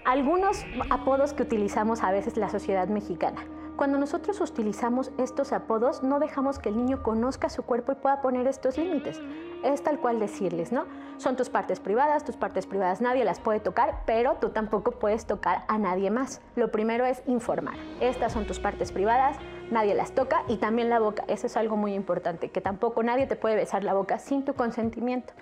algunos 0.04 0.64
apodos 0.90 1.32
que 1.32 1.42
utilizamos 1.42 2.02
a 2.02 2.12
veces 2.12 2.36
la 2.36 2.48
sociedad 2.48 2.88
mexicana. 2.88 3.44
Cuando 3.76 3.98
nosotros 3.98 4.40
utilizamos 4.40 5.12
estos 5.18 5.52
apodos, 5.52 6.02
no 6.02 6.18
dejamos 6.18 6.58
que 6.58 6.70
el 6.70 6.78
niño 6.78 7.02
conozca 7.02 7.50
su 7.50 7.62
cuerpo 7.62 7.92
y 7.92 7.96
pueda 7.96 8.22
poner 8.22 8.46
estos 8.46 8.78
límites. 8.78 9.20
Es 9.62 9.82
tal 9.82 10.00
cual 10.00 10.18
decirles, 10.18 10.72
¿no? 10.72 10.86
Son 11.18 11.36
tus 11.36 11.50
partes 11.50 11.78
privadas, 11.78 12.24
tus 12.24 12.38
partes 12.38 12.66
privadas 12.66 13.02
nadie 13.02 13.22
las 13.26 13.38
puede 13.38 13.60
tocar, 13.60 14.00
pero 14.06 14.36
tú 14.40 14.48
tampoco 14.48 14.92
puedes 14.92 15.26
tocar 15.26 15.64
a 15.68 15.76
nadie 15.76 16.10
más. 16.10 16.40
Lo 16.54 16.72
primero 16.72 17.04
es 17.04 17.22
informar. 17.26 17.74
Estas 18.00 18.32
son 18.32 18.46
tus 18.46 18.58
partes 18.60 18.92
privadas, 18.92 19.36
nadie 19.70 19.94
las 19.94 20.12
toca 20.12 20.42
y 20.48 20.56
también 20.56 20.88
la 20.88 20.98
boca. 20.98 21.24
Eso 21.28 21.46
es 21.46 21.58
algo 21.58 21.76
muy 21.76 21.92
importante, 21.92 22.48
que 22.48 22.62
tampoco 22.62 23.02
nadie 23.02 23.26
te 23.26 23.36
puede 23.36 23.56
besar 23.56 23.84
la 23.84 23.92
boca 23.92 24.18
sin 24.18 24.46
tu 24.46 24.54
consentimiento, 24.54 25.34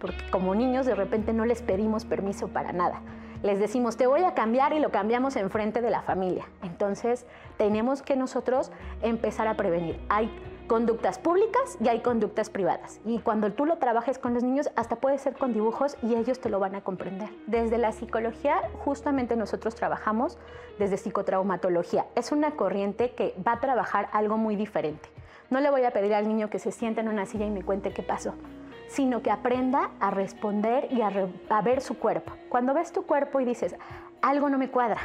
porque 0.00 0.30
como 0.30 0.54
niños 0.54 0.86
de 0.86 0.94
repente 0.94 1.34
no 1.34 1.44
les 1.44 1.60
pedimos 1.60 2.06
permiso 2.06 2.48
para 2.48 2.72
nada 2.72 3.02
les 3.42 3.58
decimos, 3.58 3.96
te 3.96 4.06
voy 4.06 4.22
a 4.22 4.34
cambiar 4.34 4.72
y 4.72 4.78
lo 4.78 4.90
cambiamos 4.90 5.36
enfrente 5.36 5.80
de 5.80 5.90
la 5.90 6.02
familia. 6.02 6.46
Entonces, 6.62 7.26
tenemos 7.56 8.02
que 8.02 8.16
nosotros 8.16 8.70
empezar 9.02 9.48
a 9.48 9.56
prevenir. 9.56 10.00
Hay 10.08 10.30
conductas 10.68 11.18
públicas 11.18 11.76
y 11.80 11.88
hay 11.88 12.00
conductas 12.00 12.48
privadas. 12.48 13.00
Y 13.04 13.18
cuando 13.18 13.52
tú 13.52 13.66
lo 13.66 13.78
trabajes 13.78 14.18
con 14.18 14.32
los 14.32 14.42
niños, 14.42 14.70
hasta 14.76 14.96
puede 14.96 15.18
ser 15.18 15.34
con 15.34 15.52
dibujos 15.52 15.96
y 16.02 16.14
ellos 16.14 16.40
te 16.40 16.48
lo 16.48 16.60
van 16.60 16.74
a 16.76 16.82
comprender. 16.82 17.28
Desde 17.46 17.78
la 17.78 17.92
psicología, 17.92 18.62
justamente 18.84 19.36
nosotros 19.36 19.74
trabajamos 19.74 20.38
desde 20.78 20.96
psicotraumatología. 20.96 22.06
Es 22.14 22.32
una 22.32 22.52
corriente 22.52 23.10
que 23.14 23.34
va 23.46 23.52
a 23.52 23.60
trabajar 23.60 24.08
algo 24.12 24.38
muy 24.38 24.56
diferente. 24.56 25.08
No 25.50 25.60
le 25.60 25.70
voy 25.70 25.84
a 25.84 25.90
pedir 25.90 26.14
al 26.14 26.28
niño 26.28 26.48
que 26.48 26.58
se 26.58 26.72
siente 26.72 27.00
en 27.00 27.08
una 27.08 27.26
silla 27.26 27.44
y 27.44 27.50
me 27.50 27.62
cuente 27.62 27.92
qué 27.92 28.02
pasó 28.02 28.34
sino 28.92 29.22
que 29.22 29.30
aprenda 29.30 29.90
a 30.00 30.10
responder 30.10 30.88
y 30.90 31.00
a, 31.00 31.60
ver 31.62 31.80
su 31.80 31.98
cuerpo. 31.98 32.32
Cuando 32.50 32.74
ves 32.74 32.92
tu 32.92 33.06
cuerpo 33.06 33.40
y 33.40 33.46
dices, 33.46 33.74
algo 34.20 34.50
no 34.50 34.58
me 34.58 34.68
cuadra, 34.68 35.00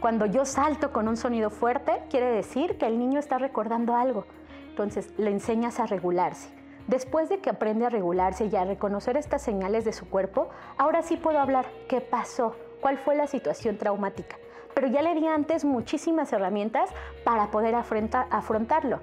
cuando 0.00 0.24
yo 0.24 0.46
salto 0.46 0.90
con 0.90 1.06
un 1.06 1.18
sonido 1.18 1.50
fuerte, 1.50 2.02
quiere 2.08 2.26
decir 2.26 2.78
que 2.78 2.86
el 2.86 2.98
niño 2.98 3.20
está 3.20 3.36
recordando 3.36 3.94
algo. 3.94 4.24
Entonces 4.70 5.12
le 5.18 5.30
enseñas 5.30 5.80
a 5.80 5.86
regularse. 5.86 6.48
Después 6.86 7.28
de 7.28 7.40
que 7.40 7.50
aprende 7.50 7.84
a 7.84 7.90
regularse 7.90 8.46
y 8.46 8.56
a 8.56 8.64
reconocer 8.64 9.18
estas 9.18 9.42
señales 9.42 9.84
de 9.84 9.92
su 9.92 10.08
cuerpo, 10.08 10.48
ahora 10.78 11.02
sí 11.02 11.16
puedo 11.16 11.38
hablar 11.38 11.66
qué 11.88 12.00
pasó, 12.00 12.56
cuál 12.80 12.96
fue 12.96 13.16
la 13.16 13.26
situación 13.26 13.76
traumática. 13.76 14.36
Pero 14.74 14.88
ya 14.88 15.02
le 15.02 15.14
di 15.14 15.26
antes 15.26 15.64
muchísimas 15.64 16.32
herramientas 16.32 16.88
para 17.24 17.50
poder 17.50 17.74
afrontarlo. 17.74 19.00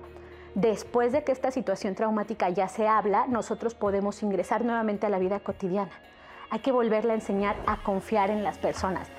Después 0.56 1.12
de 1.12 1.24
que 1.24 1.32
esta 1.32 1.50
situación 1.50 1.96
traumática 1.96 2.48
ya 2.50 2.68
se 2.68 2.88
habla, 2.88 3.26
nosotros 3.26 3.74
podemos 3.74 4.22
ingresar 4.22 4.64
nuevamente 4.64 5.08
a 5.08 5.10
la 5.10 5.18
vida 5.18 5.40
cotidiana. 5.40 5.92
Hay 6.52 6.60
que 6.60 6.72
volverle 6.72 7.14
a 7.14 7.16
enseñar 7.16 7.56
a 7.66 7.78
confiar 7.78 8.30
en 8.30 8.44
las 8.44 8.60
personas, 8.60 9.10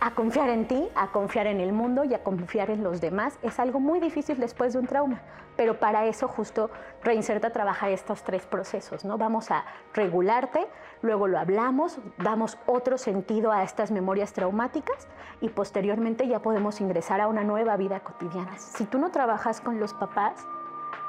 a 0.00 0.14
confiar 0.14 0.48
en 0.48 0.66
ti, 0.66 0.88
a 0.94 1.08
confiar 1.08 1.46
en 1.46 1.60
el 1.60 1.74
mundo 1.74 2.04
y 2.04 2.14
a 2.14 2.22
confiar 2.22 2.70
en 2.70 2.82
los 2.82 3.02
demás. 3.02 3.38
Es 3.42 3.58
algo 3.58 3.80
muy 3.80 4.00
difícil 4.00 4.38
después 4.38 4.72
de 4.72 4.78
un 4.78 4.86
trauma, 4.86 5.20
pero 5.56 5.78
para 5.78 6.06
eso 6.06 6.26
justo 6.26 6.70
Reinserta 7.04 7.50
trabaja 7.50 7.90
estos 7.90 8.22
tres 8.22 8.46
procesos, 8.46 9.04
¿no? 9.04 9.18
Vamos 9.18 9.50
a 9.50 9.66
regularte, 9.92 10.66
luego 11.02 11.28
lo 11.28 11.38
hablamos, 11.38 11.98
damos 12.16 12.56
otro 12.64 12.96
sentido 12.96 13.52
a 13.52 13.62
estas 13.62 13.90
memorias 13.90 14.32
traumáticas 14.32 15.06
y 15.42 15.50
posteriormente 15.50 16.26
ya 16.26 16.40
podemos 16.40 16.80
ingresar 16.80 17.20
a 17.20 17.28
una 17.28 17.44
nueva 17.44 17.76
vida 17.76 18.00
cotidiana. 18.00 18.56
Si 18.56 18.86
tú 18.86 18.98
no 18.98 19.10
trabajas 19.10 19.60
con 19.60 19.80
los 19.80 19.92
papás, 19.92 20.46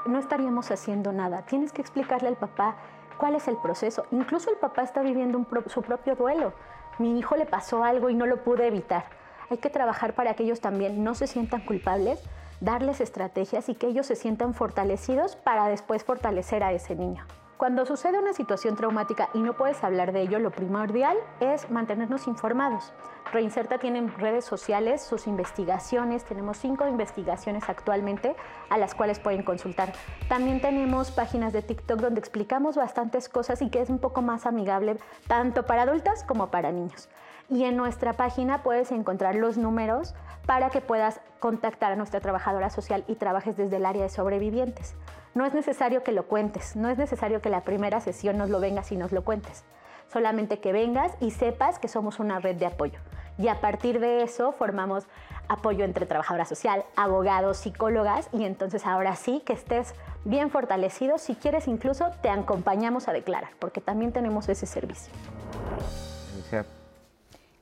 no 0.05 0.19
estaríamos 0.19 0.71
haciendo 0.71 1.11
nada. 1.11 1.43
Tienes 1.43 1.71
que 1.71 1.81
explicarle 1.81 2.29
al 2.29 2.35
papá 2.35 2.75
cuál 3.17 3.35
es 3.35 3.47
el 3.47 3.57
proceso. 3.57 4.05
Incluso 4.11 4.49
el 4.49 4.57
papá 4.57 4.81
está 4.83 5.01
viviendo 5.01 5.45
su 5.67 5.81
propio 5.81 6.15
duelo. 6.15 6.53
Mi 6.97 7.17
hijo 7.19 7.35
le 7.35 7.45
pasó 7.45 7.83
algo 7.83 8.09
y 8.09 8.15
no 8.15 8.25
lo 8.25 8.43
pude 8.43 8.67
evitar. 8.67 9.05
Hay 9.49 9.57
que 9.57 9.69
trabajar 9.69 10.13
para 10.13 10.33
que 10.33 10.43
ellos 10.43 10.61
también 10.61 11.03
no 11.03 11.15
se 11.15 11.27
sientan 11.27 11.61
culpables, 11.61 12.21
darles 12.61 13.01
estrategias 13.01 13.69
y 13.69 13.75
que 13.75 13.87
ellos 13.87 14.05
se 14.05 14.15
sientan 14.15 14.53
fortalecidos 14.53 15.35
para 15.35 15.67
después 15.67 16.03
fortalecer 16.03 16.63
a 16.63 16.71
ese 16.71 16.95
niño. 16.95 17.25
Cuando 17.59 17.85
sucede 17.85 18.17
una 18.17 18.31
situación 18.31 18.77
traumática 18.77 19.27
y 19.33 19.39
no 19.39 19.51
puedes 19.51 19.83
hablar 19.83 20.13
de 20.13 20.21
ello, 20.21 20.39
lo 20.39 20.49
primordial 20.49 21.17
es 21.41 21.69
mantenernos 21.69 22.25
informados. 22.25 22.93
Reinserta 23.33 23.79
tiene 23.79 24.07
redes 24.17 24.45
sociales, 24.45 25.01
sus 25.01 25.27
investigaciones, 25.27 26.23
tenemos 26.23 26.57
cinco 26.57 26.87
investigaciones 26.87 27.67
actualmente 27.67 28.37
a 28.69 28.77
las 28.77 28.95
cuales 28.95 29.19
pueden 29.19 29.43
consultar. 29.43 29.91
También 30.29 30.61
tenemos 30.61 31.11
páginas 31.11 31.51
de 31.51 31.61
TikTok 31.61 31.99
donde 31.99 32.21
explicamos 32.21 32.77
bastantes 32.77 33.27
cosas 33.27 33.61
y 33.61 33.69
que 33.69 33.81
es 33.81 33.89
un 33.89 33.99
poco 33.99 34.21
más 34.21 34.45
amigable 34.45 34.95
tanto 35.27 35.65
para 35.65 35.81
adultas 35.81 36.23
como 36.23 36.51
para 36.51 36.71
niños. 36.71 37.09
Y 37.49 37.65
en 37.65 37.75
nuestra 37.75 38.13
página 38.13 38.63
puedes 38.63 38.89
encontrar 38.93 39.35
los 39.35 39.57
números 39.57 40.15
para 40.49 40.71
que 40.71 40.81
puedas 40.81 41.21
contactar 41.39 41.91
a 41.91 41.95
nuestra 41.95 42.21
trabajadora 42.21 42.71
social 42.71 43.03
y 43.05 43.13
trabajes 43.13 43.55
desde 43.55 43.75
el 43.75 43.85
área 43.85 44.01
de 44.01 44.09
sobrevivientes. 44.09 44.95
No 45.35 45.45
es 45.45 45.53
necesario 45.53 46.01
que 46.03 46.11
lo 46.11 46.25
cuentes, 46.25 46.75
no 46.75 46.89
es 46.89 46.97
necesario 46.97 47.39
que 47.39 47.51
la 47.51 47.61
primera 47.61 48.01
sesión 48.01 48.39
nos 48.39 48.49
lo 48.49 48.59
vengas 48.59 48.91
y 48.91 48.97
nos 48.97 49.11
lo 49.11 49.23
cuentes. 49.23 49.63
Solamente 50.11 50.59
que 50.59 50.73
vengas 50.73 51.11
y 51.19 51.29
sepas 51.29 51.77
que 51.77 51.87
somos 51.87 52.19
una 52.19 52.39
red 52.39 52.55
de 52.55 52.65
apoyo. 52.65 52.97
Y 53.37 53.47
a 53.47 53.61
partir 53.61 53.99
de 53.99 54.23
eso 54.23 54.51
formamos 54.51 55.05
apoyo 55.49 55.85
entre 55.85 56.07
trabajadora 56.07 56.45
social, 56.45 56.83
abogados, 56.95 57.57
psicólogas 57.57 58.27
y 58.33 58.45
entonces 58.45 58.87
ahora 58.87 59.15
sí 59.17 59.43
que 59.45 59.53
estés 59.53 59.93
bien 60.25 60.49
fortalecido. 60.49 61.19
Si 61.19 61.35
quieres 61.35 61.67
incluso 61.67 62.09
te 62.23 62.29
acompañamos 62.31 63.07
a 63.07 63.13
declarar, 63.13 63.51
porque 63.59 63.81
también 63.81 64.11
tenemos 64.13 64.49
ese 64.49 64.65
servicio. 64.65 65.13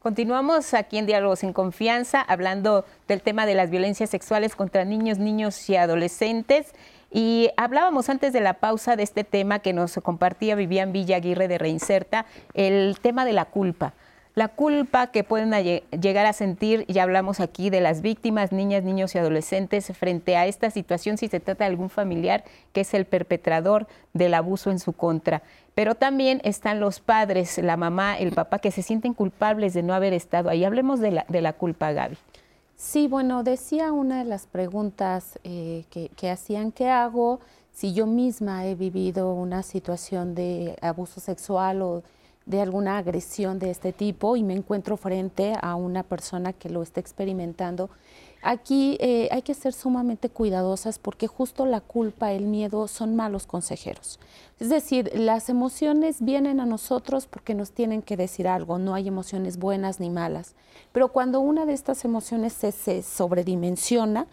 Continuamos 0.07 0.73
aquí 0.73 0.97
en 0.97 1.05
Diálogos 1.05 1.43
en 1.43 1.51
Confianza 1.51 2.21
hablando 2.21 2.85
del 3.09 3.21
tema 3.21 3.45
de 3.45 3.55
las 3.55 3.69
violencias 3.69 4.09
sexuales 4.09 4.55
contra 4.55 4.85
niños, 4.85 5.17
niños 5.17 5.69
y 5.69 5.75
adolescentes. 5.75 6.73
Y 7.11 7.49
hablábamos 7.57 8.07
antes 8.07 8.31
de 8.31 8.39
la 8.39 8.53
pausa 8.53 8.95
de 8.95 9.03
este 9.03 9.25
tema 9.25 9.59
que 9.59 9.73
nos 9.73 9.95
compartía 9.95 10.55
Vivian 10.55 10.93
Villa 10.93 11.17
Aguirre 11.17 11.49
de 11.49 11.57
Reinserta, 11.57 12.25
el 12.53 12.99
tema 13.01 13.25
de 13.25 13.33
la 13.33 13.43
culpa. 13.43 13.95
La 14.37 14.49
culpa 14.49 15.07
que 15.07 15.23
pueden 15.23 15.49
llegar 15.99 16.27
a 16.27 16.31
sentir, 16.31 16.85
ya 16.87 17.01
hablamos 17.01 17.39
aquí 17.39 17.71
de 17.71 17.81
las 17.81 18.03
víctimas, 18.03 18.51
niñas, 18.51 18.83
niños 18.83 19.15
y 19.15 19.17
adolescentes, 19.17 19.91
frente 19.97 20.37
a 20.37 20.45
esta 20.45 20.69
situación 20.69 21.17
si 21.17 21.27
se 21.27 21.39
trata 21.39 21.63
de 21.63 21.71
algún 21.71 21.89
familiar 21.89 22.43
que 22.71 22.81
es 22.81 22.93
el 22.93 23.05
perpetrador 23.05 23.87
del 24.13 24.35
abuso 24.35 24.69
en 24.69 24.77
su 24.77 24.93
contra. 24.93 25.41
Pero 25.73 25.95
también 25.95 26.39
están 26.43 26.79
los 26.79 26.99
padres, 26.99 27.57
la 27.57 27.77
mamá, 27.77 28.15
el 28.15 28.31
papá, 28.31 28.59
que 28.59 28.69
se 28.69 28.83
sienten 28.83 29.15
culpables 29.15 29.73
de 29.73 29.81
no 29.81 29.95
haber 29.95 30.13
estado 30.13 30.51
ahí. 30.51 30.63
Hablemos 30.63 30.99
de 30.99 31.13
la, 31.13 31.25
de 31.27 31.41
la 31.41 31.53
culpa, 31.53 31.91
Gaby. 31.91 32.15
Sí, 32.75 33.07
bueno, 33.07 33.41
decía 33.41 33.91
una 33.91 34.19
de 34.19 34.25
las 34.25 34.45
preguntas 34.45 35.39
eh, 35.45 35.85
que, 35.89 36.09
que 36.09 36.29
hacían, 36.29 36.71
¿qué 36.71 36.89
hago 36.89 37.39
si 37.73 37.91
yo 37.95 38.05
misma 38.05 38.67
he 38.67 38.75
vivido 38.75 39.33
una 39.33 39.63
situación 39.63 40.35
de 40.35 40.77
abuso 40.81 41.19
sexual 41.19 41.81
o 41.81 42.03
de 42.47 42.61
alguna 42.61 42.97
agresión 42.97 43.59
de 43.59 43.69
este 43.69 43.93
tipo 43.93 44.35
y 44.35 44.43
me 44.43 44.55
encuentro 44.55 44.97
frente 44.97 45.53
a 45.61 45.75
una 45.75 46.01
persona 46.01 46.53
que 46.53 46.69
lo 46.69 46.81
está 46.81 46.99
experimentando? 46.99 47.89
Aquí 48.41 48.97
eh, 48.99 49.27
hay 49.31 49.41
que 49.41 49.53
ser 49.53 49.73
sumamente 49.73 50.29
cuidadosas 50.29 50.99
porque 50.99 51.27
justo 51.27 51.65
la 51.65 51.81
culpa, 51.81 52.31
el 52.31 52.45
miedo 52.45 52.87
son 52.87 53.15
malos 53.15 53.47
consejeros. 53.47 54.19
Es 54.59 54.69
decir, 54.69 55.11
las 55.13 55.49
emociones 55.49 56.21
vienen 56.21 56.59
a 56.59 56.65
nosotros 56.65 57.27
porque 57.27 57.55
nos 57.55 57.71
tienen 57.71 58.01
que 58.01 58.15
decir 58.15 58.47
algo, 58.47 58.77
no 58.77 58.93
hay 58.93 59.07
emociones 59.07 59.57
buenas 59.57 59.99
ni 59.99 60.09
malas. 60.09 60.55
Pero 60.93 61.11
cuando 61.11 61.41
una 61.41 61.65
de 61.65 61.73
estas 61.73 62.05
emociones 62.05 62.53
se, 62.53 63.01
sobredimensiona 63.01 64.27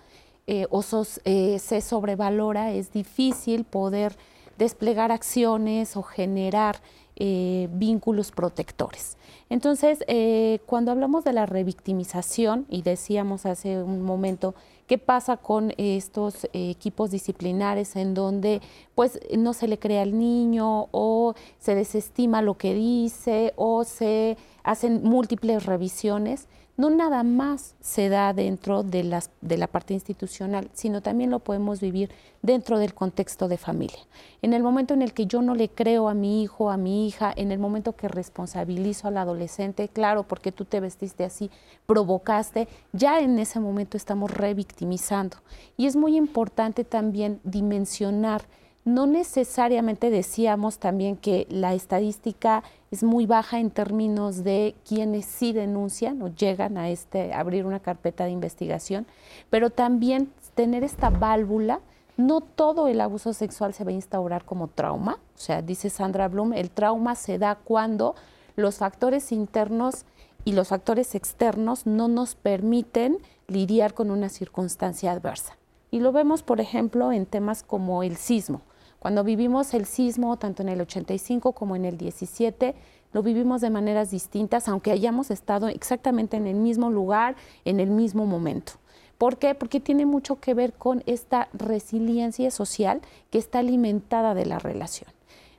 eh, 0.47 0.67
o 0.71 0.85
eh, 1.25 1.59
se 1.59 1.81
sobrevalora, 1.81 2.73
es 2.73 2.93
difícil 2.93 3.65
poder 3.65 4.17
desplegar 4.59 5.11
acciones 5.11 5.97
o 5.97 6.03
generar 6.03 6.77
vínculos 7.17 8.31
protectores. 8.31 9.17
Entonces, 9.51 10.03
eh, 10.09 10.61
cuando 10.67 10.91
hablamos 10.91 11.25
de 11.25 11.33
la 11.33 11.47
revictimización, 11.47 12.67
y 12.71 12.83
decíamos 12.83 13.47
hace 13.47 13.83
un 13.83 14.03
momento, 14.03 14.55
¿qué 14.87 14.99
pasa 14.99 15.37
con 15.37 15.73
estos 15.77 16.49
equipos 16.53 17.11
disciplinares 17.11 17.95
en 17.97 18.15
donde 18.15 18.61
pues 18.95 19.21
no 19.37 19.53
se 19.53 19.69
le 19.69 19.79
crea 19.79 20.03
al 20.03 20.19
niño 20.19 20.89
o 20.91 21.35
se 21.59 21.75
desestima 21.75 22.43
lo 22.43 22.55
que 22.55 22.75
dice 22.75 23.53
o 23.57 23.85
se 23.85 24.37
hacen 24.63 25.03
múltiples 25.05 25.67
revisiones? 25.67 26.49
No 26.77 26.91
nada 26.91 27.23
más 27.23 27.77
se 27.81 28.09
da 28.09 28.33
dentro 28.33 28.83
de, 28.83 29.05
las, 29.05 29.31
la 29.41 29.69
parte 29.69 29.95
institucional, 29.95 30.71
sino 30.73 31.03
también 31.03 31.31
lo 31.31 31.39
podemos 31.39 31.81
vivir 31.81 32.11
dentro 32.43 32.79
del 32.79 32.95
contexto 32.95 33.47
de 33.47 33.59
familia. 33.59 34.01
En 34.43 34.53
el 34.53 34.63
momento 34.63 34.93
en 34.93 35.03
el 35.03 35.13
que 35.13 35.27
yo 35.27 35.41
no 35.41 35.55
le 35.55 35.69
creo 35.69 36.09
a 36.09 36.15
mi 36.15 36.43
hijo, 36.43 36.71
a 36.71 36.77
mi 36.77 37.07
hija, 37.07 37.33
en 37.37 37.53
el 37.53 37.59
momento 37.59 37.95
que 37.95 38.09
responsabilizo 38.09 39.09
al 39.09 39.19
adolescente, 39.19 39.89
claro, 39.89 40.25
porque 40.25 40.53
tú 40.53 40.65
te 40.65 40.81
vestiste 40.81 41.25
así, 41.25 41.51
provocaste, 41.87 42.69
ya 42.93 43.21
en 43.21 43.39
ese 43.39 43.61
momento 43.61 43.97
estamos 43.97 44.31
revictimizando. 44.33 45.37
Y 45.77 45.87
es 45.87 45.95
muy 45.95 46.17
importante 46.17 46.85
también 46.85 47.41
dimensionar 47.45 48.43
no 48.85 49.07
necesariamente 49.07 50.11
decíamos 50.11 50.79
también 50.79 51.17
que 51.17 51.47
la 51.49 51.73
estadística 51.75 52.63
es 52.91 53.03
muy 53.03 53.25
baja 53.25 53.59
en 53.59 53.71
términos 53.71 54.45
de 54.45 54.75
quienes 54.87 55.25
sí 55.25 55.53
denuncian 55.53 56.21
o 56.21 56.29
llegan 56.29 56.77
a 56.77 56.91
este, 56.91 57.33
abrir 57.33 57.65
una 57.65 57.81
carpeta 57.81 58.25
de 58.25 58.31
investigación, 58.31 59.07
pero 59.49 59.71
también 59.71 60.31
tener 60.55 60.85
esta 60.85 61.09
válvula, 61.09 61.81
no 62.17 62.41
todo 62.43 62.87
el 62.89 63.01
abuso 63.01 63.33
sexual 63.33 63.73
se 63.73 63.85
va 63.85 63.91
a 63.91 63.95
instaurar 63.95 64.45
como 64.45 64.69
trauma, 64.69 65.19
o 65.35 65.39
sea, 65.39 65.63
dice 65.63 65.89
Sandra 65.89 66.29
Bloom, 66.29 66.53
el 66.53 66.71
trauma 66.71 67.15
se 67.15 67.39
da 67.39 67.57
cuando 67.57 68.15
los 68.55 68.77
factores 68.77 69.33
internos 69.33 70.05
y 70.45 70.53
los 70.53 70.69
factores 70.69 71.15
externos 71.15 71.87
no 71.87 72.07
nos 72.09 72.35
permiten 72.35 73.19
lidiar 73.49 73.95
con 73.95 74.11
una 74.11 74.29
circunstancia 74.29 75.11
adversa. 75.11 75.57
Y 75.91 76.01
lo 76.01 76.13
vemos, 76.13 76.43
por 76.43 76.61
ejemplo, 76.61 77.13
en 77.13 77.25
temas 77.25 77.63
como 77.63 78.03
el 78.03 78.17
sismo. 78.17 78.61
Cuando 79.05 79.23
vivimos 79.23 79.75
el 79.75 79.85
sismo, 79.85 80.39
tanto 80.39 80.63
en 80.63 80.71
el 80.71 80.81
85 80.81 81.53
como 81.53 81.77
en 81.77 81.85
el 81.85 81.99
17, 81.99 82.75
lo 83.13 83.23
vivimos 83.23 83.61
de 83.61 83.69
maneras 83.69 84.11
distintas, 84.11 84.67
aunque 84.67 84.93
hayamos 84.93 85.31
estado 85.31 85.69
exactamente 85.69 86.39
en 86.39 86.47
el 86.47 86.55
mismo 86.55 86.89
lugar, 86.89 87.37
en 87.67 87.81
el 87.81 87.91
mismo 87.91 88.25
momento. 88.25 88.73
¿Por 89.19 89.37
qué? 89.37 89.55
Porque 89.55 89.79
tiene 89.79 90.07
mucho 90.07 90.41
que 90.41 90.55
ver 90.55 90.73
con 90.73 91.03
esta 91.05 91.51
resiliencia 91.53 92.51
social 92.51 93.03
que 93.29 93.37
está 93.37 93.59
alimentada 93.59 94.33
de 94.33 94.47
la 94.47 94.59
relación. 94.59 95.11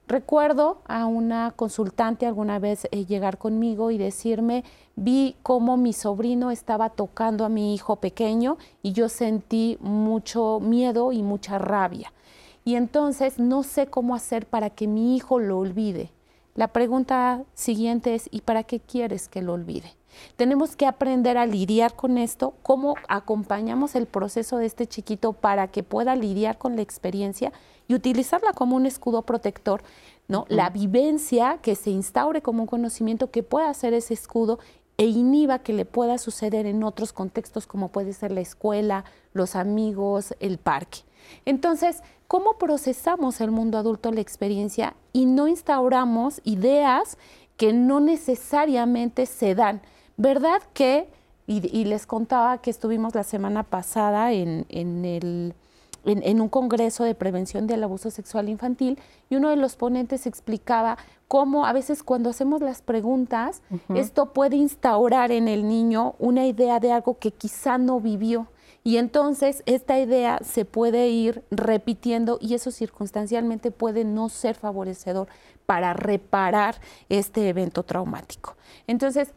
Recuerdo 0.08 0.80
a 0.88 1.06
una 1.06 1.54
consultante 1.56 2.26
alguna 2.26 2.58
vez 2.58 2.88
eh, 2.90 3.06
llegar 3.06 3.38
conmigo 3.38 3.92
y 3.92 4.00
decirme, 4.00 4.64
vi 4.96 5.36
cómo 5.44 5.78
mi 5.78 5.94
sobrino 5.94 6.50
estaba 6.50 6.90
tocando 6.90 7.46
a 7.46 7.50
mi 7.50 7.76
hijo 7.76 7.98
pequeño 7.98 8.58
y 8.82 8.94
yo 8.94 9.08
sentí 9.08 9.78
mucho 9.82 10.60
miedo 10.60 11.12
y 11.12 11.22
mucha 11.22 11.60
rabia 11.60 12.12
y 12.66 12.76
entonces 12.76 13.40
no 13.40 13.64
sé 13.64 13.88
cómo 13.88 14.16
hacer 14.16 14.48
para 14.48 14.72
que 14.72 14.88
mi 14.88 15.16
hijo 15.16 15.40
lo 15.40 15.60
olvide. 15.60 16.12
La 16.56 16.70
pregunta 16.70 17.44
siguiente 17.54 18.16
es, 18.16 18.28
¿y 18.32 18.42
para 18.42 18.64
qué 18.64 18.80
quieres 18.80 19.28
que 19.28 19.42
lo 19.42 19.54
olvide? 19.54 19.94
Tenemos 20.36 20.76
que 20.76 20.86
aprender 20.86 21.38
a 21.38 21.46
lidiar 21.46 21.96
con 21.96 22.18
esto, 22.18 22.56
cómo 22.64 22.96
acompañamos 23.08 23.94
el 23.96 24.08
proceso 24.08 24.58
de 24.58 24.66
este 24.66 24.88
chiquito 24.88 25.34
para 25.34 25.68
que 25.68 25.84
pueda 25.84 26.16
lidiar 26.16 26.58
con 26.58 26.76
la 26.76 26.82
experiencia 26.82 27.52
y 27.88 27.94
utilizarla 27.94 28.54
como 28.54 28.78
un 28.78 28.86
escudo 28.86 29.22
protector, 29.24 29.84
¿no? 30.28 30.46
La 30.48 30.70
vivencia 30.70 31.60
que 31.62 31.76
se 31.76 31.92
instaure 31.92 32.42
como 32.42 32.64
un 32.64 32.68
conocimiento 32.68 33.30
que 33.30 33.44
pueda 33.44 33.74
ser 33.74 33.94
ese 33.94 34.14
escudo 34.14 34.60
e 34.98 35.06
inhiba 35.06 35.60
que 35.60 35.74
le 35.74 35.86
pueda 35.86 36.18
suceder 36.18 36.66
en 36.66 36.84
otros 36.84 37.12
contextos 37.12 37.68
como 37.68 37.90
puede 37.90 38.14
ser 38.14 38.32
la 38.32 38.42
escuela, 38.42 39.04
los 39.34 39.56
amigos, 39.56 40.34
el 40.40 40.58
parque. 40.58 41.00
Entonces, 41.46 42.02
¿cómo 42.28 42.58
procesamos 42.58 43.42
el 43.42 43.52
mundo 43.52 43.78
adulto 43.78 44.12
la 44.12 44.22
experiencia 44.22 44.96
y 45.14 45.26
no 45.26 45.48
instauramos 45.48 46.42
ideas 46.44 47.18
que 47.58 47.74
no 47.74 48.00
necesariamente 48.00 49.26
se 49.26 49.56
dan? 49.56 49.82
¿Verdad 50.18 50.62
que, 50.74 51.10
y, 51.48 51.86
les 51.86 52.08
contaba 52.08 52.58
que 52.60 52.70
estuvimos 52.70 53.14
la 53.16 53.24
semana 53.24 53.64
pasada 53.64 54.32
en, 54.32 54.66
el, 54.70 55.54
en, 56.06 56.42
un 56.42 56.50
congreso 56.50 57.04
de 57.04 57.16
prevención 57.16 57.68
del 57.68 57.84
abuso 57.84 58.10
sexual 58.10 58.50
infantil 58.50 58.98
y 59.30 59.36
uno 59.36 59.50
de 59.50 59.58
los 59.58 59.76
ponentes 59.76 60.26
explicaba 60.26 60.98
cómo 61.28 61.66
a 61.66 61.74
veces 61.74 62.02
cuando 62.02 62.30
hacemos 62.30 62.62
las 62.62 62.82
preguntas, 62.82 63.62
esto 63.94 64.34
puede 64.34 64.56
instaurar 64.56 65.32
en 65.32 65.48
el 65.48 65.68
niño 65.68 66.16
una 66.20 66.48
idea 66.48 66.80
de 66.80 66.92
algo 66.92 67.20
que 67.20 67.32
quizá 67.32 67.78
no 67.78 68.00
vivió. 68.00 68.48
Y 68.88 68.98
entonces 68.98 69.64
esta 69.66 70.00
idea 70.00 70.40
se 70.44 70.64
puede 70.64 71.10
ir 71.10 71.44
repitiendo 71.50 72.38
y 72.40 72.54
eso 72.54 72.70
circunstancialmente 72.70 73.72
puede 73.72 74.04
no 74.06 74.30
ser 74.30 74.56
favorecedor 74.56 75.28
para 75.66 75.94
reparar 75.94 76.76
este 77.10 77.50
evento 77.50 77.82
traumático. 77.82 78.56
Entonces, 78.86 79.34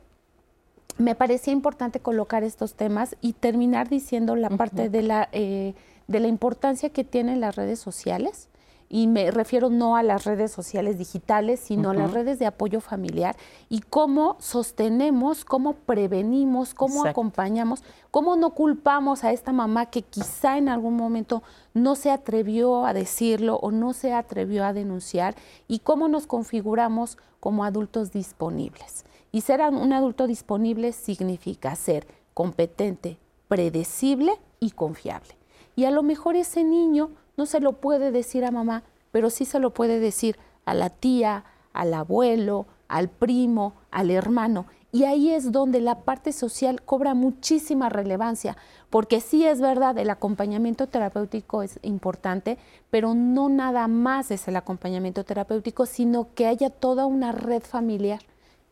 me 0.98 1.14
parecía 1.14 1.54
importante 1.54 1.98
colocar 1.98 2.44
estos 2.44 2.74
temas 2.74 3.16
y 3.22 3.32
terminar 3.32 3.88
diciendo 3.88 4.36
la 4.36 4.50
parte 4.50 4.90
de 4.90 5.00
la, 5.00 5.30
eh, 5.32 5.74
de 6.08 6.20
la 6.20 6.28
importancia 6.28 6.90
que 6.90 7.04
tienen 7.04 7.40
las 7.40 7.56
redes 7.56 7.78
sociales 7.78 8.50
y 8.88 9.06
me 9.06 9.30
refiero 9.30 9.68
no 9.68 9.96
a 9.96 10.02
las 10.02 10.24
redes 10.24 10.50
sociales 10.50 10.96
digitales, 10.96 11.60
sino 11.60 11.90
a 11.90 11.94
las 11.94 12.12
redes 12.12 12.38
de 12.38 12.46
apoyo 12.46 12.80
familiar 12.80 13.36
y 13.68 13.80
cómo 13.80 14.36
sostenemos, 14.40 15.44
cómo 15.44 15.74
prevenimos, 15.74 16.72
cómo 16.72 17.04
acompañamos, 17.04 17.82
cómo 18.10 18.36
no 18.36 18.50
culpamos 18.50 19.24
a 19.24 19.32
esta 19.32 19.52
mamá 19.52 19.86
que 19.86 20.02
quizá 20.02 20.56
en 20.56 20.68
algún 20.68 20.96
momento 20.96 21.42
no 21.74 21.96
se 21.96 22.10
atrevió 22.10 22.86
a 22.86 22.94
decirlo 22.94 23.56
o 23.56 23.70
no 23.70 23.92
se 23.92 24.14
atrevió 24.14 24.64
a 24.64 24.72
denunciar 24.72 25.34
y 25.66 25.80
cómo 25.80 26.08
nos 26.08 26.26
configuramos 26.26 27.18
como 27.40 27.64
adultos 27.64 28.10
disponibles. 28.12 29.04
Y 29.30 29.42
ser 29.42 29.60
un 29.60 29.92
adulto 29.92 30.26
disponible 30.26 30.92
significa 30.92 31.76
ser 31.76 32.06
competente, 32.32 33.18
predecible 33.48 34.32
y 34.60 34.70
confiable. 34.70 35.36
Y 35.76 35.84
a 35.84 35.90
lo 35.90 36.02
mejor 36.02 36.34
ese 36.34 36.64
niño 36.64 37.10
no 37.38 37.46
se 37.46 37.60
lo 37.60 37.74
puede 37.74 38.10
decir 38.10 38.44
a 38.44 38.50
mamá, 38.50 38.82
pero 39.12 39.30
sí 39.30 39.44
se 39.44 39.60
lo 39.60 39.72
puede 39.72 40.00
decir 40.00 40.36
a 40.64 40.74
la 40.74 40.90
tía, 40.90 41.44
al 41.72 41.94
abuelo, 41.94 42.66
al 42.88 43.08
primo, 43.08 43.74
al 43.90 44.10
hermano. 44.10 44.66
Y 44.90 45.04
ahí 45.04 45.30
es 45.30 45.52
donde 45.52 45.80
la 45.80 46.00
parte 46.00 46.32
social 46.32 46.82
cobra 46.82 47.14
muchísima 47.14 47.90
relevancia, 47.90 48.56
porque 48.90 49.20
sí 49.20 49.46
es 49.46 49.60
verdad, 49.60 49.96
el 49.98 50.10
acompañamiento 50.10 50.88
terapéutico 50.88 51.62
es 51.62 51.78
importante, 51.82 52.58
pero 52.90 53.14
no 53.14 53.48
nada 53.48 53.86
más 53.86 54.32
es 54.32 54.48
el 54.48 54.56
acompañamiento 54.56 55.24
terapéutico, 55.24 55.86
sino 55.86 56.34
que 56.34 56.46
haya 56.46 56.70
toda 56.70 57.06
una 57.06 57.30
red 57.30 57.62
familiar. 57.62 58.20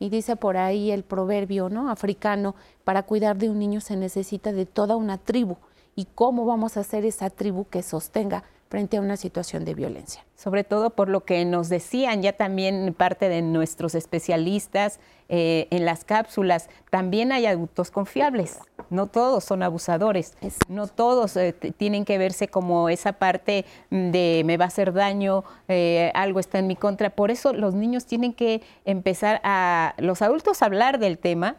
Y 0.01 0.09
dice 0.09 0.35
por 0.35 0.57
ahí 0.57 0.91
el 0.91 1.05
proverbio 1.05 1.69
¿no? 1.69 1.89
africano, 1.89 2.57
para 2.83 3.05
cuidar 3.05 3.37
de 3.39 3.49
un 3.49 3.61
niño 3.61 3.81
se 3.81 3.97
necesita 3.97 4.53
de 4.53 4.67
toda 4.67 4.97
una 4.97 5.19
tribu. 5.19 5.57
¿Y 5.95 6.07
cómo 6.15 6.45
vamos 6.45 6.77
a 6.77 6.81
hacer 6.81 7.07
esa 7.07 7.31
tribu 7.31 7.67
que 7.69 7.83
sostenga 7.83 8.43
frente 8.69 8.97
a 8.97 9.01
una 9.01 9.17
situación 9.17 9.65
de 9.65 9.75
violencia. 9.75 10.25
Sobre 10.35 10.65
todo 10.65 10.91
por 10.91 11.09
lo 11.09 11.25
que 11.25 11.45
nos 11.45 11.69
decían 11.69 12.23
ya 12.23 12.33
también 12.33 12.95
parte 12.97 13.29
de 13.29 13.41
nuestros 13.43 13.95
especialistas 13.95 15.01
eh, 15.29 15.69
en 15.71 15.85
las 15.85 16.05
cápsulas, 16.05 16.69
también 16.91 17.33
hay 17.33 17.47
adultos 17.47 17.91
confiables, 17.91 18.59
no 18.91 19.07
todos 19.07 19.45
son 19.45 19.63
abusadores, 19.63 20.37
no 20.69 20.87
todos 20.87 21.37
eh, 21.37 21.53
tienen 21.53 22.05
que 22.05 22.19
verse 22.19 22.49
como 22.49 22.89
esa 22.89 23.15
parte 23.15 23.65
de 23.91 24.43
me 24.45 24.57
va 24.57 24.67
a 24.67 24.69
hacer 24.69 24.93
daño, 24.93 25.45
eh, 25.69 26.13
algo 26.15 26.39
está 26.39 26.59
en 26.59 26.67
mi 26.67 26.77
contra, 26.77 27.11
por 27.11 27.31
eso 27.31 27.53
los 27.53 27.75
niños 27.75 28.07
tienen 28.07 28.35
que 28.35 28.63
empezar 28.85 29.41
a, 29.43 29.95
los 29.99 30.23
adultos 30.23 30.63
a 30.63 30.67
hablar 30.67 30.99
del 30.99 31.19
tema, 31.19 31.57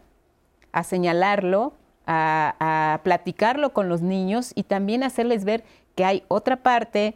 a 0.72 0.84
señalarlo, 0.84 1.74
a, 2.08 3.00
platicarlo 3.04 3.74
con 3.74 3.90
los 3.90 4.02
niños 4.02 4.52
y 4.56 4.64
también 4.64 5.04
hacerles 5.04 5.44
ver 5.44 5.64
que 5.98 6.06
hay 6.06 6.24
otra 6.28 6.58
parte 6.58 7.16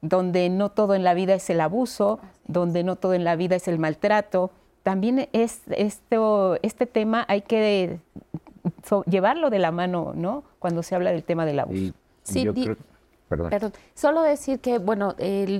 donde 0.00 0.48
no 0.48 0.70
todo 0.70 0.94
en 0.94 1.02
la 1.02 1.12
vida 1.12 1.34
es 1.34 1.50
el 1.50 1.60
abuso, 1.60 2.20
donde 2.46 2.84
no 2.84 2.94
todo 2.94 3.14
en 3.14 3.24
la 3.24 3.34
vida 3.34 3.56
es 3.56 3.66
el 3.66 3.80
maltrato. 3.80 4.52
También 4.84 5.28
es 5.32 5.62
esto, 5.70 6.56
este 6.62 6.86
tema 6.86 7.24
hay 7.26 7.42
que 7.42 7.98
llevarlo 9.06 9.50
de 9.50 9.58
la 9.58 9.72
mano, 9.72 10.12
¿no? 10.14 10.44
Cuando 10.60 10.84
se 10.84 10.94
habla 10.94 11.10
del 11.10 11.24
tema 11.24 11.44
del 11.44 11.58
abuso. 11.58 11.94
sí, 12.22 12.46
perdón. 13.28 13.72
Solo 13.94 14.22
decir 14.22 14.60
que, 14.60 14.78
bueno, 14.78 15.16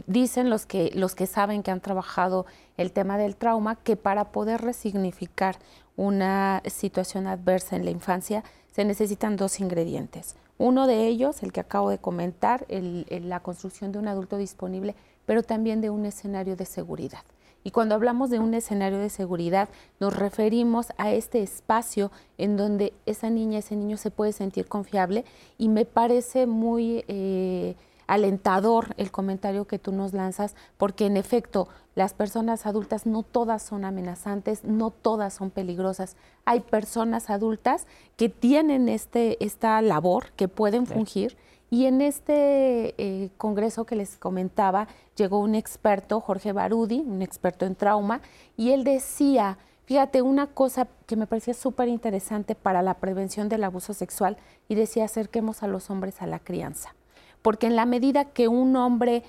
dicen 0.07 0.49
los 0.49 0.65
que, 0.65 0.93
los 0.95 1.17
que 1.17 1.27
saben 1.27 1.65
que 1.65 1.73
han 1.73 1.81
trabajado 1.81 2.47
el 2.77 2.93
tema 2.93 3.19
del 3.19 3.35
trauma 3.35 3.75
que 3.75 3.97
para 3.97 4.27
poder 4.27 4.61
resignificar 4.61 5.57
una 5.97 6.63
situación 6.67 7.27
adversa 7.27 7.75
en 7.75 7.85
la 7.85 7.91
infancia 7.91 8.45
se 8.71 8.85
necesitan 8.85 9.37
dos 9.37 9.59
ingredientes. 9.59 10.37
Uno 10.59 10.87
de 10.87 11.07
ellos, 11.07 11.43
el 11.43 11.53
que 11.53 11.61
acabo 11.61 11.91
de 11.91 11.99
comentar, 11.99 12.67
la 12.69 13.41
construcción 13.41 13.93
de 13.93 13.99
un 13.99 14.09
adulto 14.09 14.37
disponible, 14.37 14.95
pero 15.27 15.43
también 15.43 15.81
de 15.81 15.91
un 15.91 16.07
escenario 16.07 16.57
de 16.57 16.67
seguridad. 16.67 17.23
Y 17.65 17.71
cuando 17.71 17.95
hablamos 17.95 18.31
de 18.31 18.39
un 18.39 18.55
escenario 18.55 18.99
de 18.99 19.09
seguridad, 19.09 19.69
nos 20.01 20.17
referimos 20.17 20.89
a 20.99 21.13
este 21.13 21.43
espacio 21.43 22.11
en 22.39 22.57
donde 22.57 22.93
esa 23.07 23.31
niña, 23.31 23.61
ese 23.61 23.77
niño 23.77 23.97
se 23.97 24.11
puede 24.11 24.33
sentir 24.33 24.67
confiable 24.67 25.25
y 25.59 25.69
me 25.69 25.85
parece 25.85 26.47
muy 26.47 27.05
eh, 27.07 27.77
alentador 28.07 28.95
el 28.97 29.11
comentario 29.11 29.67
que 29.67 29.79
tú 29.79 29.93
nos 29.93 30.13
lanzas, 30.13 30.55
porque 30.77 31.07
en 31.07 31.17
efecto 31.17 31.69
las 31.95 32.15
personas 32.15 32.65
adultas 32.65 33.05
no 33.05 33.23
todas 33.23 33.63
son 33.63 33.85
amenazantes, 33.85 34.65
no 34.65 34.91
todas 34.91 35.35
son 35.35 35.51
peligrosas. 35.51 36.17
Hay 36.45 36.61
personas 36.61 37.29
adultas 37.29 37.87
que 38.17 38.29
tienen 38.29 38.89
este, 38.89 39.43
esta 39.45 39.81
labor, 39.83 40.33
que 40.33 40.49
pueden 40.49 40.87
fungir. 40.87 41.37
Y 41.69 41.87
en 41.87 42.01
este 42.01 42.95
eh, 42.99 43.31
congreso 43.39 43.85
que 43.85 43.97
les 43.97 44.17
comentaba, 44.17 44.89
llegó 45.17 45.39
un 45.39 45.55
experto, 45.55 46.21
Jorge 46.21 46.53
Barudi, 46.53 47.01
un 47.01 47.23
experto 47.23 47.65
en 47.65 47.77
trauma, 47.77 48.21
y 48.59 48.73
él 48.73 48.85
decía, 48.85 49.57
fíjate, 49.87 50.21
una 50.21 50.49
cosa 50.49 50.89
que 51.07 51.17
me 51.17 51.27
parecía 51.27 51.55
súper 51.55 51.89
interesante 51.89 52.55
para 52.55 52.83
la 52.83 52.95
prevención 52.95 53.49
del 53.49 53.65
abuso 53.65 53.95
sexual, 53.95 54.37
y 54.69 54.75
decía, 54.75 55.07
acerquemos 55.07 55.63
a 55.63 55.67
los 55.67 55.89
hombres 55.89 56.21
a 56.21 56.27
la 56.27 56.41
crianza 56.41 56.95
porque 57.43 57.67
en 57.67 57.77
la 57.77 57.87
medida 57.87 58.27
que 58.27 58.49
un 58.49 58.77
hombre 58.77 59.23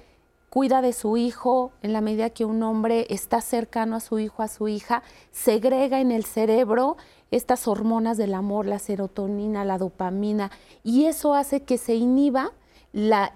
cuida 0.50 0.82
de 0.84 0.94
su 0.94 1.18
hijo, 1.18 1.72
en 1.82 1.94
la 1.94 2.02
medida 2.02 2.30
que 2.30 2.46
un 2.46 2.62
hombre 2.62 3.08
está 3.10 3.42
cercano 3.42 3.96
a 3.96 4.00
su 4.00 4.20
hijo, 4.20 4.44
a 4.44 4.48
su 4.48 4.68
hija, 4.68 5.02
segrega 5.32 6.00
en 6.00 6.12
el 6.12 6.26
cerebro 6.26 6.96
estas 7.32 7.68
hormonas 7.68 8.18
del 8.18 8.36
amor, 8.36 8.68
la 8.68 8.78
serotonina, 8.78 9.66
la 9.66 9.80
dopamina, 9.80 10.52
y 10.84 11.06
eso 11.06 11.34
hace 11.34 11.64
que 11.64 11.80
se 11.80 11.96
inhiba 11.96 12.52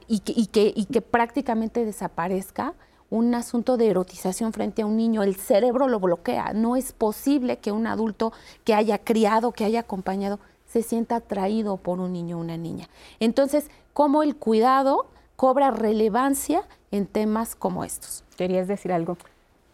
y, 0.07 0.19
que, 0.19 0.71
y 0.75 0.85
que 0.85 1.01
prácticamente 1.01 1.83
desaparezca 1.83 2.75
un 3.09 3.33
asunto 3.33 3.77
de 3.77 3.87
erotización 3.87 4.53
frente 4.53 4.81
a 4.81 4.85
un 4.85 4.97
niño, 4.97 5.23
el 5.23 5.35
cerebro 5.35 5.87
lo 5.87 5.99
bloquea. 5.99 6.53
No 6.53 6.75
es 6.75 6.91
posible 6.93 7.57
que 7.57 7.71
un 7.71 7.87
adulto 7.87 8.33
que 8.63 8.73
haya 8.73 8.99
criado, 8.99 9.53
que 9.53 9.65
haya 9.65 9.79
acompañado, 9.79 10.39
se 10.67 10.83
sienta 10.83 11.15
atraído 11.15 11.77
por 11.77 11.99
un 11.99 12.11
niño 12.11 12.37
o 12.37 12.41
una 12.41 12.57
niña. 12.57 12.89
Entonces, 13.19 13.71
cómo 13.97 14.21
el 14.21 14.35
cuidado 14.35 15.07
cobra 15.35 15.71
relevancia 15.71 16.61
en 16.91 17.07
temas 17.07 17.55
como 17.55 17.83
estos. 17.83 18.23
¿Querías 18.37 18.67
decir 18.67 18.93
algo? 18.93 19.17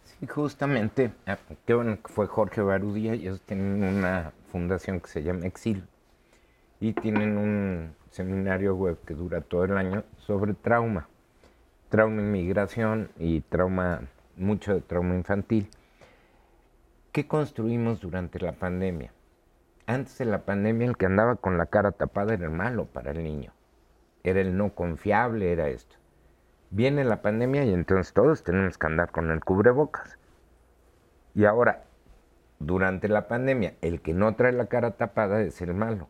Sí, 0.04 0.26
justamente, 0.26 1.12
ah, 1.26 1.36
qué 1.66 1.74
bueno 1.74 1.98
que 2.02 2.10
fue 2.10 2.26
Jorge 2.26 2.62
Barudía, 2.62 3.12
ellos 3.12 3.42
tienen 3.42 3.84
una 3.84 4.32
fundación 4.50 5.00
que 5.00 5.08
se 5.08 5.22
llama 5.22 5.44
Exil 5.44 5.84
y 6.80 6.94
tienen 6.94 7.36
un 7.36 7.94
seminario 8.08 8.74
web 8.74 8.98
que 9.04 9.12
dura 9.12 9.42
todo 9.42 9.64
el 9.64 9.76
año 9.76 10.04
sobre 10.26 10.54
trauma, 10.54 11.06
trauma 11.90 12.22
en 12.22 12.32
migración 12.32 13.10
y 13.18 13.42
trauma, 13.42 14.08
mucho 14.38 14.72
de 14.72 14.80
trauma 14.80 15.16
infantil. 15.16 15.68
¿Qué 17.12 17.28
construimos 17.28 18.00
durante 18.00 18.40
la 18.40 18.52
pandemia? 18.52 19.12
Antes 19.86 20.16
de 20.16 20.24
la 20.24 20.46
pandemia 20.46 20.88
el 20.88 20.96
que 20.96 21.04
andaba 21.04 21.36
con 21.36 21.58
la 21.58 21.66
cara 21.66 21.92
tapada 21.92 22.32
era 22.32 22.46
el 22.46 22.52
malo 22.52 22.86
para 22.86 23.10
el 23.10 23.22
niño 23.22 23.52
era 24.24 24.40
el 24.40 24.56
no 24.56 24.74
confiable, 24.74 25.52
era 25.52 25.68
esto. 25.68 25.96
Viene 26.70 27.04
la 27.04 27.22
pandemia 27.22 27.64
y 27.64 27.72
entonces 27.72 28.12
todos 28.12 28.42
tenemos 28.42 28.78
que 28.78 28.86
andar 28.86 29.12
con 29.12 29.30
el 29.30 29.44
cubrebocas. 29.44 30.18
Y 31.34 31.44
ahora, 31.44 31.84
durante 32.58 33.08
la 33.08 33.28
pandemia, 33.28 33.74
el 33.82 34.00
que 34.00 34.14
no 34.14 34.34
trae 34.34 34.52
la 34.52 34.66
cara 34.66 34.92
tapada 34.92 35.42
es 35.42 35.60
el 35.62 35.74
malo. 35.74 36.08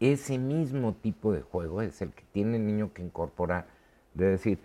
Ese 0.00 0.38
mismo 0.38 0.94
tipo 0.94 1.32
de 1.32 1.42
juego 1.42 1.82
es 1.82 2.02
el 2.02 2.12
que 2.12 2.24
tiene 2.32 2.56
el 2.56 2.66
niño 2.66 2.92
que 2.92 3.02
incorporar, 3.02 3.66
de 4.14 4.26
decir, 4.26 4.58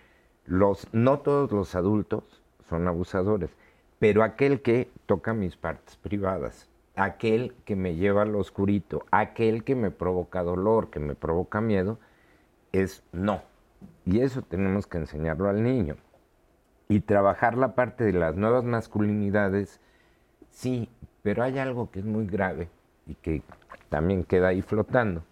los, 0.45 0.87
no 0.93 1.19
todos 1.19 1.51
los 1.51 1.75
adultos 1.75 2.41
son 2.67 2.87
abusadores, 2.87 3.51
pero 3.99 4.23
aquel 4.23 4.61
que 4.61 4.89
toca 5.05 5.33
mis 5.33 5.55
partes 5.55 5.97
privadas, 5.97 6.69
aquel 6.95 7.53
que 7.65 7.75
me 7.75 7.95
lleva 7.95 8.23
al 8.23 8.35
oscurito, 8.35 9.05
aquel 9.11 9.63
que 9.63 9.75
me 9.75 9.91
provoca 9.91 10.41
dolor, 10.43 10.89
que 10.89 10.99
me 10.99 11.15
provoca 11.15 11.61
miedo, 11.61 11.99
es 12.81 13.03
no. 13.11 13.41
Y 14.05 14.19
eso 14.19 14.41
tenemos 14.41 14.87
que 14.87 14.97
enseñarlo 14.97 15.49
al 15.49 15.63
niño. 15.63 15.95
Y 16.87 17.01
trabajar 17.01 17.57
la 17.57 17.73
parte 17.73 18.03
de 18.03 18.13
las 18.13 18.35
nuevas 18.35 18.63
masculinidades, 18.63 19.79
sí, 20.51 20.89
pero 21.23 21.43
hay 21.43 21.57
algo 21.57 21.89
que 21.89 21.99
es 21.99 22.05
muy 22.05 22.27
grave 22.27 22.69
y 23.07 23.15
que 23.15 23.41
también 23.89 24.23
queda 24.23 24.49
ahí 24.49 24.61
flotando. 24.61 25.23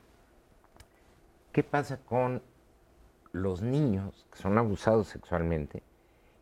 ¿Qué 1.51 1.63
pasa 1.63 1.97
con 1.97 2.41
los 3.31 3.61
niños 3.61 4.25
que 4.31 4.39
son 4.39 4.57
abusados 4.57 5.07
sexualmente 5.07 5.83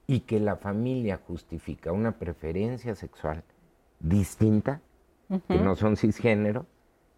y 0.07 0.21
que 0.21 0.39
la 0.39 0.55
familia 0.55 1.19
justifica 1.27 1.91
una 1.91 2.13
preferencia 2.13 2.95
sexual 2.95 3.43
distinta, 3.99 4.81
que 5.47 5.59
no 5.59 5.75
son 5.75 5.97
cisgénero, 5.97 6.65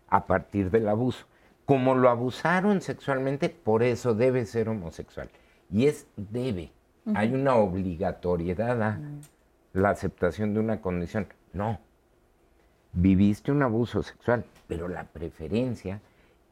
a 0.08 0.26
partir 0.26 0.72
del 0.72 0.90
abuso? 0.90 1.26
Como 1.66 1.96
lo 1.96 2.10
abusaron 2.10 2.82
sexualmente, 2.82 3.50
por 3.50 3.84
eso 3.84 4.14
debe 4.14 4.46
ser 4.46 4.70
homosexual. 4.70 5.30
Y 5.72 5.88
es 5.88 6.08
debe. 6.18 6.72
Hay 7.16 7.34
una 7.34 7.56
obligatoriedad 7.56 8.82
a 8.82 9.00
la 9.74 9.90
aceptación 9.90 10.54
de 10.54 10.60
una 10.60 10.82
condición. 10.82 11.28
No. 11.52 11.80
Viviste 12.94 13.52
un 13.52 13.64
abuso 13.64 14.04
sexual, 14.04 14.46
pero 14.68 14.88
la 14.88 15.06
preferencia, 15.06 16.00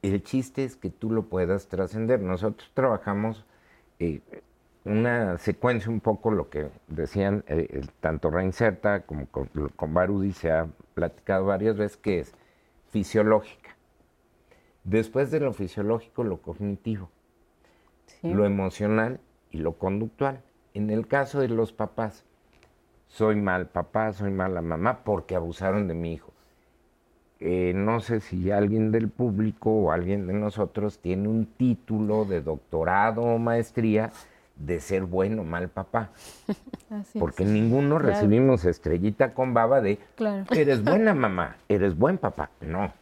el 0.01 0.23
chiste 0.23 0.63
es 0.63 0.75
que 0.75 0.89
tú 0.89 1.11
lo 1.11 1.23
puedas 1.23 1.67
trascender. 1.67 2.19
Nosotros 2.19 2.69
trabajamos 2.73 3.45
eh, 3.99 4.21
una 4.83 5.37
secuencia 5.37 5.91
un 5.91 5.99
poco 5.99 6.31
lo 6.31 6.49
que 6.49 6.69
decían 6.87 7.43
eh, 7.47 7.85
tanto 7.99 8.31
Reinserta 8.31 9.01
como 9.01 9.27
con, 9.27 9.47
con 9.75 9.93
Barudi 9.93 10.31
se 10.31 10.51
ha 10.51 10.67
platicado 10.95 11.45
varias 11.45 11.77
veces, 11.77 11.97
que 11.97 12.19
es 12.19 12.33
fisiológica 12.89 13.60
Después 14.83 15.31
de 15.31 15.39
lo 15.39 15.53
fisiológico, 15.53 16.23
lo 16.23 16.41
cognitivo, 16.41 17.09
lo 18.23 18.45
emocional 18.45 19.19
y 19.51 19.57
lo 19.59 19.73
conductual. 19.73 20.41
En 20.73 20.89
el 20.89 21.07
caso 21.07 21.39
de 21.39 21.49
los 21.49 21.71
papás, 21.71 22.23
soy 23.07 23.35
mal 23.35 23.67
papá, 23.67 24.13
soy 24.13 24.31
mala 24.31 24.61
mamá 24.61 25.03
porque 25.03 25.35
abusaron 25.35 25.87
de 25.87 25.93
mi 25.93 26.13
hijo. 26.13 26.31
Eh, 27.39 27.73
no 27.75 27.99
sé 27.99 28.19
si 28.19 28.51
alguien 28.51 28.91
del 28.91 29.09
público 29.09 29.71
o 29.71 29.91
alguien 29.91 30.27
de 30.27 30.33
nosotros 30.33 30.99
tiene 30.99 31.27
un 31.27 31.45
título 31.45 32.25
de 32.25 32.41
doctorado 32.41 33.23
o 33.23 33.37
maestría 33.39 34.11
de 34.55 34.79
ser 34.79 35.05
bueno 35.05 35.41
o 35.41 35.45
mal 35.45 35.69
papá. 35.69 36.11
porque 37.19 37.43
ninguno 37.43 37.99
recibimos 37.99 38.65
estrellita 38.65 39.33
con 39.33 39.53
baba 39.53 39.81
de 39.81 39.99
eres 40.51 40.83
buena 40.85 41.13
mamá, 41.13 41.57
eres 41.67 41.97
buen 41.97 42.17
papá. 42.17 42.51
No. 42.61 42.93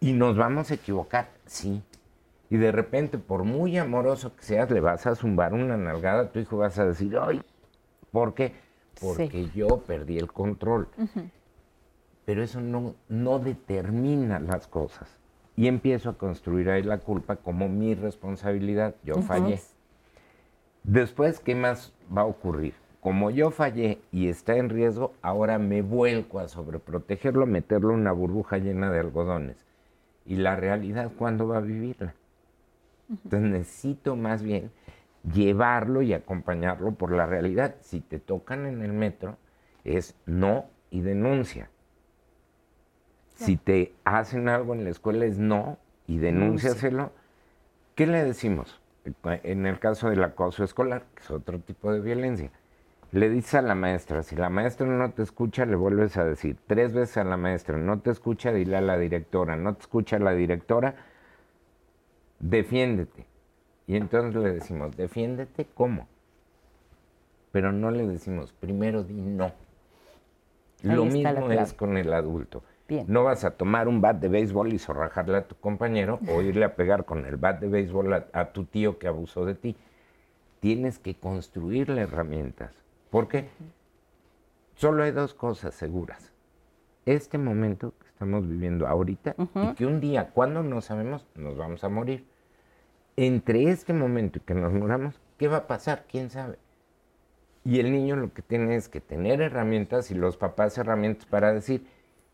Y 0.00 0.12
nos 0.12 0.36
vamos 0.36 0.70
a 0.70 0.74
equivocar, 0.74 1.28
sí. 1.46 1.82
Y 2.50 2.56
de 2.56 2.72
repente, 2.72 3.18
por 3.18 3.44
muy 3.44 3.76
amoroso 3.76 4.34
que 4.34 4.42
seas, 4.42 4.70
le 4.70 4.80
vas 4.80 5.06
a 5.06 5.14
zumbar 5.14 5.52
una 5.52 5.76
nalgada 5.76 6.22
a 6.22 6.28
tu 6.30 6.38
hijo, 6.38 6.56
vas 6.56 6.78
a 6.78 6.86
decir, 6.86 7.18
ay, 7.20 7.42
¿por 8.10 8.34
qué? 8.34 8.54
Porque 9.00 9.48
yo 9.54 9.82
perdí 9.86 10.18
el 10.18 10.32
control. 10.32 10.88
Pero 12.24 12.42
eso 12.42 12.60
no, 12.60 12.94
no 13.08 13.38
determina 13.38 14.38
las 14.38 14.66
cosas. 14.66 15.08
Y 15.56 15.66
empiezo 15.66 16.10
a 16.10 16.18
construir 16.18 16.70
ahí 16.70 16.82
la 16.82 16.98
culpa 16.98 17.36
como 17.36 17.68
mi 17.68 17.94
responsabilidad. 17.94 18.94
Yo 19.02 19.16
fallé. 19.16 19.60
Después, 20.84 21.40
¿qué 21.40 21.54
más 21.54 21.92
va 22.16 22.22
a 22.22 22.26
ocurrir? 22.26 22.74
Como 23.08 23.30
yo 23.30 23.50
fallé 23.50 24.02
y 24.12 24.28
está 24.28 24.58
en 24.58 24.68
riesgo, 24.68 25.14
ahora 25.22 25.58
me 25.58 25.80
vuelco 25.80 26.40
a 26.40 26.48
sobreprotegerlo, 26.48 27.46
meterlo 27.46 27.94
en 27.94 28.00
una 28.00 28.12
burbuja 28.12 28.58
llena 28.58 28.92
de 28.92 29.00
algodones. 29.00 29.64
¿Y 30.26 30.36
la 30.36 30.56
realidad 30.56 31.10
cuándo 31.16 31.48
va 31.48 31.56
a 31.56 31.62
vivirla? 31.62 32.14
Entonces 33.08 33.50
necesito 33.50 34.14
más 34.14 34.42
bien 34.42 34.70
llevarlo 35.32 36.02
y 36.02 36.12
acompañarlo 36.12 36.92
por 36.92 37.10
la 37.10 37.24
realidad. 37.24 37.76
Si 37.80 38.00
te 38.00 38.18
tocan 38.18 38.66
en 38.66 38.82
el 38.82 38.92
metro, 38.92 39.38
es 39.84 40.14
no 40.26 40.66
y 40.90 41.00
denuncia. 41.00 41.70
Si 43.36 43.56
te 43.56 43.94
hacen 44.04 44.50
algo 44.50 44.74
en 44.74 44.84
la 44.84 44.90
escuela 44.90 45.24
es 45.24 45.38
no 45.38 45.78
y 46.06 46.18
denúnciaselo. 46.18 47.10
¿Qué 47.94 48.06
le 48.06 48.22
decimos? 48.22 48.82
En 49.24 49.64
el 49.64 49.78
caso 49.78 50.10
del 50.10 50.22
acoso 50.22 50.62
escolar, 50.62 51.06
que 51.14 51.22
es 51.22 51.30
otro 51.30 51.58
tipo 51.58 51.90
de 51.90 52.00
violencia, 52.00 52.50
le 53.12 53.30
dices 53.30 53.54
a 53.54 53.62
la 53.62 53.74
maestra, 53.74 54.22
si 54.22 54.36
la 54.36 54.50
maestra 54.50 54.86
no 54.86 55.10
te 55.12 55.22
escucha, 55.22 55.64
le 55.64 55.76
vuelves 55.76 56.16
a 56.16 56.24
decir 56.24 56.56
tres 56.66 56.92
veces 56.92 57.16
a 57.18 57.24
la 57.24 57.36
maestra, 57.36 57.76
no 57.76 58.00
te 58.00 58.10
escucha, 58.10 58.52
dile 58.52 58.76
a 58.76 58.80
la 58.80 58.98
directora, 58.98 59.56
no 59.56 59.74
te 59.74 59.80
escucha 59.80 60.18
la 60.18 60.32
directora, 60.32 60.94
defiéndete. 62.38 63.26
Y 63.86 63.96
entonces 63.96 64.40
le 64.40 64.52
decimos, 64.52 64.96
defiéndete, 64.96 65.66
¿cómo? 65.74 66.06
Pero 67.52 67.72
no 67.72 67.90
le 67.90 68.06
decimos, 68.06 68.52
primero 68.52 69.02
di 69.02 69.14
no. 69.14 69.52
Lo 70.82 71.06
mismo 71.06 71.50
es 71.50 71.72
con 71.72 71.96
el 71.96 72.12
adulto. 72.12 72.62
No 73.06 73.24
vas 73.24 73.44
a 73.44 73.50
tomar 73.50 73.86
un 73.86 74.00
bat 74.00 74.16
de 74.16 74.28
béisbol 74.28 74.72
y 74.72 74.78
zorrajarle 74.78 75.38
a 75.38 75.46
tu 75.46 75.54
compañero 75.56 76.20
o 76.28 76.40
irle 76.42 76.64
a 76.64 76.74
pegar 76.74 77.04
con 77.04 77.26
el 77.26 77.36
bat 77.36 77.60
de 77.60 77.68
béisbol 77.68 78.26
a, 78.32 78.52
tu 78.52 78.64
tío 78.64 78.98
que 78.98 79.08
abusó 79.08 79.44
de 79.44 79.54
ti. 79.54 79.76
Tienes 80.60 80.98
que 80.98 81.14
construirle 81.14 82.02
herramientas. 82.02 82.72
Porque 83.10 83.48
solo 84.74 85.02
hay 85.02 85.12
dos 85.12 85.34
cosas 85.34 85.74
seguras. 85.74 86.32
Este 87.06 87.38
momento 87.38 87.94
que 87.98 88.08
estamos 88.08 88.46
viviendo 88.46 88.86
ahorita 88.86 89.34
y 89.54 89.74
que 89.74 89.86
un 89.86 90.00
día, 90.00 90.30
cuando 90.30 90.62
no 90.62 90.80
sabemos, 90.80 91.26
nos 91.34 91.56
vamos 91.56 91.84
a 91.84 91.88
morir. 91.88 92.26
Entre 93.16 93.70
este 93.70 93.92
momento 93.92 94.38
y 94.38 94.42
que 94.42 94.54
nos 94.54 94.72
moramos, 94.72 95.20
¿qué 95.38 95.48
va 95.48 95.58
a 95.58 95.66
pasar? 95.66 96.04
¿Quién 96.08 96.30
sabe? 96.30 96.58
Y 97.64 97.80
el 97.80 97.90
niño 97.92 98.16
lo 98.16 98.32
que 98.32 98.42
tiene 98.42 98.76
es 98.76 98.88
que 98.88 99.00
tener 99.00 99.40
herramientas 99.40 100.10
y 100.10 100.14
los 100.14 100.36
papás 100.36 100.78
herramientas 100.78 101.26
para 101.26 101.52
decir, 101.52 101.86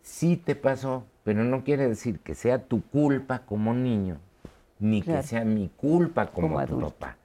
sí 0.02 0.36
te 0.36 0.54
pasó, 0.54 1.06
pero 1.24 1.42
no 1.42 1.64
quiere 1.64 1.88
decir 1.88 2.20
que 2.20 2.34
sea 2.34 2.66
tu 2.66 2.82
culpa 2.82 3.40
como 3.40 3.72
niño, 3.72 4.18
ni 4.78 5.02
que 5.02 5.22
sea 5.22 5.44
mi 5.44 5.70
culpa 5.70 6.26
como, 6.26 6.64
tu 6.66 6.80
papá, 6.80 7.16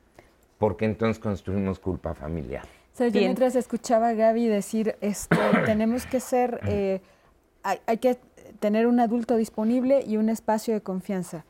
porque 0.58 0.86
entonces 0.86 1.22
construimos 1.22 1.80
culpa 1.80 2.14
familiar. 2.14 2.66
Yo 3.08 3.20
mientras 3.20 3.56
escuchaba 3.56 4.10
a 4.10 4.14
Gaby 4.14 4.48
decir, 4.48 4.96
esto, 5.02 5.38
tenemos 5.66 6.06
que 6.06 6.20
ser, 6.20 6.60
eh, 6.68 7.02
hay, 7.64 7.98
que 7.98 8.18
tener 8.60 8.88
un 8.88 9.00
adulto 9.00 9.36
disponible 9.38 10.04
y 10.06 10.18
un 10.18 10.30
espacio 10.30 10.74
de 10.74 10.82
confianza. 10.82 11.46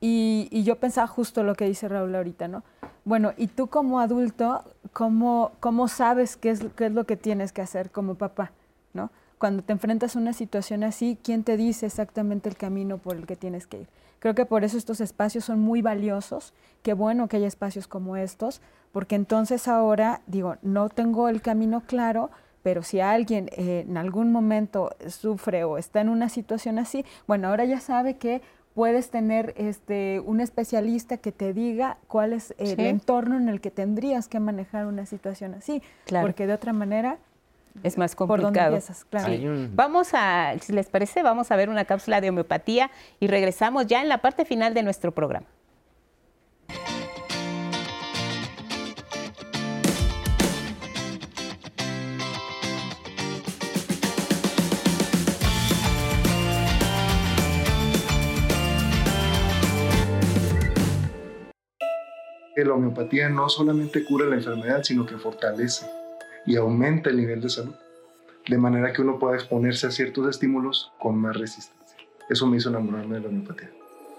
Y, 0.00 0.48
y, 0.50 0.64
yo 0.64 0.76
pensaba 0.76 1.06
justo 1.06 1.42
lo 1.44 1.54
que 1.54 1.64
dice 1.64 1.88
Raúl 1.88 2.14
ahorita, 2.14 2.46
¿no? 2.46 2.62
Bueno, 3.04 3.32
y 3.36 3.48
tú 3.48 3.68
como 3.68 4.00
adulto, 4.00 4.64
¿cómo, 4.92 5.52
cómo 5.60 5.88
sabes 5.88 6.36
qué 6.36 6.50
es, 6.50 6.60
qué 6.76 6.86
es 6.86 6.92
lo 6.92 7.04
que 7.04 7.16
tienes 7.16 7.52
que 7.52 7.62
hacer 7.62 7.90
como 7.90 8.14
papá? 8.14 8.52
¿no? 8.94 9.10
Cuando 9.38 9.62
te 9.62 9.72
enfrentas 9.72 10.16
a 10.16 10.18
una 10.18 10.32
situación 10.32 10.84
así, 10.84 11.18
¿quién 11.22 11.44
te 11.44 11.58
dice 11.58 11.86
exactamente 11.86 12.48
el 12.48 12.56
camino 12.56 12.96
por 12.96 13.16
el 13.16 13.26
que 13.26 13.36
tienes 13.36 13.66
que 13.66 13.82
ir? 13.82 13.88
Creo 14.24 14.34
que 14.34 14.46
por 14.46 14.64
eso 14.64 14.78
estos 14.78 15.02
espacios 15.02 15.44
son 15.44 15.60
muy 15.60 15.82
valiosos. 15.82 16.54
Qué 16.80 16.94
bueno 16.94 17.28
que 17.28 17.36
haya 17.36 17.46
espacios 17.46 17.86
como 17.86 18.16
estos, 18.16 18.62
porque 18.90 19.16
entonces 19.16 19.68
ahora, 19.68 20.22
digo, 20.26 20.56
no 20.62 20.88
tengo 20.88 21.28
el 21.28 21.42
camino 21.42 21.82
claro, 21.82 22.30
pero 22.62 22.82
si 22.82 23.00
alguien 23.00 23.50
eh, 23.52 23.84
en 23.86 23.98
algún 23.98 24.32
momento 24.32 24.96
sufre 25.08 25.64
o 25.64 25.76
está 25.76 26.00
en 26.00 26.08
una 26.08 26.30
situación 26.30 26.78
así, 26.78 27.04
bueno, 27.26 27.48
ahora 27.48 27.66
ya 27.66 27.80
sabe 27.80 28.16
que 28.16 28.40
puedes 28.72 29.10
tener 29.10 29.52
este, 29.58 30.20
un 30.20 30.40
especialista 30.40 31.18
que 31.18 31.30
te 31.30 31.52
diga 31.52 31.98
cuál 32.08 32.32
es 32.32 32.54
el 32.56 32.80
entorno 32.80 33.36
en 33.36 33.50
el 33.50 33.60
que 33.60 33.70
tendrías 33.70 34.28
que 34.28 34.40
manejar 34.40 34.86
una 34.86 35.04
situación 35.04 35.52
así, 35.52 35.82
porque 36.08 36.46
de 36.46 36.54
otra 36.54 36.72
manera 36.72 37.18
es 37.82 37.98
más 37.98 38.14
complicado. 38.14 38.78
Vamos 39.72 40.10
a, 40.14 40.54
si 40.60 40.72
les 40.72 40.88
parece, 40.88 41.22
vamos 41.22 41.50
a 41.50 41.56
ver 41.56 41.68
una 41.68 41.84
cápsula 41.84 42.20
de 42.20 42.30
homeopatía 42.30 42.90
y 43.20 43.26
regresamos 43.26 43.86
ya 43.86 44.02
en 44.02 44.08
la 44.08 44.18
parte 44.18 44.44
final 44.44 44.74
de 44.74 44.82
nuestro 44.82 45.12
programa. 45.12 45.46
la 62.64 62.74
homeopatía 62.74 63.28
no 63.28 63.48
solamente 63.48 64.04
cura 64.04 64.26
la 64.26 64.36
enfermedad, 64.36 64.82
sino 64.82 65.04
que 65.04 65.18
fortalece 65.18 65.86
y 66.46 66.56
aumenta 66.56 67.10
el 67.10 67.16
nivel 67.16 67.40
de 67.40 67.48
salud, 67.48 67.74
de 68.48 68.58
manera 68.58 68.92
que 68.92 69.02
uno 69.02 69.18
pueda 69.18 69.36
exponerse 69.36 69.86
a 69.86 69.90
ciertos 69.90 70.28
estímulos 70.28 70.92
con 70.98 71.16
más 71.16 71.36
resistencia. 71.36 71.96
Eso 72.28 72.46
me 72.46 72.56
hizo 72.56 72.68
enamorarme 72.68 73.16
de 73.16 73.20
la 73.22 73.28
homeopatía. 73.28 73.70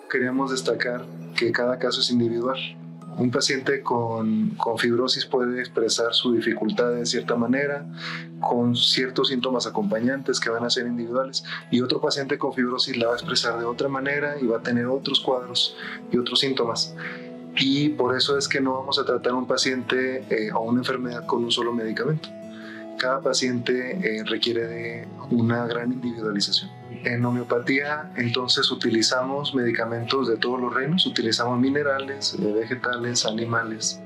Queríamos 0.10 0.52
destacar 0.52 1.06
que 1.36 1.52
cada 1.52 1.80
caso 1.80 2.02
es 2.02 2.10
individual. 2.12 2.58
Un 3.18 3.32
paciente 3.32 3.82
con, 3.82 4.50
con, 4.58 4.78
fibrosis 4.78 5.26
puede 5.26 5.60
expresar 5.60 6.14
su 6.14 6.34
dificultad 6.34 6.92
de 6.92 7.06
cierta 7.06 7.36
manera, 7.36 7.86
con 8.42 8.76
ciertos 8.76 9.30
síntomas 9.30 9.66
acompañantes 9.68 10.40
que 10.40 10.50
van 10.50 10.66
a 10.66 10.70
ser 10.70 10.86
individuales, 10.86 11.46
y 11.72 11.80
otro 11.82 12.02
paciente 12.02 12.38
con 12.38 12.54
fibrosis 12.54 12.98
la 12.98 13.08
va 13.08 13.14
a 13.14 13.16
expresar 13.16 13.58
de 13.58 13.66
otra 13.66 13.88
manera 13.88 14.36
y 14.42 14.46
va 14.46 14.58
a 14.58 14.64
tener 14.64 14.88
otros 14.88 15.22
cuadros 15.22 15.78
y 16.12 16.18
otros 16.18 16.42
síntomas 16.42 16.94
y 17.58 17.90
por 17.90 18.16
eso 18.16 18.38
es 18.38 18.48
que 18.48 18.60
no 18.60 18.74
vamos 18.74 19.00
a 19.00 19.06
tratar 19.06 19.34
un 19.34 19.48
paciente 19.48 20.24
eh, 20.30 20.52
o 20.54 20.62
una 20.62 20.80
enfermedad 20.80 21.26
con 21.26 21.44
un 21.44 21.52
solo 21.52 21.74
medicamento. 21.74 22.30
Cada 22.98 23.22
paciente 23.22 24.20
eh, 24.20 24.24
requiere 24.26 24.68
de 24.68 25.08
una 25.30 25.66
gran 25.68 25.92
individualización. 25.92 26.72
En 27.04 27.24
homeopatía 27.24 28.12
entonces 28.18 28.72
utilizamos 28.72 29.54
medicamentos 29.54 30.28
de 30.28 30.38
todos 30.38 30.60
los 30.60 30.74
reinos, 30.74 31.06
utilizamos 31.06 31.60
minerales, 31.60 32.36
eh, 32.40 32.54
vegetales, 32.54 33.26
animales, 33.26 34.02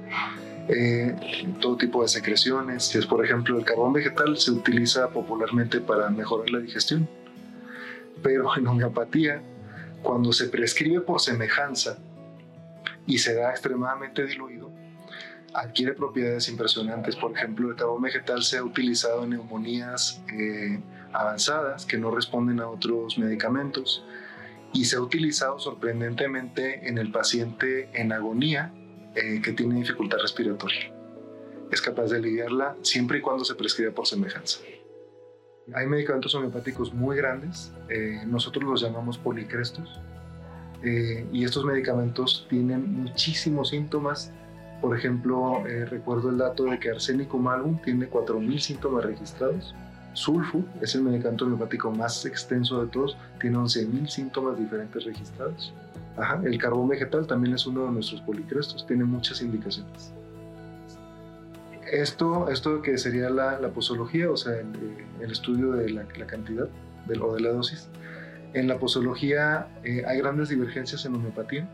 todo 1.59 1.77
tipo 1.77 2.03
de 2.03 2.07
secreciones. 2.07 2.83
Si 2.85 2.99
es 2.99 3.07
por 3.07 3.25
ejemplo 3.25 3.57
el 3.57 3.65
carbón 3.65 3.93
vegetal 3.93 4.37
se 4.37 4.51
utiliza 4.51 5.09
popularmente 5.09 5.81
para 5.81 6.09
mejorar 6.09 6.51
la 6.51 6.59
digestión. 6.59 7.09
Pero 8.21 8.55
en 8.55 8.67
homeopatía, 8.67 9.41
cuando 10.03 10.31
se 10.31 10.49
prescribe 10.49 11.01
por 11.01 11.21
semejanza, 11.21 11.97
y 13.09 13.17
se 13.17 13.33
da 13.33 13.49
extremadamente 13.49 14.23
diluido, 14.23 14.71
adquiere 15.55 15.93
propiedades 15.93 16.47
impresionantes. 16.47 17.15
Por 17.15 17.31
ejemplo, 17.35 17.71
el 17.71 17.75
carbón 17.75 18.03
vegetal 18.03 18.43
se 18.43 18.59
ha 18.59 18.63
utilizado 18.63 19.23
en 19.23 19.31
neumonías 19.31 20.21
eh, 20.31 20.79
avanzadas 21.11 21.87
que 21.87 21.97
no 21.97 22.11
responden 22.11 22.59
a 22.59 22.69
otros 22.69 23.17
medicamentos 23.17 24.05
y 24.73 24.85
se 24.85 24.97
ha 24.97 25.01
utilizado 25.01 25.57
sorprendentemente 25.57 26.87
en 26.87 26.99
el 26.99 27.11
paciente 27.11 27.89
en 27.99 28.11
agonía 28.11 28.71
eh, 29.15 29.41
que 29.43 29.53
tiene 29.53 29.75
dificultad 29.75 30.19
respiratoria. 30.19 30.93
Es 31.71 31.81
capaz 31.81 32.11
de 32.11 32.21
lidiarla 32.21 32.75
siempre 32.83 33.17
y 33.17 33.21
cuando 33.21 33.43
se 33.43 33.55
prescriba 33.55 33.91
por 33.91 34.05
semejanza. 34.05 34.59
Hay 35.73 35.87
medicamentos 35.87 36.33
homeopáticos 36.35 36.93
muy 36.93 37.17
grandes, 37.17 37.73
eh, 37.89 38.21
nosotros 38.27 38.63
los 38.63 38.81
llamamos 38.81 39.17
policrestos, 39.17 39.99
eh, 40.83 41.27
y 41.31 41.43
estos 41.43 41.65
medicamentos 41.65 42.45
tienen 42.49 43.03
muchísimos 43.03 43.69
síntomas. 43.69 44.31
Por 44.81 44.97
ejemplo, 44.97 45.65
eh, 45.67 45.85
recuerdo 45.85 46.29
el 46.29 46.37
dato 46.37 46.65
de 46.65 46.79
que 46.79 46.89
arsénico 46.89 47.37
malum 47.37 47.81
tiene 47.81 48.09
4.000 48.09 48.59
síntomas 48.59 49.03
registrados. 49.05 49.75
Sulfu 50.13 50.65
es 50.81 50.95
el 50.95 51.03
medicamento 51.03 51.45
homeopático 51.45 51.91
más 51.91 52.25
extenso 52.25 52.83
de 52.83 52.91
todos, 52.91 53.17
tiene 53.39 53.57
11.000 53.57 54.07
síntomas 54.07 54.57
diferentes 54.57 55.03
registrados. 55.03 55.73
el 56.43 56.57
carbón 56.57 56.89
vegetal 56.89 57.27
también 57.27 57.55
es 57.55 57.65
uno 57.65 57.85
de 57.85 57.91
nuestros 57.91 58.21
policrestos, 58.21 58.85
tiene 58.87 59.03
muchas 59.03 59.41
indicaciones. 59.41 60.13
Esto, 61.91 62.49
esto 62.49 62.81
que 62.81 62.97
sería 62.97 63.29
la, 63.29 63.69
posología, 63.69 64.29
o 64.29 64.37
sea, 64.37 64.53
el, 64.59 65.31
estudio 65.31 65.71
de 65.73 65.89
la, 65.89 66.05
cantidad 66.27 66.67
o 67.21 67.33
de 67.33 67.41
la 67.41 67.49
dosis, 67.49 67.87
en 68.53 68.67
la 68.67 68.77
posología 68.77 69.67
eh, 69.83 70.03
hay 70.07 70.19
grandes 70.19 70.49
divergencias 70.49 71.05
en 71.05 71.15
homeopatía. 71.15 71.67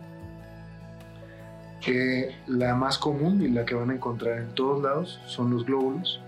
la 2.48 2.76
más 2.76 2.98
común 2.98 3.42
y 3.42 3.50
la 3.50 3.66
que 3.66 3.76
van 3.76 3.92
a 3.92 3.94
encontrar 3.94 4.40
en 4.40 4.50
todos 4.56 4.82
lados 4.82 5.20
son 5.26 5.52
los 5.52 5.66
glóbulos, 5.66 6.20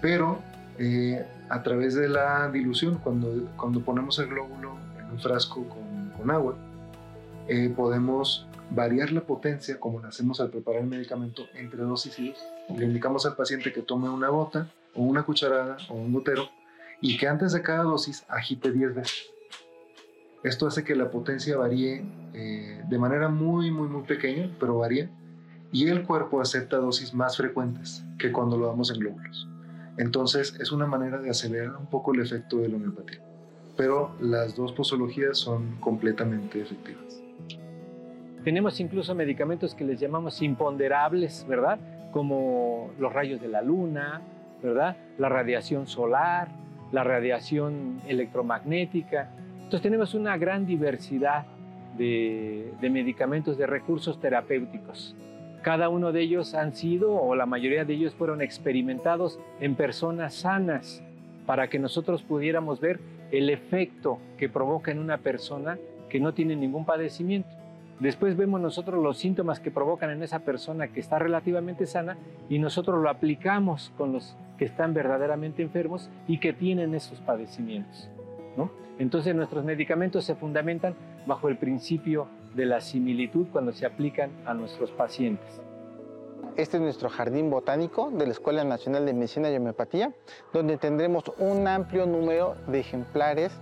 pero 0.00 0.40
eh, 0.78 1.24
a 1.48 1.62
través 1.62 1.94
de 1.94 2.08
la 2.08 2.50
dilución, 2.50 2.98
cuando, 3.02 3.48
cuando 3.56 3.80
ponemos 3.80 4.18
el 4.18 4.28
glóbulo 4.28 4.76
en 4.98 5.06
un 5.10 5.20
frasco 5.20 5.64
con, 5.68 6.10
con 6.16 6.30
agua, 6.30 6.56
eh, 7.48 7.72
podemos 7.74 8.46
variar 8.70 9.10
la 9.12 9.22
potencia, 9.22 9.80
como 9.80 10.00
lo 10.00 10.08
hacemos 10.08 10.40
al 10.40 10.50
preparar 10.50 10.82
el 10.82 10.88
medicamento, 10.88 11.46
entre 11.54 11.80
dosis 11.80 12.18
y 12.18 12.28
dos. 12.28 12.44
Le 12.76 12.84
indicamos 12.84 13.24
al 13.24 13.34
paciente 13.34 13.72
que 13.72 13.82
tome 13.82 14.08
una 14.08 14.28
gota, 14.28 14.68
o 14.94 15.02
una 15.02 15.22
cucharada, 15.22 15.78
o 15.88 15.94
un 15.94 16.12
gotero, 16.12 16.48
y 17.00 17.16
que 17.16 17.26
antes 17.26 17.52
de 17.52 17.62
cada 17.62 17.84
dosis 17.84 18.24
agite 18.28 18.70
10 18.70 18.94
veces. 18.94 19.30
Esto 20.44 20.66
hace 20.66 20.84
que 20.84 20.94
la 20.94 21.10
potencia 21.10 21.56
varíe 21.56 22.04
eh, 22.32 22.82
de 22.88 22.98
manera 22.98 23.28
muy, 23.28 23.70
muy, 23.70 23.88
muy 23.88 24.02
pequeña, 24.02 24.50
pero 24.60 24.78
varía. 24.78 25.10
Y 25.72 25.88
el 25.88 26.04
cuerpo 26.06 26.40
acepta 26.40 26.76
dosis 26.76 27.12
más 27.12 27.36
frecuentes 27.36 28.04
que 28.18 28.32
cuando 28.32 28.56
lo 28.56 28.68
damos 28.68 28.90
en 28.92 29.00
glóbulos. 29.00 29.48
Entonces 29.98 30.56
es 30.60 30.70
una 30.70 30.86
manera 30.86 31.18
de 31.18 31.28
acelerar 31.30 31.76
un 31.76 31.86
poco 31.86 32.14
el 32.14 32.20
efecto 32.20 32.58
de 32.58 32.68
la 32.68 32.76
homeopatía. 32.76 33.20
pero 33.76 34.10
las 34.20 34.56
dos 34.56 34.72
posologías 34.72 35.38
son 35.38 35.76
completamente 35.80 36.60
efectivas. 36.60 37.22
Tenemos 38.42 38.80
incluso 38.80 39.14
medicamentos 39.14 39.72
que 39.74 39.84
les 39.84 40.00
llamamos 40.00 40.42
imponderables, 40.42 41.46
¿verdad? 41.48 41.78
Como 42.10 42.90
los 42.98 43.12
rayos 43.12 43.40
de 43.40 43.46
la 43.46 43.62
luna, 43.62 44.20
¿verdad? 44.62 44.96
La 45.18 45.28
radiación 45.28 45.86
solar, 45.86 46.48
la 46.90 47.04
radiación 47.04 48.00
electromagnética. 48.08 49.30
Entonces 49.68 49.82
tenemos 49.82 50.14
una 50.14 50.34
gran 50.38 50.64
diversidad 50.64 51.44
de, 51.98 52.72
de 52.80 52.88
medicamentos, 52.88 53.58
de 53.58 53.66
recursos 53.66 54.18
terapéuticos. 54.18 55.14
Cada 55.60 55.90
uno 55.90 56.10
de 56.10 56.22
ellos 56.22 56.54
han 56.54 56.72
sido, 56.72 57.12
o 57.14 57.34
la 57.34 57.44
mayoría 57.44 57.84
de 57.84 57.92
ellos 57.92 58.14
fueron 58.14 58.40
experimentados 58.40 59.38
en 59.60 59.74
personas 59.74 60.32
sanas, 60.32 61.02
para 61.44 61.68
que 61.68 61.78
nosotros 61.78 62.22
pudiéramos 62.22 62.80
ver 62.80 62.98
el 63.30 63.50
efecto 63.50 64.18
que 64.38 64.48
provoca 64.48 64.90
en 64.90 65.00
una 65.00 65.18
persona 65.18 65.76
que 66.08 66.18
no 66.18 66.32
tiene 66.32 66.56
ningún 66.56 66.86
padecimiento. 66.86 67.50
Después 68.00 68.38
vemos 68.38 68.62
nosotros 68.62 69.02
los 69.02 69.18
síntomas 69.18 69.60
que 69.60 69.70
provocan 69.70 70.08
en 70.08 70.22
esa 70.22 70.38
persona 70.38 70.88
que 70.88 71.00
está 71.00 71.18
relativamente 71.18 71.84
sana 71.84 72.16
y 72.48 72.58
nosotros 72.58 73.02
lo 73.02 73.10
aplicamos 73.10 73.92
con 73.98 74.14
los 74.14 74.34
que 74.56 74.64
están 74.64 74.94
verdaderamente 74.94 75.60
enfermos 75.60 76.08
y 76.26 76.38
que 76.38 76.54
tienen 76.54 76.94
esos 76.94 77.20
padecimientos. 77.20 78.08
Entonces 78.98 79.34
nuestros 79.34 79.64
medicamentos 79.64 80.24
se 80.24 80.34
fundamentan 80.34 80.94
bajo 81.26 81.48
el 81.48 81.56
principio 81.58 82.26
de 82.54 82.66
la 82.66 82.80
similitud 82.80 83.46
cuando 83.52 83.72
se 83.72 83.86
aplican 83.86 84.30
a 84.44 84.54
nuestros 84.54 84.90
pacientes. 84.90 85.60
Este 86.56 86.76
es 86.76 86.82
nuestro 86.82 87.08
jardín 87.08 87.50
botánico 87.50 88.10
de 88.10 88.26
la 88.26 88.32
Escuela 88.32 88.64
Nacional 88.64 89.06
de 89.06 89.12
Medicina 89.12 89.50
y 89.50 89.56
Homeopatía, 89.56 90.12
donde 90.52 90.76
tendremos 90.76 91.24
un 91.38 91.68
amplio 91.68 92.06
número 92.06 92.56
de 92.66 92.80
ejemplares 92.80 93.52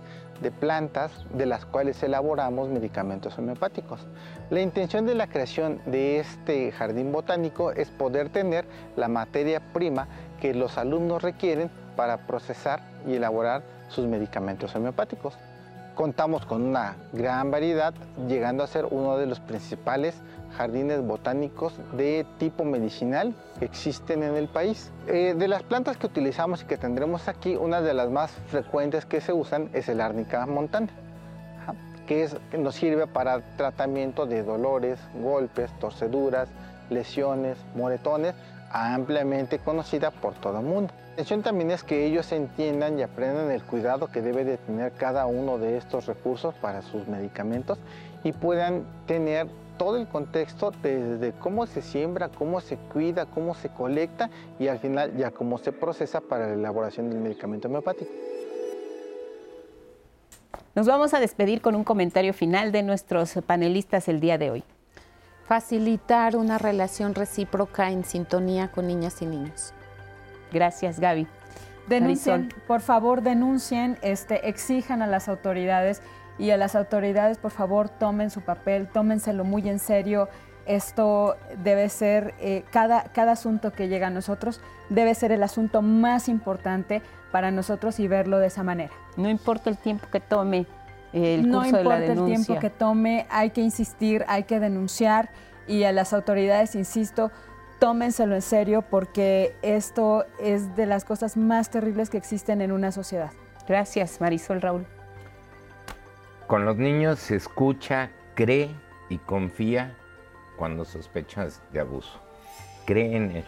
de 0.41 0.51
plantas 0.51 1.25
de 1.33 1.45
las 1.45 1.65
cuales 1.65 2.01
elaboramos 2.01 2.69
medicamentos 2.69 3.37
homeopáticos. 3.37 4.07
La 4.49 4.61
intención 4.61 5.05
de 5.05 5.15
la 5.15 5.27
creación 5.27 5.79
de 5.85 6.19
este 6.19 6.71
jardín 6.71 7.11
botánico 7.11 7.71
es 7.71 7.89
poder 7.89 8.29
tener 8.29 8.65
la 8.95 9.07
materia 9.07 9.59
prima 9.73 10.07
que 10.39 10.53
los 10.53 10.77
alumnos 10.77 11.21
requieren 11.21 11.69
para 11.95 12.25
procesar 12.27 12.81
y 13.07 13.15
elaborar 13.15 13.76
sus 13.89 14.05
medicamentos 14.07 14.75
homeopáticos. 14.75 15.37
Contamos 15.95 16.45
con 16.45 16.61
una 16.61 16.95
gran 17.11 17.49
variedad, 17.49 17.93
llegando 18.27 18.63
a 18.63 18.67
ser 18.67 18.85
uno 18.85 19.17
de 19.17 19.25
los 19.25 19.39
principales 19.39 20.21
jardines 20.55 21.01
botánicos 21.01 21.73
de 21.93 22.25
tipo 22.37 22.63
medicinal 22.63 23.33
que 23.59 23.65
existen 23.65 24.23
en 24.23 24.35
el 24.35 24.47
país. 24.47 24.91
Eh, 25.07 25.35
de 25.37 25.47
las 25.47 25.63
plantas 25.63 25.97
que 25.97 26.05
utilizamos 26.05 26.63
y 26.63 26.65
que 26.65 26.77
tendremos 26.77 27.27
aquí, 27.27 27.55
una 27.55 27.81
de 27.81 27.93
las 27.93 28.09
más 28.09 28.31
frecuentes 28.47 29.05
que 29.05 29.21
se 29.21 29.33
usan 29.33 29.69
es 29.73 29.89
el 29.89 30.01
árnica 30.01 30.45
montana, 30.45 30.87
que, 32.05 32.29
que 32.51 32.57
nos 32.57 32.75
sirve 32.75 33.07
para 33.07 33.41
tratamiento 33.57 34.25
de 34.25 34.43
dolores, 34.43 34.99
golpes, 35.21 35.71
torceduras, 35.79 36.47
lesiones, 36.89 37.57
moretones, 37.75 38.35
ampliamente 38.71 39.59
conocida 39.59 40.11
por 40.11 40.33
todo 40.35 40.59
el 40.59 40.65
mundo. 40.65 40.93
La 41.17 41.21
intención 41.21 41.41
también 41.41 41.71
es 41.71 41.83
que 41.83 42.05
ellos 42.05 42.31
entiendan 42.31 42.99
y 42.99 43.01
aprendan 43.01 43.49
el 43.49 43.63
cuidado 43.63 44.05
que 44.05 44.21
debe 44.21 44.45
de 44.45 44.57
tener 44.57 44.91
cada 44.91 45.25
uno 45.25 45.57
de 45.57 45.75
estos 45.75 46.05
recursos 46.05 46.53
para 46.53 46.83
sus 46.83 47.07
medicamentos 47.07 47.79
y 48.23 48.33
puedan 48.33 48.85
tener 49.07 49.47
todo 49.79 49.97
el 49.97 50.07
contexto 50.07 50.71
desde 50.83 51.31
cómo 51.39 51.65
se 51.65 51.81
siembra, 51.81 52.29
cómo 52.29 52.61
se 52.61 52.77
cuida, 52.77 53.25
cómo 53.25 53.55
se 53.55 53.69
colecta 53.69 54.29
y 54.59 54.67
al 54.67 54.77
final 54.77 55.17
ya 55.17 55.31
cómo 55.31 55.57
se 55.57 55.71
procesa 55.71 56.21
para 56.21 56.49
la 56.49 56.53
elaboración 56.53 57.09
del 57.09 57.17
medicamento 57.17 57.67
homeopático. 57.67 58.11
Nos 60.75 60.85
vamos 60.85 61.15
a 61.15 61.19
despedir 61.19 61.61
con 61.61 61.73
un 61.73 61.83
comentario 61.83 62.31
final 62.31 62.71
de 62.71 62.83
nuestros 62.83 63.39
panelistas 63.43 64.07
el 64.07 64.19
día 64.19 64.37
de 64.37 64.51
hoy 64.51 64.63
facilitar 65.47 66.35
una 66.35 66.59
relación 66.59 67.15
recíproca 67.15 67.89
en 67.89 68.03
sintonía 68.03 68.69
con 68.71 68.85
niñas 68.85 69.19
y 69.23 69.25
niños. 69.25 69.73
Gracias, 70.51 70.99
Gaby. 70.99 71.27
Denuncien, 71.87 72.49
por 72.67 72.81
favor, 72.81 73.21
denuncien, 73.21 73.97
este, 74.01 74.49
exijan 74.49 75.01
a 75.01 75.07
las 75.07 75.29
autoridades 75.29 76.01
y 76.37 76.51
a 76.51 76.57
las 76.57 76.75
autoridades, 76.75 77.37
por 77.37 77.51
favor, 77.51 77.89
tomen 77.89 78.29
su 78.29 78.41
papel, 78.41 78.87
tómenselo 78.87 79.45
muy 79.45 79.67
en 79.69 79.79
serio. 79.79 80.27
Esto 80.65 81.37
debe 81.63 81.87
ser, 81.87 82.33
eh, 82.39 82.65
cada, 82.71 83.03
cada 83.13 83.31
asunto 83.31 83.71
que 83.71 83.87
llega 83.87 84.07
a 84.07 84.09
nosotros 84.09 84.59
debe 84.89 85.15
ser 85.15 85.31
el 85.31 85.43
asunto 85.43 85.81
más 85.81 86.27
importante 86.27 87.01
para 87.31 87.51
nosotros 87.51 87.99
y 87.99 88.07
verlo 88.07 88.37
de 88.37 88.47
esa 88.47 88.63
manera. 88.63 88.91
No 89.15 89.29
importa 89.29 89.69
el 89.69 89.77
tiempo 89.77 90.07
que 90.11 90.19
tome, 90.19 90.65
el 91.13 91.49
curso 91.49 91.77
de 91.77 91.83
la 91.85 91.99
denuncia. 91.99 92.15
No 92.15 92.27
importa 92.27 92.33
el 92.33 92.43
tiempo 92.43 92.59
que 92.59 92.69
tome, 92.69 93.27
hay 93.29 93.51
que 93.51 93.61
insistir, 93.61 94.25
hay 94.27 94.43
que 94.43 94.59
denunciar 94.59 95.29
y 95.67 95.83
a 95.83 95.91
las 95.91 96.13
autoridades, 96.13 96.75
insisto, 96.75 97.31
tómenselo 97.79 98.35
en 98.35 98.41
serio 98.41 98.81
porque 98.81 99.55
esto 99.61 100.25
es 100.39 100.75
de 100.75 100.85
las 100.85 101.05
cosas 101.05 101.37
más 101.37 101.69
terribles 101.69 102.09
que 102.09 102.17
existen 102.17 102.61
en 102.61 102.71
una 102.71 102.91
sociedad. 102.91 103.31
Gracias, 103.67 104.21
Marisol 104.21 104.61
Raúl. 104.61 104.85
Con 106.47 106.65
los 106.65 106.77
niños 106.77 107.19
se 107.19 107.35
escucha, 107.35 108.11
cree 108.33 108.69
y 109.09 109.17
confía 109.17 109.95
cuando 110.57 110.85
sospechas 110.85 111.61
de 111.73 111.81
abuso. 111.81 112.21
Cree 112.85 113.15
en 113.15 113.31
ellos 113.31 113.45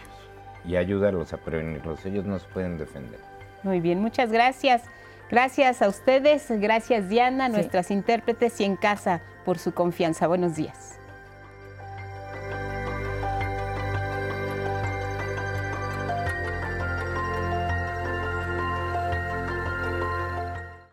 y 0.64 0.76
ayúdalos 0.76 1.32
a 1.32 1.38
prevenirlos. 1.38 2.04
Ellos 2.04 2.26
nos 2.26 2.44
pueden 2.44 2.76
defender. 2.76 3.18
Muy 3.62 3.80
bien, 3.80 4.00
muchas 4.00 4.30
gracias. 4.30 4.82
Gracias 5.30 5.80
a 5.80 5.88
ustedes, 5.88 6.50
gracias 6.60 7.08
Diana, 7.08 7.48
nuestras 7.48 7.90
intérpretes 7.92 8.60
y 8.60 8.64
en 8.64 8.76
casa 8.76 9.22
por 9.44 9.58
su 9.58 9.72
confianza. 9.72 10.26
Buenos 10.26 10.56
días. 10.56 10.99